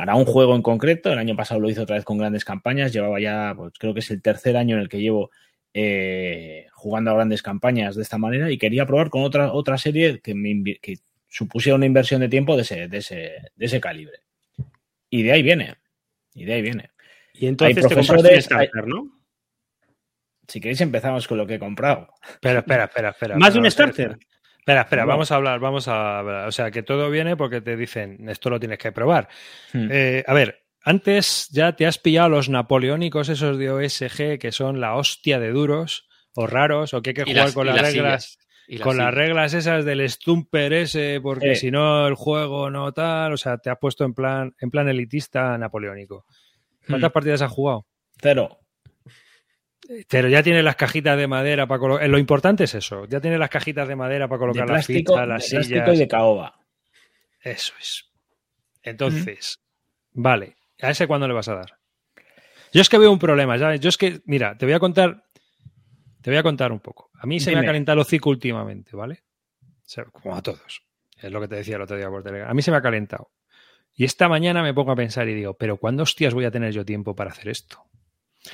para 0.00 0.14
un 0.14 0.24
juego 0.24 0.56
en 0.56 0.62
concreto. 0.62 1.12
El 1.12 1.18
año 1.18 1.36
pasado 1.36 1.60
lo 1.60 1.68
hice 1.68 1.82
otra 1.82 1.96
vez 1.96 2.06
con 2.06 2.16
grandes 2.16 2.42
campañas. 2.42 2.90
Llevaba 2.90 3.20
ya, 3.20 3.52
pues, 3.54 3.74
creo 3.78 3.92
que 3.92 4.00
es 4.00 4.10
el 4.10 4.22
tercer 4.22 4.56
año 4.56 4.76
en 4.76 4.80
el 4.80 4.88
que 4.88 4.98
llevo 4.98 5.30
eh, 5.74 6.68
jugando 6.72 7.10
a 7.10 7.14
grandes 7.16 7.42
campañas 7.42 7.96
de 7.96 8.02
esta 8.02 8.16
manera 8.16 8.50
y 8.50 8.56
quería 8.56 8.86
probar 8.86 9.10
con 9.10 9.24
otra, 9.24 9.52
otra 9.52 9.76
serie 9.76 10.20
que, 10.20 10.34
me, 10.34 10.78
que 10.80 11.00
supusiera 11.28 11.76
una 11.76 11.84
inversión 11.84 12.22
de 12.22 12.30
tiempo 12.30 12.56
de 12.56 12.62
ese, 12.62 12.88
de, 12.88 12.96
ese, 12.96 13.14
de 13.54 13.66
ese 13.66 13.78
calibre. 13.78 14.20
Y 15.10 15.22
de 15.22 15.32
ahí 15.32 15.42
viene. 15.42 15.74
Y 16.32 16.46
de 16.46 16.54
ahí 16.54 16.62
viene. 16.62 16.92
Y 17.34 17.46
entonces 17.46 17.86
te 17.86 17.94
compraste 17.94 18.34
un 18.36 18.40
starter, 18.40 18.86
¿no? 18.86 19.20
Si 20.48 20.62
queréis 20.62 20.80
empezamos 20.80 21.28
con 21.28 21.36
lo 21.36 21.46
que 21.46 21.56
he 21.56 21.58
comprado. 21.58 22.08
Espera, 22.26 22.60
espera, 22.60 22.84
espera, 22.84 23.10
espera. 23.10 23.36
¿Más 23.38 23.52
de 23.52 23.60
un 23.60 23.70
starter? 23.70 24.12
Espera, 24.12 24.30
espera, 24.78 25.04
vamos 25.04 25.30
a 25.32 25.36
hablar, 25.36 25.60
vamos 25.60 25.88
a 25.88 26.18
hablar. 26.18 26.48
O 26.48 26.52
sea, 26.52 26.70
que 26.70 26.82
todo 26.82 27.10
viene 27.10 27.36
porque 27.36 27.60
te 27.60 27.76
dicen, 27.76 28.28
esto 28.28 28.50
lo 28.50 28.60
tienes 28.60 28.78
que 28.78 28.92
probar. 28.92 29.28
Hmm. 29.72 29.88
Eh, 29.90 30.24
a 30.26 30.34
ver, 30.34 30.64
antes 30.82 31.48
ya 31.50 31.72
te 31.76 31.86
has 31.86 31.98
pillado 31.98 32.28
los 32.28 32.48
napoleónicos 32.48 33.28
esos 33.28 33.58
de 33.58 33.70
OSG 33.70 34.38
que 34.38 34.52
son 34.52 34.80
la 34.80 34.96
hostia 34.96 35.38
de 35.38 35.50
duros 35.50 36.08
o 36.34 36.46
raros 36.46 36.94
o 36.94 37.02
que 37.02 37.10
hay 37.10 37.14
que 37.14 37.24
jugar 37.24 37.52
con 37.52 37.66
las, 37.66 37.80
reglas. 37.80 38.38
con 38.82 38.96
las 38.96 39.12
reglas 39.12 39.52
esas 39.54 39.84
del 39.84 40.08
Stumper 40.08 40.72
ese, 40.72 41.20
porque 41.22 41.56
si 41.56 41.70
no 41.70 42.06
el 42.06 42.14
juego 42.14 42.70
no 42.70 42.92
tal, 42.92 43.32
o 43.32 43.36
sea, 43.36 43.58
te 43.58 43.70
has 43.70 43.78
puesto 43.78 44.04
en 44.04 44.14
plan, 44.14 44.54
en 44.60 44.70
plan 44.70 44.88
elitista 44.88 45.58
napoleónico. 45.58 46.24
¿Cuántas 46.86 47.10
hmm. 47.10 47.12
partidas 47.12 47.42
has 47.42 47.52
jugado? 47.52 47.86
Cero. 48.20 48.59
Pero 50.08 50.28
ya 50.28 50.42
tiene 50.42 50.62
las 50.62 50.76
cajitas 50.76 51.18
de 51.18 51.26
madera 51.26 51.66
para 51.66 51.80
colocar. 51.80 52.08
Lo 52.08 52.18
importante 52.18 52.64
es 52.64 52.74
eso. 52.74 53.06
Ya 53.06 53.20
tiene 53.20 53.38
las 53.38 53.50
cajitas 53.50 53.88
de 53.88 53.96
madera 53.96 54.28
para 54.28 54.38
colocar 54.38 54.68
las 54.68 54.86
fichas, 54.86 55.26
las 55.26 55.50
de 55.50 55.64
sillas. 55.64 55.94
y 55.94 55.98
de 55.98 56.08
caoba. 56.08 56.60
Eso 57.40 57.72
es. 57.80 58.04
Entonces, 58.82 59.58
vale, 60.12 60.56
¿a 60.80 60.90
ese 60.90 61.06
cuándo 61.06 61.26
le 61.26 61.34
vas 61.34 61.48
a 61.48 61.54
dar? 61.54 61.78
Yo 62.72 62.80
es 62.80 62.88
que 62.88 62.98
veo 62.98 63.10
un 63.10 63.18
problema, 63.18 63.58
¿sabes? 63.58 63.80
Yo 63.80 63.88
es 63.88 63.96
que, 63.96 64.20
mira, 64.26 64.56
te 64.56 64.64
voy 64.64 64.74
a 64.74 64.78
contar, 64.78 65.24
te 66.22 66.30
voy 66.30 66.38
a 66.38 66.42
contar 66.42 66.70
un 66.70 66.80
poco. 66.80 67.10
A 67.14 67.26
mí 67.26 67.40
se 67.40 67.52
me 67.52 67.60
ha 67.60 67.64
calentado 67.64 67.94
el 67.94 68.00
hocico 68.02 68.30
últimamente, 68.30 68.94
¿vale? 68.94 69.24
O 69.62 69.88
sea, 69.92 70.04
como 70.04 70.36
a 70.36 70.42
todos. 70.42 70.82
Es 71.16 71.32
lo 71.32 71.40
que 71.40 71.48
te 71.48 71.56
decía 71.56 71.76
el 71.76 71.82
otro 71.82 71.96
día 71.96 72.08
por 72.08 72.22
Telegram. 72.22 72.48
A 72.48 72.54
mí 72.54 72.62
se 72.62 72.70
me 72.70 72.76
ha 72.76 72.82
calentado. 72.82 73.32
Y 73.92 74.04
esta 74.04 74.28
mañana 74.28 74.62
me 74.62 74.72
pongo 74.72 74.92
a 74.92 74.96
pensar 74.96 75.28
y 75.28 75.34
digo, 75.34 75.54
pero 75.54 75.76
¿cuándo 75.76 76.04
hostias 76.04 76.32
voy 76.32 76.44
a 76.44 76.50
tener 76.50 76.72
yo 76.72 76.84
tiempo 76.84 77.14
para 77.14 77.32
hacer 77.32 77.48
esto? 77.48 77.89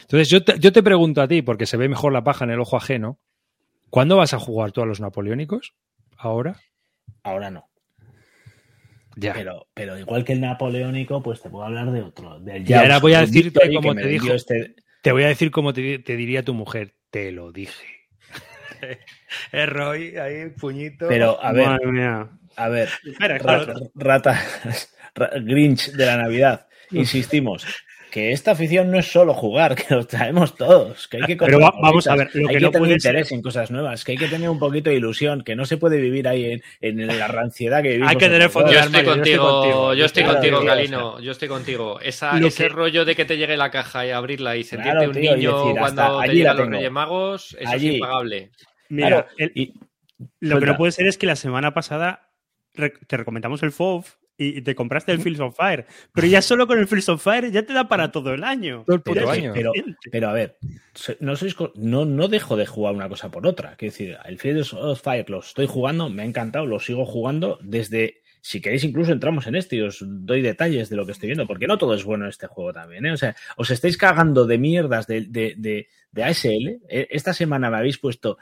Entonces 0.02 0.28
yo 0.28 0.42
te, 0.44 0.58
yo 0.58 0.72
te 0.72 0.82
pregunto 0.82 1.22
a 1.22 1.28
ti, 1.28 1.42
porque 1.42 1.66
se 1.66 1.76
ve 1.76 1.88
mejor 1.88 2.12
la 2.12 2.24
paja 2.24 2.44
en 2.44 2.50
el 2.50 2.60
ojo 2.60 2.76
ajeno, 2.76 3.18
¿cuándo 3.90 4.16
vas 4.16 4.34
a 4.34 4.38
jugar 4.38 4.72
tú 4.72 4.82
a 4.82 4.86
los 4.86 5.00
napoleónicos? 5.00 5.74
¿Ahora? 6.16 6.56
Ahora 7.22 7.50
no. 7.50 7.68
Ya. 9.16 9.32
Pero, 9.32 9.66
pero 9.72 9.98
igual 9.98 10.24
que 10.24 10.34
el 10.34 10.40
napoleónico, 10.40 11.22
pues 11.22 11.40
te 11.40 11.48
puedo 11.48 11.64
hablar 11.64 11.90
de 11.90 12.02
otro. 12.02 12.38
Del 12.40 12.68
Y 12.68 12.74
ahora 12.74 12.98
voy 12.98 13.14
a 13.14 13.20
decirte 13.20 13.72
como 13.72 13.94
te 13.94 14.06
dijo. 14.08 14.32
Este... 14.32 14.74
Te 15.02 15.12
voy 15.12 15.22
a 15.22 15.28
decir 15.28 15.50
como 15.50 15.72
te, 15.72 16.00
te 16.00 16.16
diría 16.16 16.42
tu 16.42 16.52
mujer. 16.52 16.94
Te 17.10 17.32
lo 17.32 17.52
dije. 17.52 17.86
es 19.52 19.68
Roy, 19.70 20.16
ahí, 20.16 20.50
puñito. 20.50 21.08
Pero, 21.08 21.42
a 21.42 21.52
ver, 21.52 21.66
Madre 21.66 21.92
mía. 21.92 22.28
a 22.56 22.68
ver, 22.68 22.90
Espera, 23.04 23.38
rata, 23.94 24.42
ra- 25.14 25.30
Grinch 25.40 25.92
de 25.92 26.06
la 26.06 26.16
Navidad. 26.18 26.66
Insistimos, 26.90 27.66
que 28.16 28.32
esta 28.32 28.52
afición 28.52 28.90
no 28.90 28.98
es 28.98 29.12
solo 29.12 29.34
jugar, 29.34 29.74
que 29.76 29.94
lo 29.94 30.06
traemos 30.06 30.54
todos, 30.56 31.06
que 31.06 31.18
hay 31.18 31.22
que 31.24 31.36
Pero 31.36 31.58
vamos 31.60 32.06
a 32.06 32.16
ver, 32.16 32.30
lo 32.32 32.48
hay 32.48 32.54
que 32.54 32.60
que 32.60 32.64
no 32.64 32.70
tener 32.70 32.88
ser- 32.88 33.10
interés 33.12 33.32
en 33.32 33.42
cosas 33.42 33.70
nuevas, 33.70 34.04
que 34.06 34.12
hay 34.12 34.18
que 34.18 34.26
tener 34.28 34.48
un 34.48 34.58
poquito 34.58 34.88
de 34.88 34.96
ilusión, 34.96 35.42
que 35.44 35.54
no 35.54 35.66
se 35.66 35.76
puede 35.76 36.00
vivir 36.00 36.26
ahí 36.26 36.62
en, 36.80 36.98
en 37.00 37.06
la 37.18 37.28
ranciedad 37.28 37.82
que 37.82 37.88
vivimos. 37.90 38.08
Hay 38.10 38.16
que 38.16 38.28
tener 38.30 38.48
fondo 38.48 38.72
Yo 38.72 38.78
yo 38.78 38.84
estoy 38.86 39.04
contigo, 39.04 39.92
yo 39.94 40.04
estoy 40.06 40.22
Claro, 40.22 40.38
contigo, 40.38 40.64
Galino. 40.64 41.20
Yo 41.20 41.32
estoy 41.32 41.48
contigo. 41.48 42.00
Esa, 42.00 42.38
ese 42.38 42.62
que- 42.62 42.68
rollo 42.70 43.04
de 43.04 43.14
que 43.14 43.26
te 43.26 43.36
llegue 43.36 43.58
la 43.58 43.70
caja 43.70 44.06
y 44.06 44.10
abrirla 44.12 44.56
y 44.56 44.64
sentirte 44.64 44.92
Claro, 44.92 45.08
un 45.10 45.14
tío, 45.14 45.32
y 45.32 45.36
niño 45.36 45.58
decir, 45.66 45.78
hasta 45.80 46.06
cuando 46.08 46.20
te 46.22 46.34
llegan 46.34 46.56
los. 46.56 46.68
Reyes 46.70 46.90
Magos, 46.90 47.56
eso 47.60 47.70
Allí. 47.70 47.88
es 47.88 47.94
impagable. 47.96 48.50
Mira, 48.88 49.08
Claro, 49.08 49.26
el- 49.36 49.52
y- 49.54 49.74
lo 50.40 50.58
que 50.58 50.64
no 50.66 50.76
puede 50.78 50.92
ser 50.92 51.06
es 51.06 51.18
que 51.18 51.26
la 51.26 51.36
semana 51.36 51.74
pasada 51.74 52.30
te 52.72 53.16
recomendamos 53.18 53.62
el 53.62 53.72
FOV 53.72 54.06
y 54.38 54.58
y 54.58 54.62
te 54.62 54.74
compraste 54.74 55.12
el 55.12 55.20
Fields 55.20 55.40
of 55.40 55.56
Fire. 55.56 55.86
Pero 56.12 56.26
ya 56.26 56.42
solo 56.42 56.66
con 56.66 56.78
el 56.78 56.86
Fields 56.86 57.08
of 57.08 57.22
Fire 57.22 57.50
ya 57.50 57.62
te 57.62 57.72
da 57.72 57.88
para 57.88 58.10
todo 58.12 58.32
el 58.34 58.44
año. 58.44 58.84
Todo 58.86 58.96
el 58.96 59.02
puto 59.02 59.20
pero, 59.20 59.30
año. 59.30 59.52
pero, 59.54 59.72
pero 60.10 60.28
a 60.28 60.32
ver, 60.32 60.56
no, 61.20 61.36
sois, 61.36 61.56
no, 61.76 62.04
no 62.04 62.28
dejo 62.28 62.56
de 62.56 62.66
jugar 62.66 62.94
una 62.94 63.08
cosa 63.08 63.30
por 63.30 63.46
otra. 63.46 63.76
Quiero 63.76 63.92
decir, 63.92 64.16
el 64.24 64.38
Fields 64.38 64.72
of 64.74 65.00
Fire 65.02 65.28
lo 65.28 65.40
estoy 65.40 65.66
jugando, 65.66 66.08
me 66.08 66.22
ha 66.22 66.26
encantado, 66.26 66.66
lo 66.66 66.80
sigo 66.80 67.04
jugando 67.04 67.58
desde. 67.62 68.22
Si 68.40 68.60
queréis, 68.60 68.84
incluso 68.84 69.10
entramos 69.10 69.48
en 69.48 69.56
este 69.56 69.74
y 69.74 69.80
os 69.80 70.04
doy 70.06 70.40
detalles 70.40 70.88
de 70.88 70.94
lo 70.94 71.04
que 71.04 71.10
estoy 71.10 71.26
viendo, 71.30 71.48
porque 71.48 71.66
no 71.66 71.78
todo 71.78 71.94
es 71.94 72.04
bueno 72.04 72.26
en 72.26 72.28
este 72.30 72.46
juego 72.46 72.72
también. 72.72 73.04
¿eh? 73.04 73.10
O 73.12 73.16
sea, 73.16 73.34
os 73.56 73.70
estáis 73.72 73.96
cagando 73.98 74.46
de 74.46 74.56
mierdas 74.56 75.08
de, 75.08 75.22
de, 75.22 75.54
de, 75.56 75.88
de 76.12 76.24
ASL. 76.24 76.78
Eh, 76.88 77.08
Esta 77.10 77.32
semana 77.34 77.70
me 77.70 77.78
habéis 77.78 77.98
puesto. 77.98 78.38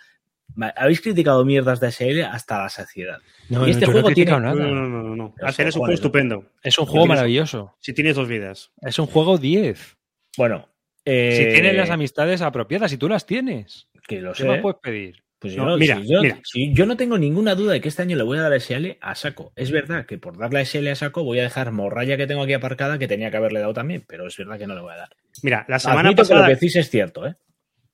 Habéis 0.77 1.01
criticado 1.01 1.45
mierdas 1.45 1.81
de 1.81 1.89
ASL 1.89 2.23
hasta 2.25 2.59
la 2.63 2.69
saciedad. 2.69 3.19
No, 3.49 3.67
y 3.67 3.71
este 3.73 3.87
no 3.87 3.93
juego 3.93 4.11
tiene- 4.13 4.31
No, 4.33 4.41
nada. 4.41 4.55
no, 4.55 4.75
no, 4.75 4.89
no. 5.03 5.15
no. 5.17 5.35
Es 5.47 5.59
un 5.59 5.71
juego 5.73 5.87
¿no? 5.89 5.93
estupendo. 5.93 6.45
Es 6.63 6.79
un 6.79 6.87
juego 6.87 7.07
maravilloso. 7.07 7.75
Si 7.81 7.93
tienes 7.93 8.17
dos 8.17 8.29
vidas. 8.29 8.71
Es 8.83 8.99
un 8.99 9.07
juego 9.07 9.39
10. 9.39 9.97
Bueno, 10.37 10.69
eh, 11.05 11.37
Si 11.37 11.53
tienes 11.55 11.75
las 11.77 11.91
amistades 11.91 12.41
apropiadas, 12.43 12.91
si 12.91 12.97
tú 12.99 13.09
las 13.09 13.27
tienes, 13.27 13.89
que 14.09 14.21
lo 14.21 14.33
¿qué 14.33 14.43
sé. 14.43 14.49
más 14.49 14.59
puedes 14.61 14.79
pedir? 14.81 15.23
Pues 15.39 15.57
No, 15.59 15.73
yo, 15.73 15.77
mira, 15.77 15.97
si 16.01 16.09
yo, 16.11 16.23
mira. 16.23 16.39
si 16.43 16.73
yo 16.73 16.87
no 16.87 16.97
tengo 16.97 17.19
ninguna 17.19 17.55
duda 17.55 17.75
de 17.75 17.81
que 17.83 17.89
este 17.89 18.01
año 18.01 18.17
le 18.17 18.23
voy 18.23 18.39
a 18.39 18.43
dar 18.43 18.55
SL 18.55 18.97
a 19.03 19.15
saco. 19.15 19.53
Es 19.57 19.71
verdad 19.71 20.07
que 20.07 20.17
por 20.17 20.39
darle 20.39 20.65
SL 20.65 20.89
a 20.91 20.95
saco 20.95 21.23
voy 21.23 21.39
a 21.39 21.43
dejar 21.43 21.71
morralla 21.71 22.17
que 22.17 22.27
tengo 22.27 22.43
aquí 22.43 22.55
aparcada 22.55 22.99
que 22.99 23.07
tenía 23.09 23.31
que 23.31 23.37
haberle 23.37 23.61
dado 23.61 23.75
también, 23.75 24.05
pero 24.09 24.27
es 24.27 24.35
verdad 24.39 24.59
que 24.59 24.67
no 24.67 24.75
le 24.75 24.81
voy 24.81 24.95
a 24.95 24.97
dar. 24.97 25.09
Mira, 25.43 25.67
la 25.69 25.79
semana 25.79 26.01
Admito 26.09 26.23
que 26.23 26.29
pasada. 26.29 26.41
lo 26.41 26.47
que 26.47 26.55
decís 26.55 26.77
es 26.77 26.89
cierto, 26.89 27.27
¿eh? 27.27 27.35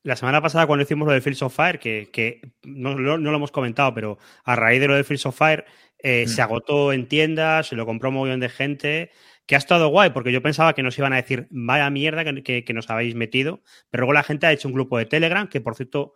La 0.03 0.17
semana 0.17 0.41
pasada, 0.41 0.67
cuando 0.67 0.83
hicimos 0.83 1.07
lo 1.07 1.13
del 1.13 1.23
Fields 1.23 1.43
of 1.43 1.55
Fire, 1.55 1.79
que, 1.79 2.09
que 2.13 2.41
no, 2.65 2.95
no- 2.95 3.19
no 3.19 3.31
lo 3.31 3.37
hemos 3.37 3.51
comentado, 3.53 3.93
pero 3.95 4.19
a 4.45 4.57
raíz 4.57 4.81
de 4.81 4.89
lo 4.89 4.95
del 4.95 5.05
Fields 5.05 5.27
of 5.27 5.37
Fire, 5.37 5.65
eh, 6.03 6.25
Mm. 6.27 6.29
se 6.31 6.43
agotó 6.43 6.93
en 6.95 7.07
tiendas, 7.07 7.67
se 7.69 7.77
lo 7.77 7.85
compró 7.85 8.09
un 8.09 8.15
montón 8.15 8.41
de 8.41 8.49
gente, 8.49 9.11
que 9.47 9.57
ha 9.57 9.59
estado 9.59 9.89
guay, 9.89 10.11
porque 10.11 10.33
yo 10.33 10.41
pensaba 10.43 10.73
que 10.75 10.83
nos 10.83 10.97
iban 10.99 11.13
a 11.13 11.17
decir, 11.17 11.49
vaya 11.51 11.91
mierda 11.91 12.25
que, 12.25 12.43
que- 12.43 12.65
que 12.65 12.73
nos 12.73 12.89
habéis 12.89 13.15
metido, 13.15 13.61
pero 13.91 14.03
luego 14.03 14.13
la 14.15 14.23
gente 14.23 14.47
ha 14.47 14.53
hecho 14.53 14.69
un 14.69 14.75
grupo 14.75 14.97
de 14.97 15.05
Telegram, 15.07 15.49
que 15.49 15.61
por 15.61 15.75
cierto, 15.75 16.15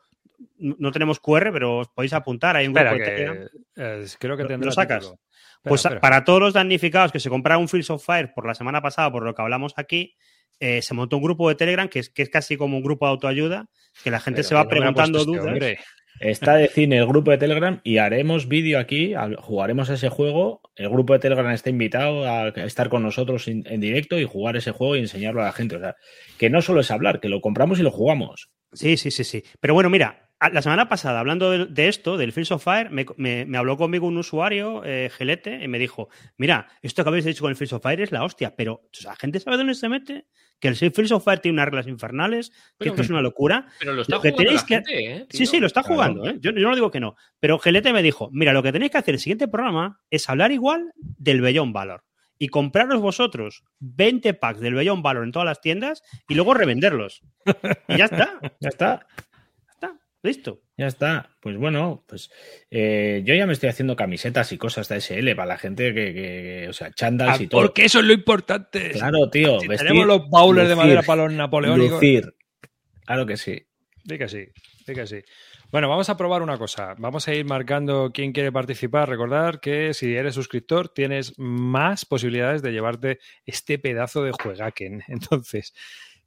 no 0.59 0.91
tenemos 0.93 1.21
QR, 1.21 1.53
pero 1.53 1.79
os 1.79 1.89
podéis 1.89 2.13
apuntar, 2.15 2.57
hay 2.57 2.67
un 2.67 2.73
grupo 2.73 2.89
Espera, 2.95 3.05
de 3.11 3.17
Telegram. 3.17 3.49
eh, 3.77 4.07
creo 4.19 4.37
que 4.37 4.43
¿Lo- 4.45 4.49
tendrá 4.49 4.67
lo 4.67 4.73
sacas? 4.73 5.05
Espera, 5.05 5.19
Pues 5.63 5.85
espera. 5.85 6.01
para 6.01 6.25
todos 6.25 6.41
los 6.41 6.53
damnificados 6.55 7.13
que 7.13 7.21
se 7.21 7.29
compraron 7.29 7.63
un 7.63 7.69
Fields 7.69 7.91
of 7.91 8.05
Fire 8.05 8.33
por 8.35 8.47
la 8.47 8.55
semana 8.55 8.81
pasada, 8.81 9.11
por 9.13 9.25
lo 9.25 9.35
que 9.35 9.43
hablamos 9.43 9.75
aquí, 9.77 10.17
eh, 10.61 10.83
se 10.83 10.95
montó 10.95 11.17
un 11.17 11.23
grupo 11.23 11.49
de 11.49 11.55
Telegram 11.55 11.89
que 11.89 11.99
es, 12.01 12.11
que 12.11 12.23
es 12.23 12.31
casi 12.31 12.57
como 12.57 12.77
un 12.77 12.83
grupo 12.83 13.07
de 13.07 13.11
autoayuda, 13.11 13.67
que 14.03 14.11
la 14.11 14.21
gente 14.21 14.39
Pero 14.39 14.49
se 14.49 14.55
va 14.55 14.63
ha 14.63 14.69
preguntando 14.69 15.19
este 15.19 15.31
dudas. 15.31 15.47
hombre. 15.47 15.79
Está 16.21 16.55
de 16.55 16.69
cine 16.69 16.99
el 16.99 17.07
grupo 17.07 17.33
de 17.33 17.39
Telegram 17.39 17.81
y 17.83 17.99
haremos 17.99 18.47
vídeo 18.47 18.79
aquí, 18.79 19.15
jugaremos 19.39 19.91
ese 19.91 20.09
juego. 20.09 20.61
El 20.77 20.89
grupo 20.89 21.13
de 21.13 21.19
Telegram 21.19 21.51
está 21.51 21.71
invitado 21.71 22.29
a 22.29 22.49
estar 22.49 22.89
con 22.89 23.03
nosotros 23.03 23.49
en, 23.49 23.65
en 23.67 23.81
directo 23.81 24.19
y 24.19 24.25
jugar 24.25 24.57
ese 24.57 24.71
juego 24.71 24.95
y 24.95 25.01
enseñarlo 25.01 25.43
a 25.43 25.47
la 25.47 25.53
gente. 25.53 25.75
O 25.75 25.81
sea, 25.81 25.97
que 26.39 26.51
no 26.51 26.63
solo 26.63 26.81
es 26.81 26.91
hablar, 26.93 27.19
que 27.21 27.29
lo 27.29 27.41
compramos 27.41 27.81
y 27.81 27.83
lo 27.83 27.91
jugamos. 27.91 28.51
Sí, 28.73 28.97
sí, 28.97 29.11
sí, 29.11 29.25
sí. 29.25 29.43
Pero 29.61 29.75
bueno, 29.75 29.91
mira, 29.91 30.24
la 30.53 30.63
semana 30.63 30.89
pasada, 30.89 31.21
hablando 31.21 31.51
de, 31.51 31.67
de 31.67 31.89
esto, 31.89 32.17
del 32.17 32.33
Fields 32.33 32.51
of 32.53 32.63
Fire, 32.65 32.91
me, 32.91 33.05
me- 33.17 33.45
me 33.47 33.59
habló 33.59 33.77
conmigo 33.77 34.07
un 34.07 34.17
usuario, 34.17 34.83
eh, 34.85 35.11
Gelete, 35.17 35.63
y 35.63 35.69
me 35.69 35.79
dijo, 35.79 36.09
mira, 36.39 36.69
esto 36.83 37.03
que 37.03 37.09
habéis 37.11 37.25
dicho 37.25 37.43
con 37.43 37.51
el 37.51 37.57
Fields 37.57 37.73
of 37.73 37.83
Fire 37.83 38.01
es 38.01 38.13
la 38.13 38.25
hostia, 38.25 38.55
pero 38.57 38.83
la 39.05 39.15
gente 39.17 39.41
sabe 39.41 39.57
dónde 39.57 39.75
se 39.75 39.89
mete, 39.89 40.27
que 40.61 40.69
el 40.69 40.77
Fields 40.77 41.13
of 41.13 41.25
Fire 41.25 41.41
tiene 41.41 41.57
unas 41.57 41.67
reglas 41.67 41.87
infernales, 41.87 42.53
que 42.79 42.89
esto 42.89 43.03
es 43.03 43.11
una 43.11 43.21
locura. 43.21 43.67
Pero 43.79 43.93
lo 43.95 44.03
está 44.03 44.17
Lo 44.17 44.23
que 44.23 44.31
jugando 44.33 44.63
que- 44.67 45.17
¿eh? 45.17 45.27
Sí, 45.31 45.47
sí, 45.47 45.61
lo 45.61 45.67
está 45.67 45.83
Claro. 45.83 45.95
jugando, 45.95 46.27
¿eh? 46.29 46.37
Yo, 46.41 46.51
yo 46.53 46.69
no 46.69 46.75
digo 46.75 46.91
que 46.91 47.01
no. 47.01 47.17
Pero 47.41 47.59
Gelete 47.59 47.93
me 47.93 48.03
dijo, 48.03 48.31
mira, 48.33 48.53
lo 48.53 48.63
que 48.63 48.73
tenéis 48.73 48.91
que 48.93 48.99
hacer 48.99 49.13
en 49.13 49.17
el 49.17 49.21
siguiente 49.21 49.49
programa 49.49 50.01
es 50.11 50.29
hablar 50.29 50.53
igual 50.53 50.93
del 50.97 51.41
Beyond 51.41 51.73
Valor. 51.73 52.05
Y 52.37 52.49
compraros 52.49 53.01
vosotros 53.01 53.63
20 53.79 54.35
packs 54.35 54.61
del 54.61 54.75
Beyond 54.75 55.03
Valor 55.03 55.25
en 55.25 55.31
todas 55.33 55.47
las 55.47 55.61
tiendas 55.61 56.03
y 56.29 56.35
luego 56.35 56.53
revenderlos. 56.55 57.21
Y 57.89 57.97
ya 57.99 58.07
está, 58.07 58.41
ya 58.61 58.69
está, 58.69 59.07
listo. 60.25 60.63
ya 60.77 60.87
está. 60.89 61.37
Pues 61.41 61.57
bueno, 61.57 62.05
pues 62.09 62.31
eh, 62.71 63.23
yo 63.25 63.35
ya 63.37 63.47
me 63.47 63.53
estoy 63.53 63.69
haciendo 63.69 63.95
camisetas 63.95 64.51
y 64.51 64.59
cosas 64.59 64.89
de 64.89 64.97
SL 65.01 65.37
para 65.37 65.47
la 65.47 65.59
gente 65.59 65.95
que, 65.95 66.07
que- 66.07 66.15
que- 66.15 66.67
o 66.69 66.73
sea, 66.73 66.91
chandals 66.93 67.41
y 67.43 67.47
todo. 67.47 67.61
Ah, 67.61 67.65
Porque 67.65 67.85
eso 67.85 68.01
es 68.01 68.07
lo 68.07 68.13
importante. 68.13 68.91
Claro, 68.91 69.31
tío. 69.31 69.61
Si 69.61 69.69
vestir, 69.69 69.87
tenemos 69.89 70.07
los 70.09 70.29
bowlers 70.29 70.69
de 70.69 70.75
madera 70.75 71.03
para 71.03 71.25
los 71.25 71.33
napoleónicos. 71.35 71.93
lucir. 71.93 72.35
Claro 73.07 73.25
que 73.27 73.37
sí. 73.37 73.63
Sí 74.07 74.19
que 74.19 74.29
sí, 74.29 74.47
sí 74.85 74.93
que 74.95 75.07
sí. 75.07 75.17
Bueno, 75.71 75.89
vamos 75.89 76.09
a 76.11 76.17
probar 76.17 76.43
una 76.43 76.59
cosa. 76.59 76.95
Vamos 76.99 77.27
a 77.27 77.35
ir 77.35 77.45
marcando 77.47 78.11
quién 78.13 78.33
quiere 78.33 78.53
participar. 78.53 79.09
Recordar 79.09 79.61
que 79.61 79.93
si 79.95 80.15
eres 80.15 80.35
suscriptor 80.35 80.89
tienes 80.91 81.33
más 81.39 82.05
posibilidades 82.05 82.61
de 82.63 82.71
llevarte 82.73 83.19
este 83.47 83.79
pedazo 83.79 84.23
de 84.23 84.33
juegaken. 84.33 85.03
Entonces, 85.09 85.73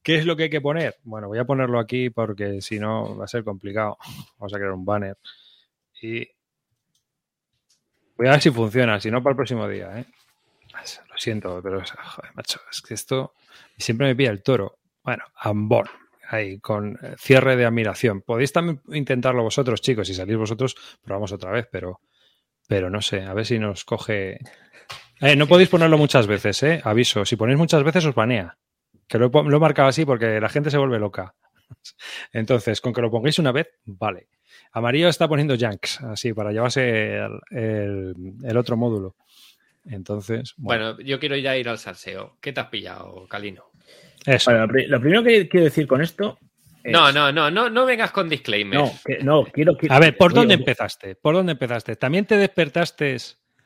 ¿qué 0.02 0.18
es 0.18 0.26
lo 0.26 0.36
que 0.36 0.44
hay 0.44 0.50
que 0.50 0.62
poner? 0.62 0.98
Bueno, 1.04 1.28
voy 1.28 1.40
a 1.40 1.46
ponerlo 1.46 1.80
aquí 1.80 2.10
porque 2.10 2.62
si 2.62 2.80
no 2.80 3.18
va 3.18 3.26
a 3.26 3.28
ser 3.28 3.44
complicado. 3.44 3.98
Vamos 4.38 4.54
a 4.54 4.58
crear 4.58 4.72
un 4.72 4.86
banner. 4.86 5.18
Y 6.02 6.28
voy 8.18 8.28
a 8.28 8.32
ver 8.32 8.42
si 8.42 8.52
funciona, 8.52 9.00
si 9.00 9.12
no 9.12 9.22
para 9.22 9.32
el 9.32 9.38
próximo 9.38 9.68
día. 9.68 10.00
¿eh? 10.00 10.06
Lo 11.10 11.18
siento, 11.18 11.60
pero 11.64 11.82
joder, 11.82 12.32
macho, 12.36 12.60
es 12.72 12.82
que 12.82 12.94
esto 12.94 13.34
siempre 13.78 14.08
me 14.08 14.16
pilla 14.16 14.32
el 14.32 14.44
toro. 14.44 14.80
Bueno, 15.04 15.24
Ambon 15.36 15.88
ahí 16.30 16.60
con 16.60 17.00
eh, 17.02 17.16
cierre 17.18 17.56
de 17.56 17.66
admiración. 17.66 18.22
Podéis 18.22 18.52
también 18.52 18.82
intentarlo 18.92 19.44
vosotros, 19.44 19.82
chicos. 19.82 20.08
Si 20.08 20.14
salís 20.14 20.38
vosotros, 20.38 20.76
probamos 21.04 21.32
otra 21.32 21.52
vez, 21.52 21.68
pero, 21.72 22.02
pero 22.68 22.90
no 22.90 23.02
sé, 23.02 23.24
a 23.24 23.34
ver 23.34 23.46
si 23.46 23.60
nos 23.60 23.86
coge. 23.86 24.40
Eh, 25.22 25.36
no 25.36 25.48
podéis 25.48 25.70
ponerlo 25.70 25.98
muchas 25.98 26.28
veces, 26.28 26.62
¿eh? 26.64 26.82
Aviso. 26.84 27.26
Si 27.26 27.36
ponéis 27.36 27.58
muchas 27.58 27.84
veces, 27.84 28.06
os 28.06 28.16
banea. 28.16 28.58
Que 29.08 29.18
lo, 29.18 29.30
lo 29.30 29.58
he 29.58 29.60
marcado 29.60 29.88
así 29.90 30.06
porque 30.06 30.40
la 30.40 30.50
gente 30.50 30.70
se 30.70 30.78
vuelve 30.78 31.00
loca. 31.00 31.34
Entonces, 32.34 32.82
con 32.82 32.94
que 32.94 33.02
lo 33.02 33.12
pongáis 33.12 33.40
una 33.40 33.52
vez, 33.52 33.68
vale. 33.86 34.28
Amarillo 34.72 35.08
está 35.10 35.28
poniendo 35.28 35.56
Janks, 35.58 36.02
así, 36.04 36.34
para 36.34 36.52
llevarse 36.52 37.18
el, 37.18 37.40
el- 37.52 38.14
el 38.44 38.58
otro 38.58 38.76
módulo. 38.78 39.16
Entonces, 39.86 40.54
bueno, 40.58 40.94
Bueno, 40.96 41.08
yo 41.08 41.20
quiero 41.20 41.38
ya 41.38 41.56
ir 41.56 41.70
al 41.70 41.78
salseo. 41.78 42.38
¿Qué 42.42 42.52
te 42.52 42.60
has 42.60 42.68
pillado, 42.68 43.26
Calino? 43.30 43.66
eso. 44.26 44.52
Bueno, 44.52 44.66
lo 44.68 44.74
pri- 44.74 44.88
lo 44.88 45.00
primero 45.00 45.24
que 45.24 45.48
quiero 45.48 45.64
decir 45.66 45.88
con 45.88 46.02
esto. 46.02 46.38
es- 46.84 46.92
No, 46.92 47.12
no, 47.14 47.32
no, 47.32 47.50
no, 47.50 47.70
no 47.70 47.86
vengas 47.86 48.12
con 48.12 48.28
disclaimer. 48.28 48.80
No, 48.80 48.92
que- 49.06 49.20
no, 49.20 49.46
quiero, 49.46 49.78
quiero- 49.78 49.96
A 49.96 50.00
ver, 50.00 50.18
¿por 50.18 50.32
oye, 50.32 50.40
dónde 50.42 50.56
oye, 50.56 50.62
empezaste? 50.64 51.16
¿Por 51.16 51.36
dónde 51.36 51.54
empezaste? 51.54 51.96
¿También 51.96 52.26
te 52.26 52.36
despertaste? 52.38 53.16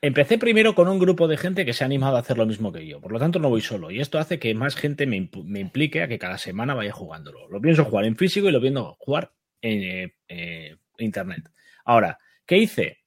Empecé 0.02 0.40
primero 0.40 0.74
con 0.74 0.88
un 0.88 0.98
grupo 0.98 1.28
de 1.28 1.38
gente 1.38 1.64
que 1.64 1.74
se 1.74 1.84
ha 1.84 1.86
animado 1.86 2.18
a 2.18 2.22
hacer 2.22 2.38
lo 2.38 2.48
mismo 2.48 2.72
que 2.72 2.88
yo. 2.88 3.00
Por 3.00 3.12
lo 3.12 3.20
tanto, 3.20 3.38
no 3.38 3.50
voy 3.50 3.62
solo. 3.62 3.92
Y 3.92 4.00
esto 4.00 4.18
hace 4.18 4.40
que 4.40 4.56
más 4.56 4.76
gente 4.76 5.06
me, 5.06 5.18
implique 5.18 6.02
a 6.02 6.08
que 6.08 6.18
cada 6.18 6.40
semana 6.40 6.74
vaya 6.74 6.92
jugándolo. 6.92 7.48
Lo 7.50 7.62
pienso 7.62 7.86
jugar 7.86 8.06
en 8.06 8.16
físico 8.16 8.50
y 8.50 8.52
lo 8.52 8.60
pienso 8.60 8.96
jugar 9.00 9.32
en 9.62 9.84
eh, 9.84 10.16
eh, 10.28 10.78
internet. 10.98 11.52
Ahora, 11.86 12.18
¿qué 12.48 12.58
hice? 12.58 13.02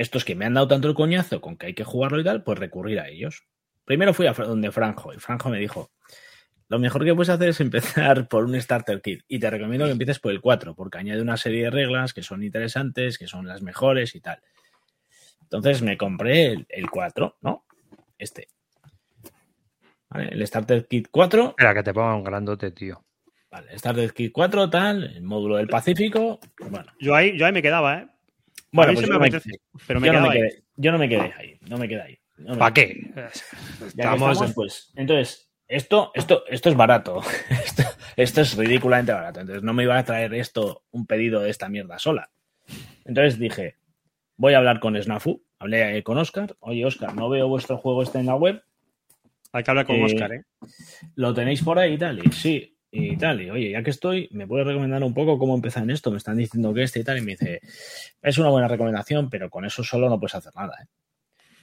estos 0.00 0.24
que 0.24 0.34
me 0.34 0.46
han 0.46 0.54
dado 0.54 0.66
tanto 0.66 0.88
el 0.88 0.94
coñazo 0.94 1.42
con 1.42 1.58
que 1.58 1.66
hay 1.66 1.74
que 1.74 1.84
jugarlo 1.84 2.18
y 2.18 2.24
tal, 2.24 2.42
pues 2.42 2.58
recurrir 2.58 3.00
a 3.00 3.08
ellos. 3.10 3.44
Primero 3.84 4.14
fui 4.14 4.26
a 4.26 4.32
donde 4.32 4.72
Franjo 4.72 5.12
y 5.12 5.18
Franjo 5.18 5.50
me 5.50 5.58
dijo, 5.58 5.90
lo 6.68 6.78
mejor 6.78 7.04
que 7.04 7.14
puedes 7.14 7.28
hacer 7.28 7.50
es 7.50 7.60
empezar 7.60 8.26
por 8.26 8.44
un 8.44 8.58
starter 8.58 9.02
kit 9.02 9.24
y 9.28 9.38
te 9.38 9.50
recomiendo 9.50 9.84
que 9.84 9.92
empieces 9.92 10.18
por 10.18 10.32
el 10.32 10.40
4 10.40 10.74
porque 10.74 10.96
añade 10.96 11.20
una 11.20 11.36
serie 11.36 11.64
de 11.64 11.70
reglas 11.70 12.14
que 12.14 12.22
son 12.22 12.42
interesantes, 12.42 13.18
que 13.18 13.26
son 13.26 13.46
las 13.46 13.60
mejores 13.60 14.14
y 14.14 14.22
tal. 14.22 14.40
Entonces 15.50 15.82
me 15.82 15.96
compré 15.96 16.46
el, 16.46 16.66
el 16.68 16.88
4, 16.90 17.38
¿no? 17.42 17.64
Este. 18.18 18.48
¿Vale? 20.08 20.28
El 20.30 20.46
starter 20.46 20.86
kit 20.86 21.08
4. 21.10 21.48
Espera, 21.50 21.74
que 21.74 21.82
te 21.82 21.92
ponga 21.92 22.14
un 22.14 22.24
grandote, 22.24 22.70
tío. 22.70 23.04
Vale, 23.50 23.76
Starter 23.76 24.12
Kit 24.12 24.30
4, 24.32 24.70
tal, 24.70 25.02
el 25.16 25.22
módulo 25.24 25.56
del 25.56 25.66
Pacífico. 25.66 26.38
pues 26.56 26.70
bueno, 26.70 26.86
Yo 27.00 27.16
ahí, 27.16 27.36
yo 27.36 27.46
ahí 27.46 27.52
me 27.52 27.62
quedaba, 27.62 27.98
¿eh? 27.98 28.06
bueno 28.70 28.92
pues 28.94 29.04
yo, 29.04 29.12
me 29.12 29.18
me, 29.18 29.26
apetece, 29.26 29.60
pero 29.88 29.98
me 29.98 30.06
yo 30.06 30.12
no 30.12 30.18
quedaba 30.20 30.34
me 30.34 30.40
ahí. 30.40 30.50
quedé, 30.50 30.62
yo 30.76 30.92
no 30.92 30.98
me 30.98 31.08
quedé 31.08 31.34
ahí. 31.36 31.58
No 31.68 31.76
me 31.78 31.88
quedé 31.88 32.00
ahí. 32.02 32.18
No 32.38 32.56
¿Para 32.56 32.72
qué? 32.72 33.10
Ya 33.16 33.28
que 33.28 33.86
Estamos 33.88 34.32
estamos, 34.32 34.54
pues, 34.54 34.92
entonces, 34.94 35.50
esto, 35.66 36.12
esto, 36.14 36.44
esto 36.48 36.68
es 36.68 36.76
barato. 36.76 37.20
Esto, 37.50 37.82
esto 38.16 38.40
es 38.42 38.56
ridículamente 38.56 39.12
barato. 39.12 39.40
Entonces, 39.40 39.62
no 39.64 39.72
me 39.72 39.82
iba 39.84 39.96
a 39.98 40.04
traer 40.04 40.34
esto, 40.34 40.84
un 40.90 41.06
pedido 41.06 41.40
de 41.40 41.50
esta 41.50 41.68
mierda 41.68 41.98
sola. 41.98 42.30
Entonces 43.04 43.38
dije, 43.38 43.76
voy 44.40 44.54
a 44.54 44.58
hablar 44.58 44.80
con 44.80 45.00
Snafu. 45.00 45.42
Hablé 45.58 46.02
con 46.02 46.16
Oscar. 46.16 46.56
Oye, 46.60 46.86
Oscar, 46.86 47.14
no 47.14 47.28
veo 47.28 47.46
vuestro 47.46 47.76
juego 47.76 48.02
este 48.02 48.18
en 48.18 48.26
la 48.26 48.36
web. 48.36 48.62
Hay 49.52 49.62
que 49.62 49.70
hablar 49.70 49.84
con 49.84 49.96
Eh, 49.96 50.04
Oscar, 50.04 50.32
¿eh? 50.32 50.44
¿Lo 51.14 51.34
tenéis 51.34 51.62
por 51.62 51.78
ahí 51.78 51.94
y 51.94 51.98
tal? 51.98 52.26
Y 52.26 52.32
sí, 52.32 52.78
y 52.90 53.18
tal. 53.18 53.42
Y 53.42 53.50
oye, 53.50 53.72
ya 53.72 53.82
que 53.82 53.90
estoy, 53.90 54.28
¿me 54.32 54.46
puedes 54.46 54.66
recomendar 54.66 55.04
un 55.04 55.12
poco 55.12 55.38
cómo 55.38 55.54
empezar 55.54 55.82
en 55.82 55.90
esto? 55.90 56.10
Me 56.10 56.16
están 56.16 56.38
diciendo 56.38 56.72
que 56.72 56.84
este 56.84 57.00
y 57.00 57.04
tal. 57.04 57.18
Y 57.18 57.20
me 57.20 57.32
dice, 57.32 57.60
es 58.22 58.38
una 58.38 58.48
buena 58.48 58.66
recomendación, 58.66 59.28
pero 59.28 59.50
con 59.50 59.66
eso 59.66 59.84
solo 59.84 60.08
no 60.08 60.18
puedes 60.18 60.36
hacer 60.36 60.54
nada. 60.56 60.72
¿eh? 60.82 60.86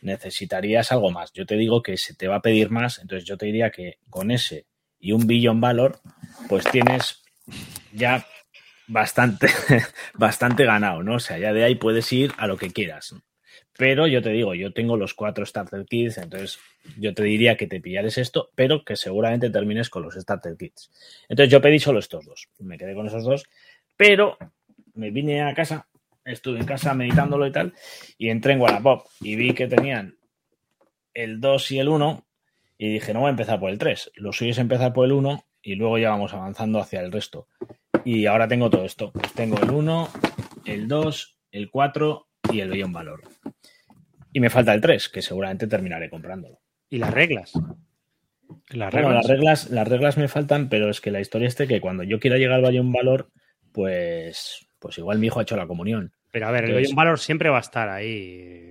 Necesitarías 0.04 0.92
algo 0.92 1.10
más. 1.10 1.34
Yo 1.34 1.48
te 1.48 1.56
digo 1.56 1.82
que 1.82 1.98
se 1.98 2.14
te 2.14 2.28
va 2.28 2.36
a 2.36 2.42
pedir 2.44 2.70
más, 2.70 3.00
entonces 3.00 3.28
yo 3.28 3.38
te 3.38 3.48
diría 3.48 3.72
que 3.72 3.98
con 4.08 4.30
ese 4.30 4.68
y 5.00 5.14
un 5.14 5.26
billón 5.26 5.60
valor, 5.60 6.00
pues 6.48 6.64
tienes 6.66 7.24
ya 7.92 8.24
bastante, 8.88 9.48
bastante 10.14 10.66
ganado, 10.66 11.04
¿no? 11.04 11.16
O 11.16 11.20
sea, 11.20 11.38
ya 11.38 11.54
de 11.54 11.64
ahí 11.64 11.76
puedes 11.76 12.12
ir 12.12 12.32
a 12.38 12.48
lo 12.48 12.58
que 12.58 12.72
quieras. 12.72 13.16
Pero 13.78 14.08
yo 14.08 14.22
te 14.24 14.32
digo, 14.32 14.56
yo 14.56 14.74
tengo 14.74 14.98
los 14.98 15.14
cuatro 15.14 15.46
Starter 15.46 15.86
Kits, 15.86 16.18
entonces 16.18 16.60
yo 16.98 17.14
te 17.14 17.24
diría 17.24 17.58
que 17.58 17.68
te 17.68 17.80
pillares 17.80 18.18
esto, 18.18 18.50
pero 18.56 18.84
que 18.84 18.96
seguramente 18.96 19.52
termines 19.52 19.90
con 19.90 20.02
los 20.02 20.16
Starter 20.16 20.58
Kits. 20.58 20.92
Entonces 21.30 21.52
yo 21.52 21.62
pedí 21.62 21.78
solo 21.80 22.00
estos 22.00 22.26
dos, 22.26 22.50
me 22.58 22.78
quedé 22.78 22.96
con 22.96 23.06
esos 23.06 23.24
dos, 23.24 23.46
pero 23.96 24.38
me 24.96 25.12
vine 25.12 25.44
a 25.44 25.54
casa, 25.54 25.88
estuve 26.26 26.60
en 26.60 26.66
casa 26.66 26.96
meditándolo 26.96 27.46
y 27.46 27.52
tal, 27.52 27.74
y 28.18 28.30
entré 28.30 28.54
en 28.54 28.62
Wallapop 28.62 29.06
y 29.22 29.36
vi 29.36 29.54
que 29.54 29.68
tenían 29.68 30.18
el 31.14 31.40
2 31.40 31.72
y 31.72 31.80
el 31.80 31.90
1 31.90 32.26
y 32.80 32.94
dije, 32.94 33.14
no 33.14 33.22
voy 33.22 33.28
a 33.28 33.32
empezar 33.32 33.60
por 33.60 33.70
el 33.70 33.78
3, 33.78 34.12
lo 34.16 34.34
suyo 34.34 34.52
es 34.52 34.58
empezar 34.58 34.92
por 34.92 35.06
el 35.06 35.12
1 35.12 35.44
y 35.62 35.76
luego 35.76 35.98
ya 36.00 36.10
vamos 36.12 36.34
avanzando 36.34 36.80
hacia 36.80 37.02
el 37.02 37.12
resto. 37.12 37.48
Y 38.08 38.26
ahora 38.26 38.48
tengo 38.48 38.70
todo 38.70 38.86
esto, 38.86 39.12
pues 39.12 39.34
tengo 39.34 39.58
el 39.62 39.70
1, 39.70 40.08
el 40.64 40.88
2, 40.88 41.40
el 41.52 41.70
4 41.70 42.28
y 42.54 42.62
el 42.62 42.72
billón 42.72 42.94
valor. 42.94 43.22
Y 44.32 44.40
me 44.40 44.50
falta 44.50 44.74
el 44.74 44.80
3, 44.80 45.10
que 45.10 45.22
seguramente 45.22 45.68
terminaré 45.68 46.10
comprándolo. 46.10 46.62
Y 46.90 47.00
las 47.00 47.14
reglas. 47.14 47.52
Las 48.70 48.94
Bueno, 48.94 49.10
reglas. 49.10 49.14
las 49.14 49.28
reglas, 49.28 49.70
las 49.72 49.88
reglas 49.90 50.18
me 50.18 50.30
faltan, 50.30 50.70
pero 50.70 50.90
es 50.90 51.02
que 51.02 51.12
la 51.12 51.20
historia 51.20 51.50
es 51.50 51.56
que 51.56 51.82
cuando 51.82 52.04
yo 52.04 52.22
quiera 52.22 52.38
llegar 52.38 52.64
al 52.64 52.72
billón 52.72 52.94
valor, 52.94 53.30
pues, 53.74 54.66
pues 54.80 54.98
igual 55.00 55.20
mi 55.20 55.28
hijo 55.28 55.40
ha 55.40 55.44
hecho 55.44 55.58
la 55.58 55.68
comunión. 55.68 56.14
Pero 56.38 56.48
a 56.50 56.52
ver, 56.52 56.66
el 56.66 56.70
Entonces- 56.70 56.94
Valor 56.96 57.18
siempre 57.20 57.50
va 57.50 57.58
a 57.58 57.62
estar 57.62 57.90
ahí. 57.90 58.64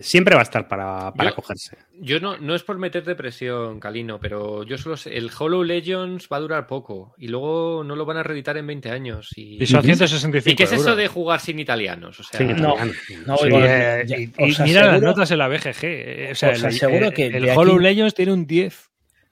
Siempre 0.00 0.34
va 0.34 0.40
a 0.40 0.44
estar 0.44 0.66
para, 0.68 1.12
para 1.12 1.30
Yo- 1.30 1.36
cogerse. 1.36 1.76
Yo 2.02 2.18
no, 2.18 2.38
no 2.38 2.54
es 2.54 2.62
por 2.62 2.78
meterte 2.78 3.14
presión, 3.14 3.78
Calino, 3.78 4.18
pero 4.18 4.62
yo 4.62 4.78
solo 4.78 4.96
sé, 4.96 5.14
el 5.14 5.30
Hollow 5.38 5.62
Legends 5.62 6.28
va 6.32 6.38
a 6.38 6.40
durar 6.40 6.66
poco 6.66 7.14
y 7.18 7.28
luego 7.28 7.84
no 7.84 7.94
lo 7.94 8.06
van 8.06 8.16
a 8.16 8.22
reeditar 8.22 8.56
en 8.56 8.66
20 8.66 8.90
años. 8.90 9.30
Y, 9.36 9.62
Y 9.62 9.66
son 9.66 9.82
165 9.82 10.50
¿Y 10.52 10.56
qué 10.56 10.62
es 10.64 10.72
eso 10.72 10.96
de 10.96 11.08
jugar 11.08 11.40
sin 11.40 11.58
italianos? 11.58 12.18
O 12.20 12.22
sea, 12.22 12.40
no, 12.40 12.76
Sí, 12.78 13.48
eh, 13.52 14.04
y, 14.08 14.12
y 14.22 14.26
mira 14.38 14.54
aseguro- 14.82 14.86
las 14.92 15.02
notas 15.02 15.30
en 15.30 15.38
la 15.38 15.48
BGG. 15.48 15.78
eh, 15.82 16.28
O 16.32 16.34
sea, 16.34 16.50
Os 16.50 16.60
el, 16.60 16.66
aseguro 16.66 17.06
el- 17.08 17.12
que 17.14 17.26
el 17.26 17.42
de 17.44 17.52
Hollow 17.52 17.74
aquí- 17.76 17.82
Legends 17.84 18.14
tiene 18.14 18.32
un 18.32 18.46
10. 18.46 18.89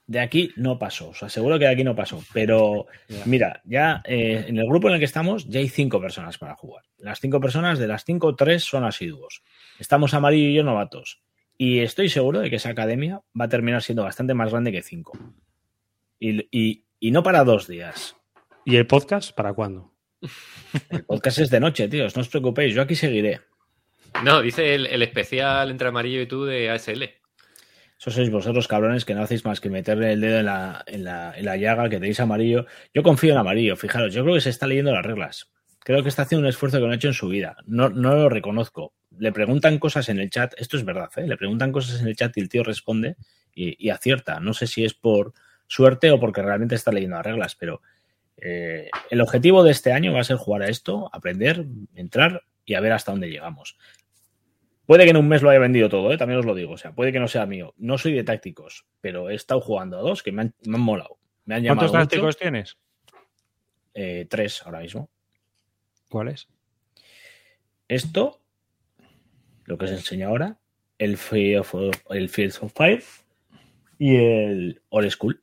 De 0.09 0.19
aquí 0.21 0.53
no 0.57 0.79
pasó, 0.79 1.11
os 1.11 1.23
aseguro 1.23 1.59
que 1.59 1.67
de 1.67 1.71
aquí 1.71 1.85
no 1.85 1.95
pasó. 1.95 2.25
Pero 2.33 2.87
Ya. 3.09 3.23
mira, 3.27 3.61
ya 3.65 4.03
eh, 4.07 4.47
en 4.49 4.57
el 4.59 4.67
grupo 4.67 4.89
en 4.89 4.95
el 4.95 4.99
que 4.99 5.05
estamos 5.05 5.47
ya 5.47 5.61
hay 5.61 5.69
cinco 5.69 6.01
personas 6.01 6.39
para 6.39 6.57
jugar. 6.57 6.83
Las 6.97 7.21
cinco 7.21 7.41
personas, 7.41 7.79
de 7.79 7.87
las 7.87 8.05
cinco, 8.05 8.35
tres 8.35 8.65
son 8.65 8.85
asiduos. 8.85 9.43
Estamos 9.79 10.15
Amarillo 10.15 10.49
y 10.49 10.55
yo 10.55 10.65
novatos. 10.65 11.21
Y 11.57 11.81
estoy 11.81 12.09
seguro 12.09 12.41
de 12.41 12.49
que 12.51 12.57
esa 12.57 12.71
academia 12.71 13.21
va 13.39 13.45
a 13.45 13.49
terminar 13.49 13.83
siendo 13.83 14.03
bastante 14.03 14.33
más 14.35 14.51
grande 14.51 14.73
que 14.73 14.83
cinco. 14.83 15.13
Y, 16.19 16.49
y- 16.51 16.85
y 17.01 17.11
no 17.13 17.23
para 17.23 17.45
dos 17.45 17.69
días. 17.69 18.17
¿Y 18.65 18.77
el 18.77 18.87
podcast 18.87 19.33
para 19.35 19.53
cuándo? 19.53 19.93
El 20.91 21.05
podcast 21.05 21.39
es 21.39 21.51
de 21.51 21.61
noche, 21.61 21.87
tíos, 21.89 22.17
no 22.17 22.23
os 22.23 22.29
preocupéis, 22.29 22.75
yo 22.75 22.83
aquí 22.83 22.95
seguiré. 22.97 23.41
No, 24.25 24.41
dice 24.43 24.75
el, 24.75 24.87
el 24.87 25.03
especial 25.03 25.71
entre 25.71 25.89
amarillo 25.89 26.21
y 26.21 26.27
tú 26.27 26.45
de 26.45 26.71
ASL. 26.71 27.05
Eso 27.99 28.11
sois 28.11 28.31
vosotros, 28.31 28.69
cabrones, 28.69 29.05
que 29.05 29.15
no 29.15 29.23
hacéis 29.23 29.45
más 29.45 29.61
que 29.61 29.71
meterle 29.71 30.13
el 30.13 30.21
dedo 30.21 30.39
en 30.39 30.47
la, 30.47 30.85
en 30.87 31.05
la, 31.05 31.37
en 31.37 31.45
la 31.45 31.57
llaga, 31.57 31.89
que 31.89 31.97
tenéis 31.97 32.21
amarillo. 32.21 32.67
Yo 32.95 33.03
confío 33.03 33.33
en 33.33 33.39
amarillo, 33.39 33.77
fijaros, 33.77 34.15
yo 34.15 34.23
creo 34.23 34.37
que 34.37 34.41
se 34.41 34.51
está 34.51 34.67
leyendo 34.67 34.93
las 34.93 35.05
reglas. 35.05 35.51
Creo 35.81 36.03
que 36.03 36.09
está 36.09 36.23
haciendo 36.23 36.47
un 36.47 36.49
esfuerzo 36.49 36.79
que 36.79 36.87
no 36.87 36.93
ha 36.93 36.97
hecho 36.97 37.09
en 37.09 37.15
su 37.15 37.29
vida. 37.29 37.57
No, 37.67 37.89
no 37.89 38.15
lo 38.15 38.29
reconozco. 38.29 38.95
Le 39.19 39.33
preguntan 39.33 39.79
cosas 39.79 40.09
en 40.09 40.21
el 40.21 40.31
chat, 40.31 40.55
esto 40.59 40.77
es 40.77 40.85
verdad, 40.85 41.11
¿eh? 41.17 41.27
le 41.27 41.37
preguntan 41.37 41.73
cosas 41.73 42.01
en 42.01 42.07
el 42.07 42.15
chat 42.15 42.37
y 42.37 42.41
el 42.41 42.49
tío 42.49 42.63
responde 42.63 43.17
y, 43.53 43.85
y 43.85 43.91
acierta. 43.91 44.39
No 44.39 44.55
sé 44.55 44.69
si 44.69 44.85
es 44.85 44.95
por 44.95 45.33
suerte 45.67 46.11
o 46.13 46.21
porque 46.21 46.43
realmente 46.43 46.77
está 46.77 46.93
leyendo 46.93 47.17
las 47.17 47.27
reglas, 47.27 47.57
pero 47.57 47.81
eh, 48.41 48.89
el 49.11 49.21
objetivo 49.21 49.65
de 49.65 49.73
este 49.73 49.93
año 49.93 50.13
va 50.13 50.21
a 50.21 50.25
ser 50.25 50.37
jugar 50.37 50.63
a 50.63 50.69
esto, 50.69 51.11
aprender, 51.13 51.67
entrar 51.95 52.45
y 52.65 52.75
a 52.75 52.81
ver 52.81 52.93
hasta 52.93 53.13
dónde 53.13 53.31
llegamos. 53.31 53.77
Puede 54.89 55.05
que 55.05 55.11
en 55.11 55.19
un 55.19 55.29
mes 55.29 55.43
lo 55.43 55.51
haya 55.51 55.59
vendido 55.59 55.91
todo, 55.91 56.11
¿eh? 56.11 56.17
también 56.17 56.41
os 56.41 56.47
lo 56.47 56.55
digo. 56.55 56.73
O 56.73 56.79
sea, 56.79 56.95
puede 56.95 57.13
que 57.13 57.21
no 57.21 57.29
sea 57.29 57.45
mío. 57.45 57.75
No 57.77 57.99
soy 57.99 58.15
de 58.15 58.25
tácticos, 58.25 58.87
pero 59.03 59.29
he 59.29 59.35
estado 59.35 59.61
jugando 59.61 59.99
a 59.99 60.01
dos 60.01 60.23
que 60.23 60.33
me 60.33 60.41
han, 60.41 60.55
me 60.65 60.77
han 60.77 60.81
molado. 60.81 61.19
Me 61.45 61.57
han 61.57 61.63
llamado 61.63 61.91
¿Cuántos 61.91 61.93
mucho. 61.93 62.09
tácticos 62.09 62.37
tienes? 62.39 62.79
Eh, 63.93 64.27
tres 64.31 64.63
ahora 64.63 64.81
mismo. 64.81 65.11
¿Cuáles? 66.09 66.49
Esto, 67.87 68.41
lo 69.67 69.77
que 69.77 69.85
os 69.85 69.91
enseño 69.91 70.29
ahora, 70.29 70.59
el 70.97 71.19
Field 71.19 71.59
of, 71.59 71.75
el 72.09 72.31
Fields 72.31 72.63
of 72.63 72.73
Fire 72.73 73.05
y 73.99 74.17
el 74.17 74.81
Old 74.89 75.11
School. 75.11 75.39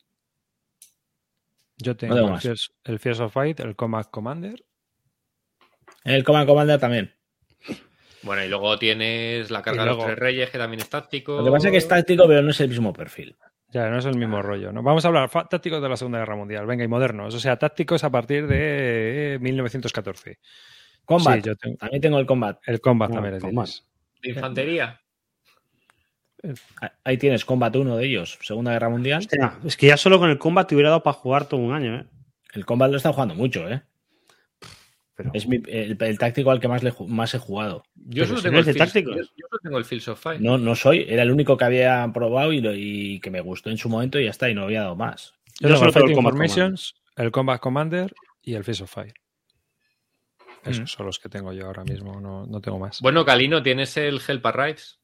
Yo 1.77 1.95
tengo 1.95 2.15
tengo 2.15 2.33
el. 2.33 2.41
Fierce, 2.41 2.71
el 2.83 2.97
Fierce 2.97 3.21
of 3.21 3.31
Fight, 3.31 3.59
el 3.59 3.75
Combat 3.75 4.09
Commander. 4.09 4.65
El 6.03 6.23
Command 6.23 6.47
Commander 6.47 6.79
también. 6.79 7.13
Bueno, 8.25 8.43
y 8.43 8.49
luego 8.49 8.77
tienes 8.77 9.49
la 9.51 9.61
carga 9.61 9.83
Y 9.83 9.85
de 9.85 9.89
los 9.91 9.95
luego- 9.97 10.09
tres 10.11 10.19
reyes, 10.19 10.49
que 10.49 10.57
también 10.57 10.81
es 10.81 10.89
táctico. 10.89 11.37
Lo 11.37 11.45
que 11.45 11.51
pasa 11.51 11.67
es 11.67 11.71
que 11.71 11.77
es 11.77 11.87
táctico, 11.87 12.27
pero 12.27 12.41
no 12.41 12.49
es 12.51 12.59
el 12.59 12.69
mismo 12.69 12.91
perfil. 12.91 13.35
Ya, 13.69 13.89
no 13.89 13.97
es 13.99 14.05
el 14.05 14.17
mismo 14.17 14.41
rollo. 14.41 14.71
¿no? 14.71 14.81
Vamos 14.83 15.03
a 15.05 15.09
hablar 15.09 15.29
tácticos 15.49 15.81
de 15.81 15.89
la 15.89 15.97
Segunda 15.97 16.19
Guerra 16.19 16.35
Mundial. 16.35 16.65
Venga, 16.65 16.83
y 16.83 16.87
modernos. 16.87 17.33
O 17.35 17.39
sea, 17.39 17.57
tácticos 17.57 18.03
a 18.03 18.09
partir 18.09 18.47
de 18.47 19.35
eh, 19.35 19.39
1914. 19.39 20.39
Combat. 21.03 21.35
Sí, 21.35 21.41
yo 21.45 21.55
tengo- 21.55 21.77
También 21.77 22.01
tengo 22.01 22.19
el 22.19 22.25
Combat. 22.25 22.59
El 22.65 22.79
Combat 22.81 23.09
No, 23.09 23.15
también 23.15 23.35
le 23.35 23.41
Combat. 23.41 23.69
De 24.21 24.29
infantería. 24.29 24.99
Ahí 27.03 27.17
tienes 27.17 27.43
Combat 27.43 27.75
1 27.75 27.97
de 27.97 28.05
ellos, 28.05 28.37
Segunda 28.41 28.71
Guerra 28.71 28.89
Mundial. 28.89 29.19
Hostia, 29.19 29.53
es 29.65 29.75
que 29.77 29.87
ya 29.87 29.97
solo 29.97 30.19
con 30.19 30.29
el 30.29 30.37
combat 30.37 30.67
te 30.67 30.75
hubiera 30.75 30.89
dado 30.89 31.01
para 31.03 31.13
jugar 31.15 31.47
todo 31.47 31.59
un 31.59 31.73
año, 31.73 31.95
¿eh? 31.95 32.05
El 32.53 32.65
Combat 32.65 32.91
lo 32.91 32.97
está 32.97 33.11
jugando 33.11 33.33
mucho, 33.35 33.67
¿eh? 33.67 33.81
Pero, 35.15 35.31
Es 35.33 35.47
mi- 35.47 35.61
el, 35.67 35.95
el 35.99 36.17
táctico 36.19 36.51
al 36.51 36.59
que 36.59 36.67
más, 36.67 36.83
le, 36.83 36.93
más 37.07 37.33
he 37.33 37.39
jugado. 37.39 37.83
Yo 37.95 38.25
solo 38.25 38.37
si 38.39 38.43
tengo 38.43 38.55
no 38.55 38.59
el 38.59 38.65
Fields- 38.65 38.77
tácticos. 38.77 39.15
yo- 39.15 39.21
yo 39.23 39.47
solo 39.49 39.59
tengo 39.63 39.77
el 39.77 39.85
Fields 39.85 40.07
of 40.09 40.19
Fire. 40.21 40.41
No, 40.41 40.57
no 40.57 40.75
soy, 40.75 41.05
era 41.07 41.23
el 41.23 41.31
único 41.31 41.55
que 41.55 41.63
había 41.65 42.09
probado 42.13 42.51
y, 42.51 42.59
lo- 42.61 42.73
y 42.75 43.19
que 43.21 43.31
me 43.31 43.39
gustó 43.41 43.69
en 43.69 43.77
su 43.77 43.87
momento 43.87 44.19
y 44.19 44.25
ya 44.25 44.31
está, 44.31 44.49
y 44.49 44.53
no 44.53 44.63
había 44.63 44.81
dado 44.81 44.95
más. 44.97 45.33
Yo, 45.61 45.69
Yo 45.69 45.75
solo 45.77 45.87
el 45.87 45.93
tengo 45.93 46.07
el 46.07 46.13
Combat 46.15 46.33
Informations, 46.33 46.95
el 47.15 47.31
Combat 47.31 47.61
Commander 47.61 48.13
y 48.41 48.55
el 48.55 48.63
Fierce 48.65 48.83
of 48.83 48.91
Fire. 48.93 49.13
Esos 50.65 50.81
Mm. 50.83 50.87
son 50.87 51.05
los 51.05 51.19
que 51.19 51.29
tengo 51.29 51.53
yo 51.53 51.67
ahora 51.67 51.83
mismo, 51.83 52.19
no, 52.19 52.45
no 52.45 52.59
tengo 52.59 52.79
más. 52.79 52.99
Bueno, 52.99 53.23
Calino, 53.23 53.61
tienes 53.63 53.95
el 53.97 54.19
Help 54.27 54.45
Arrives. 54.47 54.99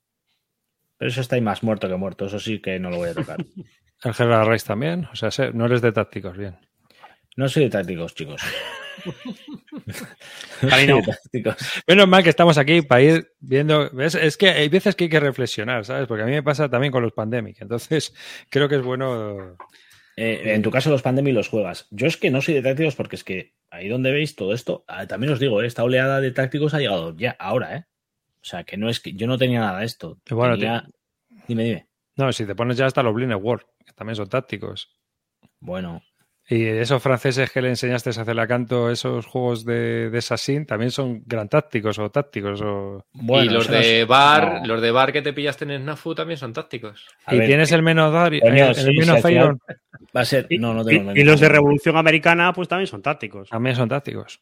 Pero 0.98 1.10
eso 1.10 1.22
está 1.22 1.36
ahí 1.36 1.42
más 1.42 1.64
muerto 1.64 1.88
que 1.88 1.96
muerto, 1.96 2.26
eso 2.26 2.40
sí 2.40 2.60
que 2.60 2.80
no 2.80 2.90
lo 2.90 2.98
voy 2.98 3.10
a 3.10 3.14
tocar. 3.14 3.38
El 4.04 4.14
Gerard 4.16 4.48
Rice 4.50 4.66
también. 4.66 5.08
O 5.14 5.16
sea, 5.16 5.30
no 5.54 5.68
eres 5.68 5.82
de 5.84 5.92
tácticos, 5.92 6.36
bien. 6.36 6.58
No 7.38 7.48
soy 7.48 7.64
de 7.64 7.70
tácticos, 7.70 8.14
chicos. 8.14 8.42
Cali, 10.70 10.88
no. 10.88 11.02
Menos 11.88 12.08
mal 12.08 12.24
que 12.24 12.30
estamos 12.30 12.58
aquí 12.58 12.82
para 12.82 13.02
ir 13.02 13.34
viendo. 13.40 13.90
¿ves? 13.92 14.16
Es 14.16 14.38
que 14.38 14.50
hay 14.50 14.70
veces 14.70 14.96
que 14.96 15.06
hay 15.06 15.10
que 15.10 15.20
reflexionar, 15.20 15.86
¿sabes? 15.86 16.08
Porque 16.08 16.24
a 16.24 16.26
mí 16.26 16.32
me 16.32 16.44
pasa 16.44 16.70
también 16.70 16.92
con 16.92 17.02
los 17.04 17.14
Pandemic. 17.14 17.62
Entonces, 17.62 18.14
creo 18.50 18.68
que 18.70 18.76
es 18.76 18.84
bueno. 18.84 19.58
Eh, 20.18 20.54
en 20.54 20.62
tu 20.62 20.70
caso, 20.72 20.90
los 20.90 21.02
Pandemic 21.02 21.34
los 21.34 21.48
juegas. 21.48 21.88
Yo 21.90 22.06
es 22.08 22.18
que 22.18 22.30
no 22.30 22.42
soy 22.42 22.56
de 22.56 22.62
tácticos 22.62 22.96
porque 22.96 23.16
es 23.16 23.24
que 23.24 23.54
ahí 23.70 23.88
donde 23.88 24.12
veis 24.12 24.36
todo 24.36 24.54
esto, 24.54 24.84
ah, 24.88 25.08
también 25.08 25.34
os 25.34 25.40
digo, 25.40 25.62
eh, 25.62 25.68
esta 25.68 25.84
oleada 25.84 26.20
de 26.20 26.32
tácticos 26.32 26.74
ha 26.74 26.80
llegado 26.80 27.16
ya, 27.16 27.36
ahora, 27.40 27.78
¿eh? 27.78 27.86
O 28.42 28.44
sea, 28.44 28.64
que 28.64 28.76
no 28.76 28.90
es 28.90 29.00
que 29.00 29.14
yo 29.14 29.28
no 29.28 29.38
tenía 29.38 29.60
nada 29.62 29.80
de 29.80 29.86
esto. 29.86 30.20
Bueno, 30.30 30.56
Tenía- 30.56 30.86
Dime, 31.48 31.64
dime. 31.64 31.88
No, 32.18 32.32
si 32.34 32.46
te 32.46 32.56
pones 32.56 32.76
ya 32.78 32.86
hasta 32.86 33.02
los 33.04 33.14
Blind 33.14 33.34
World, 33.34 33.64
que 33.86 33.94
también 33.94 34.16
son 34.16 34.28
tácticos. 34.30 34.96
Bueno, 35.60 36.02
Y 36.50 36.66
esos 36.66 37.02
franceses 37.02 37.50
que 37.50 37.62
le 37.62 37.70
enseñaste 37.70 38.10
a 38.10 38.12
hacer 38.24 38.36
la 38.36 38.46
canto, 38.46 38.90
esos 38.90 39.26
juegos 39.26 39.64
de, 39.64 40.10
de 40.10 40.18
Assassin, 40.18 40.66
también 40.66 40.92
son 40.92 41.24
gran 41.26 41.48
tácticos 41.48 41.98
o 42.00 42.10
tácticos. 42.10 42.62
O... 42.62 43.06
bueno. 43.14 43.46
y 43.46 43.54
los 43.54 43.68
de 43.70 44.04
bar, 44.06 44.62
no. 44.62 44.68
los 44.68 44.82
de 44.82 44.92
bar 44.92 45.14
que 45.14 45.22
te 45.22 45.32
pillaste 45.32 45.64
en 45.66 45.82
Snafu 45.82 46.14
también 46.14 46.38
son 46.38 46.52
tácticos. 46.52 47.06
A 47.26 47.36
y 47.36 47.40
ver, 47.40 47.48
tienes 47.48 47.72
el 47.72 47.84
menos 47.84 48.12
dar, 48.12 48.34
el, 48.34 48.42
sí, 48.76 48.82
el 48.90 48.98
menos 48.98 49.22
final- 49.22 49.58
Va 50.16 50.22
a 50.22 50.26
ser. 50.26 50.46
Y, 50.50 50.58
No, 50.58 50.74
no 50.74 50.82
y- 50.82 50.86
tengo 50.98 51.12
y 51.16 51.24
los 51.24 51.40
de 51.40 51.48
Revolución 51.48 51.96
Americana, 51.96 52.52
pues 52.52 52.68
también 52.68 52.88
son 52.88 53.02
tácticos. 53.02 53.48
también 53.50 53.76
son 53.78 53.88
tácticos. 53.88 54.42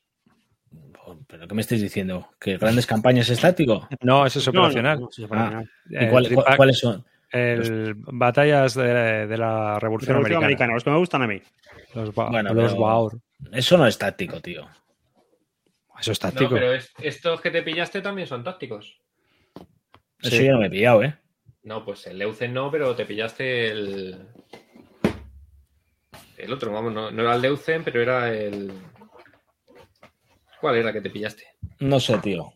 ¿Pero 1.28 1.48
qué 1.48 1.54
me 1.56 1.62
estáis 1.62 1.82
diciendo? 1.82 2.30
¿Que 2.40 2.58
grandes 2.58 2.88
campañas 2.88 3.30
es 3.30 3.40
táctico? 3.40 3.88
No, 4.02 4.26
eso 4.26 4.40
es 4.40 4.48
No, 4.48 4.54
no, 4.54 4.60
operacional. 4.62 5.00
no, 5.00 5.10
sí, 5.12 5.22
es 5.22 5.26
operacional. 5.28 5.70
Eh, 5.92 6.06
¿Y 6.06 6.10
cuál- 6.10 6.56
¿Cuáles 6.58 6.80
son? 6.80 7.06
El- 7.32 7.94
batallas 7.96 8.74
de, 8.74 9.28
de 9.28 9.38
la 9.38 9.80
Revolución, 9.80 10.16
Revolución 10.16 10.38
Americana. 10.44 10.46
Americana, 10.46 10.74
los 10.74 10.84
que 10.84 10.90
me 10.90 10.98
gustan 10.98 11.22
a 11.24 11.28
mí. 11.28 11.42
Los, 11.96 12.14
ba- 12.14 12.30
Bueno, 12.30 12.54
los 12.54 12.72
pero- 12.74 12.82
Baur. 12.84 13.20
Eso 13.52 13.78
no 13.78 13.88
es 13.88 13.98
táctico, 13.98 14.42
tío. 14.42 14.68
Eso 16.00 16.12
es 16.12 16.24
No, 16.24 16.30
táctico. 16.30 16.54
pero 16.56 16.74
es- 16.74 16.92
estos 17.02 17.42
que 17.42 17.52
te 17.52 17.62
pillaste 17.64 18.02
también 18.02 18.28
son 18.28 18.44
tácticos. 18.44 19.00
Eso 20.22 20.36
Sí. 20.36 20.46
yo 20.46 20.54
no 20.54 20.60
me 20.60 20.68
he 20.68 20.70
pillado, 20.70 21.04
¿eh? 21.04 21.16
No, 21.64 21.84
pues 21.86 22.08
el 22.08 22.18
Leucen 22.18 22.54
no, 22.54 22.72
pero 22.72 22.96
te 22.96 23.06
pillaste 23.06 23.68
el. 23.72 24.28
El 26.38 26.54
otro, 26.54 26.72
vamos, 26.72 26.94
no, 26.94 27.12
no 27.12 27.22
era 27.22 27.36
el 27.36 27.42
Leucen, 27.42 27.84
pero 27.84 28.02
era 28.02 28.34
el. 28.34 28.72
¿Cuál 30.62 30.76
era 30.78 30.92
que 30.94 31.02
te 31.02 31.10
pillaste? 31.10 31.44
No 31.80 32.00
sé, 32.00 32.18
tío. 32.20 32.54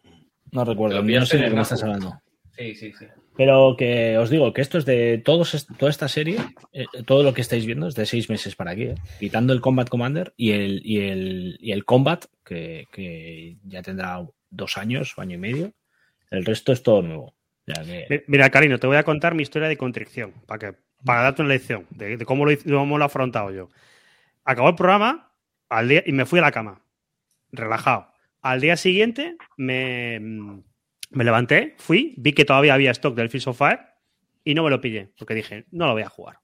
No 0.52 0.64
recuerdo. 0.66 0.98
Lo 0.98 1.04
No 1.20 1.26
sé 1.26 1.38
de 1.38 1.50
qué 1.50 1.56
me 1.56 1.62
estás 1.62 1.84
hablando. 1.84 2.14
Sí, 2.58 2.76
sí, 2.76 2.94
sí. 2.94 3.06
Pero 3.36 3.76
que 3.78 4.18
os 4.18 4.30
digo 4.30 4.54
que 4.54 4.62
esto 4.62 4.78
es 4.78 4.86
de 4.86 5.18
todos 5.18 5.68
toda 5.78 5.90
esta 5.90 6.08
serie, 6.08 6.38
eh, 6.72 6.86
todo 7.06 7.24
lo 7.24 7.34
que 7.34 7.42
estáis 7.42 7.66
viendo 7.66 7.88
es 7.88 7.96
de 7.96 8.06
seis 8.06 8.30
meses 8.30 8.56
para 8.56 8.72
aquí, 8.72 8.84
¿eh? 8.84 8.96
quitando 9.20 9.54
el 9.54 9.62
Combat 9.62 9.90
Commander 9.90 10.34
y 10.38 10.52
el, 10.52 10.82
y 10.86 11.00
el, 11.00 11.58
y 11.60 11.72
el 11.72 11.84
Combat, 11.84 12.26
que, 12.46 12.86
que 12.92 13.58
ya 13.64 13.82
tendrá 13.82 14.24
dos 14.50 14.78
años, 14.78 15.14
año 15.18 15.36
y 15.36 15.40
medio. 15.40 15.74
El 16.30 16.46
resto 16.46 16.72
es 16.72 16.84
todo 16.84 17.02
nuevo. 17.02 17.34
Mira, 18.28 18.50
Carino, 18.50 18.78
te 18.78 18.88
voy 18.88 18.98
a 18.98 19.04
contar 19.04 19.36
mi 19.36 19.44
historia 19.44 19.68
de 19.68 19.78
contrición 19.78 20.34
para 20.46 20.60
que 20.60 20.78
para 21.06 21.22
darte 21.24 21.42
una 21.42 21.54
lección 21.54 21.86
de, 21.90 22.18
de 22.18 22.26
cómo, 22.26 22.46
lo, 22.46 22.58
cómo 22.58 22.98
lo 22.98 23.04
he 23.04 23.06
afrontado 23.06 23.52
yo. 23.52 23.70
Acabó 24.44 24.70
el 24.70 24.76
programa 24.76 25.32
al 25.70 25.90
día, 25.90 26.04
y 26.06 26.12
me 26.12 26.26
fui 26.26 26.40
a 26.40 26.44
la 26.44 26.52
cama, 26.52 26.82
relajado. 27.52 28.08
Al 28.42 28.62
día 28.62 28.78
siguiente 28.78 29.38
me, 29.58 30.20
me 31.14 31.24
levanté, 31.24 31.76
fui, 31.78 32.14
vi 32.18 32.34
que 32.34 32.46
todavía 32.46 32.74
había 32.74 32.92
stock 32.92 33.16
del 33.16 33.30
Fish 33.30 33.48
of 33.48 33.58
Fire 33.58 33.80
y 34.44 34.54
no 34.54 34.64
me 34.64 34.70
lo 34.70 34.82
pillé, 34.82 35.12
porque 35.18 35.34
dije, 35.36 35.66
no 35.72 35.88
lo 35.88 35.94
voy 35.94 36.04
a 36.04 36.10
jugar. 36.10 36.38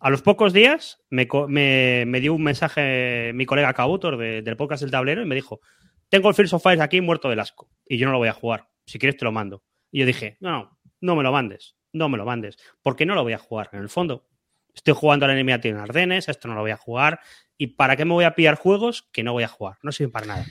A 0.00 0.08
los 0.10 0.22
pocos 0.22 0.52
días 0.52 1.02
me, 1.10 1.28
me- 1.48 2.04
me 2.06 2.20
dio 2.20 2.34
un 2.34 2.42
mensaje 2.42 3.32
mi 3.34 3.44
colega 3.46 3.74
Cabutor 3.74 4.16
de- 4.16 4.42
del 4.42 4.56
podcast 4.56 4.82
del 4.82 4.90
tablero 4.90 5.22
y 5.22 5.26
me 5.26 5.34
dijo, 5.34 5.60
tengo 6.08 6.28
el 6.28 6.34
Fields 6.34 6.52
of 6.54 6.62
Fire 6.62 6.80
aquí 6.80 7.00
muerto 7.00 7.28
del 7.28 7.40
asco 7.40 7.70
y 7.86 7.98
yo 7.98 8.06
no 8.06 8.12
lo 8.12 8.18
voy 8.18 8.28
a 8.28 8.32
jugar. 8.32 8.68
Si 8.86 8.98
quieres 8.98 9.16
te 9.16 9.24
lo 9.24 9.32
mando. 9.32 9.62
Y 9.92 10.00
yo 10.00 10.06
dije, 10.06 10.36
no, 10.40 10.50
no, 10.52 10.78
no 11.00 11.16
me 11.16 11.22
lo 11.22 11.32
mandes, 11.32 11.76
no 11.92 12.08
me 12.08 12.16
lo 12.18 12.24
mandes, 12.24 12.56
porque 12.82 13.04
no 13.06 13.14
lo 13.14 13.22
voy 13.22 13.32
a 13.34 13.38
jugar. 13.38 13.68
En 13.72 13.80
el 13.80 13.88
fondo, 13.88 14.26
estoy 14.74 14.94
jugando 14.94 15.26
al 15.26 15.32
enemigo 15.32 15.58
en 15.62 15.76
Ardenes, 15.76 16.28
esto 16.28 16.48
no 16.48 16.54
lo 16.54 16.60
voy 16.62 16.70
a 16.70 16.76
jugar. 16.76 17.20
¿Y 17.58 17.68
para 17.68 17.94
qué 17.96 18.04
me 18.06 18.12
voy 18.14 18.24
a 18.24 18.34
pillar 18.34 18.54
juegos 18.56 19.08
que 19.12 19.22
no 19.22 19.32
voy 19.32 19.42
a 19.44 19.48
jugar? 19.48 19.76
No 19.82 19.92
sirven 19.92 20.12
para 20.12 20.26
nada. 20.26 20.46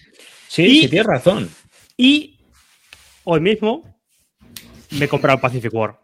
Sí, 0.48 0.64
Y- 0.64 0.80
sí, 0.82 0.90
tienes 0.90 1.08
razón. 1.08 1.50
Y 1.98 2.39
hoy 3.24 3.40
mismo 3.40 3.84
me 4.92 5.06
he 5.06 5.08
comprado 5.08 5.40
Pacific 5.40 5.74
War. 5.74 6.00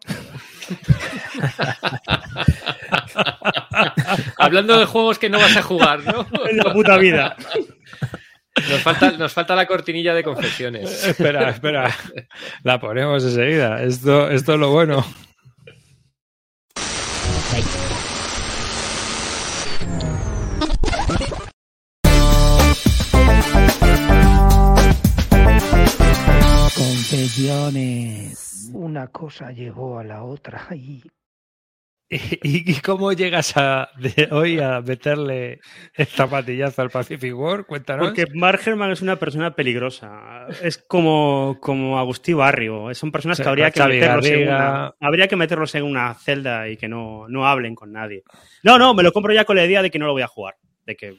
Hablando 4.38 4.78
de 4.78 4.86
juegos 4.86 5.18
que 5.18 5.28
no 5.28 5.38
vas 5.38 5.56
a 5.56 5.62
jugar, 5.62 6.04
¿no? 6.04 6.26
En 6.50 6.58
la 6.58 6.72
puta 6.72 6.96
vida. 6.98 7.36
Nos 8.70 8.80
falta, 8.80 9.10
nos 9.12 9.32
falta 9.32 9.54
la 9.54 9.66
cortinilla 9.66 10.14
de 10.14 10.22
confesiones. 10.22 11.04
espera, 11.04 11.50
espera. 11.50 11.94
La 12.62 12.80
ponemos 12.80 13.22
enseguida. 13.24 13.82
Esto, 13.82 14.30
esto 14.30 14.54
es 14.54 14.58
lo 14.58 14.70
bueno. 14.70 15.04
Confesiones. 27.08 28.70
Una 28.74 29.06
cosa 29.06 29.52
llegó 29.52 30.00
a 30.00 30.04
la 30.04 30.24
otra 30.24 30.66
y 30.74 31.04
¿Y, 32.08 32.72
y 32.72 32.80
cómo 32.82 33.12
llegas 33.12 33.56
a, 33.56 33.90
de 33.96 34.28
hoy 34.30 34.60
a 34.60 34.80
meterle 34.80 35.60
el 35.94 36.06
zapatillazo 36.06 36.82
al 36.82 36.90
Pacific 36.90 37.36
War? 37.36 37.64
Cuéntanos. 37.66 38.06
Porque 38.06 38.26
Mark 38.32 38.60
Herman 38.64 38.92
es 38.92 39.02
una 39.02 39.16
persona 39.16 39.54
peligrosa. 39.54 40.46
Es 40.62 40.78
como, 40.78 41.58
como 41.60 41.98
Agustí 41.98 42.32
Barrio. 42.32 42.94
Son 42.94 43.10
personas 43.10 43.40
que 43.40 43.48
habría 43.48 43.70
que, 43.72 43.82
meterlos 43.82 44.26
en 44.26 44.48
una, 44.48 44.94
habría 45.00 45.26
que 45.26 45.36
meterlos 45.36 45.74
en 45.74 45.82
una 45.82 46.14
celda 46.14 46.68
y 46.68 46.76
que 46.76 46.88
no, 46.88 47.28
no 47.28 47.46
hablen 47.46 47.74
con 47.74 47.92
nadie. 47.92 48.22
No, 48.62 48.78
no, 48.78 48.94
me 48.94 49.02
lo 49.02 49.12
compro 49.12 49.32
ya 49.32 49.44
con 49.44 49.56
la 49.56 49.64
idea 49.64 49.82
de 49.82 49.90
que 49.90 49.98
no 49.98 50.06
lo 50.06 50.12
voy 50.12 50.22
a 50.22 50.28
jugar. 50.28 50.54
De 50.84 50.96
que 50.96 51.16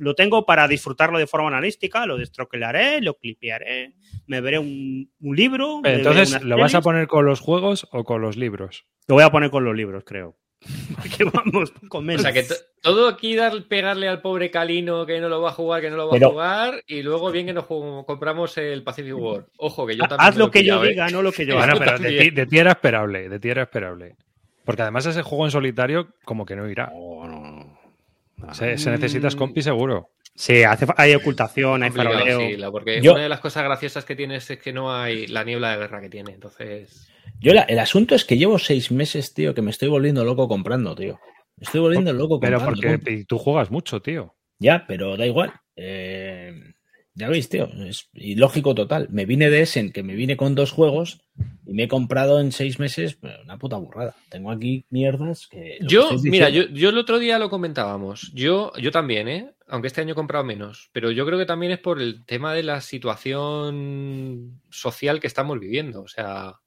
lo 0.00 0.14
tengo 0.14 0.46
para 0.46 0.66
disfrutarlo 0.66 1.18
de 1.18 1.26
forma 1.26 1.48
analística, 1.48 2.06
lo 2.06 2.16
destroquelaré, 2.16 3.00
lo 3.02 3.14
clipearé, 3.14 3.94
me 4.26 4.40
veré 4.40 4.58
un, 4.58 5.10
un 5.20 5.36
libro. 5.36 5.80
Entonces, 5.84 6.42
¿lo 6.42 6.56
vas 6.58 6.74
a 6.74 6.80
poner 6.80 7.06
con 7.06 7.24
los 7.26 7.40
juegos 7.40 7.86
o 7.92 8.02
con 8.04 8.22
los 8.22 8.36
libros? 8.36 8.86
Lo 9.06 9.16
voy 9.16 9.24
a 9.24 9.30
poner 9.30 9.50
con 9.50 9.64
los 9.64 9.76
libros, 9.76 10.04
creo. 10.04 10.36
Porque 10.96 11.24
vamos, 11.24 11.72
con 11.88 12.02
O 12.02 12.06
menos. 12.06 12.22
sea 12.22 12.32
que 12.32 12.42
to- 12.42 12.54
todo 12.82 13.08
aquí 13.08 13.34
dar, 13.34 13.52
pegarle 13.68 14.08
al 14.08 14.20
pobre 14.20 14.50
Calino 14.50 15.06
que 15.06 15.18
no 15.20 15.28
lo 15.28 15.40
va 15.40 15.50
a 15.50 15.52
jugar, 15.52 15.80
que 15.80 15.88
no 15.90 15.96
lo 15.96 16.06
va 16.06 16.12
Pero- 16.12 16.28
a 16.28 16.30
jugar, 16.32 16.82
y 16.86 17.02
luego 17.02 17.30
bien 17.32 17.46
que 17.46 17.52
nos 17.54 17.66
compramos 17.66 18.56
el 18.58 18.82
Pacific 18.82 19.14
War. 19.16 19.46
Ojo, 19.58 19.86
que 19.86 19.96
yo 19.96 20.02
también. 20.02 20.20
Haz 20.28 20.34
me 20.36 20.40
lo 20.40 20.50
que 20.50 20.64
yo 20.64 20.84
¿eh? 20.84 20.88
diga, 20.88 21.08
no 21.08 21.22
lo 21.22 21.32
que 21.32 21.46
yo 21.46 21.54
Bueno, 21.56 21.72
haga. 21.74 21.84
pero 21.84 21.98
de 21.98 22.08
ti, 22.08 22.14
también. 22.16 22.34
de 22.34 22.46
ti 22.46 22.58
era 22.58 22.70
esperable, 22.72 23.28
de 23.28 23.38
ti 23.40 23.48
era 23.48 23.62
esperable. 23.62 24.16
Porque 24.64 24.82
además 24.82 25.06
ese 25.06 25.22
juego 25.22 25.46
en 25.46 25.50
solitario 25.50 26.08
como 26.24 26.44
que 26.44 26.56
no 26.56 26.68
irá. 26.68 26.90
No, 26.94 27.26
no, 27.26 27.40
no. 27.40 27.79
Se, 28.52 28.78
se 28.78 28.90
necesitas 28.90 29.36
compi 29.36 29.62
seguro. 29.62 30.10
Sí, 30.34 30.62
hace 30.62 30.86
hay 30.96 31.14
ocultación, 31.14 31.82
hay 31.82 31.90
faroleo. 31.90 32.40
sí, 32.40 32.56
la- 32.56 32.70
porque 32.70 33.00
Yo- 33.02 33.12
una 33.12 33.22
de 33.22 33.28
las 33.28 33.40
cosas 33.40 33.64
graciosas 33.64 34.04
que 34.04 34.16
tienes 34.16 34.48
es 34.50 34.58
que 34.58 34.72
no 34.72 34.94
hay 34.94 35.26
la 35.26 35.44
niebla 35.44 35.72
de 35.72 35.76
guerra 35.78 36.00
que 36.00 36.08
tiene. 36.08 36.32
Entonces, 36.32 37.08
Yo 37.40 37.52
la- 37.54 37.62
el 37.62 37.78
asunto 37.78 38.14
es 38.14 38.24
que 38.24 38.36
llevo 38.38 38.58
seis 38.58 38.90
meses, 38.92 39.34
tío, 39.34 39.54
que 39.54 39.62
me 39.62 39.70
estoy 39.70 39.88
volviendo 39.88 40.24
loco 40.24 40.48
comprando, 40.48 40.94
tío. 40.94 41.18
Me 41.56 41.64
estoy 41.64 41.80
volviendo 41.80 42.12
loco 42.12 42.38
Pero 42.40 42.58
comprando. 42.58 42.98
porque 42.98 43.12
y 43.12 43.24
tú 43.24 43.38
juegas 43.38 43.70
mucho, 43.70 44.00
tío. 44.00 44.34
Ya, 44.58 44.84
pero 44.86 45.16
da 45.16 45.26
igual. 45.26 45.52
Eh, 45.76 46.09
ya 47.14 47.28
veis, 47.28 47.48
tío. 47.48 47.68
Es 47.86 48.08
ilógico 48.14 48.74
total. 48.74 49.08
Me 49.10 49.26
vine 49.26 49.50
de 49.50 49.62
Essen, 49.62 49.92
que 49.92 50.02
me 50.02 50.14
vine 50.14 50.36
con 50.36 50.54
dos 50.54 50.72
juegos, 50.72 51.20
y 51.66 51.74
me 51.74 51.84
he 51.84 51.88
comprado 51.88 52.40
en 52.40 52.52
seis 52.52 52.78
meses 52.78 53.18
una 53.44 53.58
puta 53.58 53.76
burrada. 53.76 54.14
Tengo 54.28 54.50
aquí 54.50 54.84
mierdas 54.90 55.46
que. 55.48 55.78
yo, 55.82 56.10
mira, 56.22 56.48
yo, 56.48 56.64
yo 56.68 56.90
el 56.90 56.98
otro 56.98 57.18
día 57.18 57.38
lo 57.38 57.50
comentábamos. 57.50 58.32
Yo, 58.34 58.72
yo 58.80 58.90
también, 58.90 59.28
¿eh? 59.28 59.54
Aunque 59.68 59.88
este 59.88 60.00
año 60.00 60.12
he 60.12 60.16
comprado 60.16 60.44
menos. 60.44 60.90
Pero 60.92 61.10
yo 61.10 61.26
creo 61.26 61.38
que 61.38 61.46
también 61.46 61.72
es 61.72 61.78
por 61.78 62.00
el 62.00 62.24
tema 62.24 62.54
de 62.54 62.62
la 62.62 62.80
situación 62.80 64.60
social 64.70 65.20
que 65.20 65.26
estamos 65.26 65.60
viviendo. 65.60 66.02
O 66.02 66.08
sea, 66.08 66.60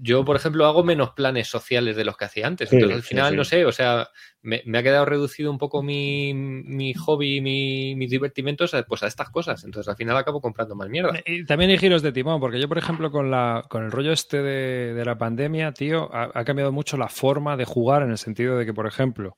yo, 0.00 0.24
por 0.24 0.36
ejemplo, 0.36 0.66
hago 0.66 0.84
menos 0.84 1.10
planes 1.10 1.48
sociales 1.48 1.96
de 1.96 2.04
los 2.04 2.16
que 2.16 2.24
hacía 2.24 2.46
antes. 2.46 2.68
Sí, 2.68 2.76
Entonces, 2.76 2.96
al 2.96 3.02
final, 3.02 3.30
sí. 3.30 3.36
no 3.36 3.44
sé, 3.44 3.64
o 3.64 3.72
sea, 3.72 4.08
me, 4.42 4.62
me 4.66 4.78
ha 4.78 4.82
quedado 4.82 5.04
reducido 5.04 5.50
un 5.50 5.58
poco 5.58 5.82
mi, 5.82 6.32
mi 6.34 6.94
hobby, 6.94 7.40
mi, 7.40 7.94
mis 7.96 8.10
divertimentos 8.10 8.74
a, 8.74 8.82
pues 8.84 9.02
a 9.02 9.06
estas 9.06 9.30
cosas. 9.30 9.64
Entonces, 9.64 9.88
al 9.88 9.96
final 9.96 10.16
acabo 10.16 10.40
comprando 10.40 10.74
más 10.74 10.88
mierda. 10.88 11.20
Y 11.24 11.44
también 11.44 11.70
hay 11.70 11.78
giros 11.78 12.02
de 12.02 12.12
timón, 12.12 12.40
porque 12.40 12.60
yo, 12.60 12.68
por 12.68 12.78
ejemplo, 12.78 13.10
con, 13.10 13.30
la, 13.30 13.64
con 13.68 13.84
el 13.84 13.90
rollo 13.90 14.12
este 14.12 14.42
de, 14.42 14.94
de 14.94 15.04
la 15.04 15.18
pandemia, 15.18 15.72
tío, 15.72 16.12
ha, 16.14 16.30
ha 16.34 16.44
cambiado 16.44 16.72
mucho 16.72 16.96
la 16.96 17.08
forma 17.08 17.56
de 17.56 17.64
jugar 17.64 18.02
en 18.02 18.10
el 18.10 18.18
sentido 18.18 18.56
de 18.58 18.66
que, 18.66 18.74
por 18.74 18.86
ejemplo, 18.86 19.36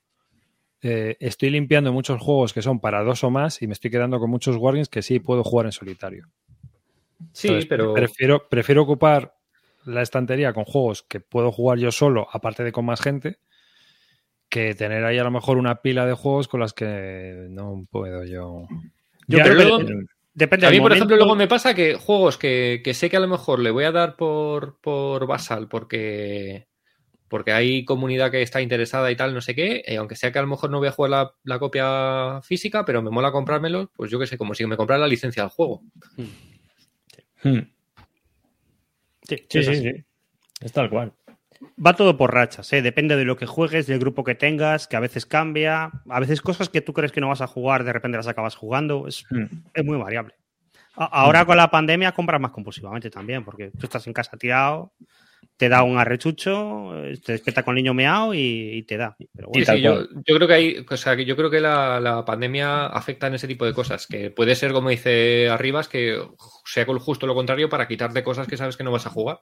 eh, 0.81 1.17
estoy 1.19 1.51
limpiando 1.51 1.93
muchos 1.93 2.21
juegos 2.21 2.53
que 2.53 2.63
son 2.63 2.79
para 2.79 3.03
dos 3.03 3.25
o 3.25 3.31
más 3.31 3.63
y 3.63 3.67
me 3.67 3.73
estoy 3.73 3.91
quedando 3.91 4.21
con 4.21 4.31
muchos 4.31 4.57
wargames 4.57 4.89
que 4.89 5.03
sí 5.03 5.19
puedo 5.19 5.43
jugar 5.43 5.67
en 5.67 5.73
solitario. 5.73 6.29
Sí, 7.33 7.49
Entonces, 7.49 7.69
pero. 7.69 7.95
Prefiero, 7.95 8.49
prefiero 8.49 8.83
ocupar 8.83 9.38
la 9.85 10.03
estantería 10.03 10.53
con 10.53 10.65
juegos 10.65 11.03
que 11.03 11.21
puedo 11.21 11.51
jugar 11.53 11.79
yo 11.79 11.91
solo, 11.93 12.27
aparte 12.33 12.65
de 12.65 12.73
con 12.73 12.85
más 12.85 13.01
gente, 13.01 13.39
que 14.49 14.75
tener 14.75 15.05
ahí 15.05 15.19
a 15.19 15.25
lo 15.25 15.31
mejor 15.31 15.59
una 15.59 15.83
pila 15.83 16.07
de 16.07 16.15
juegos 16.15 16.49
con 16.49 16.61
las 16.61 16.73
que 16.73 17.47
no 17.51 17.83
puedo 17.91 18.25
yo. 18.25 18.67
Yo 19.27 19.39
Ya, 19.39 19.45
creo 19.45 19.55
luego- 19.55 19.79
que 19.79 19.95
depende 20.35 20.67
A 20.67 20.71
mí, 20.71 20.81
por 20.81 20.93
ejemplo, 20.93 21.17
luego 21.17 21.35
me 21.35 21.49
pasa 21.49 21.75
que 21.75 21.95
juegos 21.97 22.39
que, 22.39 22.81
que 22.83 22.95
sé 22.95 23.11
que 23.11 23.17
a 23.17 23.21
lo 23.21 23.29
mejor 23.29 23.59
le 23.59 23.71
voy 23.71 23.85
a 23.85 23.93
dar 23.93 24.17
por, 24.17 24.79
por 24.81 25.27
Basal 25.27 25.69
porque, 25.69 26.67
porque 27.29 27.53
hay 27.53 27.85
comunidad 27.85 28.31
que 28.31 28.41
está 28.41 28.63
interesada 28.63 29.11
y 29.11 29.17
tal, 29.17 29.35
no 29.35 29.41
sé 29.43 29.55
qué, 29.55 29.83
eh, 29.87 29.97
aunque 29.99 30.17
sea 30.17 30.33
que 30.33 30.39
a 30.39 30.43
lo 30.43 30.49
mejor 30.49 30.71
no 30.71 30.79
voy 30.79 30.89
a 30.89 30.93
jugar 30.93 31.11
la, 31.11 31.33
la 31.45 31.59
copia 31.59 32.41
física, 32.43 32.85
pero 32.87 33.03
me 33.03 33.11
mola 33.11 33.33
comprármelo, 33.33 33.91
pues 33.95 34.11
yo 34.11 34.19
qué 34.19 34.27
sé, 34.27 34.39
como 34.39 34.55
si 34.55 34.65
me 34.65 34.77
comprara 34.79 35.01
la 35.01 35.09
licencia 35.09 35.43
del 35.43 35.51
juego. 35.51 35.83
Hmm. 37.43 37.59
Sí, 39.29 39.47
Sí, 39.49 39.63
sí. 39.63 40.05
Es 40.61 40.73
tal 40.73 40.91
cual. 40.91 41.13
Va 41.85 41.95
todo 41.95 42.17
por 42.17 42.33
rachas, 42.33 42.73
¿eh? 42.73 42.83
depende 42.83 43.17
de 43.17 43.25
lo 43.25 43.37
que 43.37 43.47
juegues, 43.47 43.87
del 43.87 43.99
grupo 43.99 44.23
que 44.25 44.35
tengas, 44.37 44.87
que 44.87 44.97
a 44.97 45.01
veces 45.01 45.27
cambia, 45.27 45.91
a 46.09 46.21
veces 46.21 46.41
cosas 46.41 46.69
que 46.69 46.81
tú 46.81 46.93
crees 46.93 47.11
que 47.13 47.21
no 47.21 47.29
vas 47.29 47.41
a 47.41 47.47
jugar, 47.49 47.83
de 47.85 47.93
repente 47.93 48.17
las 48.17 48.29
acabas 48.29 48.55
jugando, 48.55 49.07
es, 49.09 49.25
Mm. 49.31 49.45
es 49.75 49.85
muy 49.85 49.97
variable. 49.99 50.35
A- 50.95 51.05
Ahora 51.07 51.45
con 51.45 51.57
la 51.57 51.71
pandemia 51.71 52.13
compras 52.13 52.41
más 52.41 52.51
compulsivamente 52.53 53.11
también, 53.11 53.45
porque 53.45 53.71
tú 53.71 53.87
estás 53.87 54.07
en 54.07 54.13
casa 54.13 54.37
tirado, 54.37 54.93
te 55.59 55.69
da 55.69 55.83
un 55.83 55.99
arrechucho, 55.99 56.93
te 57.25 57.33
despierta 57.33 57.65
con 57.65 57.77
el 57.77 57.83
niño 57.83 57.93
meado 57.93 58.33
y, 58.33 58.39
y 58.75 58.83
te 58.85 58.97
da. 58.97 59.17
Pero 59.35 59.49
Sí, 59.53 59.65
bueno, 59.65 59.67
tal 59.67 59.77
sí, 59.77 59.83
yo, 60.25 60.37
creo 60.37 60.47
que 60.47 60.55
hay, 60.55 60.87
o 60.89 60.97
sea, 60.97 61.17
que 61.17 61.25
yo 61.25 61.35
creo 61.35 61.51
que 61.51 61.61
la, 61.61 61.99
la 61.99 62.25
pandemia 62.25 62.87
afecta 62.87 63.27
en 63.27 63.35
ese 63.35 63.49
tipo 63.49 63.67
de 63.67 63.75
cosas, 63.75 64.07
que 64.07 64.31
puede 64.31 64.55
ser, 64.55 64.73
como 64.73 64.89
dice 64.89 65.49
Arribas, 65.49 65.89
que 65.89 66.17
sea 66.65 66.87
justo 66.87 67.27
lo 67.27 67.35
contrario 67.35 67.69
para 67.69 67.89
quitarte 67.89 68.23
cosas 68.23 68.47
que 68.47 68.57
sabes 68.57 68.77
que 68.77 68.85
no 68.85 68.93
vas 68.93 69.07
a 69.07 69.11
jugar. 69.11 69.41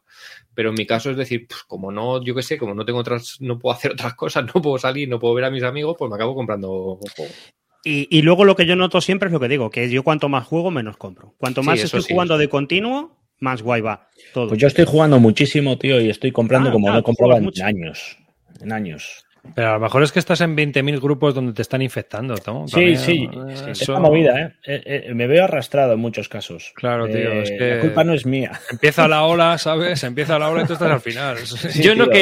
Pero 0.54 0.70
en 0.70 0.76
mi 0.76 0.86
caso 0.86 1.10
es 1.10 1.18
decir, 1.18 1.46
pues, 1.46 1.64
como 1.64 1.92
no, 1.92 2.24
yo 2.24 2.34
qué 2.34 2.42
sé, 2.42 2.56
como 2.56 2.72
no 2.72 2.86
tengo 2.86 3.00
otras, 3.00 3.36
no 3.40 3.58
puedo 3.58 3.76
hacer 3.76 3.92
otras 3.92 4.14
cosas, 4.14 4.46
no 4.46 4.62
puedo 4.62 4.78
salir, 4.78 5.10
no 5.10 5.20
puedo 5.20 5.34
ver 5.34 5.44
a 5.44 5.50
mis 5.50 5.64
amigos, 5.64 5.96
pues 5.98 6.08
me 6.08 6.16
acabo 6.16 6.34
comprando 6.34 6.98
juegos. 7.14 7.52
Y, 7.84 8.08
y 8.10 8.22
luego 8.22 8.46
lo 8.46 8.56
que 8.56 8.64
yo 8.64 8.74
noto 8.74 9.02
siempre 9.02 9.28
es 9.28 9.34
lo 9.34 9.38
que 9.38 9.48
digo, 9.48 9.68
que 9.68 9.88
yo 9.90 10.02
cuanto 10.02 10.30
más 10.30 10.46
juego, 10.46 10.70
menos 10.70 10.96
compro. 10.96 11.34
Cuanto 11.36 11.62
más 11.62 11.78
estoy 11.78 12.00
sí, 12.00 12.14
jugando 12.14 12.34
eso. 12.34 12.40
de 12.40 12.48
continuo, 12.48 13.16
más 13.40 13.62
guay 13.62 13.80
va. 13.80 14.08
Todo. 14.32 14.48
Pues 14.48 14.60
yo 14.60 14.66
estoy 14.68 14.84
jugando 14.84 15.18
muchísimo, 15.18 15.78
tío, 15.78 16.00
y 16.00 16.10
estoy 16.10 16.32
comprando 16.32 16.70
Ah, 16.70 16.72
como 16.72 16.86
claro, 16.86 16.98
no 16.98 17.02
compraba 17.04 17.34
juegas 17.34 17.40
en 17.40 17.44
mucho. 17.44 17.64
años. 17.64 18.18
En 18.62 18.72
años. 18.72 19.22
Pero 19.54 19.68
a 19.70 19.72
lo 19.74 19.78
mejor 19.80 20.02
es 20.02 20.10
que 20.10 20.18
estás 20.18 20.40
en 20.40 20.56
20.000 20.56 21.00
grupos 21.00 21.32
donde 21.32 21.52
te 21.52 21.62
están 21.62 21.80
infectando, 21.80 22.34
¿no? 22.48 22.66
Sí, 22.66 22.72
También, 22.74 22.96
sí. 22.98 23.28
eh, 23.32 23.70
Es 23.70 23.82
eso- 23.82 23.92
una 23.92 24.00
movida, 24.00 24.40
¿eh? 24.40 24.52
Eh, 24.66 25.04
eh, 25.06 25.14
Me 25.14 25.28
veo 25.28 25.44
arrastrado 25.44 25.92
en 25.92 26.00
muchos 26.00 26.28
casos. 26.28 26.72
Claro, 26.74 27.06
tío, 27.06 27.16
Eh, 27.16 27.42
es 27.42 27.50
que- 27.52 27.74
La 27.76 27.80
culpa 27.80 28.02
no 28.02 28.12
es 28.12 28.26
mía. 28.26 28.58
Empieza 28.72 29.06
la 29.06 29.22
ola, 29.22 29.56
¿sabes? 29.58 30.02
Empieza 30.02 30.36
la 30.40 30.48
ola 30.50 30.62
y 30.62 30.66
tú 30.66 30.72
estás 30.72 30.90
al 30.90 31.00
final. 31.00 31.36
Sí, 31.46 31.80
yo 31.80 31.94
no 31.94 32.08
tío. 32.08 32.12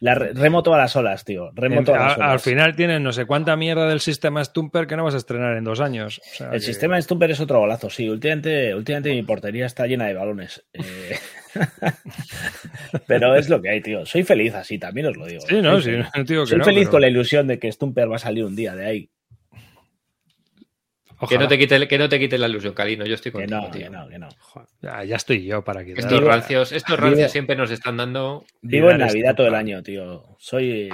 La 0.00 0.14
re- 0.14 0.32
remo 0.32 0.62
todas 0.62 0.78
las 0.80 0.94
olas, 0.96 1.24
tío. 1.24 1.50
Remo 1.54 1.78
En- 1.80 1.84
todas 1.84 2.00
las 2.02 2.12
a- 2.12 2.16
olas. 2.16 2.30
al 2.32 2.40
final 2.40 2.76
tienes 2.76 3.00
no 3.00 3.12
sé 3.12 3.24
cuánta 3.26 3.56
mierda 3.56 3.88
del 3.88 4.00
sistema 4.00 4.44
Stumper 4.44 4.86
que 4.86 4.96
no 4.96 5.04
vas 5.04 5.14
a 5.14 5.18
estrenar 5.18 5.56
en 5.56 5.64
dos 5.64 5.80
años. 5.80 6.20
O 6.32 6.36
sea 6.36 6.46
El 6.48 6.52
que- 6.54 6.60
sistema 6.60 7.00
Stumper 7.00 7.30
es 7.30 7.40
otro 7.40 7.58
golazo, 7.60 7.90
sí. 7.90 8.08
Últimamente, 8.08 8.74
últimamente 8.74 9.10
mi 9.10 9.22
portería 9.22 9.66
está 9.66 9.86
llena 9.86 10.06
de 10.06 10.14
balones. 10.14 10.64
Eh, 10.72 11.16
Pero 13.06 13.34
es 13.34 13.48
lo 13.48 13.60
que 13.60 13.70
hay, 13.70 13.80
tío. 13.80 14.06
Soy 14.06 14.22
feliz 14.22 14.54
así, 14.54 14.78
también 14.78 15.06
os 15.06 15.16
lo 15.16 15.26
digo. 15.26 15.40
Sí, 15.48 15.60
no, 15.60 15.72
Soy 15.74 15.82
sí, 15.82 15.90
feliz. 15.90 16.06
no 16.16 16.24
digo 16.24 16.42
que 16.44 16.48
Soy 16.50 16.58
no, 16.58 16.64
feliz 16.64 16.80
pero 16.82 16.90
con 16.92 17.00
la 17.02 17.08
ilusión 17.08 17.46
de 17.46 17.58
que 17.58 17.70
Stumper 17.72 18.10
va 18.10 18.16
a 18.16 18.20
salir 18.20 18.44
un 18.44 18.56
día 18.56 18.74
de 18.74 18.86
ahí. 18.86 19.10
Que 21.28 21.38
no, 21.38 21.48
te 21.48 21.58
quite, 21.58 21.86
que 21.88 21.98
no 21.98 22.08
te 22.08 22.18
quite 22.18 22.38
la 22.38 22.48
ilusión, 22.48 22.72
Calino. 22.74 23.04
Yo 23.04 23.14
estoy 23.14 23.30
Que 23.32 23.38
contigo, 23.38 23.60
no, 23.60 23.70
tío. 23.70 23.82
que 23.82 23.90
no, 23.90 24.08
que 24.08 24.18
no. 24.18 24.28
Ya, 24.80 25.04
ya 25.04 25.16
estoy 25.16 25.44
yo 25.44 25.62
para 25.62 25.84
quitar. 25.84 26.00
Estos 26.00 26.18
Vivo- 26.20 26.30
rancios, 26.30 26.72
estos 26.72 26.96
vivo- 26.96 27.08
rancios 27.08 27.30
siempre 27.32 27.56
nos 27.56 27.70
están 27.70 27.96
dando. 27.96 28.44
Vivo 28.62 28.90
en 28.90 28.98
Navidad 28.98 29.34
todo 29.36 29.46
el 29.48 29.54
año, 29.54 29.82
tío. 29.82 30.24
Soy, 30.38 30.88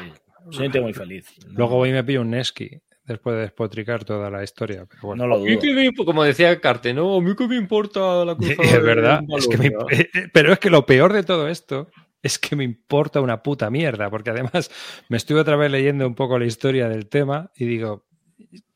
soy 0.50 0.66
un 0.66 0.72
tío 0.72 0.82
muy 0.82 0.92
feliz. 0.92 1.26
No- 1.46 1.58
Luego 1.58 1.76
voy 1.76 1.90
y 1.90 1.92
me 1.92 2.02
pillo 2.04 2.22
un 2.22 2.30
Nesky 2.30 2.70
después 3.04 3.36
de 3.36 3.42
despotricar 3.42 4.04
toda 4.04 4.28
la 4.30 4.42
historia. 4.42 4.84
Pero 4.88 5.00
bueno. 5.02 5.22
no 5.22 5.28
lo 5.28 5.36
¿A 5.36 5.44
mí 5.44 5.54
dudo. 5.56 6.04
Como 6.04 6.24
decía 6.24 6.60
Carte, 6.60 6.92
no, 6.92 7.16
a 7.16 7.20
mí 7.20 7.34
qué 7.36 7.46
me 7.46 7.56
importa 7.56 8.24
la 8.24 8.34
cruzada. 8.34 8.62
es 8.80 8.82
verdad. 8.82 9.20
es 9.38 9.46
que 9.46 9.56
me- 9.58 9.70
pero 10.32 10.52
es 10.52 10.58
que 10.58 10.70
lo 10.70 10.84
peor 10.86 11.12
de 11.12 11.22
todo 11.22 11.46
esto 11.48 11.88
es 12.20 12.40
que 12.40 12.56
me 12.56 12.64
importa 12.64 13.20
una 13.20 13.44
puta 13.44 13.70
mierda, 13.70 14.10
porque 14.10 14.30
además 14.30 14.72
me 15.08 15.16
estuve 15.18 15.38
otra 15.40 15.54
vez 15.54 15.70
leyendo 15.70 16.04
un 16.04 16.16
poco 16.16 16.36
la 16.36 16.46
historia 16.46 16.88
del 16.88 17.06
tema 17.08 17.52
y 17.54 17.66
digo, 17.66 18.04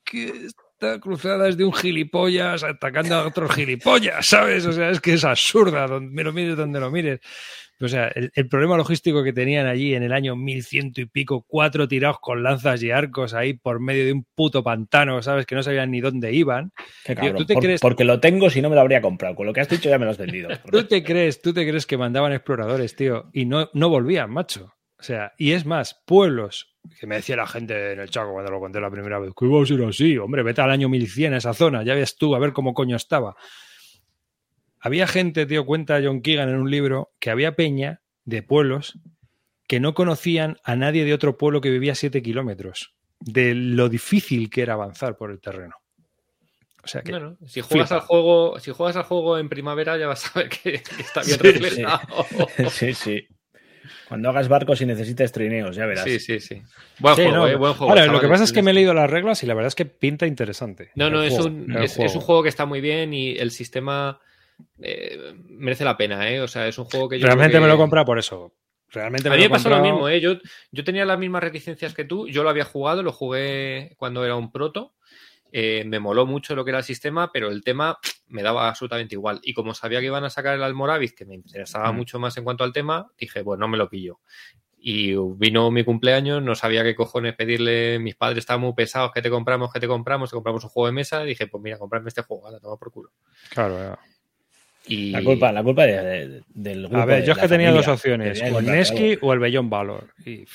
que 0.04 0.32
esta 0.80 0.98
cruzada 0.98 1.46
es 1.46 1.58
de 1.58 1.64
un 1.66 1.74
gilipollas 1.74 2.64
atacando 2.64 3.14
a 3.14 3.26
otros 3.26 3.54
gilipollas, 3.54 4.24
¿sabes? 4.26 4.64
O 4.64 4.72
sea, 4.72 4.88
es 4.90 5.00
que 5.00 5.12
es 5.12 5.24
absurda, 5.26 5.86
donde 5.86 6.10
me 6.10 6.24
lo 6.24 6.32
mires 6.32 6.56
donde 6.56 6.80
lo 6.80 6.90
mires. 6.90 7.20
O 7.82 7.88
sea, 7.88 8.08
el, 8.08 8.30
el 8.34 8.48
problema 8.48 8.78
logístico 8.78 9.22
que 9.22 9.32
tenían 9.34 9.66
allí 9.66 9.94
en 9.94 10.02
el 10.02 10.12
año 10.12 10.36
1100 10.36 10.92
y 10.96 11.04
pico, 11.06 11.44
cuatro 11.46 11.86
tirados 11.86 12.18
con 12.20 12.42
lanzas 12.42 12.82
y 12.82 12.90
arcos 12.90 13.34
ahí 13.34 13.54
por 13.54 13.78
medio 13.80 14.06
de 14.06 14.12
un 14.12 14.26
puto 14.34 14.62
pantano, 14.62 15.20
¿sabes? 15.22 15.44
Que 15.44 15.54
no 15.54 15.62
sabían 15.62 15.90
ni 15.90 16.00
dónde 16.00 16.32
iban. 16.32 16.72
Qué 17.04 17.14
Tío, 17.14 17.24
cabrón. 17.24 17.36
¿tú 17.36 17.44
te 17.46 17.54
Por- 17.54 17.62
crees- 17.62 17.80
Porque 17.82 18.04
lo 18.04 18.18
tengo, 18.20 18.48
si 18.48 18.62
no 18.62 18.70
me 18.70 18.74
lo 18.74 18.80
habría 18.80 19.02
comprado. 19.02 19.34
Con 19.34 19.46
lo 19.46 19.52
que 19.52 19.60
has 19.60 19.68
dicho 19.68 19.88
ya 19.90 19.98
me 19.98 20.06
lo 20.06 20.12
has 20.12 20.18
vendido. 20.18 20.48
¿Tú 20.70 20.84
te 20.84 21.02
crees, 21.02 21.42
tú 21.42 21.52
te 21.52 21.66
crees 21.68 21.84
que 21.86 21.98
mandaban 21.98 22.32
exploradores, 22.32 22.96
tío, 22.96 23.28
y 23.34 23.44
no, 23.44 23.68
no 23.74 23.88
volvían, 23.90 24.30
macho? 24.30 24.72
O 25.00 25.02
sea, 25.02 25.32
y 25.38 25.52
es 25.52 25.64
más, 25.64 26.02
pueblos, 26.04 26.76
que 26.98 27.06
me 27.06 27.16
decía 27.16 27.34
la 27.34 27.46
gente 27.46 27.92
en 27.92 28.00
el 28.00 28.10
Chaco 28.10 28.32
cuando 28.32 28.50
lo 28.52 28.60
conté 28.60 28.80
la 28.80 28.90
primera 28.90 29.18
vez, 29.18 29.32
que 29.34 29.46
iba 29.46 29.62
a 29.62 29.66
ser 29.66 29.82
así, 29.82 30.18
hombre, 30.18 30.42
vete 30.42 30.60
al 30.60 30.70
año 30.70 30.90
1100 30.90 31.32
a 31.34 31.36
esa 31.38 31.54
zona, 31.54 31.82
ya 31.82 31.94
ves 31.94 32.16
tú 32.16 32.34
a 32.34 32.38
ver 32.38 32.52
cómo 32.52 32.74
coño 32.74 32.96
estaba. 32.96 33.34
Había 34.78 35.06
gente, 35.06 35.46
tío, 35.46 35.64
cuenta 35.64 36.00
John 36.04 36.20
Keegan 36.20 36.50
en 36.50 36.56
un 36.56 36.70
libro, 36.70 37.12
que 37.18 37.30
había 37.30 37.56
peña 37.56 38.02
de 38.24 38.42
pueblos 38.42 38.98
que 39.66 39.80
no 39.80 39.94
conocían 39.94 40.56
a 40.64 40.76
nadie 40.76 41.04
de 41.04 41.14
otro 41.14 41.38
pueblo 41.38 41.60
que 41.60 41.70
vivía 41.70 41.92
a 41.92 41.94
7 41.94 42.20
kilómetros, 42.22 42.94
de 43.20 43.54
lo 43.54 43.88
difícil 43.88 44.50
que 44.50 44.62
era 44.62 44.74
avanzar 44.74 45.16
por 45.16 45.30
el 45.30 45.40
terreno. 45.40 45.76
O 46.82 46.88
sea 46.88 47.02
que 47.02 47.12
Bueno, 47.12 47.36
si 47.46 47.60
juegas 47.60 47.88
Flipa. 47.88 47.94
al 48.02 48.06
juego, 48.06 48.58
si 48.58 48.70
juegas 48.72 48.96
al 48.96 49.02
juego 49.04 49.38
en 49.38 49.48
primavera 49.48 49.96
ya 49.96 50.08
vas 50.08 50.34
a 50.34 50.40
ver 50.40 50.48
que, 50.48 50.72
que 50.82 51.02
está 51.02 51.22
bien 51.22 51.38
Sí, 51.40 51.52
reflejado. 51.52 52.26
sí, 52.70 52.94
sí. 52.94 53.26
Cuando 54.08 54.28
hagas 54.28 54.48
barcos 54.48 54.80
y 54.80 54.86
necesites 54.86 55.32
trineos, 55.32 55.76
ya 55.76 55.86
verás. 55.86 56.04
Sí, 56.04 56.18
sí, 56.18 56.40
sí. 56.40 56.62
Buen 56.98 57.16
Sí, 57.16 57.22
juego, 57.22 57.36
no, 57.36 57.48
eh, 57.48 57.56
buen 57.56 57.74
juego. 57.74 57.90
Ahora, 57.92 58.06
lo 58.06 58.20
que 58.20 58.28
pasa 58.28 58.44
es 58.44 58.52
que 58.52 58.62
me 58.62 58.70
he 58.70 58.74
leído 58.74 58.94
las 58.94 59.10
reglas 59.10 59.42
y 59.42 59.46
la 59.46 59.54
verdad 59.54 59.68
es 59.68 59.74
que 59.74 59.86
pinta 59.86 60.26
interesante. 60.26 60.90
No, 60.94 61.10
no, 61.10 61.22
es 61.22 61.34
juego, 61.34 61.48
un, 61.48 61.76
es, 61.76 61.96
un 61.96 62.20
juego 62.20 62.42
que 62.42 62.48
está 62.48 62.66
muy 62.66 62.80
bien 62.80 63.14
y 63.14 63.36
el 63.36 63.50
sistema 63.50 64.20
eh, 64.80 65.34
merece 65.48 65.84
la 65.84 65.96
pena, 65.96 66.30
¿eh? 66.30 66.40
O 66.40 66.48
sea, 66.48 66.66
es 66.66 66.78
un 66.78 66.84
juego 66.86 67.08
que 67.08 67.18
yo. 67.18 67.26
Realmente 67.26 67.60
me 67.60 67.66
lo 67.66 67.74
he 67.74 67.78
comprado 67.78 68.06
por 68.06 68.18
eso. 68.18 68.52
Realmente 68.92 69.28
A 69.28 69.30
me 69.30 69.36
mí 69.36 69.42
lo 69.42 69.46
he 69.46 69.48
me 69.48 69.54
pasó 69.54 69.70
lo 69.70 69.80
mismo, 69.80 70.08
¿eh? 70.08 70.20
Yo, 70.20 70.36
yo 70.72 70.84
tenía 70.84 71.04
las 71.04 71.18
mismas 71.18 71.42
reticencias 71.42 71.94
que 71.94 72.04
tú. 72.04 72.28
Yo 72.28 72.42
lo 72.42 72.50
había 72.50 72.64
jugado, 72.64 73.02
lo 73.02 73.12
jugué 73.12 73.94
cuando 73.96 74.24
era 74.24 74.34
un 74.36 74.50
proto. 74.50 74.94
Eh, 75.52 75.84
me 75.86 75.98
moló 75.98 76.26
mucho 76.26 76.54
lo 76.54 76.64
que 76.64 76.70
era 76.70 76.78
el 76.78 76.84
sistema, 76.84 77.30
pero 77.32 77.48
el 77.48 77.62
tema 77.64 77.98
me 78.28 78.42
daba 78.42 78.68
absolutamente 78.68 79.14
igual. 79.14 79.40
Y 79.42 79.52
como 79.54 79.74
sabía 79.74 80.00
que 80.00 80.06
iban 80.06 80.24
a 80.24 80.30
sacar 80.30 80.54
el 80.54 80.62
Almoravid, 80.62 81.10
que 81.10 81.24
me 81.24 81.34
interesaba 81.34 81.90
Mm. 81.92 81.96
mucho 81.96 82.18
más 82.20 82.36
en 82.36 82.44
cuanto 82.44 82.64
al 82.64 82.72
tema, 82.72 83.10
dije, 83.18 83.42
pues 83.42 83.58
no 83.58 83.66
me 83.68 83.76
lo 83.78 83.88
pillo. 83.88 84.20
Y 84.82 85.14
vino 85.36 85.70
mi 85.70 85.84
cumpleaños, 85.84 86.42
no 86.42 86.54
sabía 86.54 86.82
qué 86.82 86.94
cojones 86.94 87.34
pedirle. 87.34 87.98
Mis 87.98 88.14
padres 88.16 88.38
estaban 88.38 88.62
muy 88.62 88.72
pesados, 88.72 89.12
que 89.12 89.20
te 89.20 89.28
compramos, 89.28 89.70
que 89.72 89.78
te 89.80 89.86
compramos, 89.86 90.30
te 90.30 90.34
compramos 90.34 90.64
un 90.64 90.70
juego 90.70 90.86
de 90.86 90.92
mesa. 90.92 91.22
Dije, 91.22 91.46
pues 91.48 91.62
mira, 91.62 91.76
comprarme 91.78 92.08
este 92.08 92.22
juego, 92.22 92.50
la 92.50 92.58
toma 92.60 92.78
por 92.78 92.90
culo. 92.90 93.10
Claro, 93.50 93.78
ya. 93.78 93.98
Y 94.86 95.10
La 95.10 95.22
culpa, 95.22 95.52
la 95.52 95.62
culpa 95.62 95.82
de- 95.84 96.02
de- 96.28 96.42
del 96.48 96.80
grupo. 96.84 96.96
A 96.96 97.04
ver, 97.04 97.22
yo 97.24 97.32
es 97.32 97.38
que 97.38 97.48
tenía 97.48 97.66
familia. 97.68 97.86
dos 97.86 97.88
opciones, 97.88 98.40
o 98.40 98.44
el 98.58 98.68
algo. 98.70 99.18
o 99.20 99.32
el 99.34 99.38
Bellón 99.38 99.68
Valor. 99.68 100.14
Y, 100.24 100.46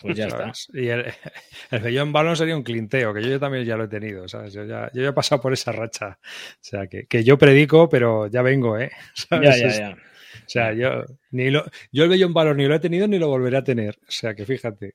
Pues 0.00 0.16
ya. 0.16 0.52
Y 0.72 0.88
el, 0.88 1.06
el 1.70 1.80
Bellón 1.80 2.12
Valor 2.12 2.36
sería 2.36 2.56
un 2.56 2.62
clinteo, 2.62 3.12
que 3.12 3.22
yo, 3.22 3.28
yo 3.28 3.40
también 3.40 3.64
ya 3.64 3.76
lo 3.76 3.84
he 3.84 3.88
tenido, 3.88 4.28
¿sabes? 4.28 4.52
Yo 4.52 4.64
ya, 4.64 4.90
yo 4.92 5.02
ya 5.02 5.08
he 5.08 5.12
pasado 5.12 5.40
por 5.40 5.52
esa 5.52 5.72
racha. 5.72 6.18
O 6.20 6.58
sea, 6.60 6.86
que, 6.86 7.06
que 7.06 7.24
yo 7.24 7.38
predico, 7.38 7.88
pero 7.88 8.26
ya 8.28 8.42
vengo, 8.42 8.78
¿eh? 8.78 8.90
¿Sabes? 9.14 9.60
Ya, 9.60 9.68
ya, 9.68 9.78
ya. 9.78 9.96
O 10.34 10.50
sea, 10.50 10.72
yo, 10.72 11.04
ni 11.30 11.50
lo, 11.50 11.64
yo 11.92 12.04
el 12.04 12.10
Bellón 12.10 12.32
Valor 12.32 12.56
ni 12.56 12.66
lo 12.66 12.74
he 12.74 12.80
tenido 12.80 13.06
ni 13.08 13.18
lo 13.18 13.28
volveré 13.28 13.58
a 13.58 13.64
tener. 13.64 13.98
O 14.02 14.10
sea, 14.10 14.34
que 14.34 14.44
fíjate. 14.44 14.94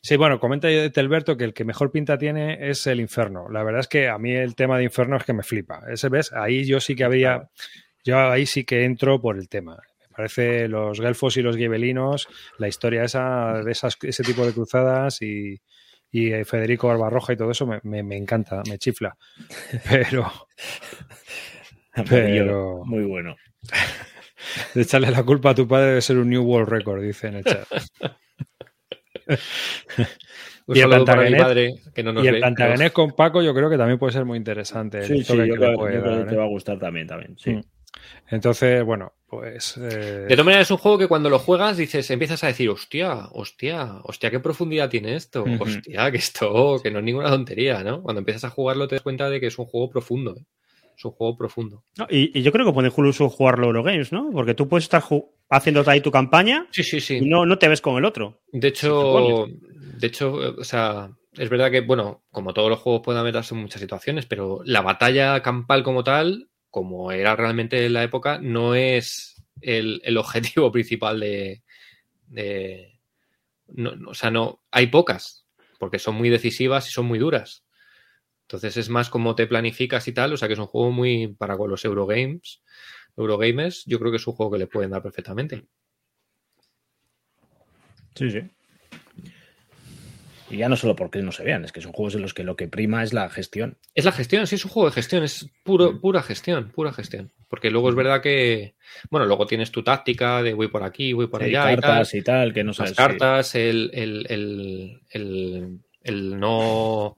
Sí, 0.00 0.16
bueno, 0.16 0.40
comenta 0.40 0.68
Telberto 0.90 1.36
que 1.36 1.44
el 1.44 1.54
que 1.54 1.64
mejor 1.64 1.92
pinta 1.92 2.18
tiene 2.18 2.68
es 2.68 2.86
el 2.88 3.00
infierno. 3.00 3.48
La 3.48 3.62
verdad 3.62 3.80
es 3.80 3.88
que 3.88 4.08
a 4.08 4.18
mí 4.18 4.32
el 4.32 4.56
tema 4.56 4.76
de 4.76 4.84
infierno 4.84 5.16
es 5.16 5.24
que 5.24 5.32
me 5.32 5.44
flipa. 5.44 5.82
Ese 5.88 6.08
ves, 6.08 6.32
ahí 6.32 6.64
yo 6.64 6.80
sí 6.80 6.96
que 6.96 7.04
habría, 7.04 7.48
yo 8.04 8.18
ahí 8.18 8.46
sí 8.46 8.64
que 8.64 8.84
entro 8.84 9.20
por 9.20 9.38
el 9.38 9.48
tema. 9.48 9.78
Parece 10.26 10.68
los 10.68 11.00
gelfos 11.00 11.36
y 11.36 11.42
los 11.42 11.56
gibelinos, 11.56 12.28
la 12.58 12.68
historia 12.68 13.02
esa 13.02 13.54
de 13.64 13.72
esas, 13.72 13.98
ese 14.02 14.22
tipo 14.22 14.46
de 14.46 14.52
cruzadas 14.52 15.20
y, 15.20 15.60
y 16.12 16.32
eh, 16.32 16.44
Federico 16.44 16.86
Barbarroja 16.86 17.32
y 17.32 17.36
todo 17.36 17.50
eso 17.50 17.66
me, 17.66 17.80
me- 17.82 18.04
me 18.04 18.16
encanta, 18.16 18.62
me 18.68 18.78
chifla. 18.78 19.16
Pero 19.90 20.30
Pero- 22.08 22.82
Muy 22.84 23.02
bueno. 23.02 23.34
de 24.74 24.82
echarle 24.82 25.10
la 25.10 25.24
culpa 25.24 25.50
a 25.50 25.54
tu 25.56 25.66
padre 25.66 25.94
de 25.94 26.00
ser 26.02 26.18
un 26.18 26.30
New 26.30 26.44
World 26.44 26.68
Record, 26.68 27.02
dice 27.02 27.26
en 27.26 27.34
el 27.34 27.44
chat. 27.44 27.66
y 30.68 30.80
el 30.80 30.88
Plantagenet- 30.88 31.36
padre, 31.38 31.74
que 31.92 32.02
no 32.04 32.12
nos 32.12 32.22
y 32.24 32.28
el 32.28 32.34
ve, 32.34 32.40
Plantagenet 32.40 32.92
con 32.92 33.10
Paco 33.10 33.42
yo 33.42 33.52
creo 33.54 33.68
que 33.68 33.76
también 33.76 33.98
puede 33.98 34.12
ser 34.12 34.24
muy 34.24 34.38
interesante. 34.38 35.02
Sí, 35.02 35.24
sí, 35.24 35.36
yo 35.36 35.42
que 35.42 35.46
le 35.48 35.56
creo, 35.56 35.74
puede 35.74 35.94
yo 35.96 36.00
creo 36.02 36.12
dar, 36.14 36.24
que 36.24 36.28
te 36.30 36.34
¿eh? 36.36 36.38
va 36.38 36.44
a 36.44 36.48
gustar 36.48 36.78
también, 36.78 37.08
también. 37.08 37.36
Sí. 37.38 37.50
Mm. 37.54 37.62
Entonces, 38.30 38.84
bueno, 38.84 39.12
pues... 39.32 39.78
eh, 39.78 40.26
De 40.28 40.34
todas 40.36 40.44
maneras, 40.44 40.66
es 40.66 40.70
un 40.70 40.76
juego 40.76 40.98
que 40.98 41.08
cuando 41.08 41.30
lo 41.30 41.38
juegas 41.38 41.78
dices, 41.78 42.10
empiezas 42.10 42.44
a 42.44 42.48
decir, 42.48 42.68
hostia, 42.68 43.28
hostia, 43.32 44.00
hostia, 44.04 44.30
qué 44.30 44.40
profundidad 44.40 44.90
tiene 44.90 45.14
esto, 45.14 45.42
Ujú. 45.42 45.62
hostia, 45.64 46.10
que 46.10 46.18
esto, 46.18 46.78
que 46.82 46.90
no 46.90 46.98
es 46.98 47.04
ninguna 47.06 47.30
tontería, 47.30 47.82
¿no? 47.82 48.02
Cuando 48.02 48.18
empiezas 48.18 48.44
a 48.44 48.50
jugarlo 48.50 48.86
te 48.86 48.96
das 48.96 49.02
cuenta 49.02 49.30
de 49.30 49.40
que 49.40 49.46
es 49.46 49.58
un 49.58 49.64
juego 49.64 49.88
profundo, 49.88 50.36
¿eh? 50.36 50.44
Es 50.94 51.04
un 51.06 51.12
juego 51.12 51.34
profundo. 51.38 51.82
No, 51.96 52.06
y, 52.10 52.38
y 52.38 52.42
yo 52.42 52.52
creo 52.52 52.66
que 52.66 52.72
puede 52.74 52.88
incluso 52.88 53.30
jugarlo 53.30 53.68
Eurogames, 53.68 54.12
¿no? 54.12 54.30
Porque 54.30 54.52
tú 54.54 54.68
puedes 54.68 54.84
estar 54.84 55.02
haciendo 55.48 55.82
ahí 55.86 56.02
tu 56.02 56.10
campaña 56.10 56.66
Sí, 56.70 56.82
sí, 56.82 57.00
sí. 57.00 57.16
y 57.16 57.26
no, 57.26 57.46
no 57.46 57.58
te 57.58 57.68
ves 57.68 57.80
con 57.80 57.96
el 57.96 58.04
otro. 58.04 58.42
De 58.52 58.68
hecho, 58.68 59.46
de 59.48 60.06
hecho, 60.06 60.44
eh, 60.44 60.54
o 60.58 60.64
sea, 60.64 61.10
es 61.32 61.48
verdad 61.48 61.70
que, 61.70 61.80
bueno, 61.80 62.22
como 62.30 62.52
todos 62.52 62.68
los 62.68 62.78
juegos 62.80 63.00
pueden 63.02 63.24
meterse 63.24 63.54
en 63.54 63.62
muchas 63.62 63.80
situaciones, 63.80 64.26
pero 64.26 64.60
la 64.66 64.82
batalla 64.82 65.40
campal 65.42 65.82
como 65.82 66.04
tal 66.04 66.50
como 66.72 67.12
era 67.12 67.36
realmente 67.36 67.84
en 67.84 67.92
la 67.92 68.02
época, 68.02 68.38
no 68.38 68.74
es 68.74 69.44
el, 69.60 70.00
el 70.04 70.16
objetivo 70.16 70.72
principal 70.72 71.20
de. 71.20 71.62
de 72.26 72.98
no, 73.68 73.94
no, 73.94 74.10
o 74.10 74.14
sea, 74.14 74.30
no. 74.32 74.64
Hay 74.72 74.88
pocas, 74.88 75.46
porque 75.78 76.00
son 76.00 76.16
muy 76.16 76.30
decisivas 76.30 76.88
y 76.88 76.90
son 76.90 77.06
muy 77.06 77.18
duras. 77.18 77.64
Entonces 78.48 78.76
es 78.78 78.88
más 78.88 79.10
como 79.10 79.34
te 79.34 79.46
planificas 79.46 80.08
y 80.08 80.12
tal. 80.12 80.32
O 80.32 80.36
sea 80.36 80.48
que 80.48 80.54
es 80.54 80.60
un 80.60 80.66
juego 80.66 80.90
muy 80.90 81.28
para 81.28 81.56
los 81.56 81.84
Eurogames. 81.84 82.62
Eurogamers, 83.16 83.84
yo 83.84 83.98
creo 83.98 84.10
que 84.10 84.16
es 84.16 84.26
un 84.26 84.34
juego 84.34 84.52
que 84.52 84.58
le 84.58 84.66
pueden 84.66 84.90
dar 84.90 85.02
perfectamente. 85.02 85.66
Sí, 88.14 88.30
sí. 88.30 88.40
Y 90.52 90.58
ya 90.58 90.68
no 90.68 90.76
solo 90.76 90.94
porque 90.94 91.22
no 91.22 91.32
se 91.32 91.42
vean, 91.44 91.64
es 91.64 91.72
que 91.72 91.80
son 91.80 91.92
juegos 91.92 92.14
en 92.14 92.22
los 92.22 92.34
que 92.34 92.44
lo 92.44 92.56
que 92.56 92.68
prima 92.68 93.02
es 93.02 93.12
la 93.12 93.28
gestión. 93.30 93.78
Es 93.94 94.04
la 94.04 94.12
gestión, 94.12 94.46
sí, 94.46 94.56
es 94.56 94.64
un 94.64 94.70
juego 94.70 94.90
de 94.90 94.94
gestión, 94.94 95.24
es 95.24 95.48
puro, 95.64 96.00
pura 96.00 96.22
gestión, 96.22 96.70
pura 96.70 96.92
gestión. 96.92 97.32
Porque 97.48 97.70
luego 97.70 97.88
es 97.88 97.94
verdad 97.94 98.20
que, 98.20 98.74
bueno, 99.10 99.26
luego 99.26 99.46
tienes 99.46 99.70
tu 99.72 99.82
táctica 99.82 100.42
de 100.42 100.52
voy 100.54 100.68
por 100.68 100.82
aquí, 100.82 101.12
voy 101.14 101.26
por 101.26 101.42
Sí, 101.42 101.48
allá. 101.56 101.72
y 101.72 101.76
tal. 101.76 101.80
cartas 101.82 102.14
y 102.14 102.22
tal, 102.22 102.52
que 102.52 102.62
no 102.64 102.68
las 102.68 102.76
sabes. 102.76 102.90
sí. 102.90 102.96
cartas, 102.96 103.54
el, 103.54 103.90
el, 103.94 104.26
el, 104.28 105.00
el, 105.10 105.78
el 106.02 106.38
no. 106.38 107.16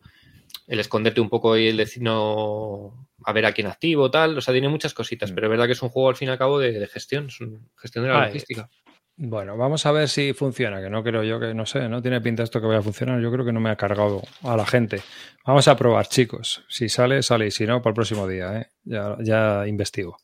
El 0.66 0.80
esconderte 0.80 1.20
un 1.20 1.28
poco 1.28 1.56
y 1.58 1.68
el 1.68 1.76
decir 1.76 2.02
no. 2.02 3.08
A 3.26 3.32
ver 3.32 3.46
a 3.46 3.52
quién 3.52 3.66
activo, 3.66 4.10
tal. 4.10 4.36
O 4.38 4.40
sea, 4.40 4.52
tiene 4.52 4.68
muchas 4.68 4.94
cositas, 4.94 5.30
Mm. 5.30 5.34
pero 5.34 5.46
es 5.46 5.50
verdad 5.50 5.66
que 5.66 5.72
es 5.72 5.82
un 5.82 5.88
juego 5.88 6.08
al 6.08 6.16
fin 6.16 6.28
y 6.28 6.30
al 6.30 6.38
cabo 6.38 6.58
de, 6.58 6.72
de 6.72 6.86
gestión, 6.86 7.26
es 7.26 7.40
un- 7.40 7.68
gestión 7.76 8.04
de 8.04 8.10
la 8.10 8.26
logística. 8.26 8.68
Bueno, 9.16 9.56
vamos 9.56 9.86
a 9.86 9.92
ver 9.92 10.08
si 10.08 10.32
funciona, 10.32 10.80
que 10.82 10.90
no 10.90 11.04
creo 11.04 11.22
yo 11.22 11.38
que, 11.38 11.54
no 11.54 11.66
sé, 11.66 11.88
no 11.88 12.02
tiene 12.02 12.20
pinta 12.20 12.42
esto 12.42 12.60
que 12.60 12.66
vaya 12.66 12.80
a 12.80 12.82
funcionar. 12.82 13.20
Yo 13.20 13.30
creo 13.30 13.44
que 13.44 13.52
no 13.52 13.60
me 13.60 13.70
ha 13.70 13.76
cargado 13.76 14.22
a 14.42 14.56
la 14.56 14.66
gente. 14.66 15.00
Vamos 15.46 15.68
a 15.68 15.76
probar, 15.76 16.08
chicos. 16.08 16.64
Si 16.68 16.88
sale, 16.88 17.22
sale, 17.22 17.46
y 17.46 17.50
si 17.52 17.64
no, 17.64 17.80
para 17.80 17.90
el 17.92 17.94
próximo 17.94 18.26
día, 18.26 18.58
¿eh? 18.58 18.66
Ya, 18.82 19.16
ya 19.20 19.66
investigo. 19.68 20.16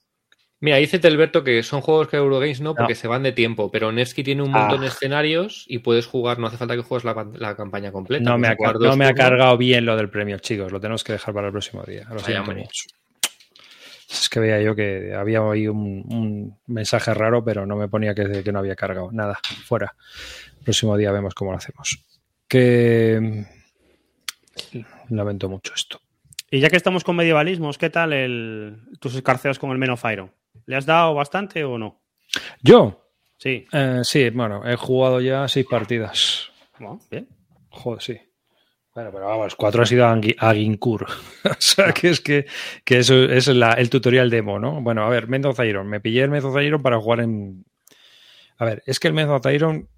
Mira, 0.62 0.76
dice 0.76 0.98
Telberto 0.98 1.42
que 1.42 1.62
son 1.62 1.80
juegos 1.80 2.08
que 2.08 2.16
Eurogames 2.18 2.60
no, 2.60 2.74
porque 2.74 2.92
No. 2.92 2.98
se 2.98 3.08
van 3.08 3.22
de 3.22 3.32
tiempo, 3.32 3.70
pero 3.70 3.92
Nevsky 3.92 4.22
tiene 4.24 4.42
un 4.42 4.54
Ah. 4.54 4.58
montón 4.62 4.80
de 4.82 4.88
escenarios 4.88 5.64
y 5.68 5.78
puedes 5.78 6.06
jugar, 6.06 6.38
no 6.38 6.48
hace 6.48 6.58
falta 6.58 6.74
que 6.76 6.82
juegues 6.82 7.04
la, 7.04 7.26
la 7.34 7.56
campaña 7.56 7.92
completa. 7.92 8.24
No 8.28 8.36
me, 8.38 8.48
ha, 8.48 8.56
no 8.78 8.96
me 8.96 9.14
cargado 9.14 9.56
bien 9.56 9.86
lo 9.86 9.96
del 9.96 10.10
premio, 10.10 10.38
chicos. 10.38 10.70
Lo 10.72 10.80
tenemos 10.80 11.02
que 11.04 11.12
dejar 11.12 11.32
para 11.32 11.46
el 11.46 11.52
próximo 11.52 11.82
día. 11.84 12.02
Lo 12.08 12.16
Vaya, 12.16 12.24
siento 12.26 12.42
hombre. 12.42 12.56
mucho. 12.64 12.82
Es 14.10 14.28
que 14.28 14.40
veía 14.40 14.60
yo 14.60 14.74
que 14.74 15.14
había 15.14 15.40
ahí 15.48 15.68
un, 15.68 16.04
un 16.12 16.58
mensaje 16.66 17.14
raro, 17.14 17.44
pero 17.44 17.64
no 17.64 17.76
me 17.76 17.86
ponía 17.88 18.14
que, 18.14 18.42
que 18.42 18.52
no 18.52 18.58
había 18.58 18.74
cargado. 18.74 19.10
Nada, 19.12 19.38
fuera. 19.64 19.94
El 20.58 20.64
próximo 20.64 20.96
día 20.96 21.12
vemos 21.12 21.34
cómo 21.34 21.52
lo 21.52 21.58
hacemos. 21.58 22.04
Que 22.48 23.44
lamento 25.10 25.48
mucho 25.48 25.72
esto. 25.74 26.00
Y 26.50 26.58
ya 26.60 26.68
que 26.68 26.76
estamos 26.76 27.04
con 27.04 27.14
medievalismos, 27.16 27.78
¿qué 27.78 27.90
tal 27.90 28.12
el, 28.12 28.80
tus 28.98 29.14
escarceos 29.14 29.58
con 29.58 29.70
el 29.70 29.78
Men 29.78 29.90
of 29.90 30.04
Iron? 30.12 30.32
¿Le 30.66 30.76
has 30.76 30.86
dado 30.86 31.14
bastante 31.14 31.62
o 31.64 31.78
no? 31.78 32.00
Yo, 32.62 33.06
Sí. 33.36 33.66
eh, 33.72 34.00
sí, 34.02 34.28
bueno, 34.30 34.68
he 34.68 34.76
jugado 34.76 35.20
ya 35.20 35.46
seis 35.48 35.66
partidas. 35.70 36.50
Bueno, 36.78 37.00
bien. 37.10 37.28
Joder, 37.70 38.02
sí. 38.02 38.20
Bueno, 38.94 39.10
pero 39.12 39.26
vamos, 39.26 39.54
cuatro 39.54 39.82
ha 39.82 39.86
sido 39.86 40.04
a 40.06 40.16
Gui- 40.16 40.34
a 40.38 40.52
Ginkur. 40.52 41.04
o 41.44 41.54
sea, 41.58 41.92
que 41.92 42.10
es 42.10 42.20
que, 42.20 42.46
que 42.84 42.98
eso 42.98 43.14
es 43.24 43.46
la- 43.48 43.74
el 43.74 43.88
tutorial 43.88 44.30
demo, 44.30 44.58
¿no? 44.58 44.80
Bueno, 44.82 45.04
a 45.04 45.08
ver, 45.08 45.28
Mendoza 45.28 45.64
Iron. 45.64 45.88
Me 45.88 46.00
pillé 46.00 46.22
el 46.22 46.30
Mendoza 46.30 46.62
Iron 46.62 46.82
para 46.82 46.98
jugar 47.00 47.20
en. 47.20 47.64
A 48.58 48.64
ver, 48.64 48.82
es 48.86 48.98
que 49.00 49.08
el 49.08 49.14
Mendoza 49.14 49.52
Iron, 49.52 49.88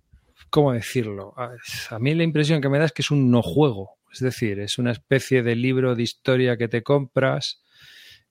¿cómo 0.51 0.73
decirlo? 0.73 1.35
A, 1.36 1.52
a 1.90 1.98
mí 1.98 2.14
la 2.14 2.23
impresión 2.24 2.60
que 2.60 2.69
me 2.69 2.78
da 2.78 2.85
es 2.86 2.93
que 2.93 3.02
es 3.02 3.10
un 3.10 3.31
no 3.31 3.43
juego. 3.43 3.97
Es 4.12 4.20
decir, 4.20 4.60
es 4.60 4.78
una 4.78 4.93
especie 4.93 5.43
de 5.43 5.56
libro 5.56 5.94
de 5.94 6.02
historia 6.02 6.59
que 6.59 6.69
te 6.69 6.82
compras 6.82 7.61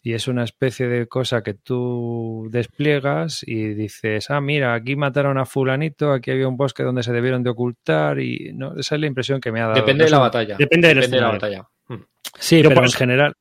y 0.04 0.14
es 0.14 0.28
una 0.28 0.44
especie 0.44 0.88
de 0.88 1.08
cosa 1.08 1.44
que 1.44 1.54
tú 1.54 2.48
despliegas 2.52 3.44
y 3.46 3.74
dices, 3.74 4.30
ah, 4.32 4.42
mira, 4.42 4.74
aquí 4.74 4.96
mataron 4.96 5.38
a 5.38 5.46
fulanito, 5.46 6.12
aquí 6.12 6.32
había 6.32 6.48
un 6.48 6.58
bosque 6.58 6.84
donde 6.84 7.04
se 7.04 7.14
debieron 7.14 7.44
de 7.44 7.52
ocultar 7.52 8.20
y 8.20 8.52
no, 8.54 8.78
esa 8.80 8.96
es 8.96 9.02
la 9.02 9.08
impresión 9.08 9.40
que 9.40 9.52
me 9.52 9.60
ha 9.62 9.68
dado. 9.68 9.76
Depende 9.76 10.04
No 10.04 10.06
de 10.06 10.12
la 10.12 10.20
batalla. 10.20 10.56
Depende 10.58 10.88
del 10.94 11.12
de 11.12 11.22
la 11.22 11.28
batalla. 11.32 11.68
Mm. 11.88 11.96
Sí, 12.40 12.62
Yo 12.62 12.70
pero 12.70 12.82
en 12.82 12.86
eso- 12.88 12.98
general. 12.98 13.34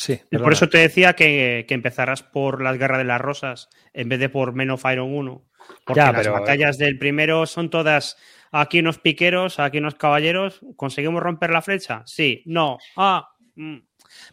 Sí, 0.00 0.16
Y 0.30 0.38
por 0.38 0.52
eso 0.52 0.68
te 0.68 0.78
decía 0.78 1.14
que, 1.14 1.64
que 1.66 1.74
empezaras 1.74 2.22
por 2.22 2.62
las 2.62 2.78
guerras 2.78 2.98
de 2.98 3.04
las 3.04 3.20
rosas 3.20 3.68
en 3.92 4.08
vez 4.08 4.20
de 4.20 4.28
por 4.28 4.52
Men 4.54 4.70
of 4.70 4.84
Iron 4.92 5.12
1. 5.12 5.44
Porque 5.84 5.98
Ya, 6.00 6.12
las 6.12 6.20
pero- 6.22 6.34
batallas 6.34 6.78
del 6.78 6.98
primero 6.98 7.46
son 7.46 7.68
todas 7.68 8.16
aquí 8.52 8.78
unos 8.78 8.98
piqueros, 8.98 9.58
aquí 9.58 9.78
unos 9.78 9.96
caballeros. 9.96 10.60
¿Conseguimos 10.76 11.20
romper 11.20 11.50
la 11.50 11.62
flecha? 11.62 12.02
Sí, 12.06 12.44
no. 12.46 12.78
Ah, 12.96 13.28
mm. 13.56 13.78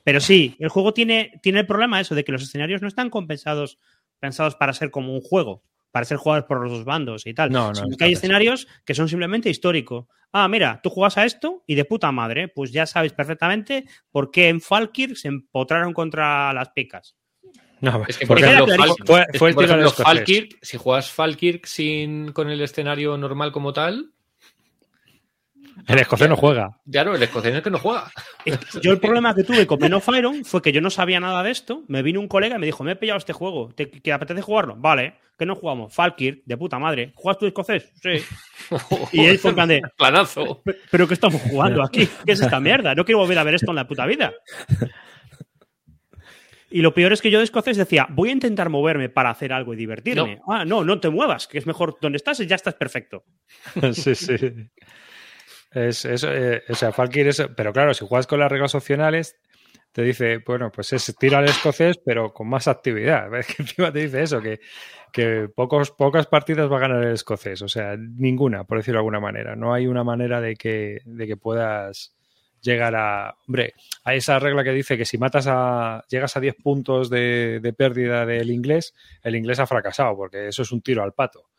Pero 0.04 0.20
sí, 0.20 0.56
el 0.60 0.70
juego 0.70 0.94
tiene, 0.94 1.40
tiene 1.42 1.60
el 1.60 1.66
problema 1.68 2.00
eso 2.00 2.16
de 2.16 2.24
que 2.24 2.32
los 2.32 2.44
escenarios 2.44 2.82
no 2.82 2.88
están 2.88 3.10
compensados, 3.10 3.80
pensados 4.20 4.56
para 4.56 4.74
ser 4.74 4.92
como 4.92 5.14
un 5.14 5.22
juego, 5.22 5.64
para 5.92 6.06
ser 6.06 6.18
jugados 6.18 6.46
por 6.46 6.62
los 6.62 6.72
dos 6.72 6.86
bandos 6.86 7.26
y 7.26 7.34
tal. 7.34 7.52
No, 7.52 7.72
no, 7.72 7.84
que 7.98 8.06
hay 8.06 8.14
escenarios 8.14 8.68
que 8.86 8.94
son 8.94 9.10
simplemente 9.10 9.50
históricos. 9.50 10.06
Ah, 10.32 10.48
mira, 10.48 10.82
tú 10.84 10.90
juegas 10.90 11.18
a 11.18 11.26
esto 11.26 11.64
y 11.66 11.76
de 11.76 11.86
puta 11.86 12.12
madre, 12.12 12.50
pues 12.50 12.72
ya 12.72 12.86
sabes 12.86 13.14
perfectamente 13.14 13.86
por 14.12 14.32
qué 14.32 14.50
en 14.50 14.60
Falkir 14.60 15.18
se 15.18 15.30
empotraron 15.30 15.94
contra 15.94 16.52
las 16.54 16.70
picas. 16.70 17.16
No, 17.82 18.04
Es 18.08 18.18
que, 18.18 18.26
por 18.26 18.40
ejemplo. 18.40 18.68
Falkirk, 19.92 20.58
si 20.62 20.78
juegas 20.78 21.12
Falkirk 21.12 21.66
sin, 21.66 22.32
con 22.32 22.50
el 22.50 22.62
escenario 22.62 23.18
normal 23.18 23.52
como 23.52 23.74
tal, 23.74 24.15
El 25.88 26.00
escocés 26.00 26.30
no 26.30 26.36
juega. 26.38 26.80
claro, 26.90 27.16
el 27.16 27.22
escocés 27.24 27.52
es 27.52 27.58
el 27.58 27.64
que 27.64 27.70
no 27.70 27.80
juega. 27.80 28.10
Yo 28.82 28.92
el 28.94 29.00
problema 29.00 29.36
que 29.36 29.44
tuve 29.44 29.68
con 29.68 29.80
Men 29.80 29.94
of 29.94 30.08
Iron 30.18 30.46
fue 30.46 30.62
que 30.62 30.72
yo 30.72 30.80
no 30.82 30.90
sabía 30.90 31.20
nada 31.20 31.44
de 31.44 31.52
esto. 31.52 31.84
Me 31.88 32.02
vino 32.02 32.20
un 32.20 32.28
colega 32.28 32.56
y 32.56 32.60
me 32.60 32.66
dijo, 32.66 32.84
me 32.84 32.94
he 32.94 32.96
pillado 32.96 33.18
este 33.18 33.34
juego. 33.34 33.74
¿Te, 33.76 33.90
¿Que 33.90 34.14
apetece 34.14 34.42
jugarlo? 34.42 34.76
Vale. 34.78 35.16
¿Que 35.38 35.46
no 35.46 35.54
jugamos? 35.56 35.94
Falkir, 35.94 36.44
de 36.46 36.56
puta 36.56 36.80
madre. 36.80 37.12
¿Juegas 37.16 37.40
tú 37.40 37.46
escocés? 37.46 37.92
Sí. 38.02 38.24
Y 39.12 39.26
él 39.26 39.38
fue 39.38 39.50
en 39.52 39.56
plan 39.56 39.68
de, 39.68 39.82
Planazo. 39.98 40.62
"¿Pero- 40.64 40.78
¿pero 40.90 41.08
qué 41.10 41.14
estamos 41.14 41.42
jugando 41.42 41.84
aquí? 41.84 42.08
¿Qué 42.26 42.32
es 42.32 42.40
esta 42.42 42.60
mierda? 42.62 42.96
No 42.96 43.04
quiero 43.04 43.20
volver 43.20 43.38
a 43.40 43.44
ver 43.44 43.56
esto 43.56 43.72
en 43.72 43.76
la 43.76 43.88
puta 43.88 44.06
vida. 44.06 44.32
Y 46.72 46.82
lo 46.82 46.94
peor 46.94 47.14
es 47.14 47.22
que 47.22 47.32
yo 47.32 47.38
de 47.38 47.44
escocés 47.46 47.78
decía, 47.78 48.08
voy 48.10 48.30
a 48.30 48.34
intentar 48.34 48.70
moverme 48.70 49.08
para 49.08 49.30
hacer 49.30 49.54
algo 49.54 49.74
y 49.74 49.78
divertirme. 49.78 50.40
Ah, 50.48 50.66
no, 50.66 50.84
no 50.84 51.00
te 51.00 51.10
muevas, 51.10 51.48
que 51.48 51.58
es 51.58 51.68
mejor 51.68 51.98
donde 52.02 52.18
estás 52.18 52.40
y 52.40 52.48
ya 52.48 52.56
estás 52.56 52.74
perfecto. 52.74 53.24
sí, 53.94 54.16
sí. 54.16 54.38
Es, 55.76 56.06
es, 56.06 56.24
eh, 56.24 56.64
o 56.70 56.74
sea, 56.74 56.94
Falkir 56.94 57.28
es. 57.28 57.44
Pero 57.56 57.74
claro, 57.74 57.94
si 57.94 58.08
juegas 58.08 58.28
con 58.28 58.40
las 58.40 58.50
reglas 58.50 58.74
opcionales, 58.76 59.36
te 59.92 60.04
dice, 60.04 60.38
bueno, 60.46 60.72
pues 60.72 60.94
es 60.94 61.14
tira 61.20 61.40
al 61.40 61.46
escocés, 61.46 61.98
pero 62.04 62.34
con 62.34 62.48
más 62.48 62.68
actividad. 62.68 63.30
Que 63.48 63.64
encima 63.64 63.92
te 63.92 64.00
dice 64.00 64.24
eso, 64.24 64.42
que, 64.42 64.62
que 65.12 65.50
pocos, 65.54 65.92
pocas 65.92 66.28
partidas 66.28 66.72
va 66.72 66.78
a 66.78 66.80
ganar 66.80 67.04
el 67.04 67.14
escocés. 67.14 67.62
O 67.62 67.68
sea, 67.68 67.98
ninguna, 67.98 68.64
por 68.64 68.78
decirlo 68.78 69.00
de 69.00 69.02
alguna 69.02 69.20
manera. 69.20 69.56
No 69.58 69.74
hay 69.74 69.88
una 69.88 70.06
manera 70.06 70.40
de 70.40 70.56
que, 70.56 71.02
de 71.04 71.28
que 71.28 71.36
puedas 71.36 72.16
llegar 72.62 72.96
a. 72.96 73.36
Hombre, 73.46 73.74
hay 74.06 74.20
esa 74.20 74.40
regla 74.40 74.64
que 74.64 74.72
dice 74.72 74.98
que 74.98 75.06
si 75.06 75.18
matas 75.18 75.46
a. 75.50 76.06
llegas 76.08 76.38
a 76.38 76.40
10 76.40 76.56
puntos 76.56 77.10
de, 77.10 77.60
de 77.62 77.74
pérdida 77.74 78.26
del 78.26 78.50
inglés, 78.50 78.94
el 79.24 79.36
inglés 79.36 79.60
ha 79.60 79.68
fracasado, 79.68 80.16
porque 80.16 80.48
eso 80.48 80.62
es 80.62 80.72
un 80.72 80.82
tiro 80.82 81.04
al 81.04 81.14
pato. 81.14 81.50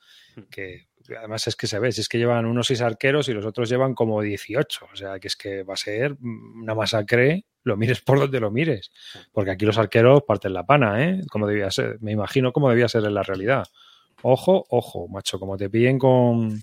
Que 0.50 0.86
además 1.16 1.46
es 1.46 1.56
que 1.56 1.66
se 1.66 1.78
ve, 1.78 1.92
si 1.92 2.00
es 2.00 2.08
que 2.08 2.18
llevan 2.18 2.46
unos 2.46 2.66
6 2.68 2.80
arqueros 2.80 3.28
y 3.28 3.32
los 3.32 3.44
otros 3.44 3.68
llevan 3.68 3.94
como 3.94 4.20
18. 4.20 4.88
O 4.92 4.96
sea, 4.96 5.18
que 5.18 5.28
es 5.28 5.36
que 5.36 5.62
va 5.62 5.74
a 5.74 5.76
ser 5.76 6.16
una 6.20 6.74
masacre, 6.74 7.44
lo 7.62 7.76
mires 7.76 8.00
por 8.00 8.18
donde 8.18 8.40
lo 8.40 8.50
mires. 8.50 8.92
Porque 9.32 9.50
aquí 9.50 9.64
los 9.64 9.78
arqueros 9.78 10.22
parten 10.26 10.52
la 10.52 10.64
pana, 10.64 11.04
¿eh? 11.04 11.20
Como 11.30 11.46
debía 11.46 11.70
ser. 11.70 11.98
Me 12.00 12.12
imagino 12.12 12.52
cómo 12.52 12.70
debía 12.70 12.88
ser 12.88 13.04
en 13.04 13.14
la 13.14 13.22
realidad. 13.22 13.66
Ojo, 14.22 14.64
ojo, 14.70 15.08
macho, 15.08 15.38
como 15.38 15.56
te 15.56 15.68
pillen 15.68 15.98
con, 15.98 16.62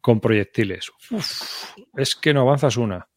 con 0.00 0.20
proyectiles. 0.20 0.90
Uf, 1.10 1.74
es 1.96 2.14
que 2.14 2.32
no 2.32 2.42
avanzas 2.42 2.76
una. 2.76 3.08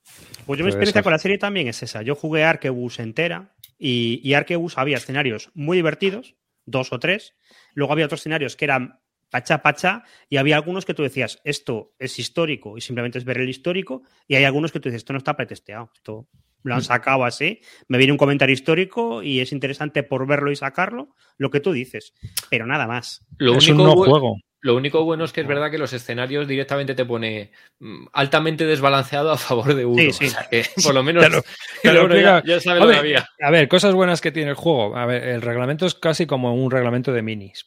Pues 0.46 0.58
yo 0.58 0.66
mi 0.66 0.70
experiencia 0.70 1.00
ser. 1.00 1.04
con 1.04 1.14
la 1.14 1.20
serie 1.20 1.38
también 1.38 1.68
es 1.68 1.84
esa. 1.84 2.02
Yo 2.02 2.16
jugué 2.16 2.44
Arquebus 2.44 3.00
entera 3.00 3.56
y, 3.78 4.20
y 4.24 4.34
Arquebus 4.34 4.78
había 4.78 4.98
escenarios 4.98 5.52
muy 5.54 5.78
divertidos, 5.78 6.36
dos 6.66 6.92
o 6.92 7.00
tres. 7.00 7.36
Luego 7.74 7.94
había 7.94 8.06
otros 8.06 8.22
escenarios 8.22 8.56
que 8.56 8.66
eran 8.66 9.00
pacha 9.34 9.62
pacha 9.64 10.04
y 10.30 10.38
había 10.38 10.56
algunos 10.56 10.86
que 10.86 10.94
tú 10.94 11.02
decías, 11.04 11.42
esto 11.44 11.94
es 12.00 12.20
histórico 12.20 12.78
y 12.78 12.82
simplemente 12.82 13.18
es 13.18 13.26
ver 13.26 13.40
el 13.40 13.50
histórico. 13.50 14.04
Y 14.28 14.36
hay 14.36 14.44
algunos 14.46 14.72
que 14.72 14.80
tú 14.80 14.90
dices, 14.90 15.00
esto 15.02 15.12
no 15.12 15.18
está 15.18 15.36
pretesteado, 15.36 15.90
esto 15.96 16.28
lo 16.62 16.74
han 16.76 16.80
Mm. 16.82 16.84
sacado 16.84 17.26
así. 17.26 17.60
Me 17.88 17.98
viene 17.98 18.14
un 18.14 18.18
comentario 18.20 18.54
histórico 18.54 19.24
y 19.24 19.40
es 19.42 19.52
interesante 19.52 20.04
por 20.04 20.26
verlo 20.28 20.52
y 20.52 20.56
sacarlo, 20.56 21.16
lo 21.38 21.50
que 21.50 21.60
tú 21.60 21.74
dices. 21.74 22.14
Pero 22.50 22.66
nada 22.68 22.88
más. 22.88 23.26
Lo 23.40 23.58
es 23.58 23.68
un 23.68 23.82
único, 23.82 23.88
no 23.90 23.96
bu- 23.96 24.06
juego. 24.06 24.36
lo 24.62 24.76
único 24.78 25.04
bueno 25.04 25.26
es 25.26 25.34
que 25.34 25.42
es 25.42 25.48
verdad 25.48 25.70
que 25.72 25.78
los 25.80 25.92
escenarios 25.92 26.48
directamente 26.48 26.94
te 26.96 27.04
pone 27.04 27.52
mm, 27.80 28.06
altamente 28.14 28.66
desbalanceado 28.66 29.32
a 29.32 29.38
favor 29.38 29.74
de 29.74 29.86
uno. 29.86 29.98
Sí, 30.00 30.12
sí. 30.14 30.26
O 30.28 30.30
sea 30.30 30.48
que 30.50 30.64
por 30.84 30.94
lo 30.94 31.04
menos 31.04 31.24
Te 31.26 31.30
lo- 31.36 31.42
te 31.82 31.92
lo 31.94 32.08
bueno, 32.08 32.16
ya, 32.46 32.60
sabes 32.62 32.66
lo 32.66 32.74
que 32.74 32.80
Hombre, 32.82 32.98
había. 33.00 33.28
A 33.42 33.50
ver, 33.52 33.68
cosas 33.68 33.94
buenas 33.96 34.22
que 34.22 34.32
tiene 34.32 34.52
el 34.52 34.56
juego. 34.56 34.96
A 34.96 35.06
ver, 35.08 35.24
el 35.24 35.42
reglamento 35.42 35.86
es 35.88 35.96
casi 35.96 36.26
como 36.28 36.54
un 36.54 36.70
reglamento 36.72 37.12
de 37.12 37.24
minis. 37.24 37.66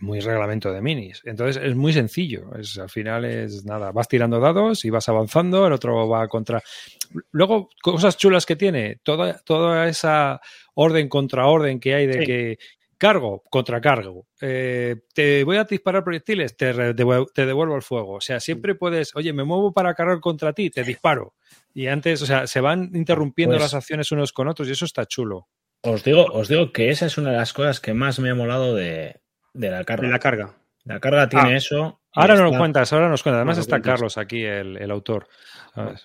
Muy 0.00 0.20
reglamento 0.20 0.72
de 0.72 0.80
minis. 0.82 1.22
Entonces 1.24 1.62
es 1.62 1.74
muy 1.76 1.92
sencillo. 1.92 2.50
Es, 2.58 2.78
al 2.78 2.90
final 2.90 3.24
es 3.24 3.64
nada, 3.64 3.92
vas 3.92 4.08
tirando 4.08 4.40
dados 4.40 4.84
y 4.84 4.90
vas 4.90 5.08
avanzando, 5.08 5.66
el 5.66 5.72
otro 5.72 6.08
va 6.08 6.26
contra. 6.28 6.62
Luego, 7.32 7.68
cosas 7.82 8.16
chulas 8.16 8.46
que 8.46 8.56
tiene, 8.56 8.96
toda, 9.02 9.38
toda 9.38 9.88
esa 9.88 10.40
orden 10.74 11.08
contra 11.08 11.46
orden 11.46 11.80
que 11.80 11.94
hay 11.94 12.06
de 12.06 12.20
Sí. 12.20 12.26
que 12.26 12.58
cargo 12.98 13.42
contra 13.50 13.80
cargo, 13.80 14.26
eh, 14.42 14.96
te 15.14 15.42
voy 15.44 15.56
a 15.56 15.64
disparar 15.64 16.04
proyectiles, 16.04 16.54
te, 16.54 16.74
te 16.74 17.46
devuelvo 17.46 17.74
el 17.76 17.82
fuego. 17.82 18.16
O 18.16 18.20
sea, 18.20 18.40
siempre 18.40 18.74
puedes, 18.74 19.16
oye, 19.16 19.32
me 19.32 19.42
muevo 19.44 19.72
para 19.72 19.94
cargar 19.94 20.20
contra 20.20 20.52
ti, 20.52 20.68
te 20.68 20.84
disparo. 20.84 21.34
Y 21.72 21.86
antes, 21.86 22.20
o 22.20 22.26
sea, 22.26 22.46
se 22.46 22.60
van 22.60 22.90
interrumpiendo 22.94 23.54
Pues- 23.54 23.62
las 23.62 23.74
acciones 23.74 24.12
unos 24.12 24.32
con 24.32 24.48
otros 24.48 24.68
y 24.68 24.72
eso 24.72 24.84
está 24.84 25.06
chulo. 25.06 25.48
Os 25.82 26.04
digo, 26.04 26.26
os 26.26 26.48
digo 26.48 26.72
que 26.72 26.90
esa 26.90 27.06
es 27.06 27.16
una 27.16 27.30
de 27.30 27.38
las 27.38 27.54
cosas 27.54 27.80
que 27.80 27.94
más 27.94 28.18
me 28.20 28.28
ha 28.28 28.34
molado 28.34 28.74
de, 28.74 29.16
de 29.52 29.70
la 29.70 29.84
carga. 29.84 30.06
De 30.06 30.12
la 30.12 30.18
carga. 30.18 30.54
La 30.84 30.98
carga 31.00 31.28
tiene 31.28 31.52
Ah. 31.54 31.56
eso. 31.56 32.00
Ahora 32.12 32.34
no 32.34 32.40
lo 32.42 32.46
está- 32.48 32.58
cuentas, 32.58 32.92
ahora 32.92 33.08
nos 33.08 33.22
cuentas. 33.22 33.36
Además 33.38 33.56
No 33.58 33.60
está 33.60 33.76
cuentas. 33.76 33.92
Carlos 33.92 34.18
aquí, 34.18 34.42
el, 34.44 34.76
el 34.78 34.90
autor. 34.90 35.28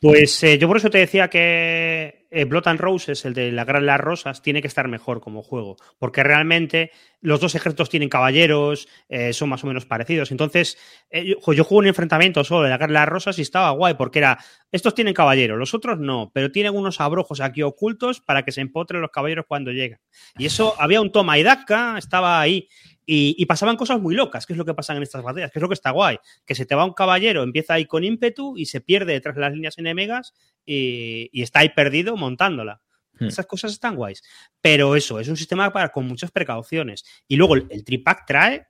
Pues 0.01 0.43
eh, 0.43 0.59
yo 0.59 0.67
por 0.67 0.77
eso 0.77 0.91
te 0.91 0.99
decía 0.99 1.27
que 1.27 2.27
eh, 2.29 2.43
Blood 2.45 2.67
and 2.67 2.79
Roses, 2.79 3.25
el 3.25 3.33
de 3.33 3.51
la 3.51 3.65
de 3.65 3.81
las 3.81 3.99
Rosas, 3.99 4.43
tiene 4.43 4.61
que 4.61 4.67
estar 4.67 4.87
mejor 4.87 5.21
como 5.21 5.41
juego. 5.41 5.77
Porque 5.97 6.21
realmente 6.21 6.91
los 7.21 7.39
dos 7.39 7.55
ejércitos 7.55 7.89
tienen 7.89 8.09
caballeros, 8.09 8.87
eh, 9.09 9.33
son 9.33 9.49
más 9.49 9.63
o 9.63 9.67
menos 9.67 9.85
parecidos. 9.87 10.29
Entonces, 10.29 10.77
eh, 11.09 11.25
yo, 11.25 11.53
yo 11.53 11.63
jugué 11.63 11.79
un 11.79 11.87
enfrentamiento 11.87 12.43
solo 12.43 12.61
de 12.63 12.69
la 12.69 12.77
de 12.77 12.87
las 12.89 13.09
Rosas 13.09 13.39
y 13.39 13.41
estaba 13.41 13.71
guay, 13.71 13.95
porque 13.95 14.19
era, 14.19 14.37
estos 14.71 14.93
tienen 14.93 15.15
caballeros, 15.15 15.57
los 15.57 15.73
otros 15.73 15.97
no, 15.97 16.29
pero 16.31 16.51
tienen 16.51 16.75
unos 16.75 17.01
abrojos 17.01 17.41
aquí 17.41 17.63
ocultos 17.63 18.21
para 18.21 18.43
que 18.43 18.51
se 18.51 18.61
empotren 18.61 19.01
los 19.01 19.09
caballeros 19.09 19.45
cuando 19.47 19.71
llegan. 19.71 19.99
Y 20.37 20.45
eso, 20.45 20.75
había 20.77 21.01
un 21.01 21.11
toma 21.11 21.39
y 21.39 21.43
daca, 21.43 21.97
estaba 21.97 22.39
ahí. 22.39 22.67
Y, 23.05 23.35
y 23.37 23.45
pasaban 23.45 23.75
cosas 23.77 23.99
muy 24.01 24.15
locas, 24.15 24.45
que 24.45 24.53
es 24.53 24.57
lo 24.57 24.65
que 24.65 24.73
pasa 24.73 24.95
en 24.95 25.03
estas 25.03 25.21
batallas, 25.21 25.51
que 25.51 25.59
es 25.59 25.61
lo 25.61 25.67
que 25.69 25.75
está 25.75 25.91
guay. 25.91 26.17
Que 26.45 26.55
se 26.55 26.65
te 26.65 26.73
va 26.75 26.85
un 26.85 26.93
caballero, 26.93 27.43
empieza 27.43 27.75
ahí 27.75 27.85
con 27.85 28.03
ímpetu 28.03 28.57
y 28.57 28.65
se 28.65 28.81
pierde 28.81 29.13
detrás 29.13 29.35
de 29.35 29.41
las 29.41 29.53
líneas 29.53 29.77
enemigas 29.77 30.33
y, 30.65 31.29
y 31.31 31.43
está 31.43 31.59
ahí 31.59 31.69
perdido 31.69 32.17
montándola. 32.17 32.81
Hmm. 33.19 33.25
Esas 33.27 33.45
cosas 33.45 33.71
están 33.71 33.95
guays. 33.95 34.23
Pero 34.59 34.95
eso, 34.95 35.19
es 35.19 35.27
un 35.27 35.37
sistema 35.37 35.71
para, 35.71 35.89
con 35.89 36.07
muchas 36.07 36.31
precauciones. 36.31 37.05
Y 37.27 37.35
luego 37.35 37.55
el, 37.55 37.67
el 37.69 37.83
tripack 37.85 38.25
trae. 38.25 38.67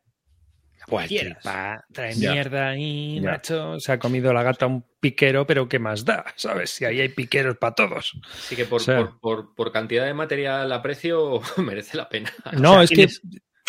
Pues 0.87 1.07
tripa, 1.07 1.83
trae 1.91 2.13
Ya. 2.13 2.31
mierda 2.33 2.69
ahí, 2.69 3.19
Ya. 3.19 3.31
macho. 3.31 3.79
Se 3.79 3.91
ha 3.91 3.97
comido 3.97 4.31
la 4.33 4.43
gata 4.43 4.67
un 4.67 4.85
piquero, 4.99 5.47
pero 5.47 5.67
¿qué 5.67 5.79
más 5.79 6.05
da? 6.05 6.25
¿Sabes? 6.35 6.69
Si 6.71 6.85
ahí 6.85 7.01
hay 7.01 7.09
piqueros 7.09 7.57
para 7.57 7.73
todos. 7.73 8.13
Así 8.37 8.55
que 8.55 8.65
por, 8.65 8.81
O 8.81 8.83
sea- 8.83 8.97
por, 8.99 9.19
por- 9.19 9.55
por 9.55 9.71
cantidad 9.71 10.05
de 10.05 10.13
material 10.13 10.71
a 10.71 10.81
precio 10.83 11.41
merece 11.57 11.97
la 11.97 12.07
pena. 12.07 12.31
No, 12.59 12.73
sea, 12.73 12.83
es 12.83 12.89
que. 12.91 13.07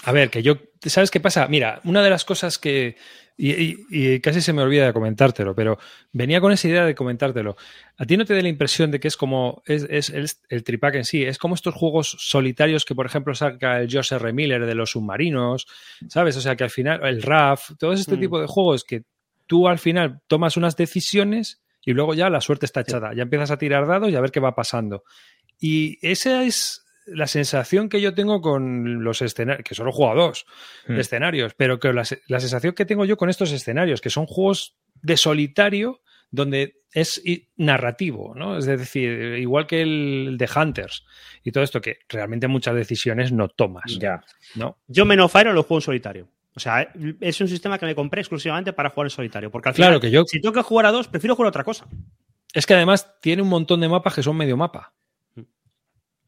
A 0.06 0.12
ver, 0.12 0.30
que 0.30 0.42
yo. 0.42 0.56
¿Sabes 0.82 1.10
qué 1.10 1.20
pasa? 1.20 1.46
Mira, 1.48 1.80
una 1.84 2.02
de 2.02 2.10
las 2.10 2.24
cosas 2.24 2.58
que. 2.58 2.96
Y, 3.38 3.50
y- 3.52 3.76
y 3.90 4.20
casi 4.20 4.40
se 4.40 4.54
me 4.54 4.62
olvida 4.62 4.86
de 4.86 4.92
comentártelo, 4.94 5.54
pero 5.54 5.78
venía 6.12 6.40
con 6.40 6.52
esa 6.52 6.68
idea 6.68 6.86
de 6.86 6.94
comentártelo. 6.94 7.56
¿A 7.98 8.06
ti 8.06 8.16
no 8.16 8.24
te 8.24 8.34
da 8.34 8.40
la 8.40 8.48
impresión 8.48 8.90
de 8.90 8.98
que 9.00 9.08
es 9.08 9.16
como. 9.16 9.62
Es, 9.66 9.86
es- 9.90 10.08
es 10.10 10.40
el 10.48 10.64
tripack 10.64 10.94
en 10.94 11.04
sí? 11.04 11.22
Es 11.24 11.36
como 11.38 11.54
estos 11.54 11.74
juegos 11.74 12.16
solitarios 12.18 12.84
que, 12.84 12.94
por 12.94 13.04
ejemplo, 13.04 13.34
saca 13.34 13.80
el 13.80 13.92
Josh 13.92 14.14
R. 14.14 14.32
Miller 14.32 14.64
de 14.64 14.74
los 14.74 14.92
submarinos, 14.92 15.66
¿sabes? 16.08 16.36
O 16.36 16.40
sea, 16.40 16.56
que 16.56 16.64
al 16.64 16.70
final. 16.70 17.04
El 17.04 17.20
RAF, 17.22 17.72
todo 17.78 17.92
este 17.92 18.16
Mm. 18.16 18.20
tipo 18.20 18.40
de 18.40 18.46
juegos 18.46 18.84
que 18.84 19.02
tú 19.46 19.68
al 19.68 19.78
final 19.78 20.20
tomas 20.28 20.56
unas 20.56 20.76
decisiones 20.76 21.62
y 21.84 21.92
luego 21.92 22.14
ya 22.14 22.30
la 22.30 22.40
suerte 22.40 22.64
está 22.66 22.80
echada. 22.82 23.12
Ya 23.14 23.22
empiezas 23.24 23.50
a 23.50 23.58
tirar 23.58 23.86
dados 23.86 24.08
y 24.10 24.14
a 24.16 24.20
ver 24.20 24.30
qué 24.30 24.40
va 24.40 24.54
pasando. 24.54 25.02
Y 25.60 25.98
esa 26.00 26.42
es 26.44 26.85
la 27.06 27.26
sensación 27.26 27.88
que 27.88 28.00
yo 28.00 28.14
tengo 28.14 28.40
con 28.40 29.02
los 29.04 29.22
escenarios, 29.22 29.64
que 29.64 29.74
solo 29.74 29.90
he 29.90 29.92
jugado 29.92 30.20
dos 30.28 30.46
Hmm. 30.86 30.98
escenarios, 31.00 31.54
pero 31.54 31.78
que 31.78 31.92
la, 31.92 32.04
la 32.28 32.40
sensación 32.40 32.74
que 32.74 32.84
tengo 32.84 33.04
yo 33.04 33.16
con 33.16 33.30
estos 33.30 33.52
escenarios, 33.52 34.00
que 34.00 34.10
son 34.10 34.26
juegos 34.26 34.76
de 35.02 35.16
solitario 35.16 36.00
donde 36.30 36.80
es 36.92 37.22
narrativo, 37.56 38.34
¿no? 38.34 38.56
Es 38.58 38.66
decir, 38.66 39.36
igual 39.38 39.66
que 39.66 39.82
el 39.82 40.36
de 40.38 40.48
Hunters 40.54 41.04
y 41.44 41.52
todo 41.52 41.62
esto, 41.62 41.80
que 41.80 41.98
realmente 42.08 42.48
muchas 42.48 42.74
decisiones 42.74 43.32
no 43.32 43.48
tomas, 43.48 43.98
Ya. 43.98 44.24
¿no? 44.54 44.78
Yo 44.88 45.04
Men 45.04 45.20
of 45.20 45.34
Iron 45.40 45.54
lo 45.54 45.62
juego 45.62 45.78
en 45.78 45.82
solitario. 45.82 46.28
O 46.54 46.60
sea, 46.60 46.90
es 47.20 47.40
un 47.40 47.48
sistema 47.48 47.78
que 47.78 47.84
me 47.86 47.94
compré 47.94 48.22
exclusivamente 48.22 48.72
para 48.72 48.88
jugar 48.90 49.06
en 49.06 49.10
solitario. 49.10 49.50
Porque 49.50 49.68
al 49.68 49.74
final, 49.74 49.90
Claro 49.90 50.00
que 50.00 50.10
yo, 50.10 50.24
si 50.24 50.40
tengo 50.40 50.54
que 50.54 50.62
jugar 50.62 50.86
a 50.86 50.90
dos, 50.92 51.06
prefiero 51.06 51.36
jugar 51.36 51.46
a 51.46 51.50
otra 51.50 51.64
cosa. 51.64 51.86
es 52.54 52.64
que 52.64 52.72
además 52.74 53.14
tiene 53.20 53.42
un 53.42 53.48
montón 53.48 53.80
de 53.80 53.88
mapas 53.90 54.14
que 54.14 54.22
son 54.22 54.36
medio 54.36 54.56
mapa. 54.56 54.94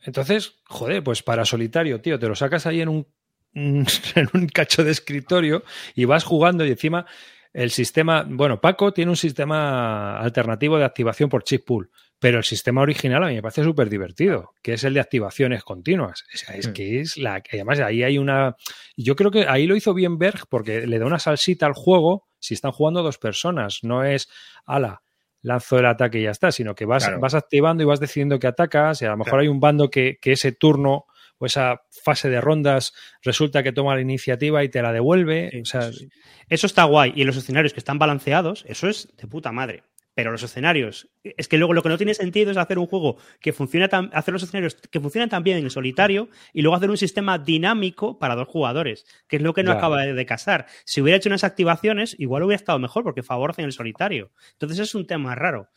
Entonces, 0.03 0.61
joder, 0.67 1.03
pues 1.03 1.23
para 1.23 1.45
solitario, 1.45 2.01
tío, 2.01 2.19
te 2.19 2.29
lo 2.29 2.35
sacas 2.35 2.67
ahí 2.67 2.81
en 2.81 2.89
un, 2.89 3.07
en 3.55 4.29
un 4.35 4.47
cacho 4.49 4.85
de 4.85 4.91
escritorio 4.93 5.63
y 5.95 6.05
vas 6.05 6.25
jugando 6.25 6.65
y 6.65 6.71
encima 6.71 7.07
el 7.53 7.71
sistema, 7.71 8.25
bueno, 8.29 8.61
Paco 8.61 8.93
tiene 8.93 9.11
un 9.11 9.17
sistema 9.17 10.19
alternativo 10.21 10.79
de 10.79 10.85
activación 10.85 11.29
por 11.31 11.43
chip 11.45 11.65
pool, 11.67 11.91
pero 12.19 12.39
el 12.39 12.45
sistema 12.45 12.83
original 12.83 13.25
a 13.25 13.29
mí 13.29 13.35
me 13.35 13.43
parece 13.43 13.65
súper 13.65 13.89
divertido, 13.89 14.53
que 14.63 14.75
es 14.75 14.85
el 14.85 14.93
de 14.95 15.01
activaciones 15.01 15.65
continuas. 15.65 16.25
O 16.33 16.37
sea, 16.37 16.55
es 16.55 16.69
Mm. 16.69 16.73
que 16.73 17.01
es 17.01 17.17
la... 17.17 17.43
Además, 17.53 17.81
ahí 17.81 18.03
hay 18.03 18.19
una... 18.19 18.55
Yo 18.97 19.17
creo 19.17 19.31
que 19.31 19.47
ahí 19.49 19.67
lo 19.67 19.77
hizo 19.77 19.95
bien 19.95 20.19
Berg 20.19 20.47
porque 20.49 20.87
le 20.87 20.99
da 20.99 21.07
una 21.07 21.19
salsita 21.19 21.67
al 21.67 21.73
juego 21.73 22.29
si 22.39 22.55
están 22.55 22.73
jugando 22.73 23.03
dos 23.03 23.19
personas. 23.19 23.81
No 23.83 24.05
es, 24.05 24.29
ala, 24.67 25.03
lanzo 25.49 25.79
el 25.79 25.87
ataque 25.87 26.21
y 26.21 26.23
ya 26.25 26.31
está, 26.31 26.53
sino 26.53 26.75
que 26.75 26.85
vas, 26.85 27.05
Claro. 27.05 27.21
vas 27.21 27.35
activando 27.35 27.83
y 27.83 27.87
vas 27.87 27.99
decidiendo 28.01 28.39
que 28.39 28.47
atacas 28.47 29.03
y 29.03 29.07
a 29.07 29.11
lo 29.11 29.17
mejor 29.17 29.31
Claro. 29.33 29.43
hay 29.43 29.49
un 29.49 29.59
bando 29.61 29.91
que, 29.91 30.19
que 30.21 30.33
ese 30.33 30.53
turno 30.53 31.07
o 31.39 31.47
esa 31.47 31.83
fase 32.05 32.29
de 32.29 32.41
rondas 32.41 32.93
resulta 33.23 33.63
que 33.63 33.73
toma 33.73 33.95
la 33.95 34.01
iniciativa 34.01 34.63
y 34.65 34.69
te 34.69 34.83
la 34.83 34.93
devuelve. 34.93 35.51
Sí, 35.53 35.61
o 35.61 35.65
sea, 35.65 35.93
sí. 35.93 36.09
Eso 36.49 36.67
está 36.67 36.85
guay. 36.85 37.13
Y 37.15 37.21
en 37.21 37.27
los 37.29 37.37
escenarios 37.37 37.73
que 37.73 37.79
están 37.81 37.99
balanceados, 37.99 38.65
eso 38.69 38.89
es 38.89 39.09
de 39.17 39.27
puta 39.29 39.53
madre. 39.53 39.83
Pero 40.19 40.33
los 40.33 40.43
escenarios, 40.43 41.09
es 41.23 41.47
que 41.47 41.59
luego 41.59 41.75
lo 41.75 41.83
que 41.85 41.91
no 41.91 41.97
tiene 41.97 42.13
sentido 42.13 42.51
es 42.51 42.57
hacer 42.57 42.77
un 42.81 42.89
juego 42.89 43.19
que 43.41 43.53
funcione 43.53 43.87
tan, 43.87 44.11
hacer 44.13 44.35
los 44.35 44.43
escenarios 44.43 44.75
que 44.75 44.99
funcionan 44.99 45.29
tan 45.29 45.45
bien 45.45 45.59
en 45.59 45.65
el 45.65 45.71
solitario 45.71 46.29
y 46.53 46.63
luego 46.63 46.75
hacer 46.75 46.91
un 46.91 46.97
sistema 46.97 47.39
dinámico 47.39 48.19
para 48.19 48.35
dos 48.35 48.49
jugadores, 48.49 49.07
que 49.29 49.37
es 49.37 49.43
lo 49.43 49.55
que 49.55 49.63
no 49.63 49.71
acaba 49.71 50.03
de, 50.03 50.15
de 50.15 50.27
casar. 50.27 50.67
Si 50.85 51.01
hubiera 51.01 51.19
hecho 51.19 51.29
unas 51.29 51.45
activaciones, 51.45 52.17
igual 52.19 52.43
hubiera 52.43 52.57
estado 52.57 52.81
mejor 52.81 53.05
porque 53.05 53.23
favorecen 53.23 53.65
el 53.65 53.71
solitario. 53.71 54.33
Entonces 54.55 54.81
es 54.81 54.97
un 54.97 55.07
tema 55.07 55.37
raro. 55.37 55.69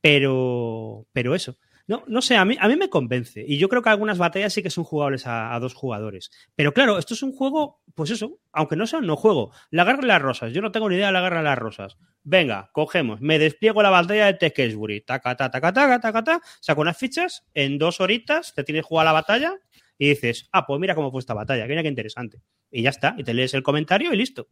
Pero, 0.00 1.06
pero 1.12 1.34
eso. 1.34 1.58
No, 1.92 2.04
no 2.06 2.22
sé, 2.22 2.38
a 2.38 2.46
mí, 2.46 2.56
a 2.58 2.68
mí 2.68 2.76
me 2.76 2.88
convence. 2.88 3.44
Y 3.46 3.58
yo 3.58 3.68
creo 3.68 3.82
que 3.82 3.90
algunas 3.90 4.16
batallas 4.16 4.54
sí 4.54 4.62
que 4.62 4.70
son 4.70 4.82
jugables 4.82 5.26
a, 5.26 5.58
dos 5.60 5.74
jugadores. 5.74 6.30
Pero 6.56 6.72
claro, 6.72 6.96
esto 6.96 7.12
es 7.12 7.22
un 7.22 7.32
juego, 7.32 7.82
pues 7.94 8.08
eso, 8.08 8.40
aunque 8.50 8.76
no 8.76 8.86
sea 8.86 9.00
un 9.00 9.06
no 9.06 9.14
juego. 9.14 9.52
La 9.68 9.84
guerra 9.84 10.00
de 10.00 10.06
las 10.06 10.22
rosas, 10.22 10.54
yo 10.54 10.62
no 10.62 10.72
tengo 10.72 10.88
ni 10.88 10.94
idea 10.94 11.08
de 11.08 11.12
la 11.12 11.20
guerra 11.20 11.40
de 11.40 11.42
las 11.42 11.58
rosas. 11.58 11.98
Venga, 12.22 12.70
cogemos, 12.72 13.20
me 13.20 13.38
despliego 13.38 13.82
la 13.82 13.90
batalla 13.90 14.24
de 14.24 14.32
Tekesbury, 14.32 15.02
taca, 15.02 15.36
taca, 15.36 15.50
taca, 15.60 15.72
taca, 15.74 16.00
taca, 16.00 16.24
taca, 16.24 16.46
saco 16.60 16.80
unas 16.80 16.96
fichas, 16.96 17.46
en 17.52 17.76
dos 17.76 18.00
horitas 18.00 18.54
te 18.54 18.64
tienes 18.64 18.86
jugada 18.86 19.10
la 19.10 19.12
batalla 19.12 19.58
y 19.98 20.08
dices, 20.08 20.48
ah, 20.50 20.64
pues 20.64 20.80
mira 20.80 20.94
cómo 20.94 21.10
fue 21.10 21.20
esta 21.20 21.34
batalla, 21.34 21.64
que 21.64 21.68
mira 21.68 21.82
qué 21.82 21.88
interesante. 21.88 22.40
Y 22.70 22.80
ya 22.80 22.88
está, 22.88 23.14
y 23.18 23.22
te 23.22 23.34
lees 23.34 23.52
el 23.52 23.62
comentario 23.62 24.14
y 24.14 24.16
listo. 24.16 24.46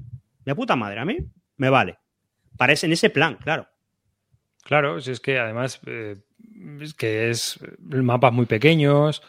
Mi 0.45 0.53
puta 0.53 0.77
madre, 0.77 1.01
a 1.01 1.07
mí 1.07 1.17
me 1.57 1.71
vale. 1.71 2.01
Parece 2.59 2.85
en 2.85 2.93
ese 2.93 3.09
plan, 3.09 3.37
claro. 3.37 3.67
Claro, 4.71 5.01
si 5.01 5.11
es 5.11 5.19
que 5.19 5.37
además 5.41 5.81
eh, 5.85 6.15
es 6.81 6.95
que 6.95 7.29
es 7.31 7.59
mapas 7.89 8.33
muy 8.33 8.47
pequeños. 8.47 9.21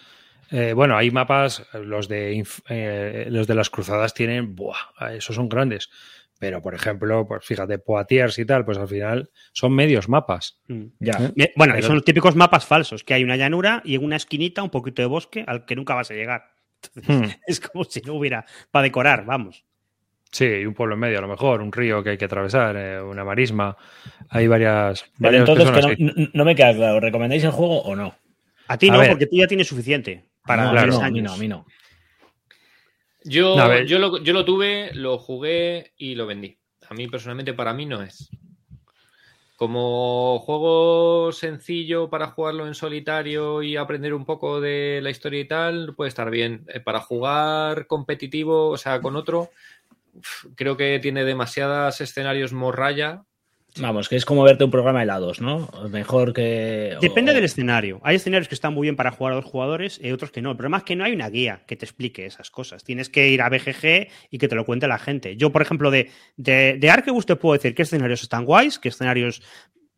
Eh, 0.51 0.73
bueno, 0.73 0.95
hay 0.95 1.09
mapas, 1.09 1.65
los 1.73 2.07
de 2.07 2.35
inf- 2.35 2.61
eh, 2.69 3.25
los 3.31 3.47
de 3.47 3.55
las 3.55 3.71
cruzadas 3.71 4.13
tienen, 4.13 4.55
buah, 4.55 4.77
esos 5.15 5.35
son 5.35 5.49
grandes. 5.49 5.89
Pero, 6.37 6.61
por 6.61 6.75
ejemplo, 6.75 7.27
pues 7.27 7.43
fíjate, 7.43 7.79
Poitiers 7.79 8.37
y 8.37 8.45
tal, 8.45 8.65
pues 8.65 8.77
al 8.77 8.87
final 8.87 9.31
son 9.51 9.73
medios 9.73 10.07
mapas. 10.09 10.59
Mm. 10.67 10.83
Ya. 10.99 11.13
¿Eh? 11.35 11.53
Bueno, 11.55 11.73
Pero- 11.73 11.87
son 11.87 11.95
los 11.95 12.05
típicos 12.05 12.35
mapas 12.35 12.63
falsos, 12.67 13.03
que 13.03 13.15
hay 13.15 13.23
una 13.23 13.35
llanura 13.35 13.81
y 13.83 13.95
en 13.95 14.03
una 14.05 14.17
esquinita 14.17 14.61
un 14.61 14.69
poquito 14.69 15.01
de 15.01 15.07
bosque 15.07 15.43
al 15.47 15.65
que 15.65 15.75
nunca 15.75 15.95
vas 15.95 16.11
a 16.11 16.13
llegar. 16.13 16.43
Hmm. 17.07 17.23
Es 17.47 17.59
como 17.59 17.83
si 17.83 18.01
no 18.01 18.13
hubiera 18.13 18.45
para 18.69 18.83
decorar, 18.83 19.25
vamos. 19.25 19.65
Sí, 20.31 20.45
y 20.45 20.65
un 20.65 20.73
pueblo 20.73 20.95
en 20.95 21.01
medio, 21.01 21.17
a 21.17 21.21
lo 21.21 21.27
mejor, 21.27 21.61
un 21.61 21.71
río 21.71 22.01
que 22.01 22.11
hay 22.11 22.17
que 22.17 22.25
atravesar, 22.25 22.75
eh, 22.77 23.01
una 23.01 23.25
marisma. 23.25 23.75
Hay 24.29 24.47
varias. 24.47 25.05
Vale, 25.17 25.39
varias 25.41 25.59
entonces, 25.59 25.97
que 25.97 26.29
no, 26.33 26.45
me 26.45 26.55
queda 26.55 26.73
claro, 26.73 26.99
¿recomendáis 27.01 27.43
el 27.43 27.51
juego 27.51 27.81
o 27.81 27.95
no? 27.95 28.15
A 28.67 28.77
ti 28.77 28.87
A 28.87 28.93
no, 28.93 28.99
ver. 28.99 29.09
porque 29.09 29.27
tú 29.27 29.35
ya 29.35 29.47
tienes 29.47 29.67
suficiente 29.67 30.25
para 30.45 30.63
no, 30.63 30.69
a 30.69 30.73
mí 30.73 30.79
tres 30.79 30.95
no, 30.95 31.03
a 31.03 31.09
mí 31.09 31.21
no, 31.21 31.33
a 31.33 31.37
mí 31.37 31.47
no. 31.47 31.65
Yo, 33.23 33.83
yo, 33.83 33.99
lo, 33.99 34.17
yo 34.23 34.33
lo 34.33 34.45
tuve, 34.45 34.91
lo 34.93 35.17
jugué 35.17 35.91
y 35.97 36.15
lo 36.15 36.25
vendí. 36.25 36.57
A 36.89 36.93
mí 36.93 37.07
personalmente, 37.07 37.53
para 37.53 37.73
mí 37.73 37.85
no 37.85 38.01
es. 38.01 38.29
Como 39.57 40.39
juego 40.39 41.31
sencillo 41.31 42.09
para 42.09 42.27
jugarlo 42.27 42.65
en 42.65 42.73
solitario 42.73 43.61
y 43.61 43.77
aprender 43.77 44.15
un 44.15 44.25
poco 44.25 44.59
de 44.59 45.01
la 45.03 45.11
historia 45.11 45.39
y 45.39 45.47
tal, 45.47 45.93
puede 45.93 46.09
estar 46.09 46.31
bien. 46.31 46.65
Eh, 46.67 46.79
Para 46.79 46.99
jugar 46.99 47.85
competitivo, 47.85 48.69
o 48.69 48.77
sea, 48.77 49.01
con 49.01 49.15
otro, 49.15 49.51
creo 50.55 50.77
que 50.77 50.99
tiene 50.99 51.23
demasiados 51.23 52.01
escenarios 52.01 52.53
morralla 52.53 53.23
Vamos, 53.79 54.09
que 54.09 54.17
es 54.17 54.25
como 54.25 54.43
verte 54.43 54.65
un 54.65 54.69
programa 54.69 54.99
de 54.99 55.03
helados, 55.03 55.39
¿no? 55.39 55.69
Mejor 55.89 56.33
que. 56.33 56.97
Depende 56.99 57.31
o- 57.31 57.33
del 57.33 57.45
escenario. 57.45 58.01
Hay 58.03 58.17
escenarios 58.17 58.49
que 58.49 58.55
están 58.55 58.73
muy 58.73 58.85
bien 58.85 58.97
para 58.97 59.11
jugar 59.11 59.31
a 59.31 59.35
dos 59.37 59.45
jugadores 59.45 59.97
y 60.03 60.11
otros 60.11 60.29
que 60.29 60.41
no. 60.41 60.51
El 60.51 60.57
problema 60.57 60.79
es 60.79 60.83
que 60.83 60.97
no 60.97 61.05
hay 61.05 61.13
una 61.13 61.29
guía 61.29 61.63
que 61.65 61.77
te 61.77 61.85
explique 61.85 62.25
esas 62.25 62.51
cosas. 62.51 62.83
Tienes 62.83 63.07
que 63.07 63.29
ir 63.29 63.41
a 63.41 63.47
BGG 63.47 64.09
y 64.29 64.37
que 64.39 64.49
te 64.49 64.55
lo 64.55 64.65
cuente 64.65 64.89
la 64.89 64.99
gente. 64.99 65.37
Yo, 65.37 65.53
por 65.53 65.61
ejemplo, 65.61 65.89
de, 65.89 66.11
de, 66.35 66.75
de 66.81 66.89
Arquebus 66.89 67.25
te 67.25 67.37
puedo 67.37 67.53
decir 67.53 67.73
qué 67.73 67.83
escenarios 67.83 68.21
están 68.23 68.43
guays, 68.43 68.77
qué 68.77 68.89
escenarios 68.89 69.41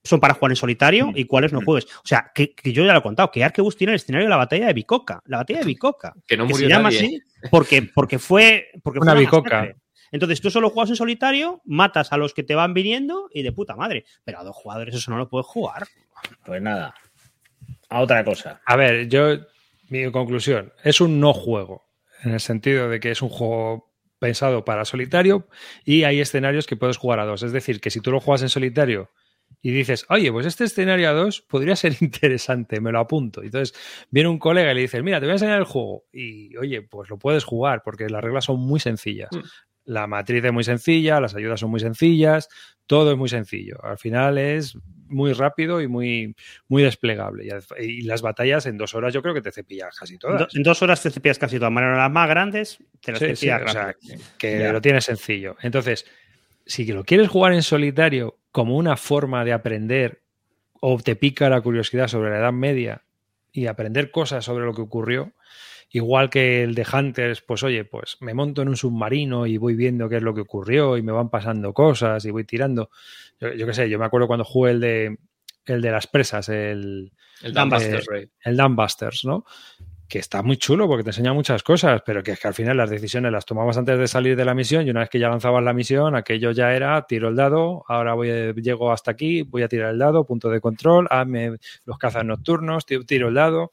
son 0.03 0.19
para 0.19 0.35
jugar 0.35 0.51
en 0.51 0.55
solitario 0.57 1.11
y 1.15 1.25
cuáles 1.25 1.51
no 1.51 1.61
juegues. 1.61 1.85
O 1.95 2.05
sea, 2.05 2.31
que, 2.35 2.53
que 2.53 2.73
yo 2.73 2.85
ya 2.85 2.93
lo 2.93 2.99
he 2.99 3.01
contado, 3.01 3.31
que 3.31 3.43
Arquebus 3.43 3.75
tiene 3.75 3.93
el 3.93 3.95
escenario 3.95 4.27
de 4.27 4.29
la 4.29 4.37
batalla 4.37 4.67
de 4.67 4.73
Bicoca. 4.73 5.19
La 5.25 5.37
batalla 5.37 5.61
de 5.61 5.65
Bicoca. 5.65 6.13
Que 6.27 6.37
no 6.37 6.45
que 6.45 6.51
murió 6.53 6.67
se 6.67 6.71
llama 6.71 6.91
nadie. 6.91 6.99
así 6.99 7.21
porque, 7.49 7.81
porque 7.81 8.19
fue, 8.19 8.67
porque 8.83 8.99
fue 8.99 9.07
Una 9.07 9.15
bicoca. 9.19 9.49
masacre. 9.61 9.77
Entonces 10.13 10.39
tú 10.39 10.51
solo 10.51 10.69
juegas 10.69 10.91
en 10.91 10.95
solitario, 10.95 11.61
matas 11.65 12.13
a 12.13 12.17
los 12.17 12.35
que 12.35 12.43
te 12.43 12.53
van 12.53 12.75
viniendo 12.75 13.29
y 13.33 13.41
de 13.41 13.51
puta 13.51 13.75
madre. 13.75 14.05
Pero 14.23 14.39
a 14.39 14.43
dos 14.43 14.55
jugadores 14.55 14.93
eso 14.93 15.09
no 15.09 15.17
lo 15.17 15.27
puedes 15.27 15.47
jugar. 15.47 15.87
Pues 16.45 16.61
nada. 16.61 16.93
A 17.89 17.99
otra 17.99 18.23
cosa. 18.23 18.61
A 18.65 18.75
ver, 18.75 19.09
yo, 19.09 19.39
mi 19.89 20.09
conclusión, 20.11 20.71
es 20.83 21.01
un 21.01 21.19
no 21.19 21.33
juego, 21.33 21.83
en 22.23 22.31
el 22.31 22.39
sentido 22.39 22.89
de 22.89 22.99
que 22.99 23.09
es 23.09 23.23
un 23.23 23.29
juego 23.29 23.91
pensado 24.19 24.63
para 24.63 24.85
solitario 24.85 25.49
y 25.83 26.03
hay 26.03 26.21
escenarios 26.21 26.67
que 26.67 26.77
puedes 26.77 26.97
jugar 26.97 27.19
a 27.19 27.25
dos. 27.25 27.41
Es 27.41 27.51
decir, 27.51 27.81
que 27.81 27.89
si 27.89 27.99
tú 27.99 28.11
lo 28.11 28.19
juegas 28.19 28.43
en 28.43 28.49
solitario 28.49 29.11
y 29.63 29.71
dices, 29.71 30.05
oye, 30.09 30.31
pues 30.31 30.45
este 30.45 30.65
escenario 30.65 31.09
a 31.09 31.13
dos 31.13 31.41
podría 31.41 31.75
ser 31.75 31.95
interesante, 32.01 32.79
me 32.81 32.91
lo 32.91 32.99
apunto. 32.99 33.41
Y 33.41 33.47
Entonces 33.47 33.75
viene 34.11 34.29
un 34.29 34.37
colega 34.37 34.71
y 34.71 34.75
le 34.75 34.81
dices, 34.81 35.01
mira, 35.01 35.19
te 35.19 35.25
voy 35.25 35.31
a 35.31 35.35
enseñar 35.35 35.57
el 35.57 35.65
juego. 35.65 36.05
Y 36.13 36.55
oye, 36.57 36.83
pues 36.83 37.09
lo 37.09 37.17
puedes 37.17 37.43
jugar 37.43 37.81
porque 37.83 38.07
las 38.09 38.23
reglas 38.23 38.45
son 38.45 38.59
muy 38.59 38.79
sencillas. 38.79 39.29
La 39.85 40.07
matriz 40.07 40.43
es 40.43 40.53
muy 40.53 40.63
sencilla, 40.63 41.19
las 41.19 41.35
ayudas 41.35 41.59
son 41.59 41.69
muy 41.71 41.79
sencillas, 41.79 42.47
todo 42.87 43.11
es 43.11 43.17
muy 43.17 43.29
sencillo. 43.29 43.83
Al 43.83 43.97
final 43.97 44.37
es 44.37 44.77
muy 45.07 45.33
rápido 45.33 45.81
y 45.81 45.87
muy, 45.87 46.35
muy 46.69 46.83
desplegable. 46.83 47.45
Y, 47.79 47.83
y 47.83 48.01
las 48.03 48.21
batallas 48.21 48.65
en 48.65 48.77
dos 48.77 48.95
horas 48.95 49.13
yo 49.13 49.21
creo 49.21 49.33
que 49.33 49.41
te 49.41 49.51
cepillas 49.51 49.97
casi 49.97 50.17
todas. 50.17 50.39
do- 50.39 50.47
en 50.53 50.63
dos 50.63 50.81
horas 50.81 51.01
te 51.03 51.09
cepillas 51.11 51.37
casi 51.37 51.57
todas. 51.57 51.71
Maneras 51.71 51.97
las 51.97 52.11
más 52.11 52.29
grandes, 52.29 52.77
te 53.01 53.11
las 53.11 53.19
Sí, 53.19 53.25
cepillas 53.35 53.61
sí, 53.61 53.67
o 53.67 53.71
sea, 53.71 53.83
rápido. 53.87 54.17
que 54.37 54.59
Ya. 54.59 54.71
lo 54.73 54.81
tienes 54.81 55.05
sencillo. 55.05 55.57
Entonces, 55.61 56.05
si 56.65 56.85
lo 56.85 57.03
quieres 57.03 57.27
jugar 57.29 57.53
en 57.53 57.61
solitario 57.63 58.39
como 58.51 58.77
una 58.77 58.95
forma 58.95 59.43
de 59.43 59.51
aprender 59.53 60.21
o 60.79 60.97
te 61.01 61.15
pica 61.17 61.49
la 61.49 61.59
curiosidad 61.61 62.07
sobre 62.07 62.29
la 62.31 62.37
Edad 62.39 62.53
Media 62.53 63.03
y 63.51 63.67
aprender 63.67 64.11
cosas 64.11 64.45
sobre 64.45 64.65
lo 64.65 64.73
que 64.73 64.81
ocurrió, 64.81 65.33
igual 65.93 66.29
que 66.29 66.63
el 66.63 66.75
de 66.75 66.85
Hunters, 66.91 67.41
pues 67.41 67.63
oye, 67.63 67.85
pues 67.85 68.17
me 68.19 68.33
monto 68.33 68.61
en 68.63 68.67
un 68.69 68.75
submarino 68.75 69.45
y 69.47 69.57
voy 69.57 69.75
viendo 69.75 70.09
qué 70.09 70.17
es 70.17 70.23
lo 70.23 70.33
que 70.33 70.41
ocurrió 70.41 70.97
y 70.97 71.01
me 71.03 71.11
van 71.13 71.29
pasando 71.29 71.73
cosas 71.73 72.25
y 72.25 72.31
voy 72.31 72.43
tirando. 72.43 72.89
Yo, 73.39 73.53
yo 73.53 73.65
qué 73.65 73.73
sé, 73.73 73.89
yo 73.89 73.97
me 73.99 74.05
acuerdo 74.05 74.27
cuando 74.27 74.43
jugué 74.43 74.71
el 74.71 74.79
de 74.81 75.17
el 75.65 75.81
de 75.81 75.91
las 75.91 76.07
presas, 76.07 76.49
el, 76.49 77.13
El 77.41 77.53
Dumbusters. 77.53 78.05
El 78.43 78.57
Dumbusters, 78.57 79.23
¿no? 79.23 79.45
Que 80.09 80.19
está 80.19 80.41
muy 80.43 80.57
chulo 80.57 80.87
porque 80.87 81.03
te 81.03 81.11
enseña 81.11 81.31
muchas 81.31 81.63
cosas, 81.63 82.01
pero 82.05 82.21
que 82.21 82.31
es 82.31 82.39
que 82.39 82.47
al 82.49 82.53
final 82.53 82.75
las 82.75 82.89
decisiones 82.89 83.31
las 83.31 83.45
tomabas 83.45 83.77
antes 83.77 83.97
de 83.97 84.07
salir 84.07 84.35
de 84.35 84.43
la 84.45 84.53
misión 84.53 84.85
y 84.85 84.89
una 84.89 84.99
vez 84.99 85.09
que 85.09 85.19
ya 85.19 85.29
lanzabas 85.29 85.63
la 85.63 85.73
misión, 85.73 86.15
aquello 86.15 86.51
ya 86.51 86.75
era 86.75 87.01
tiro 87.07 87.29
el 87.29 87.35
dado, 87.37 87.85
ahora 87.87 88.13
voy 88.13 88.29
a- 88.29 88.51
llego 88.53 88.91
hasta 88.91 89.11
aquí, 89.11 89.43
voy 89.43 89.61
a 89.63 89.69
tirar 89.69 89.91
el 89.91 89.99
dado, 89.99 90.25
punto 90.25 90.49
de 90.49 90.59
control, 90.59 91.07
hazme 91.09 91.57
los 91.85 91.97
cazas 91.97 92.25
nocturnos, 92.25 92.85
tiro, 92.85 93.05
tiro 93.05 93.29
el 93.29 93.35
dado, 93.35 93.71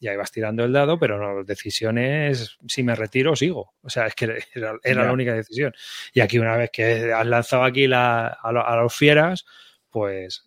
y 0.00 0.08
ahí 0.08 0.16
vas 0.16 0.32
tirando 0.32 0.64
el 0.64 0.72
dado, 0.72 0.98
pero 0.98 1.18
no, 1.18 1.44
decisiones, 1.44 2.56
si 2.66 2.82
me 2.82 2.94
retiro, 2.96 3.36
sigo. 3.36 3.74
O 3.82 3.90
sea, 3.90 4.06
es 4.06 4.14
que 4.14 4.38
era, 4.54 5.04
la 5.04 5.12
única 5.12 5.34
decisión. 5.34 5.72
Y 6.12 6.20
aquí 6.20 6.38
una 6.38 6.56
vez 6.56 6.70
que 6.72 7.12
has 7.12 7.26
lanzado 7.26 7.64
aquí 7.64 7.86
la- 7.86 8.26
a, 8.28 8.50
lo- 8.52 8.66
a 8.66 8.76
los 8.76 8.94
fieras, 8.94 9.44
pues 9.90 10.46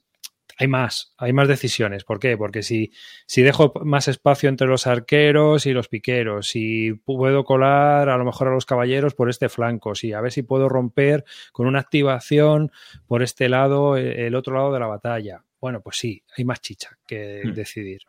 hay 0.58 0.68
más, 0.68 1.14
hay 1.18 1.34
más 1.34 1.48
decisiones. 1.48 2.04
¿Por 2.04 2.20
qué? 2.20 2.38
Porque 2.38 2.62
si, 2.62 2.92
si 3.26 3.42
dejo 3.42 3.74
más 3.84 4.08
espacio 4.08 4.50
entre 4.50 4.68
los 4.68 4.86
arqueros 4.88 5.66
y 5.66 5.74
los 5.74 5.88
piqueros, 5.88 6.48
si 6.48 6.94
puedo 6.94 7.44
colar 7.44 8.10
a 8.10 8.18
lo 8.18 8.24
mejor 8.26 8.48
a 8.48 8.52
los 8.52 8.66
caballeros 8.66 9.16
por 9.16 9.30
este 9.30 9.50
flanco, 9.50 9.96
si 9.96 10.14
a 10.14 10.22
ver 10.22 10.32
si 10.32 10.44
puedo 10.44 10.70
romper 10.70 11.26
con 11.52 11.66
una 11.68 11.80
activación 11.80 12.72
por 13.08 13.24
este 13.24 13.50
lado, 13.50 13.98
eh, 13.98 14.28
el 14.28 14.36
otro 14.36 14.56
lado 14.56 14.72
de 14.74 14.80
la 14.80 14.88
batalla. 14.88 15.44
Bueno, 15.60 15.82
pues 15.82 15.98
sí, 15.98 16.24
hay 16.38 16.46
más 16.46 16.62
chicha 16.62 16.98
que 17.08 17.42
Hmm. 17.46 17.54
decidir. 17.54 18.02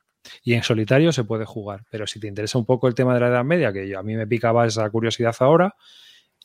Y 0.42 0.54
en 0.54 0.62
solitario 0.62 1.12
se 1.12 1.24
puede 1.24 1.44
jugar, 1.44 1.84
pero 1.90 2.06
si 2.06 2.18
te 2.20 2.26
interesa 2.28 2.58
un 2.58 2.64
poco 2.66 2.88
el 2.88 2.94
tema 2.94 3.14
de 3.14 3.20
la 3.20 3.28
Edad 3.28 3.44
Media, 3.44 3.72
que 3.72 3.88
yo, 3.88 3.98
a 3.98 4.02
mí 4.02 4.14
me 4.16 4.26
picaba 4.26 4.66
esa 4.66 4.88
curiosidad 4.90 5.34
ahora, 5.40 5.74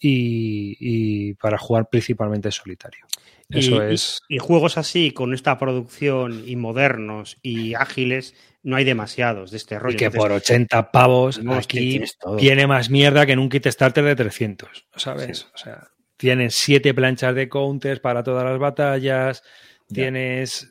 y, 0.01 0.77
y 0.80 1.34
para 1.35 1.57
jugar 1.57 1.89
principalmente 1.89 2.47
en 2.47 2.51
solitario. 2.53 3.06
Eso 3.49 3.84
y, 3.89 3.93
es. 3.93 4.22
y- 4.30 4.35
y 4.35 4.38
juegos 4.38 4.77
así, 4.77 5.11
con 5.11 5.34
esta 5.34 5.57
producción 5.57 6.43
y 6.47 6.56
modernos 6.56 7.38
y 7.41 7.73
ágiles, 7.73 8.35
no 8.64 8.76
hay 8.76 8.85
demasiados 8.85 9.51
de 9.51 9.57
este 9.57 9.80
rollo. 9.80 9.95
Y 9.95 9.97
que 9.97 10.06
Entonces, 10.06 10.22
por 10.30 10.31
80 10.31 10.91
pavos 10.91 11.41
no, 11.43 11.56
aquí 11.56 12.01
viene 12.38 12.68
más 12.68 12.89
mierda 12.89 13.26
que 13.26 13.31
en 13.34 13.39
un 13.39 13.49
kit 13.49 13.65
starter 13.68 14.03
de 14.03 14.15
300, 14.15 14.85
¿sabes? 14.95 15.39
Sí. 15.39 15.45
O 15.53 15.57
sea, 15.57 15.88
tienes 16.18 16.56
siete 16.56 16.93
planchas 16.93 17.34
de 17.35 17.49
counters 17.49 17.99
para 18.01 18.23
todas 18.23 18.43
las 18.45 18.60
batallas, 18.60 19.41
Ya. 19.88 19.95
tienes 19.95 20.68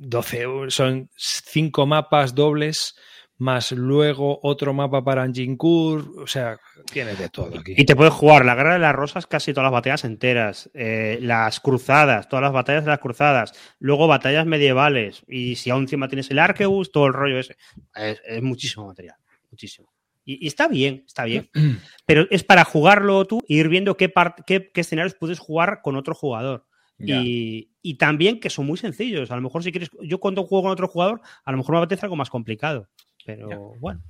12, 0.00 0.40
euros, 0.40 0.74
son 0.74 1.10
cinco 1.16 1.86
mapas 1.86 2.34
dobles, 2.34 2.94
más 3.38 3.72
luego 3.72 4.40
otro 4.42 4.74
mapa 4.74 5.02
para 5.02 5.22
Anjinkur, 5.22 6.22
o 6.22 6.26
sea, 6.26 6.58
tienes 6.92 7.18
de 7.18 7.28
todo 7.28 7.58
aquí. 7.58 7.74
Y 7.76 7.84
te 7.84 7.94
puedes 7.94 8.12
jugar 8.12 8.44
la 8.44 8.54
Guerra 8.54 8.74
de 8.74 8.80
las 8.80 8.94
Rosas 8.94 9.26
casi 9.26 9.52
todas 9.52 9.66
las 9.66 9.72
batallas 9.72 10.04
enteras, 10.04 10.70
eh, 10.74 11.18
las 11.22 11.60
cruzadas, 11.60 12.28
todas 12.28 12.42
las 12.42 12.52
batallas 12.52 12.84
de 12.84 12.90
las 12.90 12.98
cruzadas, 12.98 13.52
luego 13.78 14.08
batallas 14.08 14.46
medievales, 14.46 15.22
y 15.28 15.56
si 15.56 15.70
aún 15.70 15.82
encima 15.82 16.08
tienes 16.08 16.30
el 16.30 16.38
Arquebus, 16.38 16.90
todo 16.92 17.06
el 17.06 17.12
rollo 17.12 17.38
ese. 17.38 17.56
Es, 17.94 18.20
es 18.24 18.42
muchísimo 18.42 18.86
material, 18.86 19.16
muchísimo. 19.50 19.92
Y, 20.24 20.44
y 20.44 20.48
está 20.48 20.68
bien, 20.68 21.04
está 21.06 21.24
bien. 21.24 21.48
Pero 22.06 22.26
es 22.30 22.44
para 22.44 22.64
jugarlo 22.64 23.24
tú 23.24 23.40
e 23.48 23.54
ir 23.54 23.68
viendo 23.68 23.96
qué, 23.96 24.12
qué, 24.46 24.70
qué 24.72 24.80
escenarios 24.80 25.14
puedes 25.14 25.38
jugar 25.38 25.80
con 25.82 25.96
otro 25.96 26.14
jugador. 26.14 26.67
Y, 27.00 27.70
y 27.80 27.94
también 27.94 28.40
que 28.40 28.50
son 28.50 28.66
muy 28.66 28.76
sencillos. 28.76 29.30
A 29.30 29.36
lo 29.36 29.42
mejor 29.42 29.62
si 29.62 29.70
quieres, 29.70 29.88
yo 30.02 30.18
cuando 30.18 30.44
juego 30.44 30.64
con 30.64 30.72
otro 30.72 30.88
jugador, 30.88 31.20
a 31.44 31.52
lo 31.52 31.58
mejor 31.58 31.74
me 31.76 31.78
apetece 31.78 32.04
algo 32.06 32.16
más 32.16 32.28
complicado. 32.30 32.88
Pero 33.24 33.48
Ya. 33.50 33.56
bueno. 33.80 34.02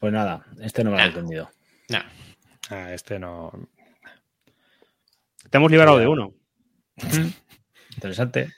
Pues 0.00 0.12
nada, 0.12 0.46
este 0.60 0.82
no 0.84 0.90
me 0.90 0.96
lo 0.98 1.02
he 1.02 1.06
entendido. 1.06 1.50
Nah. 1.88 2.02
Ah, 2.70 2.92
este 2.92 3.18
no. 3.18 3.50
Te 5.50 5.56
hemos 5.58 5.70
liberado 5.70 5.98
Ya. 5.98 6.02
de 6.02 6.08
uno. 6.08 6.34
Interesante. 7.94 8.52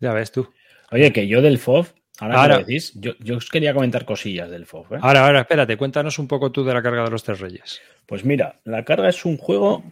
Ya 0.00 0.12
ves 0.12 0.32
tú. 0.32 0.50
Oye, 0.90 1.12
que 1.12 1.28
yo 1.28 1.42
del 1.42 1.58
FOV, 1.58 1.86
ahora, 2.18 2.34
que 2.34 2.40
Ahora- 2.40 2.54
lo 2.54 2.60
decís, 2.64 2.92
yo, 2.96 3.12
yo 3.20 3.36
os 3.36 3.48
quería 3.48 3.74
comentar 3.74 4.04
cosillas 4.04 4.50
del 4.50 4.66
FOV. 4.66 4.96
¿eh? 4.96 4.98
Ahora, 5.02 5.26
ahora, 5.26 5.40
espérate, 5.40 5.76
cuéntanos 5.76 6.18
un 6.18 6.28
poco 6.28 6.50
tú 6.52 6.64
de 6.64 6.74
la 6.74 6.82
carga 6.82 7.04
de 7.04 7.10
los 7.10 7.22
tres 7.22 7.40
reyes. 7.40 7.80
Pues 8.06 8.24
mira, 8.24 8.60
la 8.64 8.84
carga 8.84 9.08
es 9.08 9.24
un 9.24 9.36
juego 9.36 9.82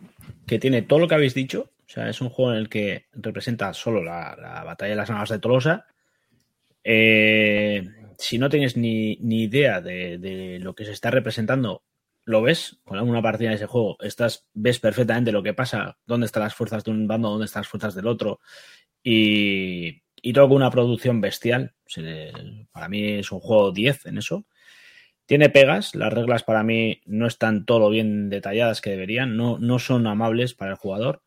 que 0.47 0.59
tiene 0.59 0.83
todo 0.83 0.99
lo 1.01 1.09
que 1.09 1.15
habéis 1.15 1.35
dicho. 1.35 1.71
O 1.87 1.89
sea, 1.89 2.09
es 2.09 2.21
un 2.21 2.31
juego 2.31 2.53
en 2.53 2.59
el 2.59 2.69
que 2.69 3.07
representa 3.13 3.73
solo 3.73 4.03
la, 4.03 4.37
la 4.41 4.65
batalla 4.65 4.91
de 4.91 4.97
las 4.97 5.09
naves 5.11 5.29
de 5.31 5.39
Tolosa. 5.39 5.87
Eh, 6.85 7.89
si 8.19 8.39
no 8.39 8.49
tienes 8.49 8.77
ni, 8.77 9.17
ni 9.21 9.43
idea 9.45 9.81
de, 9.81 10.19
de 10.19 10.59
lo 10.61 10.75
que 10.75 10.85
se 10.85 10.93
está 10.93 11.11
representando, 11.11 11.83
lo 12.25 12.43
ves 12.43 12.79
con 12.85 12.99
una 12.99 13.23
partida 13.23 13.51
de 13.51 13.57
ese 13.57 13.67
juego. 13.67 13.97
Estás, 14.01 14.47
ves 14.55 14.81
perfectamente 14.81 15.33
lo 15.33 15.43
que 15.43 15.55
pasa, 15.55 15.99
dónde 16.07 16.27
están 16.27 16.43
las 16.43 16.55
fuerzas 16.55 16.83
de 16.85 16.91
un 16.91 17.07
bando, 17.07 17.29
dónde 17.31 17.45
están 17.47 17.61
las 17.61 17.69
fuerzas 17.69 17.95
del 17.95 18.07
otro. 18.07 18.41
Y, 19.03 20.03
y 20.23 20.33
todo 20.33 20.49
con 20.49 20.57
una 20.57 20.71
producción 20.71 21.21
bestial. 21.21 21.75
Para 22.73 22.89
mí 22.89 23.13
es 23.15 23.33
un 23.33 23.41
juego 23.41 23.73
10 23.73 24.07
en 24.07 24.19
eso. 24.19 24.45
Tiene 25.27 25.51
pegas, 25.51 25.95
las 25.95 26.13
reglas 26.13 26.45
para 26.45 26.63
mí 26.63 27.01
no 27.05 27.27
están 27.27 27.65
todo 27.65 27.91
bien 27.91 28.29
detalladas 28.29 28.81
que 28.81 28.91
deberían, 28.91 29.37
no, 29.37 29.59
no 29.59 29.79
son 29.79 30.07
amables 30.07 30.55
para 30.55 30.73
el 30.73 30.77
jugador. 30.77 31.23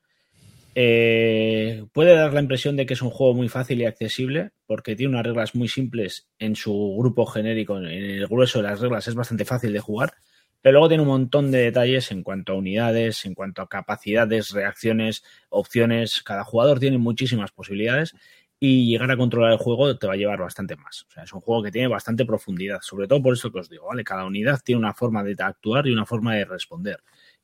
Eh, 0.75 1.83
puede 1.91 2.15
dar 2.15 2.33
la 2.33 2.39
impresión 2.39 2.77
de 2.77 2.85
que 2.85 2.93
es 2.93 3.01
un 3.01 3.09
juego 3.09 3.33
muy 3.33 3.49
fácil 3.49 3.81
y 3.81 3.85
accesible, 3.85 4.51
porque 4.65 4.95
tiene 4.95 5.13
unas 5.13 5.25
reglas 5.25 5.55
muy 5.55 5.67
simples 5.67 6.29
en 6.37 6.55
su 6.55 6.95
grupo 6.97 7.25
genérico, 7.25 7.77
en 7.77 7.85
el 7.85 8.27
grueso 8.27 8.59
de 8.59 8.69
las 8.69 8.79
reglas 8.79 9.07
es 9.07 9.15
bastante 9.15 9.43
fácil 9.43 9.73
de 9.73 9.79
jugar, 9.79 10.13
pero 10.61 10.73
luego 10.73 10.89
tiene 10.89 11.03
un 11.03 11.09
montón 11.09 11.51
de 11.51 11.59
detalles 11.59 12.11
en 12.11 12.23
cuanto 12.23 12.53
a 12.53 12.55
unidades, 12.55 13.25
en 13.25 13.33
cuanto 13.33 13.61
a 13.61 13.69
capacidades, 13.69 14.51
reacciones, 14.51 15.23
opciones. 15.49 16.21
Cada 16.21 16.43
jugador 16.43 16.79
tiene 16.79 16.97
muchísimas 16.97 17.51
posibilidades 17.51 18.13
y 18.59 18.87
llegar 18.87 19.09
a 19.09 19.17
controlar 19.17 19.53
el 19.53 19.57
juego 19.57 19.97
te 19.97 20.07
va 20.07 20.13
a 20.13 20.17
llevar 20.17 20.39
bastante 20.39 20.75
más. 20.75 21.05
O 21.07 21.11
sea, 21.11 21.23
es 21.23 21.33
un 21.33 21.39
juego 21.39 21.63
que 21.63 21.71
tiene 21.71 21.87
bastante 21.87 22.25
profundidad, 22.25 22.79
sobre 22.81 23.07
todo 23.07 23.21
por 23.21 23.33
eso 23.33 23.51
que 23.51 23.59
os 23.59 23.69
digo, 23.69 23.87
¿vale? 23.87 24.03
Cada 24.03 24.25
unidad 24.25 24.59
tiene 24.63 24.79
una 24.79 24.93
forma 24.93 25.23
de 25.23 25.35
actuar 25.39 25.87
y 25.87 25.93
una 25.93 26.05
forma 26.05 26.35
de 26.35 26.45
responder. 26.45 27.01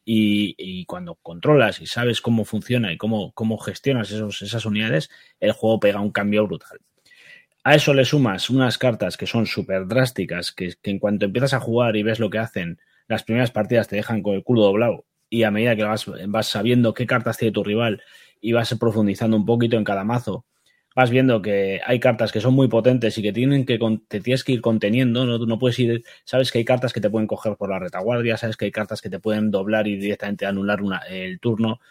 Y, 0.07 0.85
cuando 0.85 1.15
controlas 1.15 1.81
y 1.81 1.87
sabes 1.87 2.21
cómo 2.21 2.45
funciona 2.45 2.93
y 2.93 2.97
cómo, 2.97 3.31
cómo 3.33 3.57
gestionas 3.57 4.11
esos, 4.11 4.41
esas 4.41 4.65
unidades, 4.65 5.09
el 5.39 5.53
juego 5.53 5.79
pega 5.79 5.99
un 5.99 6.11
cambio 6.11 6.45
brutal. 6.45 6.79
A 7.63 7.73
eso 7.75 7.93
le 7.93 8.05
sumas 8.05 8.49
unas 8.51 8.77
cartas 8.77 9.17
que 9.17 9.25
son 9.25 9.47
súper 9.47 9.87
drásticas, 9.87 10.51
que, 10.51 10.75
que 10.79 10.91
en 10.91 10.99
cuanto 10.99 11.25
empiezas 11.25 11.55
a 11.55 11.59
jugar 11.59 11.95
y 11.95 12.03
ves 12.03 12.19
lo 12.19 12.29
que 12.29 12.37
hacen, 12.37 12.79
las 13.07 13.23
primeras 13.23 13.51
partidas 13.51 13.87
te 13.87 13.95
dejan 13.95 14.21
con 14.21 14.35
el 14.35 14.43
culo 14.43 14.61
doblado 14.63 15.05
y 15.29 15.43
a 15.43 15.51
medida 15.51 15.75
que 15.75 15.83
vas, 15.83 16.05
vas 16.27 16.47
sabiendo 16.47 16.93
qué 16.93 17.07
cartas 17.07 17.37
tiene 17.37 17.51
tu 17.51 17.63
rival 17.63 18.01
y 18.41 18.53
vas 18.53 18.75
profundizando 18.79 19.35
un 19.37 19.45
poquito 19.45 19.77
en 19.77 19.83
cada 19.83 20.03
mazo, 20.03 20.45
vas 20.95 21.09
viendo 21.09 21.41
que 21.41 21.81
hay 21.85 21.99
cartas 21.99 22.31
que 22.31 22.39
son 22.39 22.53
muy 22.53 22.69
potentes 22.69 23.17
y 23.17 23.21
que 23.21 23.33
tienen 23.33 23.65
que 23.65 23.77
te 24.07 24.21
tienes 24.21 24.43
que 24.43 24.53
ir 24.53 24.61
conteniendo, 24.61 25.25
no, 25.25 25.37
no 25.37 25.59
puedes 25.59 25.77
ir, 25.79 26.03
sabes 26.23 26.51
que 26.51 26.59
hay 26.59 26.65
cartas 26.65 26.93
que 26.93 27.01
te 27.01 27.09
pueden 27.09 27.27
coger 27.27 27.57
por 27.57 27.69
la 27.69 27.79
retaguardia, 27.79 28.37
sabes 28.37 28.55
que 28.55 28.65
hay 28.65 28.71
cartas 28.71 29.01
que 29.01 29.09
te 29.09 29.19
pueden 29.19 29.51
doblar 29.51 29.87
y 29.87 29.97
directamente 29.97 30.45
anular 30.45 30.81
una, 30.81 30.99
el 30.99 31.39
turno, 31.39 31.81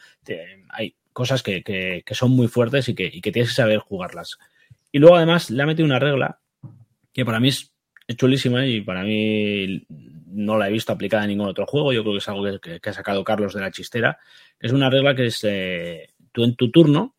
hay 0.70 0.94
cosas 1.12 1.42
que, 1.42 1.62
que, 1.62 2.02
que, 2.04 2.14
son 2.14 2.30
muy 2.32 2.48
fuertes 2.48 2.88
y 2.88 2.94
que, 2.94 3.08
y 3.12 3.20
que 3.20 3.30
tienes 3.30 3.50
que 3.50 3.56
saber 3.56 3.78
jugarlas. 3.78 4.38
Y 4.90 4.98
luego 4.98 5.16
además 5.16 5.50
le 5.50 5.62
ha 5.62 5.66
metido 5.66 5.86
una 5.86 5.98
regla 5.98 6.40
que 7.12 7.24
para 7.24 7.40
mí 7.40 7.48
es 7.48 7.70
chulísima 8.16 8.66
y 8.66 8.80
para 8.80 9.02
mí 9.02 9.86
no 10.34 10.58
la 10.58 10.68
he 10.68 10.72
visto 10.72 10.92
aplicada 10.92 11.24
en 11.24 11.30
ningún 11.30 11.48
otro 11.48 11.66
juego. 11.66 11.92
Yo 11.92 12.02
creo 12.02 12.14
que 12.14 12.18
es 12.18 12.28
algo 12.28 12.60
que, 12.60 12.80
ha 12.82 12.92
sacado 12.92 13.22
Carlos 13.22 13.54
de 13.54 13.60
la 13.60 13.70
chistera. 13.70 14.18
Es 14.58 14.72
una 14.72 14.90
regla 14.90 15.14
que 15.14 15.26
es, 15.26 15.40
eh, 15.44 16.10
tú 16.32 16.44
en 16.44 16.56
tu 16.56 16.70
turno 16.70 17.14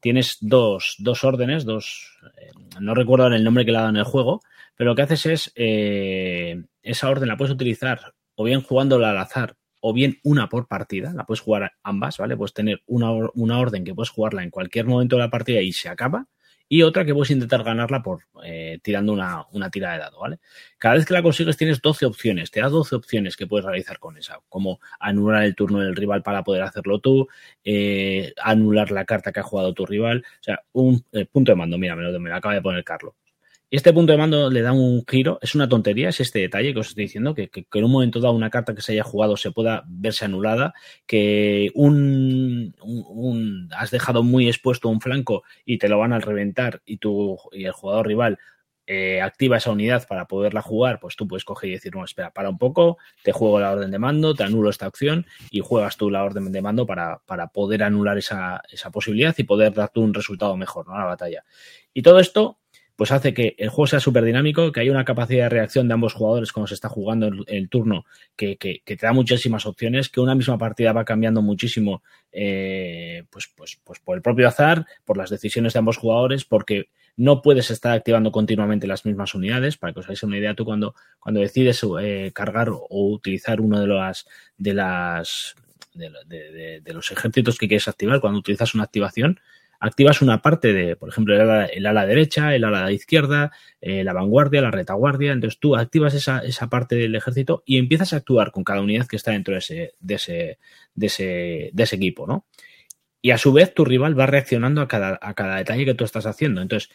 tienes 0.00 0.38
dos, 0.40 0.96
dos 0.98 1.24
órdenes, 1.24 1.64
dos, 1.64 2.18
eh, 2.38 2.50
no 2.80 2.94
recuerdo 2.94 3.28
el 3.28 3.44
nombre 3.44 3.64
que 3.64 3.72
le 3.72 3.78
en 3.78 3.96
el 3.96 4.04
juego, 4.04 4.40
pero 4.76 4.90
lo 4.90 4.96
que 4.96 5.02
haces 5.02 5.26
es, 5.26 5.52
eh, 5.54 6.62
esa 6.82 7.10
orden 7.10 7.28
la 7.28 7.36
puedes 7.36 7.54
utilizar 7.54 8.14
o 8.34 8.44
bien 8.44 8.62
jugándola 8.62 9.10
al 9.10 9.18
azar 9.18 9.56
o 9.80 9.92
bien 9.92 10.18
una 10.24 10.48
por 10.48 10.66
partida, 10.66 11.12
la 11.14 11.24
puedes 11.24 11.40
jugar 11.40 11.72
ambas, 11.82 12.18
¿vale? 12.18 12.36
Puedes 12.36 12.52
tener 12.54 12.82
una, 12.86 13.10
una 13.34 13.58
orden 13.58 13.84
que 13.84 13.94
puedes 13.94 14.10
jugarla 14.10 14.42
en 14.42 14.50
cualquier 14.50 14.86
momento 14.86 15.16
de 15.16 15.22
la 15.22 15.30
partida 15.30 15.60
y 15.60 15.72
se 15.72 15.88
acaba, 15.88 16.26
y 16.68 16.82
otra 16.82 17.04
que 17.04 17.14
puedes 17.14 17.30
intentar 17.30 17.62
ganarla 17.62 18.02
por 18.02 18.22
eh, 18.44 18.78
tirando 18.82 19.12
una, 19.12 19.46
una, 19.52 19.70
tira 19.70 19.92
de 19.92 19.98
dado, 19.98 20.20
¿vale? 20.20 20.38
Cada 20.78 20.96
vez 20.96 21.06
que 21.06 21.14
la 21.14 21.22
consigues 21.22 21.56
tienes 21.56 21.80
12 21.80 22.06
opciones, 22.06 22.50
te 22.50 22.60
da 22.60 22.68
12 22.68 22.96
opciones 22.96 23.36
que 23.36 23.46
puedes 23.46 23.64
realizar 23.64 23.98
con 23.98 24.16
esa, 24.16 24.40
como 24.48 24.80
anular 24.98 25.44
el 25.44 25.54
turno 25.54 25.80
del 25.80 25.96
rival 25.96 26.22
para 26.22 26.42
poder 26.42 26.62
hacerlo 26.62 26.98
tú, 26.98 27.28
eh, 27.64 28.32
anular 28.42 28.90
la 28.90 29.04
carta 29.04 29.32
que 29.32 29.40
ha 29.40 29.44
jugado 29.44 29.74
tu 29.74 29.86
rival, 29.86 30.24
o 30.40 30.42
sea, 30.42 30.62
un 30.72 31.04
eh, 31.12 31.26
punto 31.26 31.52
de 31.52 31.56
mando, 31.56 31.78
mira, 31.78 31.96
me 31.96 32.02
lo, 32.02 32.18
me 32.18 32.30
lo 32.30 32.36
acaba 32.36 32.54
de 32.54 32.62
poner 32.62 32.84
Carlos. 32.84 33.14
Este 33.68 33.92
punto 33.92 34.12
de 34.12 34.18
mando 34.18 34.48
le 34.48 34.62
da 34.62 34.72
un 34.72 35.04
giro, 35.08 35.40
es 35.42 35.56
una 35.56 35.68
tontería, 35.68 36.10
es 36.10 36.20
este 36.20 36.38
detalle 36.38 36.72
que 36.72 36.78
os 36.78 36.88
estoy 36.88 37.04
diciendo, 37.04 37.34
que, 37.34 37.50
en 37.52 37.84
un 37.84 37.90
momento 37.90 38.20
dado 38.20 38.32
una 38.32 38.48
carta 38.48 38.76
que 38.76 38.80
se 38.80 38.92
haya 38.92 39.02
jugado 39.02 39.36
se 39.36 39.50
pueda 39.50 39.82
verse 39.88 40.24
anulada, 40.24 40.72
que 41.04 41.72
un, 41.74 42.74
has 43.76 43.90
dejado 43.90 44.22
muy 44.22 44.46
expuesto 44.46 44.88
un 44.88 45.00
flanco 45.00 45.42
y 45.64 45.78
te 45.78 45.88
lo 45.88 45.98
van 45.98 46.12
a 46.12 46.20
reventar 46.20 46.80
y, 46.86 46.98
tu, 46.98 47.36
y 47.50 47.64
el 47.64 47.72
jugador 47.72 48.06
rival 48.06 48.38
eh, 48.86 49.20
activa 49.20 49.56
esa 49.56 49.72
unidad 49.72 50.06
para 50.06 50.28
poderla 50.28 50.62
jugar, 50.62 51.00
pues 51.00 51.16
tú 51.16 51.26
puedes 51.26 51.44
coger 51.44 51.70
y 51.70 51.72
decir, 51.72 51.92
no, 51.92 52.04
espera, 52.04 52.30
para 52.30 52.50
un 52.50 52.58
poco, 52.58 52.98
te 53.24 53.32
juego 53.32 53.58
la 53.58 53.72
orden 53.72 53.90
de 53.90 53.98
mando, 53.98 54.32
te 54.36 54.44
anulo 54.44 54.70
esta 54.70 54.86
opción 54.86 55.26
y 55.50 55.58
juegas 55.58 55.96
tú 55.96 56.08
la 56.08 56.22
orden 56.22 56.52
de 56.52 56.62
mando 56.62 56.86
para, 56.86 57.20
para 57.26 57.48
poder 57.48 57.82
anular 57.82 58.16
esa, 58.16 58.62
esa 58.70 58.92
posibilidad 58.92 59.34
y 59.36 59.42
poder 59.42 59.74
darte 59.74 59.98
un 59.98 60.14
resultado 60.14 60.56
mejor 60.56 60.86
¿no? 60.86 60.96
la 60.96 61.04
batalla. 61.04 61.42
Y 61.92 62.02
todo 62.02 62.20
esto 62.20 62.60
pues 62.96 63.12
hace 63.12 63.34
que 63.34 63.54
el 63.58 63.68
juego 63.68 63.86
sea 63.86 64.00
súper 64.00 64.24
dinámico, 64.24 64.72
que 64.72 64.80
haya 64.80 64.90
una 64.90 65.04
capacidad 65.04 65.44
de 65.44 65.48
reacción 65.50 65.86
de 65.86 65.94
ambos 65.94 66.14
jugadores 66.14 66.50
cuando 66.50 66.66
se 66.66 66.74
está 66.74 66.88
jugando 66.88 67.30
el, 67.46 67.68
turno, 67.68 68.06
que, 68.36 68.56
que, 68.56 68.80
te 68.84 68.96
da 68.96 69.12
muchísimas 69.12 69.66
opciones, 69.66 70.08
que 70.08 70.20
una 70.20 70.34
misma 70.34 70.56
partida 70.56 70.92
va 70.92 71.04
cambiando 71.04 71.42
muchísimo, 71.42 72.02
eh, 72.32 73.24
pues, 73.30 73.52
pues, 73.54 73.78
pues 73.84 74.00
por 74.00 74.16
el 74.16 74.22
propio 74.22 74.48
azar, 74.48 74.86
por 75.04 75.18
las 75.18 75.28
decisiones 75.28 75.74
de 75.74 75.78
ambos 75.78 75.98
jugadores, 75.98 76.46
porque 76.46 76.88
no 77.16 77.42
puedes 77.42 77.70
estar 77.70 77.92
activando 77.92 78.32
continuamente 78.32 78.86
las 78.86 79.04
mismas 79.04 79.34
unidades. 79.34 79.76
Para 79.76 79.92
que 79.92 80.00
os 80.00 80.06
hagáis 80.06 80.22
una 80.22 80.38
idea, 80.38 80.54
tú 80.54 80.64
cuando, 80.64 80.94
cuando 81.18 81.40
decides 81.40 81.84
eh, 82.00 82.30
cargar 82.34 82.70
o 82.70 83.10
utilizar 83.10 83.60
uno 83.60 83.80
de 83.80 83.86
las 83.86 84.26
de 84.56 84.74
las 84.74 85.54
de, 85.96 86.80
de, 86.82 86.92
los 86.92 87.10
ejércitos 87.10 87.58
que 87.58 87.68
quieres 87.68 87.88
activar, 87.88 88.20
cuando 88.20 88.38
utilizas 88.38 88.74
una 88.74 88.84
activación, 88.84 89.40
activas 89.80 90.22
una 90.22 90.42
parte 90.42 90.72
de, 90.72 90.96
por 90.96 91.08
ejemplo, 91.08 91.34
el 91.34 91.86
ala, 91.86 92.06
derecha, 92.06 92.54
el 92.54 92.64
ala 92.64 92.90
izquierda, 92.92 93.52
eh, 93.80 94.04
la 94.04 94.12
vanguardia, 94.12 94.60
la 94.60 94.70
retaguardia. 94.70 95.32
Entonces 95.32 95.58
tú 95.58 95.76
activas 95.76 96.14
esa, 96.14 96.40
esa, 96.40 96.68
parte 96.68 96.96
del 96.96 97.14
ejército 97.14 97.62
y 97.66 97.78
empiezas 97.78 98.12
a 98.12 98.16
actuar 98.16 98.52
con 98.52 98.64
cada 98.64 98.80
unidad 98.80 99.06
que 99.06 99.16
está 99.16 99.32
dentro 99.32 99.52
de 99.52 99.58
ese, 99.58 99.94
de 100.00 100.14
ese, 100.14 100.58
de 100.94 101.06
ese, 101.06 101.70
de 101.72 101.82
ese 101.82 101.96
equipo, 101.96 102.26
¿no? 102.26 102.46
Y 103.22 103.30
a 103.32 103.38
su 103.38 103.52
vez 103.52 103.74
tu 103.74 103.84
rival 103.84 104.18
va 104.18 104.26
reaccionando 104.26 104.80
a 104.80 104.88
cada, 104.88 105.18
a 105.20 105.34
cada 105.34 105.56
detalle 105.56 105.84
que 105.84 105.94
tú 105.94 106.04
estás 106.04 106.26
haciendo. 106.26 106.62
Entonces, 106.62 106.90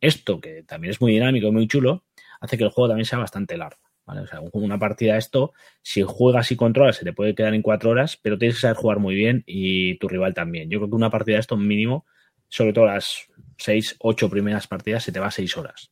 esto, 0.00 0.40
que 0.40 0.62
también 0.64 0.90
es 0.90 1.00
muy 1.00 1.12
dinámico 1.12 1.48
y 1.48 1.52
muy 1.52 1.68
chulo, 1.68 2.04
hace 2.40 2.58
que 2.58 2.64
el 2.64 2.70
juego 2.70 2.88
también 2.88 3.06
sea 3.06 3.18
bastante 3.18 3.56
largo. 3.56 3.80
¿vale? 4.08 4.22
O 4.22 4.26
sea, 4.26 4.40
una 4.52 4.78
partida 4.78 5.16
esto, 5.16 5.52
si 5.82 6.02
juegas 6.02 6.50
y 6.50 6.56
controlas, 6.56 6.96
se 6.96 7.04
te 7.04 7.12
puede 7.12 7.34
quedar 7.34 7.54
en 7.54 7.62
cuatro 7.62 7.90
horas, 7.90 8.18
pero 8.20 8.38
tienes 8.38 8.56
que 8.56 8.62
saber 8.62 8.76
jugar 8.76 8.98
muy 8.98 9.14
bien 9.14 9.44
y 9.46 9.98
tu 9.98 10.08
rival 10.08 10.34
también. 10.34 10.70
Yo 10.70 10.78
creo 10.78 10.88
que 10.90 10.96
una 10.96 11.10
partida 11.10 11.36
de 11.36 11.40
esto 11.40 11.56
mínimo 11.56 12.06
sobre 12.48 12.72
todo 12.72 12.86
las 12.86 13.28
seis, 13.56 13.96
ocho 14.00 14.28
primeras 14.30 14.66
partidas, 14.66 15.04
se 15.04 15.12
te 15.12 15.20
va 15.20 15.26
a 15.26 15.30
seis 15.30 15.56
horas. 15.56 15.90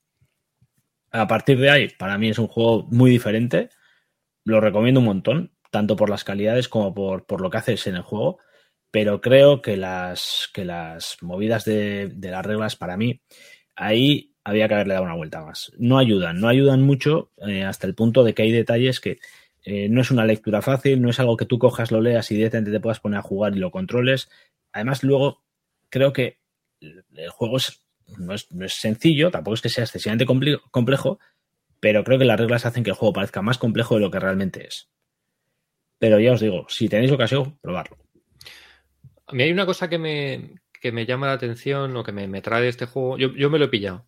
A 1.10 1.26
partir 1.26 1.58
de 1.58 1.70
ahí, 1.70 1.88
para 1.88 2.18
mí 2.18 2.28
es 2.28 2.38
un 2.38 2.48
juego 2.48 2.86
muy 2.90 3.10
diferente. 3.10 3.70
Lo 4.44 4.60
recomiendo 4.60 5.00
un 5.00 5.06
montón, 5.06 5.52
tanto 5.70 5.96
por 5.96 6.10
las 6.10 6.24
calidades 6.24 6.68
como 6.68 6.94
por, 6.94 7.26
por 7.26 7.40
lo 7.40 7.50
que 7.50 7.58
haces 7.58 7.86
en 7.86 7.96
el 7.96 8.02
juego. 8.02 8.38
Pero 8.90 9.20
creo 9.20 9.62
que 9.62 9.76
las, 9.76 10.48
que 10.52 10.64
las 10.64 11.16
movidas 11.20 11.64
de, 11.64 12.08
de 12.08 12.30
las 12.30 12.44
reglas, 12.44 12.76
para 12.76 12.96
mí, 12.96 13.20
ahí 13.74 14.34
había 14.44 14.68
que 14.68 14.74
haberle 14.74 14.94
dado 14.94 15.06
una 15.06 15.16
vuelta 15.16 15.42
más. 15.42 15.72
No 15.76 15.98
ayudan, 15.98 16.40
no 16.40 16.48
ayudan 16.48 16.82
mucho 16.82 17.32
eh, 17.48 17.64
hasta 17.64 17.86
el 17.86 17.94
punto 17.94 18.22
de 18.22 18.32
que 18.32 18.42
hay 18.42 18.52
detalles 18.52 19.00
que 19.00 19.18
eh, 19.64 19.88
no 19.88 20.00
es 20.00 20.12
una 20.12 20.24
lectura 20.24 20.62
fácil, 20.62 21.02
no 21.02 21.10
es 21.10 21.18
algo 21.18 21.36
que 21.36 21.46
tú 21.46 21.58
cojas, 21.58 21.90
lo 21.90 22.00
leas 22.00 22.30
y 22.30 22.36
directamente 22.36 22.70
te 22.70 22.78
puedas 22.78 23.00
poner 23.00 23.18
a 23.18 23.22
jugar 23.22 23.56
y 23.56 23.58
lo 23.58 23.72
controles. 23.72 24.30
Además, 24.72 25.02
luego 25.02 25.42
creo 25.90 26.12
que 26.12 26.38
el 26.80 27.30
juego 27.30 27.58
no, 28.18 28.34
es, 28.34 28.48
sencillo, 28.74 29.30
tampoco 29.30 29.54
es 29.54 29.62
que 29.62 29.68
sea 29.68 29.84
excesivamente 29.84 30.26
complejo, 30.26 31.18
pero 31.80 32.04
creo 32.04 32.18
que 32.18 32.24
las 32.24 32.38
reglas 32.38 32.66
hacen 32.66 32.84
que 32.84 32.90
el 32.90 32.96
juego 32.96 33.12
parezca 33.12 33.42
más 33.42 33.58
complejo 33.58 33.94
de 33.94 34.00
lo 34.00 34.10
que 34.10 34.20
realmente 34.20 34.66
es. 34.66 34.88
Pero 35.98 36.20
ya 36.20 36.32
os 36.32 36.40
digo, 36.40 36.66
si 36.68 36.88
tenéis 36.88 37.12
ocasión, 37.12 37.58
probarlo. 37.60 37.96
A 39.26 39.32
mí 39.32 39.42
hay 39.42 39.52
una 39.52 39.66
cosa 39.66 39.88
que 39.88 39.98
me, 39.98 40.60
me 40.92 41.06
llama 41.06 41.26
la 41.26 41.32
atención 41.32 41.96
o 41.96 42.04
que 42.04 42.12
me, 42.12 42.28
me 42.28 42.42
trae 42.42 42.68
este 42.68 42.86
juego. 42.86 43.18
Yo, 43.18 43.32
yo, 43.34 43.50
me 43.50 43.58
lo 43.58 43.66
he 43.66 43.68
pillado. 43.68 44.06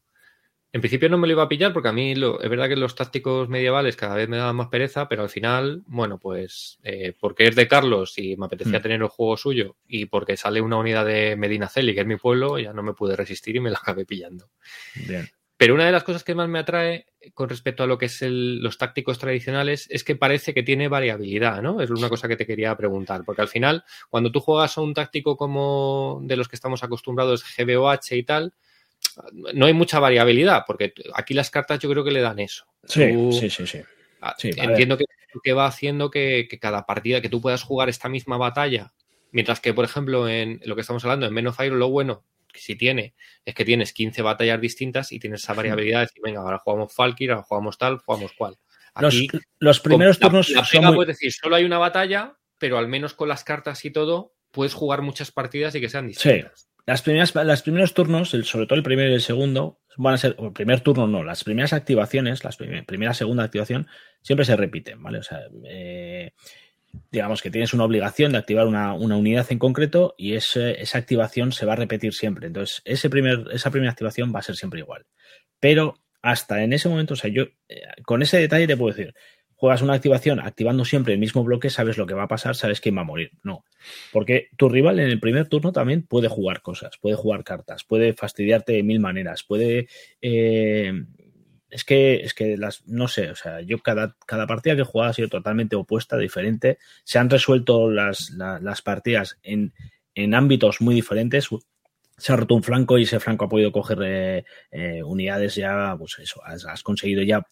En 0.70 0.82
principio 0.82 1.08
no 1.08 1.16
me 1.16 1.26
lo 1.26 1.32
iba 1.32 1.42
a 1.42 1.48
pillar 1.48 1.72
porque 1.72 1.88
a 1.88 1.92
mí 1.92 2.14
lo, 2.14 2.42
es 2.42 2.50
verdad 2.50 2.68
que 2.68 2.76
los 2.76 2.94
tácticos 2.94 3.48
medievales 3.48 3.96
cada 3.96 4.16
vez 4.16 4.28
me 4.28 4.36
daban 4.36 4.56
más 4.56 4.68
pereza, 4.68 5.08
pero 5.08 5.22
al 5.22 5.30
final, 5.30 5.82
bueno, 5.86 6.18
pues 6.18 6.78
eh, 6.82 7.14
porque 7.18 7.46
es 7.46 7.56
de 7.56 7.66
Carlos 7.66 8.18
y 8.18 8.36
me 8.36 8.46
apetecía 8.46 8.78
mm. 8.78 8.82
tener 8.82 9.00
el 9.00 9.08
juego 9.08 9.38
suyo 9.38 9.76
y 9.86 10.06
porque 10.06 10.36
sale 10.36 10.60
una 10.60 10.76
unidad 10.76 11.06
de 11.06 11.36
Medina 11.36 11.68
Celi, 11.68 11.94
que 11.94 12.02
es 12.02 12.06
mi 12.06 12.16
pueblo, 12.16 12.58
ya 12.58 12.74
no 12.74 12.82
me 12.82 12.92
pude 12.92 13.16
resistir 13.16 13.56
y 13.56 13.60
me 13.60 13.70
la 13.70 13.78
acabé 13.78 14.04
pillando. 14.04 14.50
Pero 15.56 15.74
una 15.74 15.86
de 15.86 15.92
las 15.92 16.04
cosas 16.04 16.22
que 16.22 16.36
más 16.36 16.48
me 16.48 16.60
atrae 16.60 17.06
con 17.34 17.48
respecto 17.48 17.82
a 17.82 17.86
lo 17.86 17.98
que 17.98 18.06
es 18.06 18.22
los 18.22 18.78
tácticos 18.78 19.18
tradicionales 19.18 19.88
es 19.90 20.04
que 20.04 20.14
parece 20.14 20.54
que 20.54 20.62
tiene 20.62 20.86
variabilidad, 20.86 21.62
¿no? 21.62 21.80
Es 21.80 21.90
una 21.90 22.08
cosa 22.08 22.28
que 22.28 22.36
te 22.36 22.46
quería 22.46 22.76
preguntar, 22.76 23.24
porque 23.24 23.42
al 23.42 23.48
final, 23.48 23.84
cuando 24.08 24.30
tú 24.30 24.38
juegas 24.38 24.78
a 24.78 24.82
un 24.82 24.94
táctico 24.94 25.36
como 25.36 26.20
de 26.22 26.36
los 26.36 26.46
que 26.46 26.54
estamos 26.54 26.84
acostumbrados, 26.84 27.44
GBOH 27.56 28.16
y 28.16 28.22
tal, 28.22 28.54
no 29.32 29.66
hay 29.66 29.72
mucha 29.72 29.98
variabilidad, 29.98 30.64
porque 30.66 30.92
aquí 31.14 31.34
las 31.34 31.50
cartas 31.50 31.78
yo 31.78 31.90
creo 31.90 32.04
que 32.04 32.10
le 32.10 32.20
dan 32.20 32.38
eso. 32.38 32.64
Sí, 32.84 33.12
sí, 33.32 33.50
sí, 33.50 33.80
ah, 34.20 34.34
entiendo 34.40 34.96
que, 34.96 35.52
va 35.52 35.66
haciendo 35.66 36.10
que, 36.10 36.48
cada 36.60 36.86
partida, 36.86 37.20
que 37.20 37.28
tú 37.28 37.40
puedas 37.40 37.62
jugar 37.62 37.88
esta 37.88 38.08
misma 38.08 38.36
batalla, 38.36 38.92
mientras 39.30 39.60
que, 39.60 39.74
por 39.74 39.84
ejemplo, 39.84 40.28
en 40.28 40.60
lo 40.64 40.74
que 40.74 40.82
estamos 40.82 41.04
hablando, 41.04 41.26
en 41.26 41.34
Men 41.34 41.48
of 41.48 41.56
Fire, 41.56 41.72
lo 41.72 41.90
bueno 41.90 42.24
que 42.52 42.60
si 42.60 42.76
tiene 42.76 43.14
es 43.44 43.54
que 43.54 43.64
tienes 43.64 43.92
15 43.92 44.22
batallas 44.22 44.60
distintas 44.60 45.12
y 45.12 45.18
tienes 45.18 45.42
esa 45.42 45.52
variabilidad 45.52 46.00
de 46.00 46.06
decir, 46.06 46.22
venga, 46.22 46.40
ahora 46.40 46.58
jugamos 46.58 46.94
Falkir, 46.94 47.30
ahora 47.30 47.42
jugamos 47.42 47.76
tal, 47.76 47.98
jugamos 47.98 48.32
cual. 48.32 48.56
los, 49.58 49.80
primeros 49.80 50.18
turnos. 50.18 50.48
La, 50.50 50.64
son 50.64 50.94
puedes 50.94 51.18
decir, 51.18 51.32
solo 51.32 51.56
hay 51.56 51.64
una 51.64 51.78
batalla, 51.78 52.38
pero 52.58 52.78
al 52.78 52.88
menos 52.88 53.12
con 53.12 53.28
las 53.28 53.44
cartas 53.44 53.84
y 53.84 53.90
todo, 53.90 54.34
puedes 54.50 54.72
jugar 54.72 55.02
muchas 55.02 55.30
partidas 55.30 55.74
y 55.74 55.80
que 55.80 55.90
sean 55.90 56.06
distintas. 56.06 56.68
Las 56.88 57.02
primeras, 57.02 57.34
los 57.34 57.60
primeros 57.60 57.92
turnos, 57.92 58.30
sobre 58.30 58.64
todo 58.64 58.74
el 58.74 58.82
primero 58.82 59.10
y 59.10 59.12
el 59.12 59.20
segundo, 59.20 59.78
van 59.98 60.14
a 60.14 60.16
ser, 60.16 60.34
el 60.38 60.52
primer 60.54 60.80
turno 60.80 61.06
no, 61.06 61.22
las 61.22 61.44
primeras 61.44 61.74
activaciones, 61.74 62.42
las 62.44 62.56
primera, 62.56 63.12
segunda 63.12 63.44
activación, 63.44 63.88
siempre 64.22 64.46
se 64.46 64.56
repiten, 64.56 65.02
¿vale? 65.02 65.18
O 65.18 65.22
sea, 65.22 65.42
eh, 65.66 66.32
digamos 67.12 67.42
que 67.42 67.50
tienes 67.50 67.74
una 67.74 67.84
obligación 67.84 68.32
de 68.32 68.38
activar 68.38 68.66
una, 68.66 68.94
unidad 68.94 69.46
en 69.50 69.58
concreto 69.58 70.14
y 70.16 70.32
ese, 70.32 70.80
esa 70.80 70.96
activación 70.96 71.52
se 71.52 71.66
va 71.66 71.74
a 71.74 71.76
repetir 71.76 72.14
siempre. 72.14 72.46
Entonces, 72.46 72.80
ese 72.86 73.10
primer, 73.10 73.48
esa 73.52 73.70
primera 73.70 73.92
activación 73.92 74.32
va 74.34 74.38
a 74.38 74.44
ser 74.44 74.56
siempre 74.56 74.80
igual. 74.80 75.04
Pero 75.60 75.98
hasta 76.22 76.62
en 76.62 76.72
ese 76.72 76.88
momento, 76.88 77.12
o 77.12 77.18
sea, 77.18 77.28
yo 77.30 77.48
eh, 77.68 77.82
con 78.06 78.22
ese 78.22 78.38
detalle 78.38 78.66
te 78.66 78.78
puedo 78.78 78.96
decir, 78.96 79.14
juegas 79.58 79.82
una 79.82 79.94
activación 79.94 80.38
activando 80.38 80.84
siempre 80.84 81.14
el 81.14 81.18
mismo 81.18 81.42
bloque, 81.42 81.68
sabes 81.68 81.98
lo 81.98 82.06
que 82.06 82.14
va 82.14 82.22
a 82.22 82.28
pasar, 82.28 82.54
sabes 82.54 82.80
quién 82.80 82.96
va 82.96 83.00
a 83.00 83.04
morir. 83.04 83.32
No. 83.42 83.64
Porque 84.12 84.50
tu 84.56 84.68
rival 84.68 85.00
en 85.00 85.10
el 85.10 85.18
primer 85.18 85.48
turno 85.48 85.72
también 85.72 86.02
puede 86.02 86.28
jugar 86.28 86.62
cosas, 86.62 86.96
puede 86.96 87.16
jugar 87.16 87.42
cartas, 87.42 87.82
puede 87.82 88.12
fastidiarte 88.14 88.74
de 88.74 88.84
mil 88.84 89.00
maneras, 89.00 89.42
puede. 89.42 89.88
Eh, 90.22 90.92
es 91.70 91.84
que, 91.84 92.20
es 92.20 92.34
que 92.34 92.56
las, 92.56 92.86
no 92.86 93.08
sé, 93.08 93.30
o 93.30 93.34
sea, 93.34 93.60
yo 93.60 93.80
cada, 93.80 94.16
cada 94.26 94.46
partida 94.46 94.76
que 94.76 94.82
he 94.82 94.84
jugado 94.84 95.10
ha 95.10 95.14
sido 95.14 95.28
totalmente 95.28 95.74
opuesta, 95.74 96.16
diferente. 96.16 96.78
Se 97.02 97.18
han 97.18 97.28
resuelto 97.28 97.90
las, 97.90 98.30
las 98.30 98.80
partidas 98.80 99.40
en, 99.42 99.74
en 100.14 100.34
ámbitos 100.34 100.80
muy 100.80 100.94
diferentes 100.94 101.48
se 102.18 102.32
ha 102.32 102.36
roto 102.36 102.54
un 102.54 102.62
flanco 102.62 102.98
y 102.98 103.04
ese 103.04 103.20
flanco 103.20 103.44
ha 103.44 103.48
podido 103.48 103.70
coger 103.72 103.98
eh, 104.02 104.44
eh, 104.72 105.02
unidades 105.02 105.54
ya, 105.54 105.94
pues 105.96 106.18
eso, 106.18 106.42
has, 106.44 106.82
conseguido 106.82 107.22
ya 107.22 107.46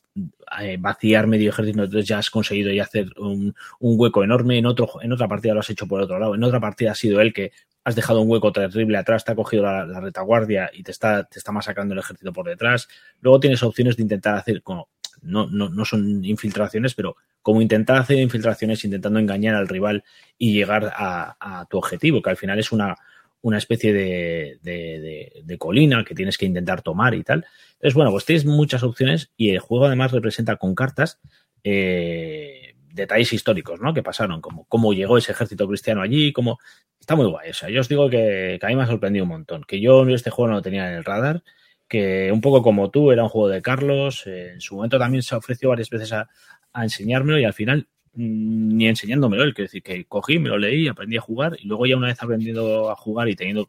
eh, 0.60 0.76
vaciar 0.78 1.28
medio 1.28 1.51
ejército, 1.51 1.84
entonces 1.84 2.06
ya 2.06 2.18
has 2.18 2.30
conseguido 2.30 2.72
ya 2.72 2.82
hacer 2.82 3.09
un, 3.18 3.55
hueco 3.80 4.24
enorme, 4.24 4.59
en, 4.59 4.66
otro, 4.66 4.88
en 5.01 5.12
otra 5.12 5.28
partida 5.28 5.55
lo 5.55 5.60
has 5.60 5.70
hecho 5.70 5.86
por 5.86 6.02
otro 6.02 6.18
lado, 6.18 6.34
en 6.34 6.43
otra 6.43 6.60
partida 6.60 6.93
ha 6.93 6.94
sido 6.97 7.20
él 7.20 7.32
que 7.32 7.52
has 7.84 7.94
dejado 7.94 8.20
un 8.20 8.28
hueco 8.28 8.52
terrible 8.52 8.98
atrás, 8.98 9.24
te 9.24 9.32
ha 9.32 9.36
cogido 9.36 9.62
la, 9.62 10.01
retaguardia 10.01 10.68
y 10.74 10.82
te 10.82 10.90
está, 10.90 11.22
te 11.24 11.38
está 11.38 11.52
masacrando 11.52 11.94
el 11.94 12.01
ejército 12.01 12.32
por 12.32 12.47
detrás, 12.47 12.88
luego 13.20 13.38
tienes 13.38 13.62
opciones 13.62 13.97
de 13.97 14.02
intentar 14.02 14.34
hacer, 14.34 14.62
como, 14.62 14.88
no, 15.22 15.47
no, 15.47 15.68
no 15.68 15.84
son 15.84 16.24
infiltraciones, 16.24 16.94
pero 16.94 17.16
como 17.40 17.62
intentar 17.62 17.98
hacer 17.98 18.18
infiltraciones 18.18 18.84
intentando 18.84 19.20
engañar 19.20 19.55
al 19.55 19.68
rival 19.68 20.02
y 20.36 20.52
llegar 20.52 20.93
a 20.97 21.64
tu 21.70 21.78
objetivo, 21.78 22.20
que 22.20 22.30
al 22.30 22.36
final 22.36 22.59
es 22.59 22.72
una 22.72 22.97
una 23.42 23.58
especie 23.58 23.92
de, 23.92 25.56
colina 25.58 26.04
que 26.04 26.14
tienes 26.14 26.38
que 26.38 26.46
intentar 26.46 26.82
tomar 26.82 27.14
y 27.14 27.22
tal. 27.22 27.46
Entonces, 27.74 27.94
bueno, 27.94 28.10
pues 28.10 28.24
tienes 28.24 28.44
muchas 28.44 28.82
opciones 28.82 29.30
y 29.36 29.50
el 29.50 29.60
juego 29.60 29.86
además 29.86 30.12
representa 30.12 30.56
con 30.56 30.74
cartas 30.74 31.20
eh, 31.64 32.74
detalles 32.92 33.32
históricos, 33.32 33.80
¿no? 33.80 33.94
Que 33.94 34.02
pasaron, 34.02 34.40
como 34.40 34.64
cómo 34.64 34.92
llegó 34.92 35.18
ese 35.18 35.32
ejército 35.32 35.66
cristiano 35.68 36.02
allí, 36.02 36.32
cómo... 36.32 36.58
Está 36.98 37.14
muy 37.14 37.26
guay. 37.26 37.50
O 37.50 37.54
sea, 37.54 37.68
yo 37.68 37.80
os 37.80 37.88
digo 37.88 38.10
que, 38.10 38.58
a 38.60 38.66
mí 38.66 38.74
me 38.74 38.82
ha 38.82 38.86
sorprendido 38.86 39.24
un 39.24 39.28
montón, 39.28 39.62
que 39.64 39.80
yo 39.80 40.06
este 40.08 40.30
juego 40.30 40.48
no 40.48 40.56
lo 40.56 40.62
tenía 40.62 40.88
en 40.88 40.96
el 40.96 41.04
radar, 41.04 41.44
que 41.86 42.32
un 42.32 42.40
poco 42.40 42.62
como 42.62 42.90
tú, 42.90 43.12
era 43.12 43.22
un 43.22 43.28
juego 43.28 43.48
de 43.48 43.62
Carlos, 43.62 44.26
eh, 44.26 44.52
en 44.54 44.60
su 44.60 44.74
momento 44.74 44.98
también 44.98 45.22
se 45.22 45.36
ofreció 45.36 45.68
varias 45.68 45.88
veces 45.90 46.12
a, 46.12 46.28
a 46.72 46.82
enseñármelo 46.82 47.38
y 47.38 47.44
al 47.44 47.52
final 47.52 47.88
ni 48.16 48.88
enseñándomelo 48.88 49.44
él, 49.44 49.55
quiero 49.55 49.66
decir 49.66 49.82
que 49.82 50.05
cogí, 50.06 50.38
me 50.38 50.48
lo 50.48 50.59
leí, 50.59 50.88
aprendí 50.88 51.16
a 51.16 51.20
jugar 51.20 51.56
y 51.60 51.66
luego 51.66 51.86
ya 51.86 51.97
una 51.97 52.09
vez 52.09 52.22
aprendido 52.22 52.90
a 52.90 52.97
jugar 52.97 53.28
y 53.28 53.36
teniendo, 53.36 53.68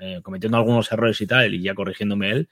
eh, 0.00 0.20
cometiendo 0.22 0.58
algunos 0.58 0.92
errores 0.92 1.20
y 1.20 1.26
tal, 1.26 1.54
y 1.54 1.62
ya 1.62 1.74
corrigiéndome 1.74 2.30
él, 2.30 2.48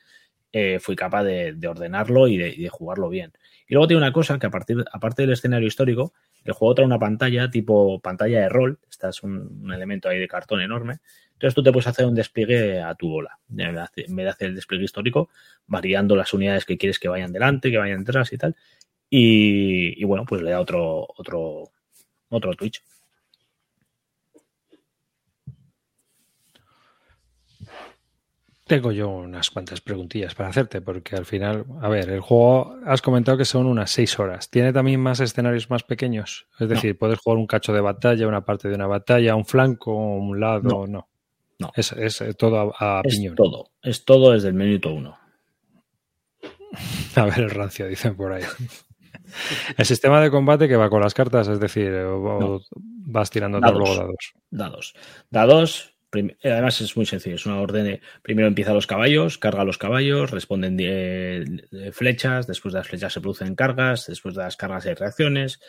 eh, 0.52 0.78
fui 0.80 0.96
capaz 0.96 1.24
de, 1.24 1.54
ordenarlo 1.68 2.28
y 2.28 2.38
de, 2.38 2.68
jugarlo 2.70 3.10
bien. 3.10 3.32
Y 3.68 3.74
luego 3.74 3.86
tiene 3.88 4.02
una 4.02 4.12
cosa 4.12 4.38
que 4.38 4.46
a 4.46 4.50
partir, 4.50 4.82
aparte 4.90 5.22
del 5.22 5.32
escenario 5.32 5.68
histórico, 5.68 6.14
el 6.44 6.54
juego 6.54 6.74
trae 6.74 6.86
una 6.86 6.98
pantalla 6.98 7.50
tipo 7.50 8.00
pantalla 8.00 8.40
de 8.40 8.48
rol, 8.48 8.78
este 8.88 9.08
es 9.08 9.22
un, 9.22 9.70
elemento 9.72 10.08
ahí 10.08 10.18
de 10.18 10.28
cartón 10.28 10.62
enorme, 10.62 10.98
entonces 11.34 11.54
tú 11.54 11.62
te 11.62 11.72
puedes 11.72 11.86
hacer 11.88 12.06
un 12.06 12.14
despliegue 12.14 12.80
a 12.80 12.94
tu 12.94 13.10
bola, 13.10 13.38
en 13.50 13.74
vez 13.74 14.24
de 14.24 14.28
hacer 14.28 14.48
el 14.48 14.54
despliegue 14.54 14.84
histórico, 14.84 15.28
variando 15.66 16.16
las 16.16 16.32
unidades 16.32 16.64
que 16.64 16.78
quieres 16.78 16.98
que 16.98 17.08
vayan 17.08 17.32
delante, 17.32 17.70
que 17.70 17.76
vayan 17.76 18.04
detrás 18.04 18.32
y 18.32 18.38
tal. 18.38 18.56
Y, 19.08 20.04
bueno, 20.04 20.24
pues 20.26 20.42
le 20.42 20.50
da 20.50 20.60
otro, 20.60 21.06
otro, 21.16 21.70
otro 22.28 22.54
Twitch. 22.54 22.82
Tengo 28.64 28.90
yo 28.90 29.08
unas 29.08 29.50
cuantas 29.50 29.80
preguntillas 29.80 30.34
para 30.34 30.48
hacerte, 30.48 30.80
porque 30.80 31.14
al 31.14 31.24
final, 31.24 31.64
a 31.80 31.88
ver, 31.88 32.10
el 32.10 32.20
juego 32.20 32.76
has 32.84 33.00
comentado 33.00 33.38
que 33.38 33.44
son 33.44 33.66
unas 33.66 33.92
seis 33.92 34.18
horas. 34.18 34.50
¿Tiene 34.50 34.72
también 34.72 35.00
más 35.00 35.20
escenarios 35.20 35.70
más 35.70 35.84
pequeños? 35.84 36.48
Es 36.58 36.68
decir, 36.68 36.98
puedes 36.98 37.20
jugar 37.20 37.38
un 37.38 37.46
cacho 37.46 37.72
de 37.72 37.80
batalla, 37.80 38.26
una 38.26 38.44
parte 38.44 38.68
de 38.68 38.74
una 38.74 38.88
batalla, 38.88 39.36
un 39.36 39.44
flanco, 39.44 39.94
un 39.94 40.40
lado, 40.40 40.88
no. 40.88 41.08
No. 41.58 41.72
Es, 41.74 41.94
todo 42.36 42.74
a, 42.78 43.02
es 43.04 43.16
piñón. 43.16 43.34
Todo, 43.34 43.70
es 43.82 44.04
todo 44.04 44.32
desde 44.32 44.48
el 44.48 44.54
minuto 44.54 44.92
uno. 44.92 45.16
A 47.14 47.24
ver, 47.24 47.38
el 47.38 47.50
rancio, 47.50 47.86
dicen 47.86 48.16
por 48.16 48.32
ahí. 48.32 48.42
El 49.77 49.85
sistema 49.85 50.20
de 50.20 50.31
combate 50.31 50.69
que 50.69 50.77
va 50.77 50.90
con 50.90 51.01
las 51.01 51.15
cartas, 51.15 51.48
es 51.48 51.61
decir, 51.61 51.93
vas 52.73 53.31
tirando 53.31 53.61
dados, 53.61 53.78
luego 53.78 53.97
dados. 53.97 54.32
Dados. 54.51 54.94
Dados. 55.31 55.93
Eh, 56.15 56.36
además 56.44 56.81
es 56.81 56.97
muy 56.97 57.05
sencillo, 57.05 57.35
es 57.35 57.44
una 57.44 57.61
orden 57.61 58.01
primero 58.23 58.48
empieza 58.48 58.73
los 58.73 58.86
caballos, 58.86 59.36
carga 59.36 59.65
los 59.65 59.77
caballos, 59.77 60.31
responden 60.31 60.78
flechas, 61.93 62.47
después 62.47 62.73
de 62.73 62.81
las 62.81 62.89
flechas 62.89 63.12
se 63.12 63.20
producen 63.20 63.55
cargas, 63.55 64.07
después 64.07 64.35
de 64.35 64.43
las 64.43 64.57
cargas 64.57 64.86
hay 64.86 64.94
reacciones, 64.94 65.61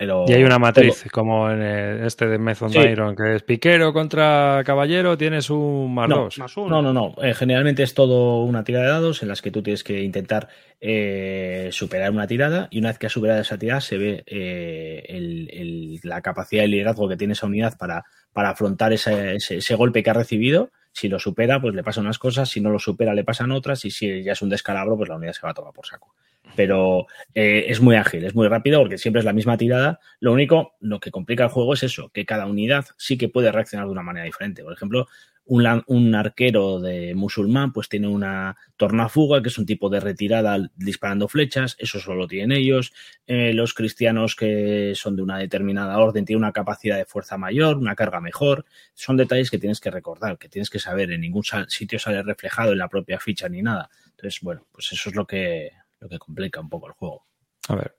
y 0.00 0.32
hay 0.32 0.42
una 0.42 0.58
matriz, 0.58 1.04
como 1.12 1.48
en 1.50 1.62
este 2.04 2.26
de 2.26 2.38
Method 2.38 2.74
Iron, 2.74 3.14
que 3.14 3.36
es 3.36 3.42
piquero 3.42 3.92
contra 3.92 4.62
caballero, 4.64 5.16
tienes 5.16 5.50
un 5.50 5.94
más 5.94 6.08
dos. 6.08 6.38
No, 6.56 6.82
no, 6.82 6.92
no. 6.92 7.14
Eh, 7.22 7.32
generalmente 7.32 7.84
es 7.84 7.94
todo 7.94 8.42
una 8.42 8.64
tirada 8.64 8.86
de 8.86 8.90
dados 8.90 9.22
en 9.22 9.28
las 9.28 9.40
que 9.40 9.52
tú 9.52 9.62
tienes 9.62 9.84
que 9.84 10.02
intentar 10.02 10.48
eh, 10.80 11.68
superar 11.70 12.10
una 12.10 12.26
tirada 12.26 12.66
y 12.70 12.80
una 12.80 12.88
vez 12.88 12.98
que 12.98 13.06
has 13.06 13.12
superado 13.12 13.40
esa 13.40 13.56
tirada 13.56 13.80
se 13.80 13.96
ve 13.96 14.24
eh, 14.26 15.98
la 16.02 16.20
capacidad 16.22 16.62
de 16.62 16.68
liderazgo 16.68 17.08
que 17.08 17.16
tiene 17.16 17.34
esa 17.34 17.46
unidad 17.46 17.78
para, 17.78 18.04
para 18.32 18.50
afrontar 18.50 18.92
ese, 18.92 19.36
ese, 19.36 19.74
golpe 19.76 20.02
que 20.02 20.10
ha 20.10 20.14
recibido. 20.14 20.70
Si 20.94 21.08
lo 21.08 21.18
supera, 21.18 21.60
pues 21.60 21.74
le 21.74 21.82
pasan 21.82 22.04
unas 22.04 22.18
cosas. 22.18 22.48
Si 22.48 22.62
no 22.62 22.70
lo 22.70 22.78
supera, 22.78 23.12
le 23.12 23.24
pasan 23.24 23.50
otras. 23.50 23.84
Y 23.84 23.90
si 23.90 24.22
ya 24.22 24.32
es 24.32 24.40
un 24.40 24.48
descalabro, 24.48 24.96
pues 24.96 25.10
la 25.10 25.16
unidad 25.16 25.32
se 25.32 25.42
va 25.42 25.50
a 25.50 25.54
tomar 25.54 25.74
por 25.74 25.84
saco 25.84 26.14
pero 26.56 27.06
eh, 27.34 27.64
es 27.68 27.80
muy 27.80 27.96
ágil, 27.96 28.24
es 28.24 28.34
muy 28.34 28.48
rápido 28.48 28.80
porque 28.80 28.98
siempre 28.98 29.20
es 29.20 29.24
la 29.24 29.32
misma 29.32 29.56
tirada. 29.56 30.00
Lo 30.20 30.32
único, 30.32 30.74
lo 30.80 31.00
que 31.00 31.10
complica 31.10 31.44
el 31.44 31.50
juego 31.50 31.74
es 31.74 31.82
eso, 31.82 32.10
que 32.10 32.24
cada 32.24 32.46
unidad 32.46 32.86
sí 32.96 33.18
que 33.18 33.28
puede 33.28 33.50
reaccionar 33.50 33.86
de 33.86 33.92
una 33.92 34.02
manera 34.02 34.24
diferente. 34.24 34.62
Por 34.62 34.72
ejemplo, 34.72 35.08
un, 35.46 36.14
arquero 36.14 36.80
de 36.80 37.14
musulmán 37.14 37.72
pues 37.72 37.88
tiene 37.88 38.08
una 38.08 38.56
tornafuga, 38.76 39.42
que 39.42 39.48
es 39.48 39.58
un 39.58 39.66
tipo 39.66 39.90
de 39.90 40.00
retirada 40.00 40.58
disparando 40.76 41.28
flechas, 41.28 41.76
eso 41.78 42.00
solo 42.00 42.26
tienen 42.26 42.52
ellos. 42.52 42.92
Eh, 43.26 43.52
los 43.52 43.74
cristianos 43.74 44.36
que 44.36 44.94
son 44.94 45.16
de 45.16 45.22
una 45.22 45.38
determinada 45.38 45.98
orden 45.98 46.24
tienen 46.24 46.42
una 46.42 46.52
capacidad 46.52 46.96
de 46.96 47.04
fuerza 47.04 47.36
mayor, 47.36 47.76
una 47.76 47.94
carga 47.94 48.20
mejor. 48.20 48.64
Son 48.94 49.16
detalles 49.16 49.50
que 49.50 49.58
tienes 49.58 49.80
que 49.80 49.90
recordar, 49.90 50.38
que 50.38 50.48
tienes 50.48 50.70
que 50.70 50.78
saber. 50.78 51.10
En 51.12 51.20
ningún 51.20 51.44
sitio 51.68 51.98
sale 51.98 52.22
reflejado 52.22 52.72
en 52.72 52.78
la 52.78 52.88
propia 52.88 53.20
ficha 53.20 53.48
ni 53.48 53.62
nada. 53.62 53.90
Entonces, 54.10 54.40
bueno, 54.40 54.66
pues 54.72 54.92
eso 54.92 55.10
es 55.10 55.14
lo 55.14 55.26
que, 55.26 55.72
lo 56.00 56.08
que 56.08 56.18
complica 56.18 56.60
un 56.60 56.70
poco 56.70 56.86
el 56.86 56.92
juego. 56.94 57.26
A 57.68 57.76
ver, 57.76 57.96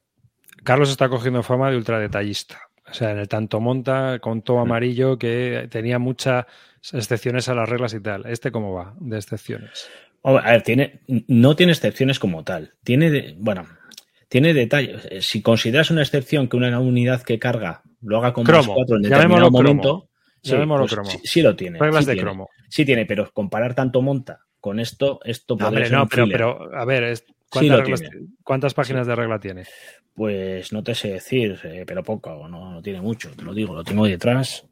Carlos 0.63 0.89
está 0.89 1.09
cogiendo 1.09 1.43
fama 1.43 1.69
de 1.69 1.77
ultra 1.77 1.99
detallista. 1.99 2.59
O 2.87 2.93
sea, 2.93 3.11
en 3.11 3.19
el 3.19 3.27
tanto 3.27 3.59
monta 3.59 4.19
con 4.19 4.41
todo 4.41 4.59
amarillo 4.59 5.17
que 5.17 5.67
tenía 5.71 5.99
muchas 5.99 6.45
excepciones 6.93 7.49
a 7.49 7.55
las 7.55 7.67
reglas 7.67 7.93
y 7.93 7.99
tal. 7.99 8.25
¿Este 8.27 8.51
cómo 8.51 8.73
va 8.73 8.93
de 8.99 9.17
excepciones? 9.17 9.89
A 10.23 10.33
ver, 10.33 10.61
tiene, 10.61 11.01
no 11.27 11.55
tiene 11.55 11.71
excepciones 11.71 12.19
como 12.19 12.43
tal. 12.43 12.73
Tiene, 12.83 13.35
bueno, 13.37 13.65
tiene 14.27 14.53
detalles. 14.53 15.07
Eh, 15.09 15.21
si 15.21 15.41
consideras 15.41 15.91
una 15.91 16.01
excepción 16.01 16.47
que 16.47 16.57
una 16.57 16.79
unidad 16.79 17.21
que 17.21 17.39
carga 17.39 17.83
lo 18.01 18.17
haga 18.17 18.33
con 18.33 18.43
más 18.45 18.67
cuatro 18.67 18.97
en 18.97 19.03
determinado 19.03 19.51
momento, 19.51 20.09
sí, 20.41 20.55
pues 20.55 21.19
Sí, 21.23 21.41
lo 21.41 21.55
tiene. 21.55 21.79
Reglas 21.79 22.05
de 22.05 22.17
cromo. 22.17 22.49
Sí 22.69 22.85
tiene, 22.85 23.05
pero 23.05 23.29
comparar 23.31 23.73
tanto 23.75 24.01
monta 24.01 24.41
con 24.59 24.79
esto, 24.79 25.19
esto 25.23 25.55
no, 25.59 25.69
no, 25.69 26.07
pero, 26.07 26.27
pero, 26.27 26.75
a 26.75 26.85
ver, 26.85 27.03
¿cuántas, 28.43 28.73
páginas 28.73 29.07
de 29.07 29.15
regla 29.15 29.39
tiene? 29.39 29.63
Pues 30.13 30.71
no 30.73 30.83
te 30.83 30.95
sé 30.95 31.13
decir, 31.13 31.59
eh, 31.63 31.83
pero 31.85 32.03
poco, 32.03 32.47
no, 32.47 32.71
no 32.71 32.81
tiene 32.81 33.01
mucho, 33.01 33.31
te 33.31 33.43
lo 33.43 33.53
digo, 33.53 33.73
lo 33.73 33.83
tengo 33.83 34.05
detrás. 34.05 34.65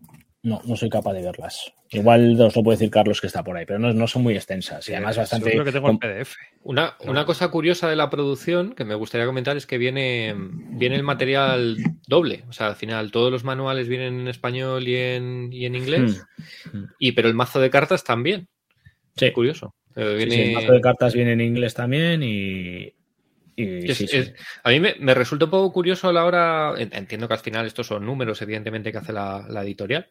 No, 0.43 0.61
no 0.65 0.75
soy 0.75 0.89
capaz 0.89 1.13
de 1.13 1.21
verlas. 1.21 1.73
Igual 1.89 2.39
os 2.41 2.55
lo 2.55 2.63
puede 2.63 2.77
decir 2.77 2.89
Carlos 2.89 3.21
que 3.21 3.27
está 3.27 3.43
por 3.43 3.55
ahí, 3.55 3.65
pero 3.65 3.79
no, 3.79 3.93
no 3.93 4.07
son 4.07 4.23
muy 4.23 4.35
extensas 4.35 4.89
y 4.89 4.93
además 4.93 5.15
bastante. 5.15 5.51
Creo 5.51 5.63
que 5.63 5.71
tengo 5.71 5.89
el 5.89 5.97
PDF. 5.97 6.35
Una, 6.63 6.97
una, 6.99 7.25
cosa 7.25 7.47
curiosa 7.49 7.87
de 7.87 7.95
la 7.95 8.09
producción 8.09 8.73
que 8.73 8.83
me 8.83 8.95
gustaría 8.95 9.25
comentar 9.25 9.55
es 9.55 9.65
que 9.65 9.77
viene, 9.77 10.35
viene 10.35 10.97
el 10.97 11.03
material 11.03 11.77
doble. 12.07 12.43
O 12.49 12.51
sea, 12.51 12.67
al 12.67 12.75
final 12.75 13.11
todos 13.11 13.31
los 13.31 13.45
manuales 13.45 13.87
vienen 13.87 14.19
en 14.19 14.27
español 14.27 14.85
y 14.85 14.97
en, 14.97 15.53
y 15.53 15.65
en 15.65 15.75
inglés. 15.75 16.25
Hmm. 16.71 16.77
Hmm. 16.77 16.87
Y 16.99 17.13
pero 17.13 17.29
el 17.29 17.35
mazo 17.35 17.61
de 17.61 17.69
cartas 17.69 18.03
también. 18.03 18.49
Sí. 19.15 19.31
curioso. 19.31 19.75
El 19.95 20.53
mazo 20.53 20.73
de 20.73 20.81
cartas 20.81 21.13
viene 21.13 21.33
en 21.33 21.41
inglés 21.41 21.73
también 21.73 22.23
y. 22.23 22.93
a 24.63 24.69
mí 24.69 24.79
me, 24.79 25.13
resulta 25.13 25.45
un 25.45 25.51
poco 25.51 25.73
curioso 25.73 26.09
a 26.09 26.13
la 26.13 26.25
hora. 26.25 26.73
Entiendo 26.77 27.27
que 27.27 27.33
al 27.33 27.39
final 27.39 27.65
estos 27.65 27.87
son 27.87 28.05
números, 28.05 28.41
evidentemente, 28.41 28.91
que 28.91 28.97
hace 28.97 29.13
la, 29.13 29.45
editorial. 29.63 30.07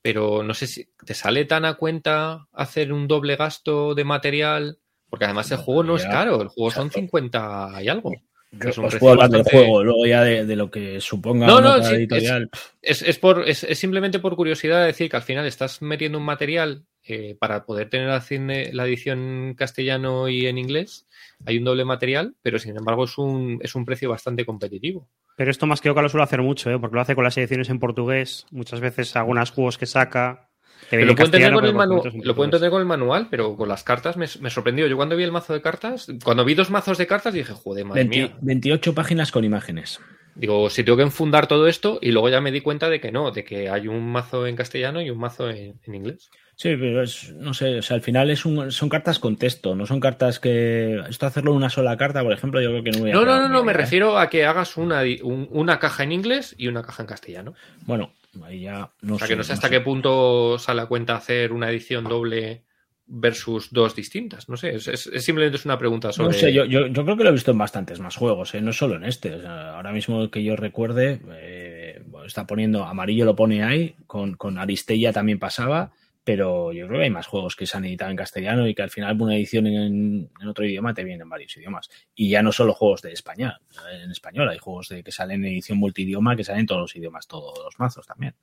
Pero 0.00 0.42
no 0.42 0.52
sé 0.52 0.66
si 0.66 0.86
te 1.04 1.14
sale 1.14 1.46
tan 1.46 1.64
a 1.64 1.74
cuenta 1.74 2.46
hacer 2.52 2.92
un 2.92 3.08
doble 3.08 3.36
gasto 3.36 3.94
de 3.94 4.04
material. 4.04 4.78
Porque 5.08 5.24
además 5.26 5.50
el 5.52 5.58
juego 5.58 5.84
no 5.84 5.96
es 5.96 6.04
caro, 6.04 6.42
el 6.42 6.48
juego 6.48 6.70
son 6.70 6.90
50 6.90 7.82
y 7.82 7.88
algo. 7.88 8.12
Es 8.60 8.78
un 8.78 8.88
puedo 8.88 9.12
hablar 9.12 9.30
del 9.30 9.42
juego, 9.42 9.82
luego 9.82 10.06
ya 10.06 10.22
de, 10.22 10.56
lo 10.56 10.70
que 10.70 11.00
suponga 11.00 11.46
no, 11.46 11.60
no, 11.60 11.76
editorial. 11.76 12.50
Es, 12.80 13.18
por, 13.18 13.48
es, 13.48 13.66
simplemente 13.74 14.18
por 14.18 14.36
curiosidad 14.36 14.84
decir 14.84 15.10
que 15.10 15.16
al 15.16 15.22
final 15.22 15.46
estás 15.46 15.82
metiendo 15.82 16.18
un 16.18 16.24
material 16.24 16.84
eh, 17.06 17.36
para 17.38 17.66
poder 17.66 17.90
tener 17.90 18.08
la, 18.08 18.24
la 18.72 18.86
edición 18.86 19.54
castellano 19.56 20.28
y 20.28 20.46
en 20.46 20.58
inglés, 20.58 21.06
hay 21.44 21.58
un 21.58 21.64
doble 21.64 21.84
material, 21.84 22.34
pero 22.42 22.58
sin 22.58 22.76
embargo 22.76 23.04
es 23.04 23.18
un, 23.18 23.58
es 23.62 23.74
un 23.74 23.84
precio 23.84 24.08
bastante 24.08 24.46
competitivo. 24.46 25.06
Pero 25.36 25.50
esto 25.50 25.66
más 25.66 25.80
que 25.80 25.90
Oca 25.90 26.00
lo 26.00 26.08
suele 26.08 26.24
hacer 26.24 26.42
mucho, 26.42 26.70
¿eh? 26.70 26.78
porque 26.78 26.94
lo 26.94 27.02
hace 27.02 27.14
con 27.14 27.24
las 27.24 27.36
ediciones 27.36 27.68
en 27.68 27.78
portugués, 27.78 28.46
muchas 28.50 28.80
veces 28.80 29.14
algunos 29.16 29.50
juegos 29.50 29.78
que 29.78 29.86
saca. 29.86 30.48
lo, 30.92 31.14
puedo 31.14 31.26
entender 31.26 31.52
con 31.52 31.64
el 31.64 31.74
lo 31.74 32.34
puedo 32.34 32.44
entender 32.44 32.70
con 32.70 32.80
el 32.80 32.86
manual, 32.86 33.28
pero 33.30 33.56
con 33.56 33.68
las 33.68 33.82
cartas 33.82 34.16
me, 34.16 34.26
me, 34.40 34.50
sorprendió. 34.50 34.86
Yo 34.86 34.96
cuando 34.96 35.16
vi 35.16 35.24
el 35.24 35.32
mazo 35.32 35.52
de 35.52 35.60
cartas, 35.60 36.06
cuando 36.24 36.44
vi 36.44 36.54
dos 36.54 36.70
mazos 36.70 36.98
de 36.98 37.06
cartas 37.06 37.34
dije, 37.34 37.52
joder, 37.52 37.84
madre 37.84 38.04
mía. 38.04 38.36
28 38.40 38.94
páginas 38.94 39.32
con 39.32 39.44
imágenes. 39.44 40.00
Digo, 40.36 40.70
si 40.70 40.82
tengo 40.84 40.96
que 40.96 41.04
enfundar 41.04 41.46
todo 41.46 41.68
esto 41.68 41.98
y 42.00 42.12
luego 42.12 42.28
ya 42.28 42.40
me 42.40 42.50
di 42.50 42.60
cuenta 42.60 42.88
de 42.88 43.00
que 43.00 43.12
no, 43.12 43.30
de 43.30 43.44
que 43.44 43.68
hay 43.68 43.88
un 43.88 44.10
mazo 44.10 44.46
en 44.46 44.56
castellano 44.56 45.02
y 45.02 45.10
un 45.10 45.18
mazo 45.18 45.50
en, 45.50 45.78
en 45.84 45.94
inglés. 45.94 46.30
Sí, 46.56 46.76
pero 46.76 47.02
es, 47.02 47.32
no 47.32 47.52
sé, 47.52 47.78
o 47.78 47.82
sea, 47.82 47.96
al 47.96 48.00
final 48.02 48.30
es 48.30 48.44
un, 48.44 48.70
son 48.70 48.88
cartas 48.88 49.18
con 49.18 49.36
texto, 49.36 49.74
no 49.74 49.86
son 49.86 49.98
cartas 49.98 50.38
que... 50.38 51.02
Esto 51.08 51.26
hacerlo 51.26 51.50
en 51.50 51.56
una 51.56 51.68
sola 51.70 51.96
carta, 51.96 52.22
por 52.22 52.32
ejemplo, 52.32 52.60
yo 52.60 52.70
creo 52.70 52.84
que 52.84 52.90
no 52.92 52.98
voy 53.00 53.10
a... 53.10 53.14
No, 53.14 53.24
no, 53.24 53.40
no, 53.40 53.48
no, 53.48 53.64
me 53.64 53.72
¿eh? 53.72 53.74
refiero 53.76 54.18
a 54.18 54.30
que 54.30 54.44
hagas 54.44 54.76
una, 54.76 55.02
un- 55.22 55.48
una 55.50 55.78
caja 55.80 56.04
en 56.04 56.12
inglés 56.12 56.54
y 56.56 56.68
una 56.68 56.82
caja 56.82 57.02
en 57.02 57.08
castellano. 57.08 57.54
Bueno, 57.86 58.12
ahí 58.44 58.60
ya 58.60 58.90
no 59.02 59.16
O 59.16 59.18
sea, 59.18 59.26
sé. 59.26 59.32
que 59.32 59.36
no 59.36 59.42
sé 59.42 59.50
no 59.50 59.54
hasta 59.54 59.66
sé. 59.68 59.74
qué 59.74 59.80
punto 59.80 60.58
sale 60.58 60.82
a 60.82 60.86
cuenta 60.86 61.16
hacer 61.16 61.52
una 61.52 61.68
edición 61.70 62.04
doble 62.04 62.62
versus 63.06 63.72
dos 63.72 63.94
distintas. 63.96 64.48
No 64.48 64.56
sé, 64.56 64.76
es, 64.76 64.86
es- 64.88 65.08
es 65.08 65.24
simplemente 65.24 65.56
es 65.56 65.64
una 65.64 65.76
pregunta 65.78 66.12
sobre... 66.12 66.28
No 66.28 66.38
sé, 66.38 66.52
yo, 66.52 66.64
yo, 66.64 66.86
yo 66.86 67.04
creo 67.04 67.16
que 67.16 67.24
lo 67.24 67.30
he 67.30 67.34
visto 67.34 67.50
en 67.50 67.58
bastantes 67.58 67.98
más 68.00 68.14
juegos, 68.16 68.54
¿eh? 68.54 68.60
no 68.60 68.72
solo 68.72 68.94
en 68.94 69.04
este. 69.04 69.34
O 69.34 69.40
sea, 69.40 69.74
ahora 69.76 69.90
mismo 69.92 70.30
que 70.30 70.42
yo 70.44 70.54
recuerde, 70.54 71.20
eh, 71.32 72.00
está 72.24 72.46
poniendo 72.46 72.84
amarillo, 72.84 73.24
lo 73.24 73.34
pone 73.36 73.64
ahí, 73.64 73.96
con, 74.06 74.34
con 74.36 74.56
Aristella 74.58 75.12
también 75.12 75.38
pasaba, 75.40 75.90
pero 76.24 76.72
yo 76.72 76.86
creo 76.86 77.00
que 77.00 77.04
hay 77.04 77.10
más 77.10 77.26
juegos 77.26 77.54
que 77.54 77.66
se 77.66 77.76
han 77.76 77.84
editado 77.84 78.10
en 78.10 78.16
castellano 78.16 78.66
y 78.66 78.74
que 78.74 78.82
al 78.82 78.90
final 78.90 79.20
una 79.20 79.36
edición 79.36 79.66
en, 79.66 80.30
otro 80.48 80.64
idioma 80.64 80.94
te 80.94 81.04
viene 81.04 81.22
en 81.22 81.28
varios 81.28 81.54
idiomas. 81.56 81.90
Y 82.14 82.30
ya 82.30 82.42
no 82.42 82.50
solo 82.50 82.72
juegos 82.72 83.02
de 83.02 83.12
España, 83.12 83.60
en 84.02 84.10
español, 84.10 84.48
hay 84.48 84.58
juegos 84.58 84.88
de, 84.88 85.04
que 85.04 85.12
salen 85.12 85.44
en 85.44 85.52
edición 85.52 85.78
multidioma 85.78 86.34
que 86.34 86.44
salen 86.44 86.60
en 86.60 86.66
todos 86.66 86.80
los 86.80 86.96
idiomas, 86.96 87.26
todos 87.26 87.58
los 87.62 87.78
mazos 87.78 88.06
también. 88.06 88.34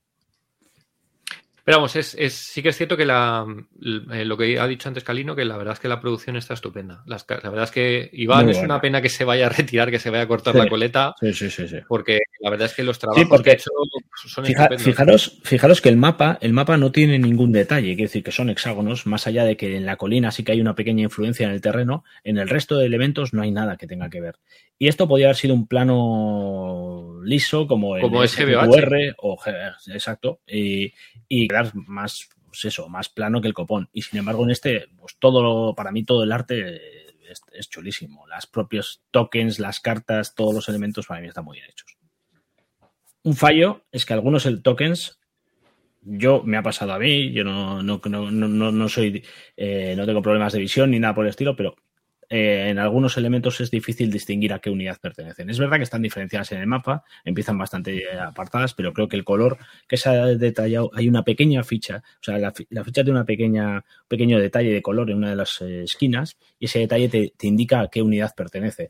Pero 1.63 1.77
vamos, 1.77 1.95
es, 1.95 2.15
es- 2.17 2.33
sí 2.33 2.61
que 2.63 2.69
es 2.69 2.77
cierto 2.77 2.97
que 2.97 3.05
la, 3.05 3.45
eh, 4.13 4.25
lo 4.25 4.35
que 4.37 4.59
ha 4.59 4.67
dicho 4.67 4.87
antes 4.89 5.03
Calino, 5.03 5.35
que 5.35 5.45
la 5.45 5.57
verdad 5.57 5.73
es 5.73 5.79
que 5.79 5.87
la 5.87 5.99
producción 6.01 6.35
está 6.35 6.53
estupenda. 6.55 7.03
Las 7.05 7.25
la 7.29 7.49
verdad 7.49 7.63
es 7.65 7.71
que 7.71 8.09
Iván 8.13 8.45
Muy 8.45 8.51
es 8.51 8.57
buena. 8.57 8.75
una 8.75 8.81
pena 8.81 9.01
que 9.01 9.09
se 9.09 9.23
vaya 9.23 9.45
a 9.45 9.49
retirar, 9.49 9.91
que 9.91 9.99
se 9.99 10.09
vaya 10.09 10.23
a 10.23 10.27
cortar 10.27 10.53
Sí. 10.53 10.59
la 10.59 10.67
coleta, 10.67 11.13
Sí, 11.19 11.33
sí, 11.33 11.49
sí, 11.49 11.67
sí. 11.67 11.77
porque 11.87 12.19
la 12.39 12.49
verdad 12.49 12.65
es 12.67 12.73
que 12.73 12.83
los 12.83 12.97
trabajos 12.99 13.25
porque 13.29 13.43
que 13.43 13.49
ha 13.51 13.53
hecho 13.53 13.69
son 14.27 14.45
Fija- 14.45 14.63
estupendos. 14.63 14.83
fijaros, 14.85 15.39
fijaros 15.43 15.81
que 15.81 15.89
el 15.89 15.97
mapa, 15.97 16.37
el 16.41 16.53
mapa 16.53 16.77
no 16.77 16.91
tiene 16.91 17.17
ningún 17.19 17.51
detalle, 17.51 17.87
quiere 17.89 18.03
decir 18.03 18.23
que 18.23 18.31
son 18.31 18.49
hexágonos, 18.49 19.05
más 19.05 19.27
allá 19.27 19.43
de 19.45 19.55
que 19.57 19.75
en 19.77 19.85
la 19.85 19.95
colina 19.97 20.31
sí 20.31 20.43
que 20.43 20.51
hay 20.51 20.61
una 20.61 20.75
pequeña 20.75 21.03
influencia 21.03 21.45
en 21.47 21.53
el 21.53 21.61
terreno, 21.61 22.03
en 22.23 22.37
el 22.37 22.49
resto 22.49 22.77
de 22.77 22.85
elementos 22.87 23.33
no 23.33 23.41
hay 23.41 23.51
nada 23.51 23.77
que 23.77 23.87
tenga 23.87 24.09
que 24.09 24.21
ver. 24.21 24.35
Y 24.79 24.87
esto 24.87 25.07
podría 25.07 25.27
haber 25.27 25.35
sido 25.37 25.53
un 25.53 25.67
plano 25.67 27.19
liso 27.23 27.67
como 27.67 27.95
el 27.97 28.01
Como 28.01 28.21
de 28.21 28.27
SBOH. 28.27 29.13
O 29.17 29.37
G- 29.37 29.75
exacto, 29.93 30.39
y, 30.47 30.91
y 31.33 31.47
quedar 31.47 31.73
más, 31.73 32.27
pues 32.45 32.65
eso, 32.65 32.89
más 32.89 33.07
plano 33.07 33.39
que 33.39 33.47
el 33.47 33.53
copón. 33.53 33.87
Y 33.93 34.01
sin 34.01 34.19
embargo, 34.19 34.43
en 34.43 34.51
este, 34.51 34.89
pues 34.99 35.15
todo, 35.17 35.73
para 35.73 35.93
mí 35.93 36.03
todo 36.03 36.25
el 36.25 36.31
arte 36.33 36.81
es, 37.53 37.69
chulísimo. 37.69 38.27
Las 38.27 38.47
propios 38.47 39.01
tokens, 39.11 39.57
las 39.57 39.79
cartas, 39.79 40.35
todos 40.35 40.53
los 40.53 40.67
elementos 40.67 41.07
para 41.07 41.21
mí 41.21 41.29
están 41.29 41.45
muy 41.45 41.59
bien 41.59 41.69
hechos. 41.69 41.95
Un 43.23 43.33
fallo 43.33 43.85
es 43.93 44.05
que 44.05 44.11
algunos 44.11 44.45
el 44.45 44.61
tokens, 44.61 45.21
yo 46.01 46.43
me 46.43 46.57
ha 46.57 46.63
pasado 46.63 46.91
a 46.91 46.99
mí, 46.99 47.31
yo 47.31 47.45
no, 47.45 47.81
no, 47.81 48.01
no, 48.03 48.29
no, 48.29 48.71
no 48.73 48.89
soy, 48.89 49.23
eh, 49.55 49.93
no 49.95 50.05
tengo 50.05 50.21
problemas 50.21 50.51
de 50.51 50.59
visión 50.59 50.91
ni 50.91 50.99
nada 50.99 51.15
por 51.15 51.23
el 51.23 51.29
estilo, 51.29 51.55
pero 51.55 51.77
eh, 52.31 52.69
en 52.69 52.79
algunos 52.79 53.17
elementos 53.17 53.61
es 53.61 53.69
difícil 53.69 54.09
distinguir 54.09 54.53
a 54.53 54.59
qué 54.59 54.69
unidad 54.71 54.97
pertenecen. 54.99 55.49
Es 55.49 55.59
verdad 55.59 55.77
que 55.77 55.83
están 55.83 56.01
diferenciadas 56.01 56.51
en 56.53 56.61
el 56.61 56.67
mapa, 56.67 57.03
empiezan 57.25 57.57
bastante 57.57 58.03
apartadas, 58.19 58.73
pero 58.73 58.93
creo 58.93 59.07
que 59.07 59.17
el 59.17 59.23
color 59.25 59.57
que 59.87 59.97
se 59.97 60.09
ha 60.09 60.25
detallado, 60.25 60.89
hay 60.93 61.07
una 61.09 61.23
pequeña 61.23 61.63
ficha, 61.63 62.01
o 62.19 62.23
sea, 62.23 62.37
la, 62.39 62.51
fi- 62.51 62.67
la 62.71 62.83
ficha 62.83 63.03
tiene 63.03 63.19
una 63.19 63.25
pequeña, 63.25 63.83
pequeño 64.07 64.39
detalle 64.39 64.71
de 64.73 64.81
color 64.81 65.11
en 65.11 65.17
una 65.17 65.29
de 65.31 65.35
las 65.35 65.61
eh, 65.61 65.83
esquinas 65.83 66.37
y 66.57 66.65
ese 66.65 66.79
detalle 66.79 67.09
te, 67.09 67.33
te 67.37 67.47
indica 67.47 67.81
a 67.81 67.89
qué 67.89 68.01
unidad 68.01 68.33
pertenece. 68.35 68.89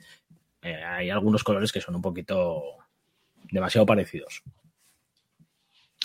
Eh, 0.61 0.76
hay 0.84 1.09
algunos 1.09 1.43
colores 1.43 1.72
que 1.72 1.81
son 1.81 1.95
un 1.95 2.01
poquito 2.03 2.63
demasiado 3.51 3.85
parecidos. 3.85 4.43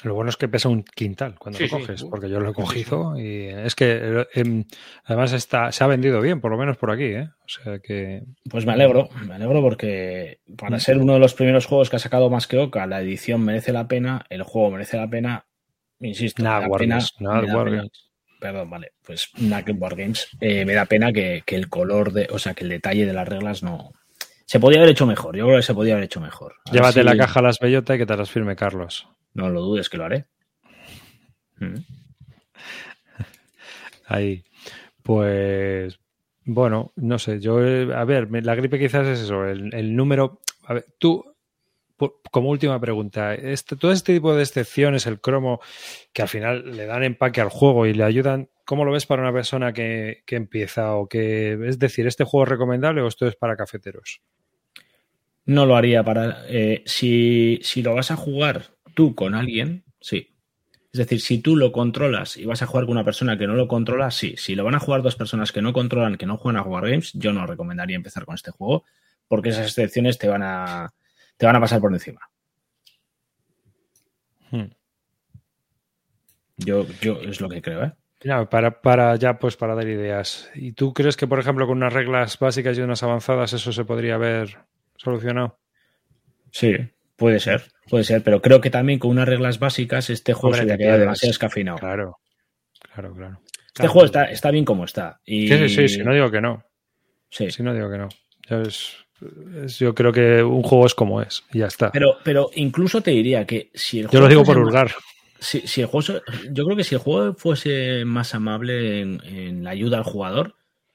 Lo 0.06 0.14
bueno 0.14 0.30
es 0.30 0.36
que 0.36 0.48
pesa 0.48 0.68
un 0.68 0.82
quintal 0.84 1.36
cuando 1.38 1.58
Sí, 1.58 1.64
lo 1.64 1.68
sí. 1.68 1.74
coges, 1.76 2.04
porque 2.04 2.28
yo 2.30 2.38
lo 2.40 2.50
he 2.50 2.54
cogido 2.54 3.18
y 3.18 3.46
es 3.48 3.74
que 3.74 3.98
eh, 4.20 4.26
em, 4.34 4.64
además 5.04 5.32
está, 5.32 5.72
se 5.72 5.82
ha 5.82 5.86
vendido 5.88 6.20
bien, 6.20 6.40
por 6.40 6.50
lo 6.52 6.56
menos 6.58 6.76
por 6.76 6.90
aquí, 6.92 7.04
¿eh? 7.06 7.28
O 7.44 7.48
sea 7.48 7.78
que 7.80 8.22
Pues 8.48 8.64
me 8.66 8.72
alegro, 8.72 9.08
me 9.26 9.34
alegro 9.34 9.60
porque 9.62 10.38
para 10.56 10.78
ser 10.80 10.98
uno 10.98 11.14
de 11.14 11.18
los 11.18 11.34
primeros 11.34 11.66
juegos 11.66 11.90
que 11.90 11.96
ha 11.96 11.98
sacado 11.98 12.30
más 12.30 12.46
que 12.46 12.56
Oca, 12.58 12.86
la 12.86 13.00
edición 13.00 13.44
merece 13.44 13.72
la 13.72 13.88
pena, 13.88 14.24
el 14.30 14.42
juego 14.44 14.70
merece 14.70 14.96
la 14.96 15.08
pena, 15.08 15.44
insisto, 16.00 16.42
pena, 16.42 16.54
me 16.58 16.60
da 16.60 16.68
Wargames. 16.68 17.12
pena- 17.64 17.88
perdón, 18.38 18.70
vale, 18.70 18.92
pues 19.04 19.28
Knack 19.34 19.74
Wargames, 19.76 20.28
eh, 20.40 20.64
me 20.64 20.74
da 20.74 20.84
pena 20.86 21.12
que, 21.12 21.42
que 21.44 21.56
el 21.56 21.68
color 21.68 22.12
de, 22.12 22.28
o 22.30 22.38
sea, 22.38 22.54
que 22.54 22.62
el 22.64 22.70
detalle 22.70 23.06
de 23.06 23.12
las 23.12 23.26
reglas 23.26 23.62
no 23.64 23.90
se 24.44 24.60
podía 24.60 24.78
haber 24.78 24.90
hecho 24.90 25.06
mejor, 25.06 25.36
yo 25.36 25.46
creo 25.46 25.56
que 25.56 25.62
se 25.62 25.74
podía 25.74 25.94
haber 25.94 26.04
hecho 26.04 26.20
mejor. 26.20 26.54
A 26.66 26.72
llévate 26.72 27.00
si- 27.00 27.04
la 27.04 27.16
caja 27.16 27.40
a 27.40 27.42
las 27.42 27.58
bellotas 27.58 27.96
y 27.96 27.98
que 27.98 28.06
te 28.06 28.16
las 28.16 28.30
firme 28.30 28.54
Carlos. 28.54 29.08
No 29.36 29.50
lo 29.50 29.60
dudes 29.60 29.90
que 29.90 29.98
lo 29.98 30.04
haré. 30.06 30.24
Mm. 31.60 31.74
Ahí. 34.06 34.44
Pues 35.02 35.98
bueno, 36.44 36.92
no 36.96 37.18
sé, 37.18 37.40
yo, 37.40 37.64
eh, 37.64 37.88
a 37.94 38.04
ver, 38.04 38.28
la 38.44 38.54
gripe 38.54 38.78
quizás 38.78 39.06
es 39.06 39.20
eso, 39.20 39.44
el, 39.46 39.74
el 39.74 39.96
número, 39.96 40.40
a 40.64 40.74
ver, 40.74 40.86
tú, 40.98 41.24
por- 41.96 42.20
como 42.30 42.50
última 42.50 42.80
pregunta, 42.80 43.34
este, 43.34 43.76
todo 43.76 43.90
este 43.92 44.14
tipo 44.14 44.34
de 44.34 44.42
excepciones, 44.42 45.06
el 45.06 45.20
cromo, 45.20 45.60
que 46.12 46.22
al 46.22 46.28
final 46.28 46.76
le 46.76 46.86
dan 46.86 47.02
empaque 47.02 47.40
al 47.40 47.48
juego 47.50 47.86
y 47.86 47.94
le 47.94 48.04
ayudan, 48.04 48.48
¿cómo 48.64 48.84
lo 48.84 48.92
ves 48.92 49.06
para 49.06 49.22
una 49.22 49.32
persona 49.32 49.72
que, 49.72 50.22
que 50.24 50.36
empieza 50.36 50.94
o 50.94 51.08
que, 51.08 51.58
es 51.66 51.78
decir, 51.78 52.06
este 52.06 52.24
juego 52.24 52.44
es 52.44 52.50
recomendable 52.50 53.02
o 53.02 53.08
esto 53.08 53.26
es 53.26 53.34
para 53.36 53.56
cafeteros? 53.56 54.20
No 55.44 55.66
lo 55.66 55.76
haría 55.76 56.02
para. 56.04 56.44
eh, 56.48 56.82
si, 56.86 57.60
si 57.62 57.82
lo 57.82 57.94
vas 57.94 58.10
a 58.10 58.16
jugar 58.16 58.76
tú 58.97 59.14
con 59.14 59.35
alguien, 59.35 59.85
sí. 60.01 60.35
Es 60.90 60.98
decir, 60.98 61.20
si 61.20 61.39
tú 61.39 61.56
lo 61.56 61.73
controlas 61.73 62.39
y 62.39 62.47
vas 62.47 62.62
a 62.62 62.66
jugar 62.66 62.86
con 62.86 62.93
una 62.93 63.05
persona 63.05 63.36
que 63.36 63.47
no 63.47 63.55
lo 63.55 63.68
controla, 63.68 64.10
sí. 64.10 64.35
Si 64.39 64.55
lo 64.55 64.64
van 64.64 64.74
a 64.74 64.81
jugar 64.81 65.02
dos 65.02 65.14
personas 65.14 65.52
que 65.52 65.60
no 65.60 65.74
controlan, 65.74 66.16
que 66.16 66.24
no 66.24 66.39
juegan 66.39 66.59
a 66.59 66.64
jugar 66.64 66.89
games, 66.89 67.12
yo 67.12 67.32
no 67.35 67.47
recomendaría 67.47 67.97
empezar 67.97 68.24
con 68.24 68.35
este 68.35 68.51
juego, 68.51 68.85
porque 69.28 69.51
esas 69.51 69.66
excepciones 69.66 70.16
te 70.18 70.27
van 70.27 70.43
a, 70.43 70.94
te 71.36 71.44
van 71.44 71.55
a 71.55 71.60
pasar 71.60 71.81
por 71.81 71.93
encima. 71.93 72.20
Hmm. 74.51 74.70
Yo, 76.56 76.86
yo 77.02 77.20
es 77.20 77.43
lo 77.43 77.51
que 77.51 77.60
creo, 77.60 77.85
¿eh? 77.85 77.93
Ya, 78.24 78.48
para, 78.48 78.81
para 78.81 79.14
ya, 79.16 79.39
pues 79.39 79.56
para 79.56 79.74
dar 79.74 79.86
ideas. 79.86 80.51
¿Y 80.55 80.73
tú 80.73 80.94
crees 80.94 81.18
que, 81.18 81.27
por 81.27 81.39
ejemplo, 81.39 81.66
con 81.66 81.77
unas 81.77 81.93
reglas 81.93 82.39
básicas 82.39 82.78
y 82.78 82.81
unas 82.81 83.02
avanzadas 83.02 83.52
eso 83.52 83.70
se 83.70 83.85
podría 83.85 84.14
haber 84.14 84.56
solucionado? 84.97 85.59
Sí, 86.51 86.74
puede 87.16 87.40
ser, 87.40 87.64
puede 87.88 88.05
ser, 88.05 88.22
pero 88.22 88.40
creo 88.43 88.60
que 88.60 88.70
también 88.70 88.98
con 88.98 89.10
unas 89.10 89.28
reglas 89.28 89.59
básicas 89.59 90.10
este 90.10 90.32
juego 90.34 90.55
Hombre, 90.56 90.70
se 90.72 90.76
te 90.78 90.84
quedas- 90.84 91.01
demasiado 91.01 91.30
escafeinado. 91.30 91.78
Claro, 91.78 92.16
claro, 92.93 93.14
claro. 93.14 93.40
Este 93.74 93.88
juego 93.88 94.06
está, 94.06 94.24
está 94.24 94.51
bien 94.51 94.64
como 94.64 94.84
está. 94.84 95.20
Y, 95.24 95.48
Sí, 95.48 95.59
sí, 95.59 95.68
sí, 95.68 95.88
sí, 95.88 95.98
no 96.02 96.14
digo 96.14 96.30
que 96.30 96.40
no. 96.40 96.64
sí. 97.30 97.51
Sí, 97.51 97.62
no 97.62 97.74
digo 97.74 97.90
que 97.90 97.98
no. 97.98 98.09
Es- 98.48 98.97
es- 99.64 99.78
yo 99.78 99.94
creo 99.94 100.12
que 100.12 100.43
un 100.43 100.62
juego 100.62 100.86
es 100.86 100.94
como 100.94 101.20
es 101.20 101.43
y 101.52 101.59
ya 101.59 101.66
está. 101.66 101.90
Pero, 101.93 102.16
pero 102.24 102.51
incluso 102.55 103.01
te 103.02 103.10
diría 103.10 103.44
que 103.47 103.70
si 103.74 103.98
el 104.01 104.05
yo 104.05 104.10
juego 104.10 104.24
lo 104.24 104.28
digo 104.28 104.44
por 104.44 104.59
hurgar. 104.59 104.93
Si, 105.38 105.60
si 105.66 105.82
el 105.82 105.86
juego, 105.88 106.20
yo 106.51 106.64
creo 106.64 106.76
que 106.76 106.84
si 106.84 106.94
el 106.94 107.01
juego 107.02 107.34
fuese 107.34 108.05
más 108.06 108.34
amable 108.34 109.01
en, 109.02 109.20
en 109.26 109.64
la 109.64 109.70
ayuda 109.70 109.98
al 109.98 110.05
jugador, 110.05 110.55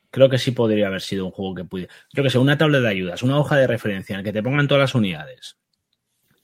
creo 0.10 0.30
que 0.30 0.40
sí 0.40 0.50
podría 0.50 0.88
haber 0.88 1.02
sido 1.02 1.26
un 1.26 1.32
juego 1.32 1.54
que 1.54 1.64
pudiera. 1.64 1.94
Yo 2.12 2.24
que 2.24 2.32
sé, 2.32 2.40
una 2.40 2.58
tabla 2.58 2.80
de 2.80 2.90
ayudas, 2.90 3.22
una 3.22 3.38
hoja 3.40 3.58
de 3.58 3.68
referencia 3.68 4.14
en 4.16 4.22
la 4.22 4.24
que 4.24 4.34
te 4.34 4.42
pongan 4.42 4.68
todas 4.68 4.82
las 4.82 4.96
unidades. 4.96 5.58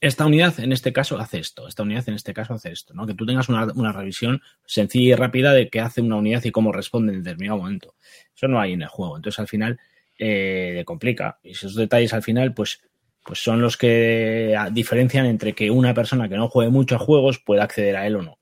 Esta 0.00 0.26
unidad 0.26 0.60
en 0.60 0.72
este 0.72 0.92
caso 0.92 1.18
hace 1.18 1.40
esto, 1.40 1.66
esta 1.66 1.82
unidad 1.82 2.08
en 2.08 2.14
este 2.14 2.32
caso 2.32 2.54
hace 2.54 2.70
esto, 2.70 2.94
¿no? 2.94 3.06
Que 3.06 3.14
tú 3.14 3.26
tengas 3.26 3.48
una, 3.48 3.66
una 3.74 3.92
revisión 3.92 4.40
sencilla 4.64 5.08
y 5.08 5.14
rápida 5.14 5.52
de 5.52 5.68
qué 5.68 5.80
hace 5.80 6.00
una 6.00 6.16
unidad 6.16 6.44
y 6.44 6.52
cómo 6.52 6.70
responde 6.70 7.12
en 7.12 7.22
determinado 7.24 7.58
momento. 7.58 7.96
Eso 8.34 8.46
no 8.46 8.60
hay 8.60 8.74
en 8.74 8.82
el 8.82 8.88
juego. 8.88 9.16
Entonces 9.16 9.40
al 9.40 9.48
final 9.48 9.78
eh, 10.18 10.82
complica. 10.84 11.38
Y 11.42 11.52
esos 11.52 11.76
detalles 11.76 12.12
al 12.12 12.22
final, 12.22 12.52
pues, 12.52 12.82
pues 13.24 13.40
son 13.40 13.60
los 13.60 13.76
que 13.76 14.54
ah, 14.58 14.68
diferencian 14.70 15.26
entre 15.26 15.54
que 15.54 15.70
una 15.70 15.94
persona 15.94 16.28
que 16.28 16.36
no 16.36 16.48
juegue 16.48 16.70
mucho 16.70 16.96
a 16.96 16.98
juegos 16.98 17.38
pueda 17.38 17.64
acceder 17.64 17.96
a 17.96 18.06
él 18.06 18.16
o 18.16 18.22
no. 18.22 18.38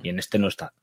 Y 0.00 0.10
en 0.10 0.18
este 0.20 0.38
no 0.38 0.46
está. 0.46 0.74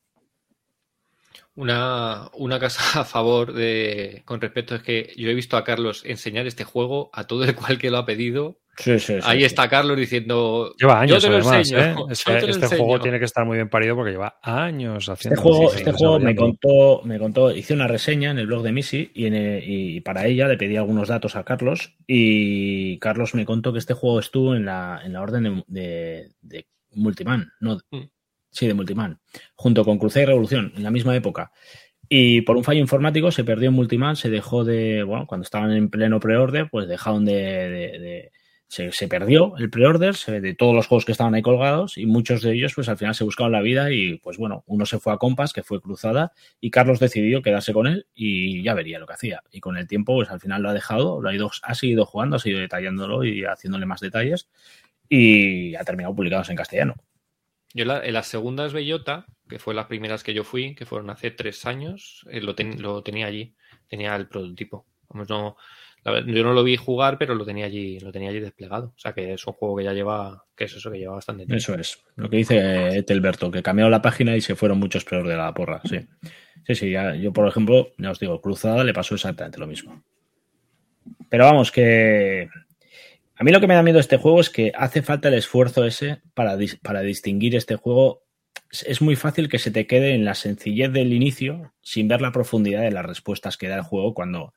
Una, 1.56 2.30
una 2.34 2.60
cosa 2.60 3.02
a 3.02 3.06
favor 3.06 3.54
de 3.54 4.24
con 4.26 4.42
respecto 4.42 4.76
es 4.76 4.84
que 4.84 5.14
yo 5.16 5.30
he 5.30 5.34
visto 5.34 5.56
a 5.56 5.64
Carlos 5.64 6.04
enseñar 6.06 6.48
este 6.48 6.66
juego 6.66 7.10
a 7.14 7.28
todo 7.28 7.46
el 7.46 7.56
cual 7.56 7.78
que 7.78 7.90
lo 7.90 7.98
ha 7.98 8.06
pedido. 8.06 8.60
Sí, 8.78 9.00
sí, 9.00 9.14
sí, 9.16 9.20
Ahí 9.24 9.40
sí. 9.40 9.46
está 9.46 9.68
Carlos 9.70 9.98
diciendo. 9.98 10.74
Lleva 10.78 11.00
años, 11.02 11.22
yo 11.24 11.30
te 11.30 11.30
lo 11.30 11.36
además. 11.42 11.58
enseño, 11.72 11.80
¿eh? 11.82 11.96
yo 11.98 12.08
Este, 12.12 12.34
te 12.36 12.42
lo 12.42 12.48
este 12.52 12.66
enseño". 12.66 12.84
juego 12.84 13.02
tiene 13.02 13.20
que 13.20 13.26
estar 13.26 13.46
muy 13.46 13.56
bien 13.58 13.70
parido 13.70 13.96
porque 13.96 14.12
lleva 14.12 14.38
años 14.42 15.08
haciendo. 15.10 15.36
Este 15.36 15.50
juego, 15.50 15.74
este 15.74 15.92
juego 15.92 16.20
me 16.20 16.36
contó, 16.36 17.02
me 17.04 17.20
contó, 17.20 17.52
hice 17.52 17.74
una 17.74 17.88
reseña 17.88 18.32
en 18.32 18.40
el 18.40 18.48
blog 18.48 18.64
de 18.64 18.72
Missy 18.72 19.12
y, 19.14 19.26
en 19.28 19.34
el- 19.36 19.64
y 19.66 20.02
para 20.02 20.26
ella 20.26 20.48
le 20.48 20.58
pedí 20.58 20.76
algunos 20.78 21.08
datos 21.08 21.36
a 21.36 21.44
Carlos 21.44 21.96
y 22.08 22.98
Carlos 23.00 23.36
me 23.36 23.46
contó 23.46 23.72
que 23.74 23.80
este 23.80 23.94
juego 23.94 24.20
estuvo 24.20 24.56
en 24.56 24.66
la, 24.66 25.02
en 25.04 25.14
la 25.14 25.22
orden 25.22 25.44
de, 25.44 25.64
de- 25.68 26.30
de 26.42 26.68
Multiman, 26.94 27.52
no, 27.60 27.78
Mm. 27.92 28.02
sí, 28.52 28.68
de 28.68 28.74
Multiman, 28.74 29.20
junto 29.56 29.84
con 29.84 29.98
Cruzada 29.98 30.24
y 30.24 30.26
Revolución, 30.28 30.74
en 30.76 30.84
la 30.84 30.92
misma 30.92 31.16
época. 31.16 31.52
Y 32.08 32.42
por 32.42 32.56
un 32.56 32.64
fallo 32.64 32.80
informático 32.82 33.32
se 33.32 33.44
perdió 33.44 33.70
en 33.70 33.76
Multiman, 33.76 34.16
se 34.16 34.30
dejó 34.30 34.64
de, 34.64 35.02
bueno, 35.04 35.26
cuando 35.28 35.44
estaban 35.44 35.72
en 35.72 35.90
pleno 35.90 36.20
preorden, 36.20 36.70
pues 36.70 36.88
dejaron 36.88 37.26
de, 37.26 37.34
de- 37.34 38.00
de- 38.00 38.32
se, 38.92 39.08
perdió 39.08 39.56
el 39.58 39.70
pre-order 39.70 40.16
de 40.16 40.54
todos 40.56 40.76
los 40.76 40.88
juegos 40.88 41.06
que 41.06 41.12
estaban 41.12 41.34
ahí 41.36 41.42
colgados 41.42 41.98
y 41.98 42.06
muchos 42.06 42.42
de 42.42 42.54
ellos 42.54 42.74
pues 42.76 42.90
al 42.90 42.98
final 42.98 43.16
se 43.16 43.24
buscaron 43.24 43.52
la 43.52 43.62
vida 43.62 43.92
y 43.92 44.18
pues 44.18 44.38
bueno, 44.38 44.64
uno 44.68 44.86
se 44.86 45.00
fue 45.00 45.14
a 45.14 45.18
Compass, 45.18 45.54
que 45.54 45.64
fue 45.64 45.82
Cruzada, 45.82 46.32
y 46.60 46.72
Carlos 46.72 47.00
decidió 47.00 47.42
quedarse 47.42 47.74
con 47.74 47.88
él 47.88 48.08
y 48.14 48.62
ya 48.64 48.74
vería 48.74 49.00
lo 49.00 49.08
que 49.08 49.14
hacía. 49.14 49.42
Y 49.52 49.60
con 49.62 49.78
el 49.78 49.88
tiempo 49.88 50.14
pues 50.16 50.30
al 50.30 50.40
final 50.40 50.62
lo 50.62 50.70
ha 50.70 50.74
dejado, 50.74 51.22
lo 51.22 51.30
ha, 51.30 51.34
ido, 51.36 51.50
ha 51.64 51.76
seguido 51.76 52.06
jugando, 52.06 52.36
ha 52.36 52.40
seguido 52.40 52.60
detallándolo 52.62 53.24
y 53.24 53.44
haciéndole 53.46 53.86
más 53.86 54.02
detalles 54.02 54.50
y 55.10 55.76
ha 55.76 55.84
terminado 55.84 56.16
publicados 56.16 56.50
en 56.50 56.56
castellano. 56.56 56.96
Yo 57.74 57.86
la- 57.86 58.06
en 58.06 58.14
las 58.14 58.28
segundas 58.28 58.74
Bellota, 58.74 59.26
que 59.48 59.60
fue 59.60 59.74
las 59.74 59.86
primeras 59.88 60.24
que 60.24 60.34
yo 60.34 60.44
fui, 60.44 60.76
que 60.76 60.86
fueron 60.86 61.10
hace 61.10 61.32
tres 61.32 61.66
años, 61.66 62.26
eh, 62.32 62.42
lo, 62.42 62.56
ten- 62.56 62.82
lo 62.82 63.04
tenía 63.04 63.28
allí, 63.28 63.54
tenía 63.88 64.16
el 64.16 64.28
prototipo. 64.28 64.86
Vamos, 65.10 65.30
no, 65.30 65.58
yo 66.06 66.44
no 66.44 66.54
lo 66.54 66.64
vi 66.64 66.78
jugar, 66.78 67.18
pero 67.18 67.34
lo 67.34 67.46
tenía 67.46 67.66
allí, 67.66 68.00
lo 68.00 68.12
tenía 68.12 68.30
allí 68.30 68.40
desplegado. 68.40 68.94
O 68.96 69.00
sea 69.00 69.14
que 69.14 69.34
es 69.34 69.48
un 69.48 69.54
juego 69.54 69.78
que 69.78 69.84
ya 69.86 69.94
lleva, 69.94 70.46
que 70.56 70.66
es 70.66 70.76
eso, 70.76 70.92
que 70.92 71.00
lleva 71.00 71.16
bastante 71.16 71.46
tiempo. 71.46 71.58
Eso 71.58 71.74
es, 71.74 72.04
lo 72.16 72.30
que 72.30 72.38
dice 72.38 72.98
Etelberto, 72.98 73.50
que 73.50 73.64
cambiaron 73.64 73.92
la 73.92 74.02
página 74.02 74.36
y 74.36 74.42
se 74.42 74.56
fueron 74.56 74.80
muchos 74.80 75.04
peor 75.04 75.28
de 75.28 75.36
la 75.36 75.54
porra, 75.54 75.82
sí. 75.84 76.00
Sí, 76.68 76.76
sí, 76.76 76.92
yo 77.20 77.34
por 77.34 77.48
ejemplo, 77.48 77.92
ya 77.98 78.12
os 78.12 78.20
digo, 78.20 78.42
Cruzada 78.42 78.84
le 78.84 78.94
pasó 78.94 79.16
exactamente 79.16 79.60
lo 79.60 79.68
mismo. 79.68 80.04
Pero 81.30 81.46
vamos, 81.46 81.72
que 81.72 82.50
a 83.38 83.44
mí 83.44 83.52
lo 83.52 83.60
que 83.60 83.68
me 83.68 83.76
da 83.76 83.84
miedo 83.84 84.00
este 84.00 84.18
juego 84.18 84.40
es 84.40 84.50
que 84.50 84.72
hace 84.76 85.02
falta 85.02 85.28
el 85.28 85.34
esfuerzo 85.34 85.86
ese 85.86 86.22
para, 86.34 86.58
para 86.82 87.02
distinguir 87.02 87.56
este 87.56 87.76
juego. 87.76 88.24
Es 88.72 89.02
muy 89.02 89.16
fácil 89.16 89.50
que 89.50 89.60
se 89.60 89.72
te 89.72 89.88
quede 89.88 90.16
en 90.16 90.26
la 90.26 90.36
sencillez 90.36 90.92
del 90.92 91.14
inicio 91.14 91.74
sin 91.82 92.08
ver 92.08 92.22
la 92.22 92.32
profundidad 92.32 92.82
de 92.82 92.92
las 92.92 93.06
respuestas 93.06 93.58
que 93.58 93.68
da 93.68 93.76
el 93.76 93.82
juego 93.84 94.14
cuando, 94.14 94.54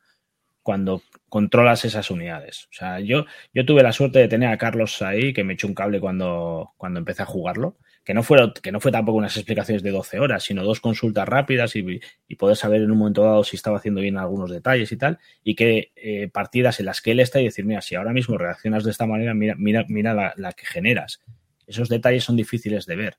cuando 0.68 1.00
controlas 1.30 1.86
esas 1.86 2.10
unidades. 2.10 2.64
O 2.64 2.74
sea, 2.74 3.00
yo, 3.00 3.24
yo 3.54 3.64
tuve 3.64 3.82
la 3.82 3.90
suerte 3.90 4.18
de 4.18 4.28
tener 4.28 4.50
a 4.50 4.58
Carlos 4.58 5.00
ahí, 5.00 5.32
que 5.32 5.42
me 5.42 5.54
echó 5.54 5.66
un 5.66 5.72
cable 5.72 5.98
cuando, 5.98 6.74
cuando 6.76 6.98
empecé 6.98 7.22
a 7.22 7.24
jugarlo. 7.24 7.78
Que 8.04 8.12
no, 8.12 8.22
fuera, 8.22 8.52
que 8.52 8.70
no 8.70 8.78
fue 8.78 8.92
tampoco 8.92 9.16
unas 9.16 9.34
explicaciones 9.38 9.82
de 9.82 9.92
12 9.92 10.20
horas, 10.20 10.42
sino 10.42 10.62
dos 10.64 10.80
consultas 10.80 11.26
rápidas 11.26 11.74
y, 11.74 12.00
y 12.28 12.36
poder 12.36 12.58
saber 12.58 12.82
en 12.82 12.90
un 12.90 12.98
momento 12.98 13.22
dado 13.22 13.44
si 13.44 13.56
estaba 13.56 13.78
haciendo 13.78 14.02
bien 14.02 14.18
algunos 14.18 14.50
detalles 14.50 14.92
y 14.92 14.98
tal. 14.98 15.18
Y 15.42 15.54
que 15.54 15.90
eh, 15.96 16.28
partidas 16.28 16.80
en 16.80 16.84
las 16.84 17.00
que 17.00 17.12
él 17.12 17.20
está 17.20 17.40
y 17.40 17.44
decir, 17.44 17.64
mira, 17.64 17.80
si 17.80 17.94
ahora 17.94 18.12
mismo 18.12 18.36
reaccionas 18.36 18.84
de 18.84 18.90
esta 18.90 19.06
manera, 19.06 19.32
mira, 19.32 19.54
mira, 19.56 19.86
mira 19.88 20.12
la, 20.12 20.34
la 20.36 20.52
que 20.52 20.66
generas. 20.66 21.22
Esos 21.66 21.88
detalles 21.88 22.24
son 22.24 22.36
difíciles 22.36 22.84
de 22.84 22.96
ver. 22.96 23.16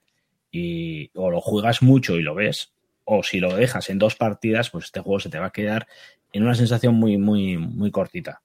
Y 0.52 1.10
o 1.16 1.32
lo 1.32 1.42
juegas 1.42 1.82
mucho 1.82 2.16
y 2.16 2.22
lo 2.22 2.36
ves, 2.36 2.74
o 3.12 3.24
si 3.24 3.40
lo 3.40 3.56
dejas 3.56 3.90
en 3.90 3.98
dos 3.98 4.16
partidas, 4.16 4.70
pues 4.70 4.86
este 4.86 5.00
juego 5.00 5.20
se 5.20 5.30
te 5.30 5.40
va 5.40 5.48
a 5.48 5.52
quedar 5.52 5.88
en 6.32 6.44
una 6.44 6.54
sensación 6.54 6.94
muy, 6.94 7.18
muy, 7.18 7.58
muy 7.58 7.90
cortita. 7.90 8.44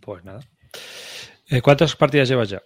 Pues 0.00 0.24
nada. 0.24 0.40
Eh, 1.48 1.60
¿Cuántas 1.60 1.96
partidas 1.96 2.28
llevas 2.28 2.48
ya? 2.48 2.62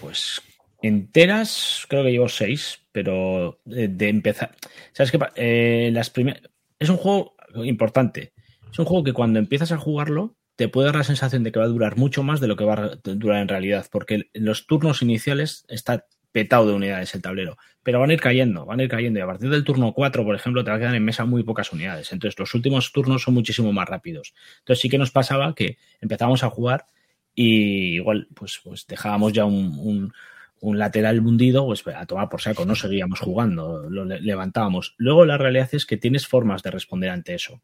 Pues 0.00 0.40
enteras, 0.80 1.84
creo 1.88 2.02
que 2.04 2.12
llevo 2.12 2.28
seis, 2.30 2.78
pero 2.90 3.60
de, 3.66 3.88
de 3.88 4.08
empezar. 4.08 4.56
¿Sabes 4.92 5.12
qué? 5.12 5.18
Eh, 5.36 5.90
las 5.92 6.08
primeras. 6.08 6.42
Es 6.78 6.88
un 6.88 6.96
juego 6.96 7.36
importante. 7.64 8.32
Es 8.72 8.78
un 8.78 8.86
juego 8.86 9.04
que 9.04 9.12
cuando 9.12 9.38
empiezas 9.38 9.72
a 9.72 9.78
jugarlo, 9.78 10.36
te 10.56 10.68
puede 10.68 10.86
dar 10.86 10.96
la 10.96 11.04
sensación 11.04 11.42
de 11.42 11.52
que 11.52 11.58
va 11.58 11.66
a 11.66 11.68
durar 11.68 11.98
mucho 11.98 12.22
más 12.22 12.40
de 12.40 12.48
lo 12.48 12.56
que 12.56 12.64
va 12.64 12.74
a 12.74 12.96
durar 13.02 13.42
en 13.42 13.48
realidad, 13.48 13.86
porque 13.92 14.30
en 14.32 14.44
los 14.46 14.66
turnos 14.66 15.02
iniciales 15.02 15.66
está 15.68 16.06
petado 16.32 16.66
de 16.66 16.74
unidades 16.74 17.14
el 17.14 17.22
tablero, 17.22 17.56
pero 17.82 18.00
van 18.00 18.10
a 18.10 18.14
ir 18.14 18.20
cayendo, 18.20 18.64
van 18.66 18.80
a 18.80 18.82
ir 18.84 18.88
cayendo, 18.88 19.18
y 19.18 19.22
a 19.22 19.26
partir 19.26 19.50
del 19.50 19.64
turno 19.64 19.92
4, 19.92 20.24
por 20.24 20.34
ejemplo, 20.34 20.64
te 20.64 20.70
va 20.70 20.76
a 20.76 20.80
quedar 20.80 20.94
en 20.94 21.04
mesa 21.04 21.24
muy 21.24 21.42
pocas 21.44 21.72
unidades, 21.72 22.10
entonces 22.12 22.38
los 22.38 22.54
últimos 22.54 22.90
turnos 22.92 23.22
son 23.22 23.34
muchísimo 23.34 23.72
más 23.72 23.88
rápidos. 23.88 24.34
Entonces 24.60 24.80
sí 24.80 24.88
que 24.88 24.98
nos 24.98 25.10
pasaba 25.10 25.54
que 25.54 25.76
empezábamos 26.00 26.42
a 26.44 26.50
jugar 26.50 26.86
y 27.34 27.94
igual 27.96 28.28
pues, 28.34 28.60
pues 28.62 28.86
dejábamos 28.86 29.32
ya 29.32 29.44
un, 29.44 29.76
un- 29.78 30.12
un 30.60 30.78
lateral 30.78 31.18
hundido, 31.18 31.66
pues 31.66 31.84
a 31.88 32.06
tomar 32.06 32.28
por 32.28 32.40
saco, 32.40 32.64
no 32.64 32.76
seguíamos 32.76 33.18
jugando, 33.18 33.90
lo 33.90 34.04
le- 34.04 34.20
levantábamos. 34.20 34.94
Luego 34.96 35.24
la 35.24 35.36
realidad 35.36 35.68
es 35.72 35.86
que 35.86 35.96
tienes 35.96 36.28
formas 36.28 36.62
de 36.62 36.70
responder 36.70 37.10
ante 37.10 37.34
eso. 37.34 37.60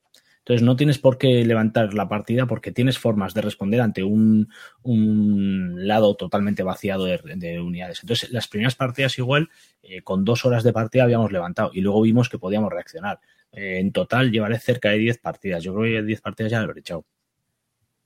Entonces 0.48 0.64
no 0.64 0.76
tienes 0.76 0.96
por 0.98 1.18
qué 1.18 1.44
levantar 1.44 1.92
la 1.92 2.08
partida 2.08 2.46
porque 2.46 2.72
tienes 2.72 2.98
formas 2.98 3.34
de 3.34 3.42
responder 3.42 3.82
ante 3.82 4.02
un, 4.02 4.48
un 4.82 5.86
lado 5.86 6.14
totalmente 6.16 6.62
vaciado 6.62 7.04
de, 7.04 7.20
de 7.36 7.60
unidades. 7.60 7.98
Entonces 8.02 8.30
las 8.30 8.48
primeras 8.48 8.74
partidas 8.74 9.18
igual, 9.18 9.50
eh, 9.82 10.00
con 10.00 10.24
dos 10.24 10.46
horas 10.46 10.64
de 10.64 10.72
partida 10.72 11.02
habíamos 11.02 11.32
levantado 11.32 11.70
y 11.74 11.82
luego 11.82 12.00
vimos 12.00 12.30
que 12.30 12.38
podíamos 12.38 12.72
reaccionar. 12.72 13.20
Eh, 13.52 13.78
en 13.78 13.92
total 13.92 14.32
llevaré 14.32 14.58
cerca 14.58 14.88
de 14.88 14.96
10 14.96 15.18
partidas. 15.18 15.62
Yo 15.62 15.74
creo 15.74 16.00
que 16.00 16.06
10 16.06 16.20
partidas 16.22 16.50
ya 16.50 16.60
lo 16.60 16.64
habré 16.64 16.80
echado. 16.80 17.04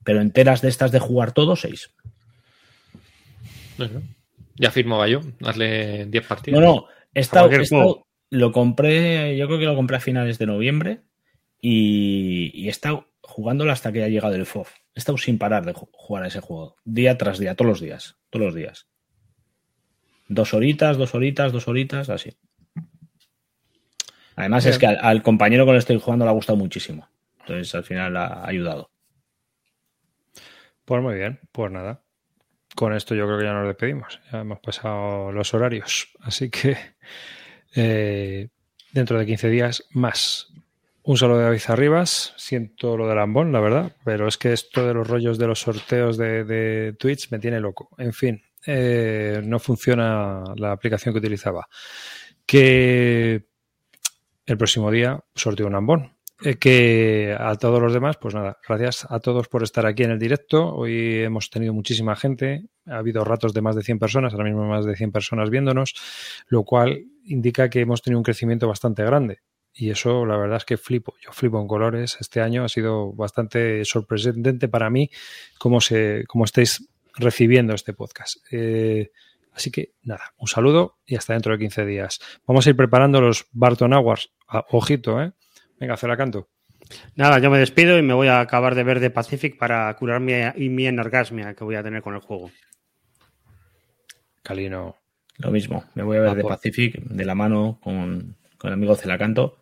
Pero 0.03 0.21
enteras 0.21 0.63
de 0.63 0.69
estas 0.69 0.91
de 0.91 0.99
jugar 0.99 1.31
todo, 1.31 1.55
6. 1.55 1.91
Bueno, 3.79 4.03
ya 4.57 4.73
firmaba 4.73 5.07
yo, 5.07 5.21
darle 5.39 6.07
10 6.07 6.27
partidas. 6.27 6.61
No, 6.61 6.67
no, 6.67 6.87
he 7.15 7.21
estado- 7.21 7.45
cualquier 7.45 7.61
he 7.61 7.65
estado- 7.65 7.83
juego. 7.85 8.07
lo 8.31 8.51
compré, 8.51 9.37
yo 9.37 9.47
creo 9.47 9.61
que 9.61 9.65
lo 9.67 9.77
compré 9.77 9.97
a 9.99 10.01
finales 10.01 10.39
de 10.39 10.47
noviembre 10.47 11.01
y, 11.63 12.51
y 12.53 12.67
he 12.67 12.71
estado 12.71 13.09
jugándolo 13.23 13.73
hasta 13.73 13.91
que 13.93 14.05
ha 14.05 14.09
llegado 14.09 14.35
el 14.35 14.45
FOF. 14.45 14.71
He 14.95 14.99
estado 14.99 15.17
sin 15.17 15.39
parar 15.39 15.65
de 15.65 15.73
ju- 15.73 15.89
jugar 15.93 16.25
a 16.25 16.27
ese 16.27 16.41
juego, 16.41 16.77
día 16.85 17.17
tras 17.17 17.39
día, 17.39 17.55
todos 17.55 17.71
los 17.71 17.81
días, 17.81 18.19
todos 18.29 18.45
los 18.47 18.55
días. 18.55 18.89
Dos 20.29 20.53
horitas, 20.53 20.99
dos 20.99 21.15
horitas, 21.15 21.53
dos 21.53 21.69
horitas, 21.69 22.11
así. 22.11 22.37
Además 24.37 24.67
es 24.67 24.79
que 24.79 24.87
al, 24.87 24.99
al 25.01 25.23
compañero 25.23 25.65
con 25.65 25.75
el 25.75 25.79
que 25.79 25.93
estoy 25.93 26.01
jugando 26.01 26.25
le 26.25 26.31
ha 26.31 26.35
gustado 26.35 26.57
muchísimo. 26.59 27.09
Entonces 27.41 27.75
al 27.75 27.85
final 27.85 28.17
ha 28.17 28.47
ayudado. 28.47 28.91
Pues 30.85 31.03
muy 31.03 31.15
bien, 31.15 31.41
pues 31.53 31.71
nada. 31.71 32.03
Con 32.75 32.95
esto 32.95 33.15
yo 33.15 33.27
creo 33.27 33.39
que 33.39 33.45
ya 33.45 33.53
nos 33.53 33.67
despedimos. 33.67 34.21
Ya 34.33 34.41
hemos 34.41 34.61
pasado 34.61 35.31
los 35.33 35.53
horarios. 35.55 36.09
Así 36.21 36.51
que 36.51 36.77
eh, 37.75 38.49
dentro 38.93 39.19
de 39.19 39.27
15 39.27 39.49
días 39.51 39.85
más. 39.91 40.52
Un 41.05 41.17
saludo 41.17 41.39
de 41.39 41.45
David 41.45 41.63
Arribas. 41.67 42.33
Siento 42.37 42.97
lo 42.97 43.09
del 43.09 43.19
ambón, 43.19 43.51
la 43.53 43.61
verdad. 43.61 43.97
Pero 44.05 44.29
es 44.29 44.39
que 44.39 44.53
esto 44.53 44.87
de 44.87 44.95
los 44.95 45.09
rollos 45.09 45.37
de 45.37 45.49
los 45.49 45.61
sorteos 45.61 46.17
de, 46.17 46.45
de 46.45 46.93
Twitch 46.93 47.31
me 47.31 47.41
tiene 47.41 47.59
loco. 47.59 47.91
En 47.99 48.13
fin, 48.13 48.41
eh, 48.67 49.41
no 49.45 49.59
funciona 49.59 50.45
la 50.57 50.71
aplicación 50.71 51.13
que 51.13 51.19
utilizaba. 51.19 51.69
Que 52.47 53.47
el 54.47 54.57
próximo 54.57 54.91
día 54.93 55.19
sorteo 55.35 55.67
un 55.67 55.75
ambón. 55.75 56.17
Eh, 56.45 56.57
que 56.57 57.37
a 57.39 57.55
todos 57.57 57.81
los 57.81 57.93
demás, 57.93 58.17
pues 58.17 58.35
nada, 58.35 58.59
gracias 58.67 59.07
a 59.09 59.21
todos 59.21 59.49
por 59.49 59.63
estar 59.63 59.87
aquí 59.87 60.03
en 60.05 60.11
el 60.13 60.19
directo. 60.19 60.75
Hoy 60.75 61.21
hemos 61.23 61.51
tenido 61.51 61.73
muchísima 61.73 62.17
gente, 62.17 62.65
ha 62.87 62.99
habido 62.99 63.25
ratos 63.25 63.55
de 63.55 63.61
más 63.61 63.77
de 63.77 63.83
100 63.83 63.99
personas, 64.01 64.33
ahora 64.33 64.45
mismo 64.45 64.67
más 64.67 64.85
de 64.85 64.97
100 64.97 65.13
personas 65.13 65.51
viéndonos, 65.51 65.95
lo 66.49 66.65
cual 66.65 67.05
indica 67.25 67.71
que 67.71 67.81
hemos 67.81 68.03
tenido 68.03 68.19
un 68.19 68.25
crecimiento 68.25 68.67
bastante 68.67 69.05
grande. 69.05 69.41
Y 69.75 69.91
eso, 69.91 70.27
la 70.27 70.37
verdad 70.37 70.59
es 70.59 70.65
que 70.65 70.77
flipo. 70.77 71.15
Yo 71.25 71.33
flipo 71.33 71.61
en 71.61 71.67
colores. 71.67 72.17
Este 72.21 72.41
año 72.41 72.65
ha 72.65 72.69
sido 72.69 73.13
bastante 73.13 73.85
sorprendente 73.85 74.69
para 74.69 74.91
mí 74.91 75.11
cómo, 75.59 75.81
se, 75.81 76.25
cómo 76.29 76.45
estáis 76.45 76.89
recibiendo 77.17 77.75
este 77.75 77.95
podcast. 77.95 78.37
Eh, 78.51 79.11
así 79.53 79.71
que 79.71 79.93
nada, 80.03 80.33
un 80.37 80.47
saludo 80.49 80.99
y 81.07 81.17
hasta 81.17 81.33
dentro 81.33 81.53
de 81.53 81.59
15 81.59 81.87
días. 81.87 82.19
Vamos 82.47 82.67
a 82.67 82.71
ir 82.71 82.77
preparando 82.77 83.21
los 83.21 83.47
Barton 83.53 83.95
Awards. 83.95 84.31
Ah, 84.49 84.65
ojito, 84.71 85.23
¿eh? 85.23 85.33
Venga, 85.81 85.97
la 86.03 86.17
canto. 86.17 86.49
Nada, 87.17 87.39
yo 87.39 87.51
me 87.51 87.59
despido 87.59 87.99
y 87.99 88.03
me 88.03 88.13
voy 88.13 88.29
a 88.29 88.41
acabar 88.41 88.75
de 88.75 88.85
ver 88.85 89.01
The 89.01 89.09
Pacific 89.11 89.57
para 89.57 89.95
curar 89.97 90.21
mi, 90.21 90.33
y 90.57 90.69
mi 90.69 90.87
energasmia 90.87 91.55
que 91.55 91.65
voy 91.65 91.77
a 91.77 91.83
tener 91.83 92.03
con 92.03 92.15
el 92.15 92.21
juego. 92.21 92.51
Calino. 94.43 94.97
Lo 95.39 95.51
mismo, 95.51 95.85
me 95.95 96.03
voy 96.03 96.19
a 96.19 96.21
ver 96.21 96.29
Ah, 96.31 96.35
de 96.35 96.43
por- 96.43 96.51
Pacific 96.53 96.97
de 97.01 97.25
la 97.25 97.35
mano 97.35 97.79
con, 97.83 98.37
con 98.59 98.69
el 98.69 98.75
amigo 98.75 98.95
Celacanto. 98.95 99.62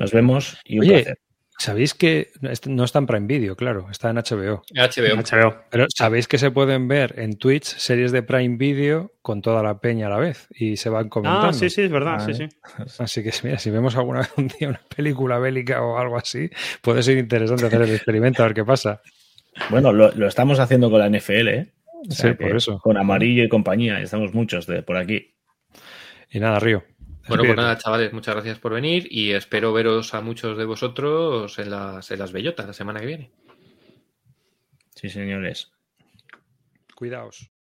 Nos 0.00 0.12
vemos 0.12 0.58
y 0.64 0.78
un 0.78 0.86
Oye, 0.86 0.92
placer. 1.02 1.18
¿sabéis 1.58 1.92
que 1.92 2.30
no 2.66 2.84
está 2.84 3.00
en 3.00 3.06
Prime 3.06 3.26
Video, 3.26 3.54
claro, 3.54 3.86
está 3.90 4.08
en 4.08 4.16
HBO? 4.16 4.62
HBO. 4.74 5.16
HBO. 5.16 5.56
Pero 5.70 5.84
sabéis 5.94 6.26
que 6.26 6.38
se 6.38 6.50
pueden 6.50 6.88
ver 6.88 7.14
en 7.18 7.36
Twitch 7.36 7.64
series 7.64 8.10
de 8.10 8.22
Prime 8.22 8.56
Video 8.56 9.12
con 9.20 9.42
toda 9.42 9.62
la 9.62 9.78
peña 9.78 10.06
a 10.06 10.10
la 10.10 10.16
vez 10.16 10.48
y 10.54 10.78
se 10.78 10.88
van 10.88 11.10
comentando. 11.10 11.48
Ah, 11.48 11.52
sí, 11.52 11.68
sí, 11.68 11.82
es 11.82 11.90
verdad, 11.90 12.18
sí, 12.26 12.32
Vale. 12.32 12.48
sí. 12.48 12.92
Así 12.98 13.22
que 13.22 13.30
mira, 13.44 13.58
si 13.58 13.70
vemos 13.70 13.94
alguna 13.94 14.20
vez 14.20 14.32
un 14.38 14.48
día 14.48 14.70
una 14.70 14.80
película 14.96 15.38
bélica 15.38 15.82
o 15.82 15.98
algo 15.98 16.16
así, 16.16 16.48
puede 16.80 17.02
ser 17.02 17.18
interesante 17.18 17.66
hacer 17.66 17.82
el 17.82 17.90
experimento 17.94 18.42
a 18.42 18.46
ver 18.46 18.54
qué 18.54 18.64
pasa. 18.64 19.02
Bueno, 19.68 19.92
lo, 19.92 20.12
lo 20.12 20.28
estamos 20.28 20.58
haciendo 20.60 20.90
con 20.90 21.00
la 21.00 21.10
NFL, 21.10 21.48
¿eh? 21.48 21.72
O 22.08 22.10
sea 22.10 22.30
Sí, 22.30 22.36
por 22.42 22.56
eso. 22.56 22.78
Con 22.78 22.96
Amarillo 22.96 23.44
y 23.44 23.48
compañía, 23.50 24.00
estamos 24.00 24.32
muchos 24.32 24.66
de 24.66 24.82
por 24.82 24.96
aquí. 24.96 25.34
Y 26.30 26.40
nada, 26.40 26.58
Río. 26.58 26.84
Bueno, 27.30 27.44
pues 27.44 27.56
nada, 27.56 27.78
chavales, 27.78 28.12
muchas 28.12 28.34
gracias 28.34 28.58
por 28.58 28.74
venir 28.74 29.06
y 29.10 29.30
espero 29.32 29.72
veros 29.72 30.14
a 30.14 30.20
muchos 30.20 30.58
de 30.58 30.64
vosotros 30.64 31.58
en 31.58 31.70
las, 31.70 32.10
en 32.10 32.18
las 32.18 32.32
bellotas 32.32 32.66
la 32.66 32.72
semana 32.72 33.00
que 33.00 33.06
viene. 33.06 33.30
Sí, 34.94 35.08
señores. 35.08 35.70
Cuidaos. 36.94 37.50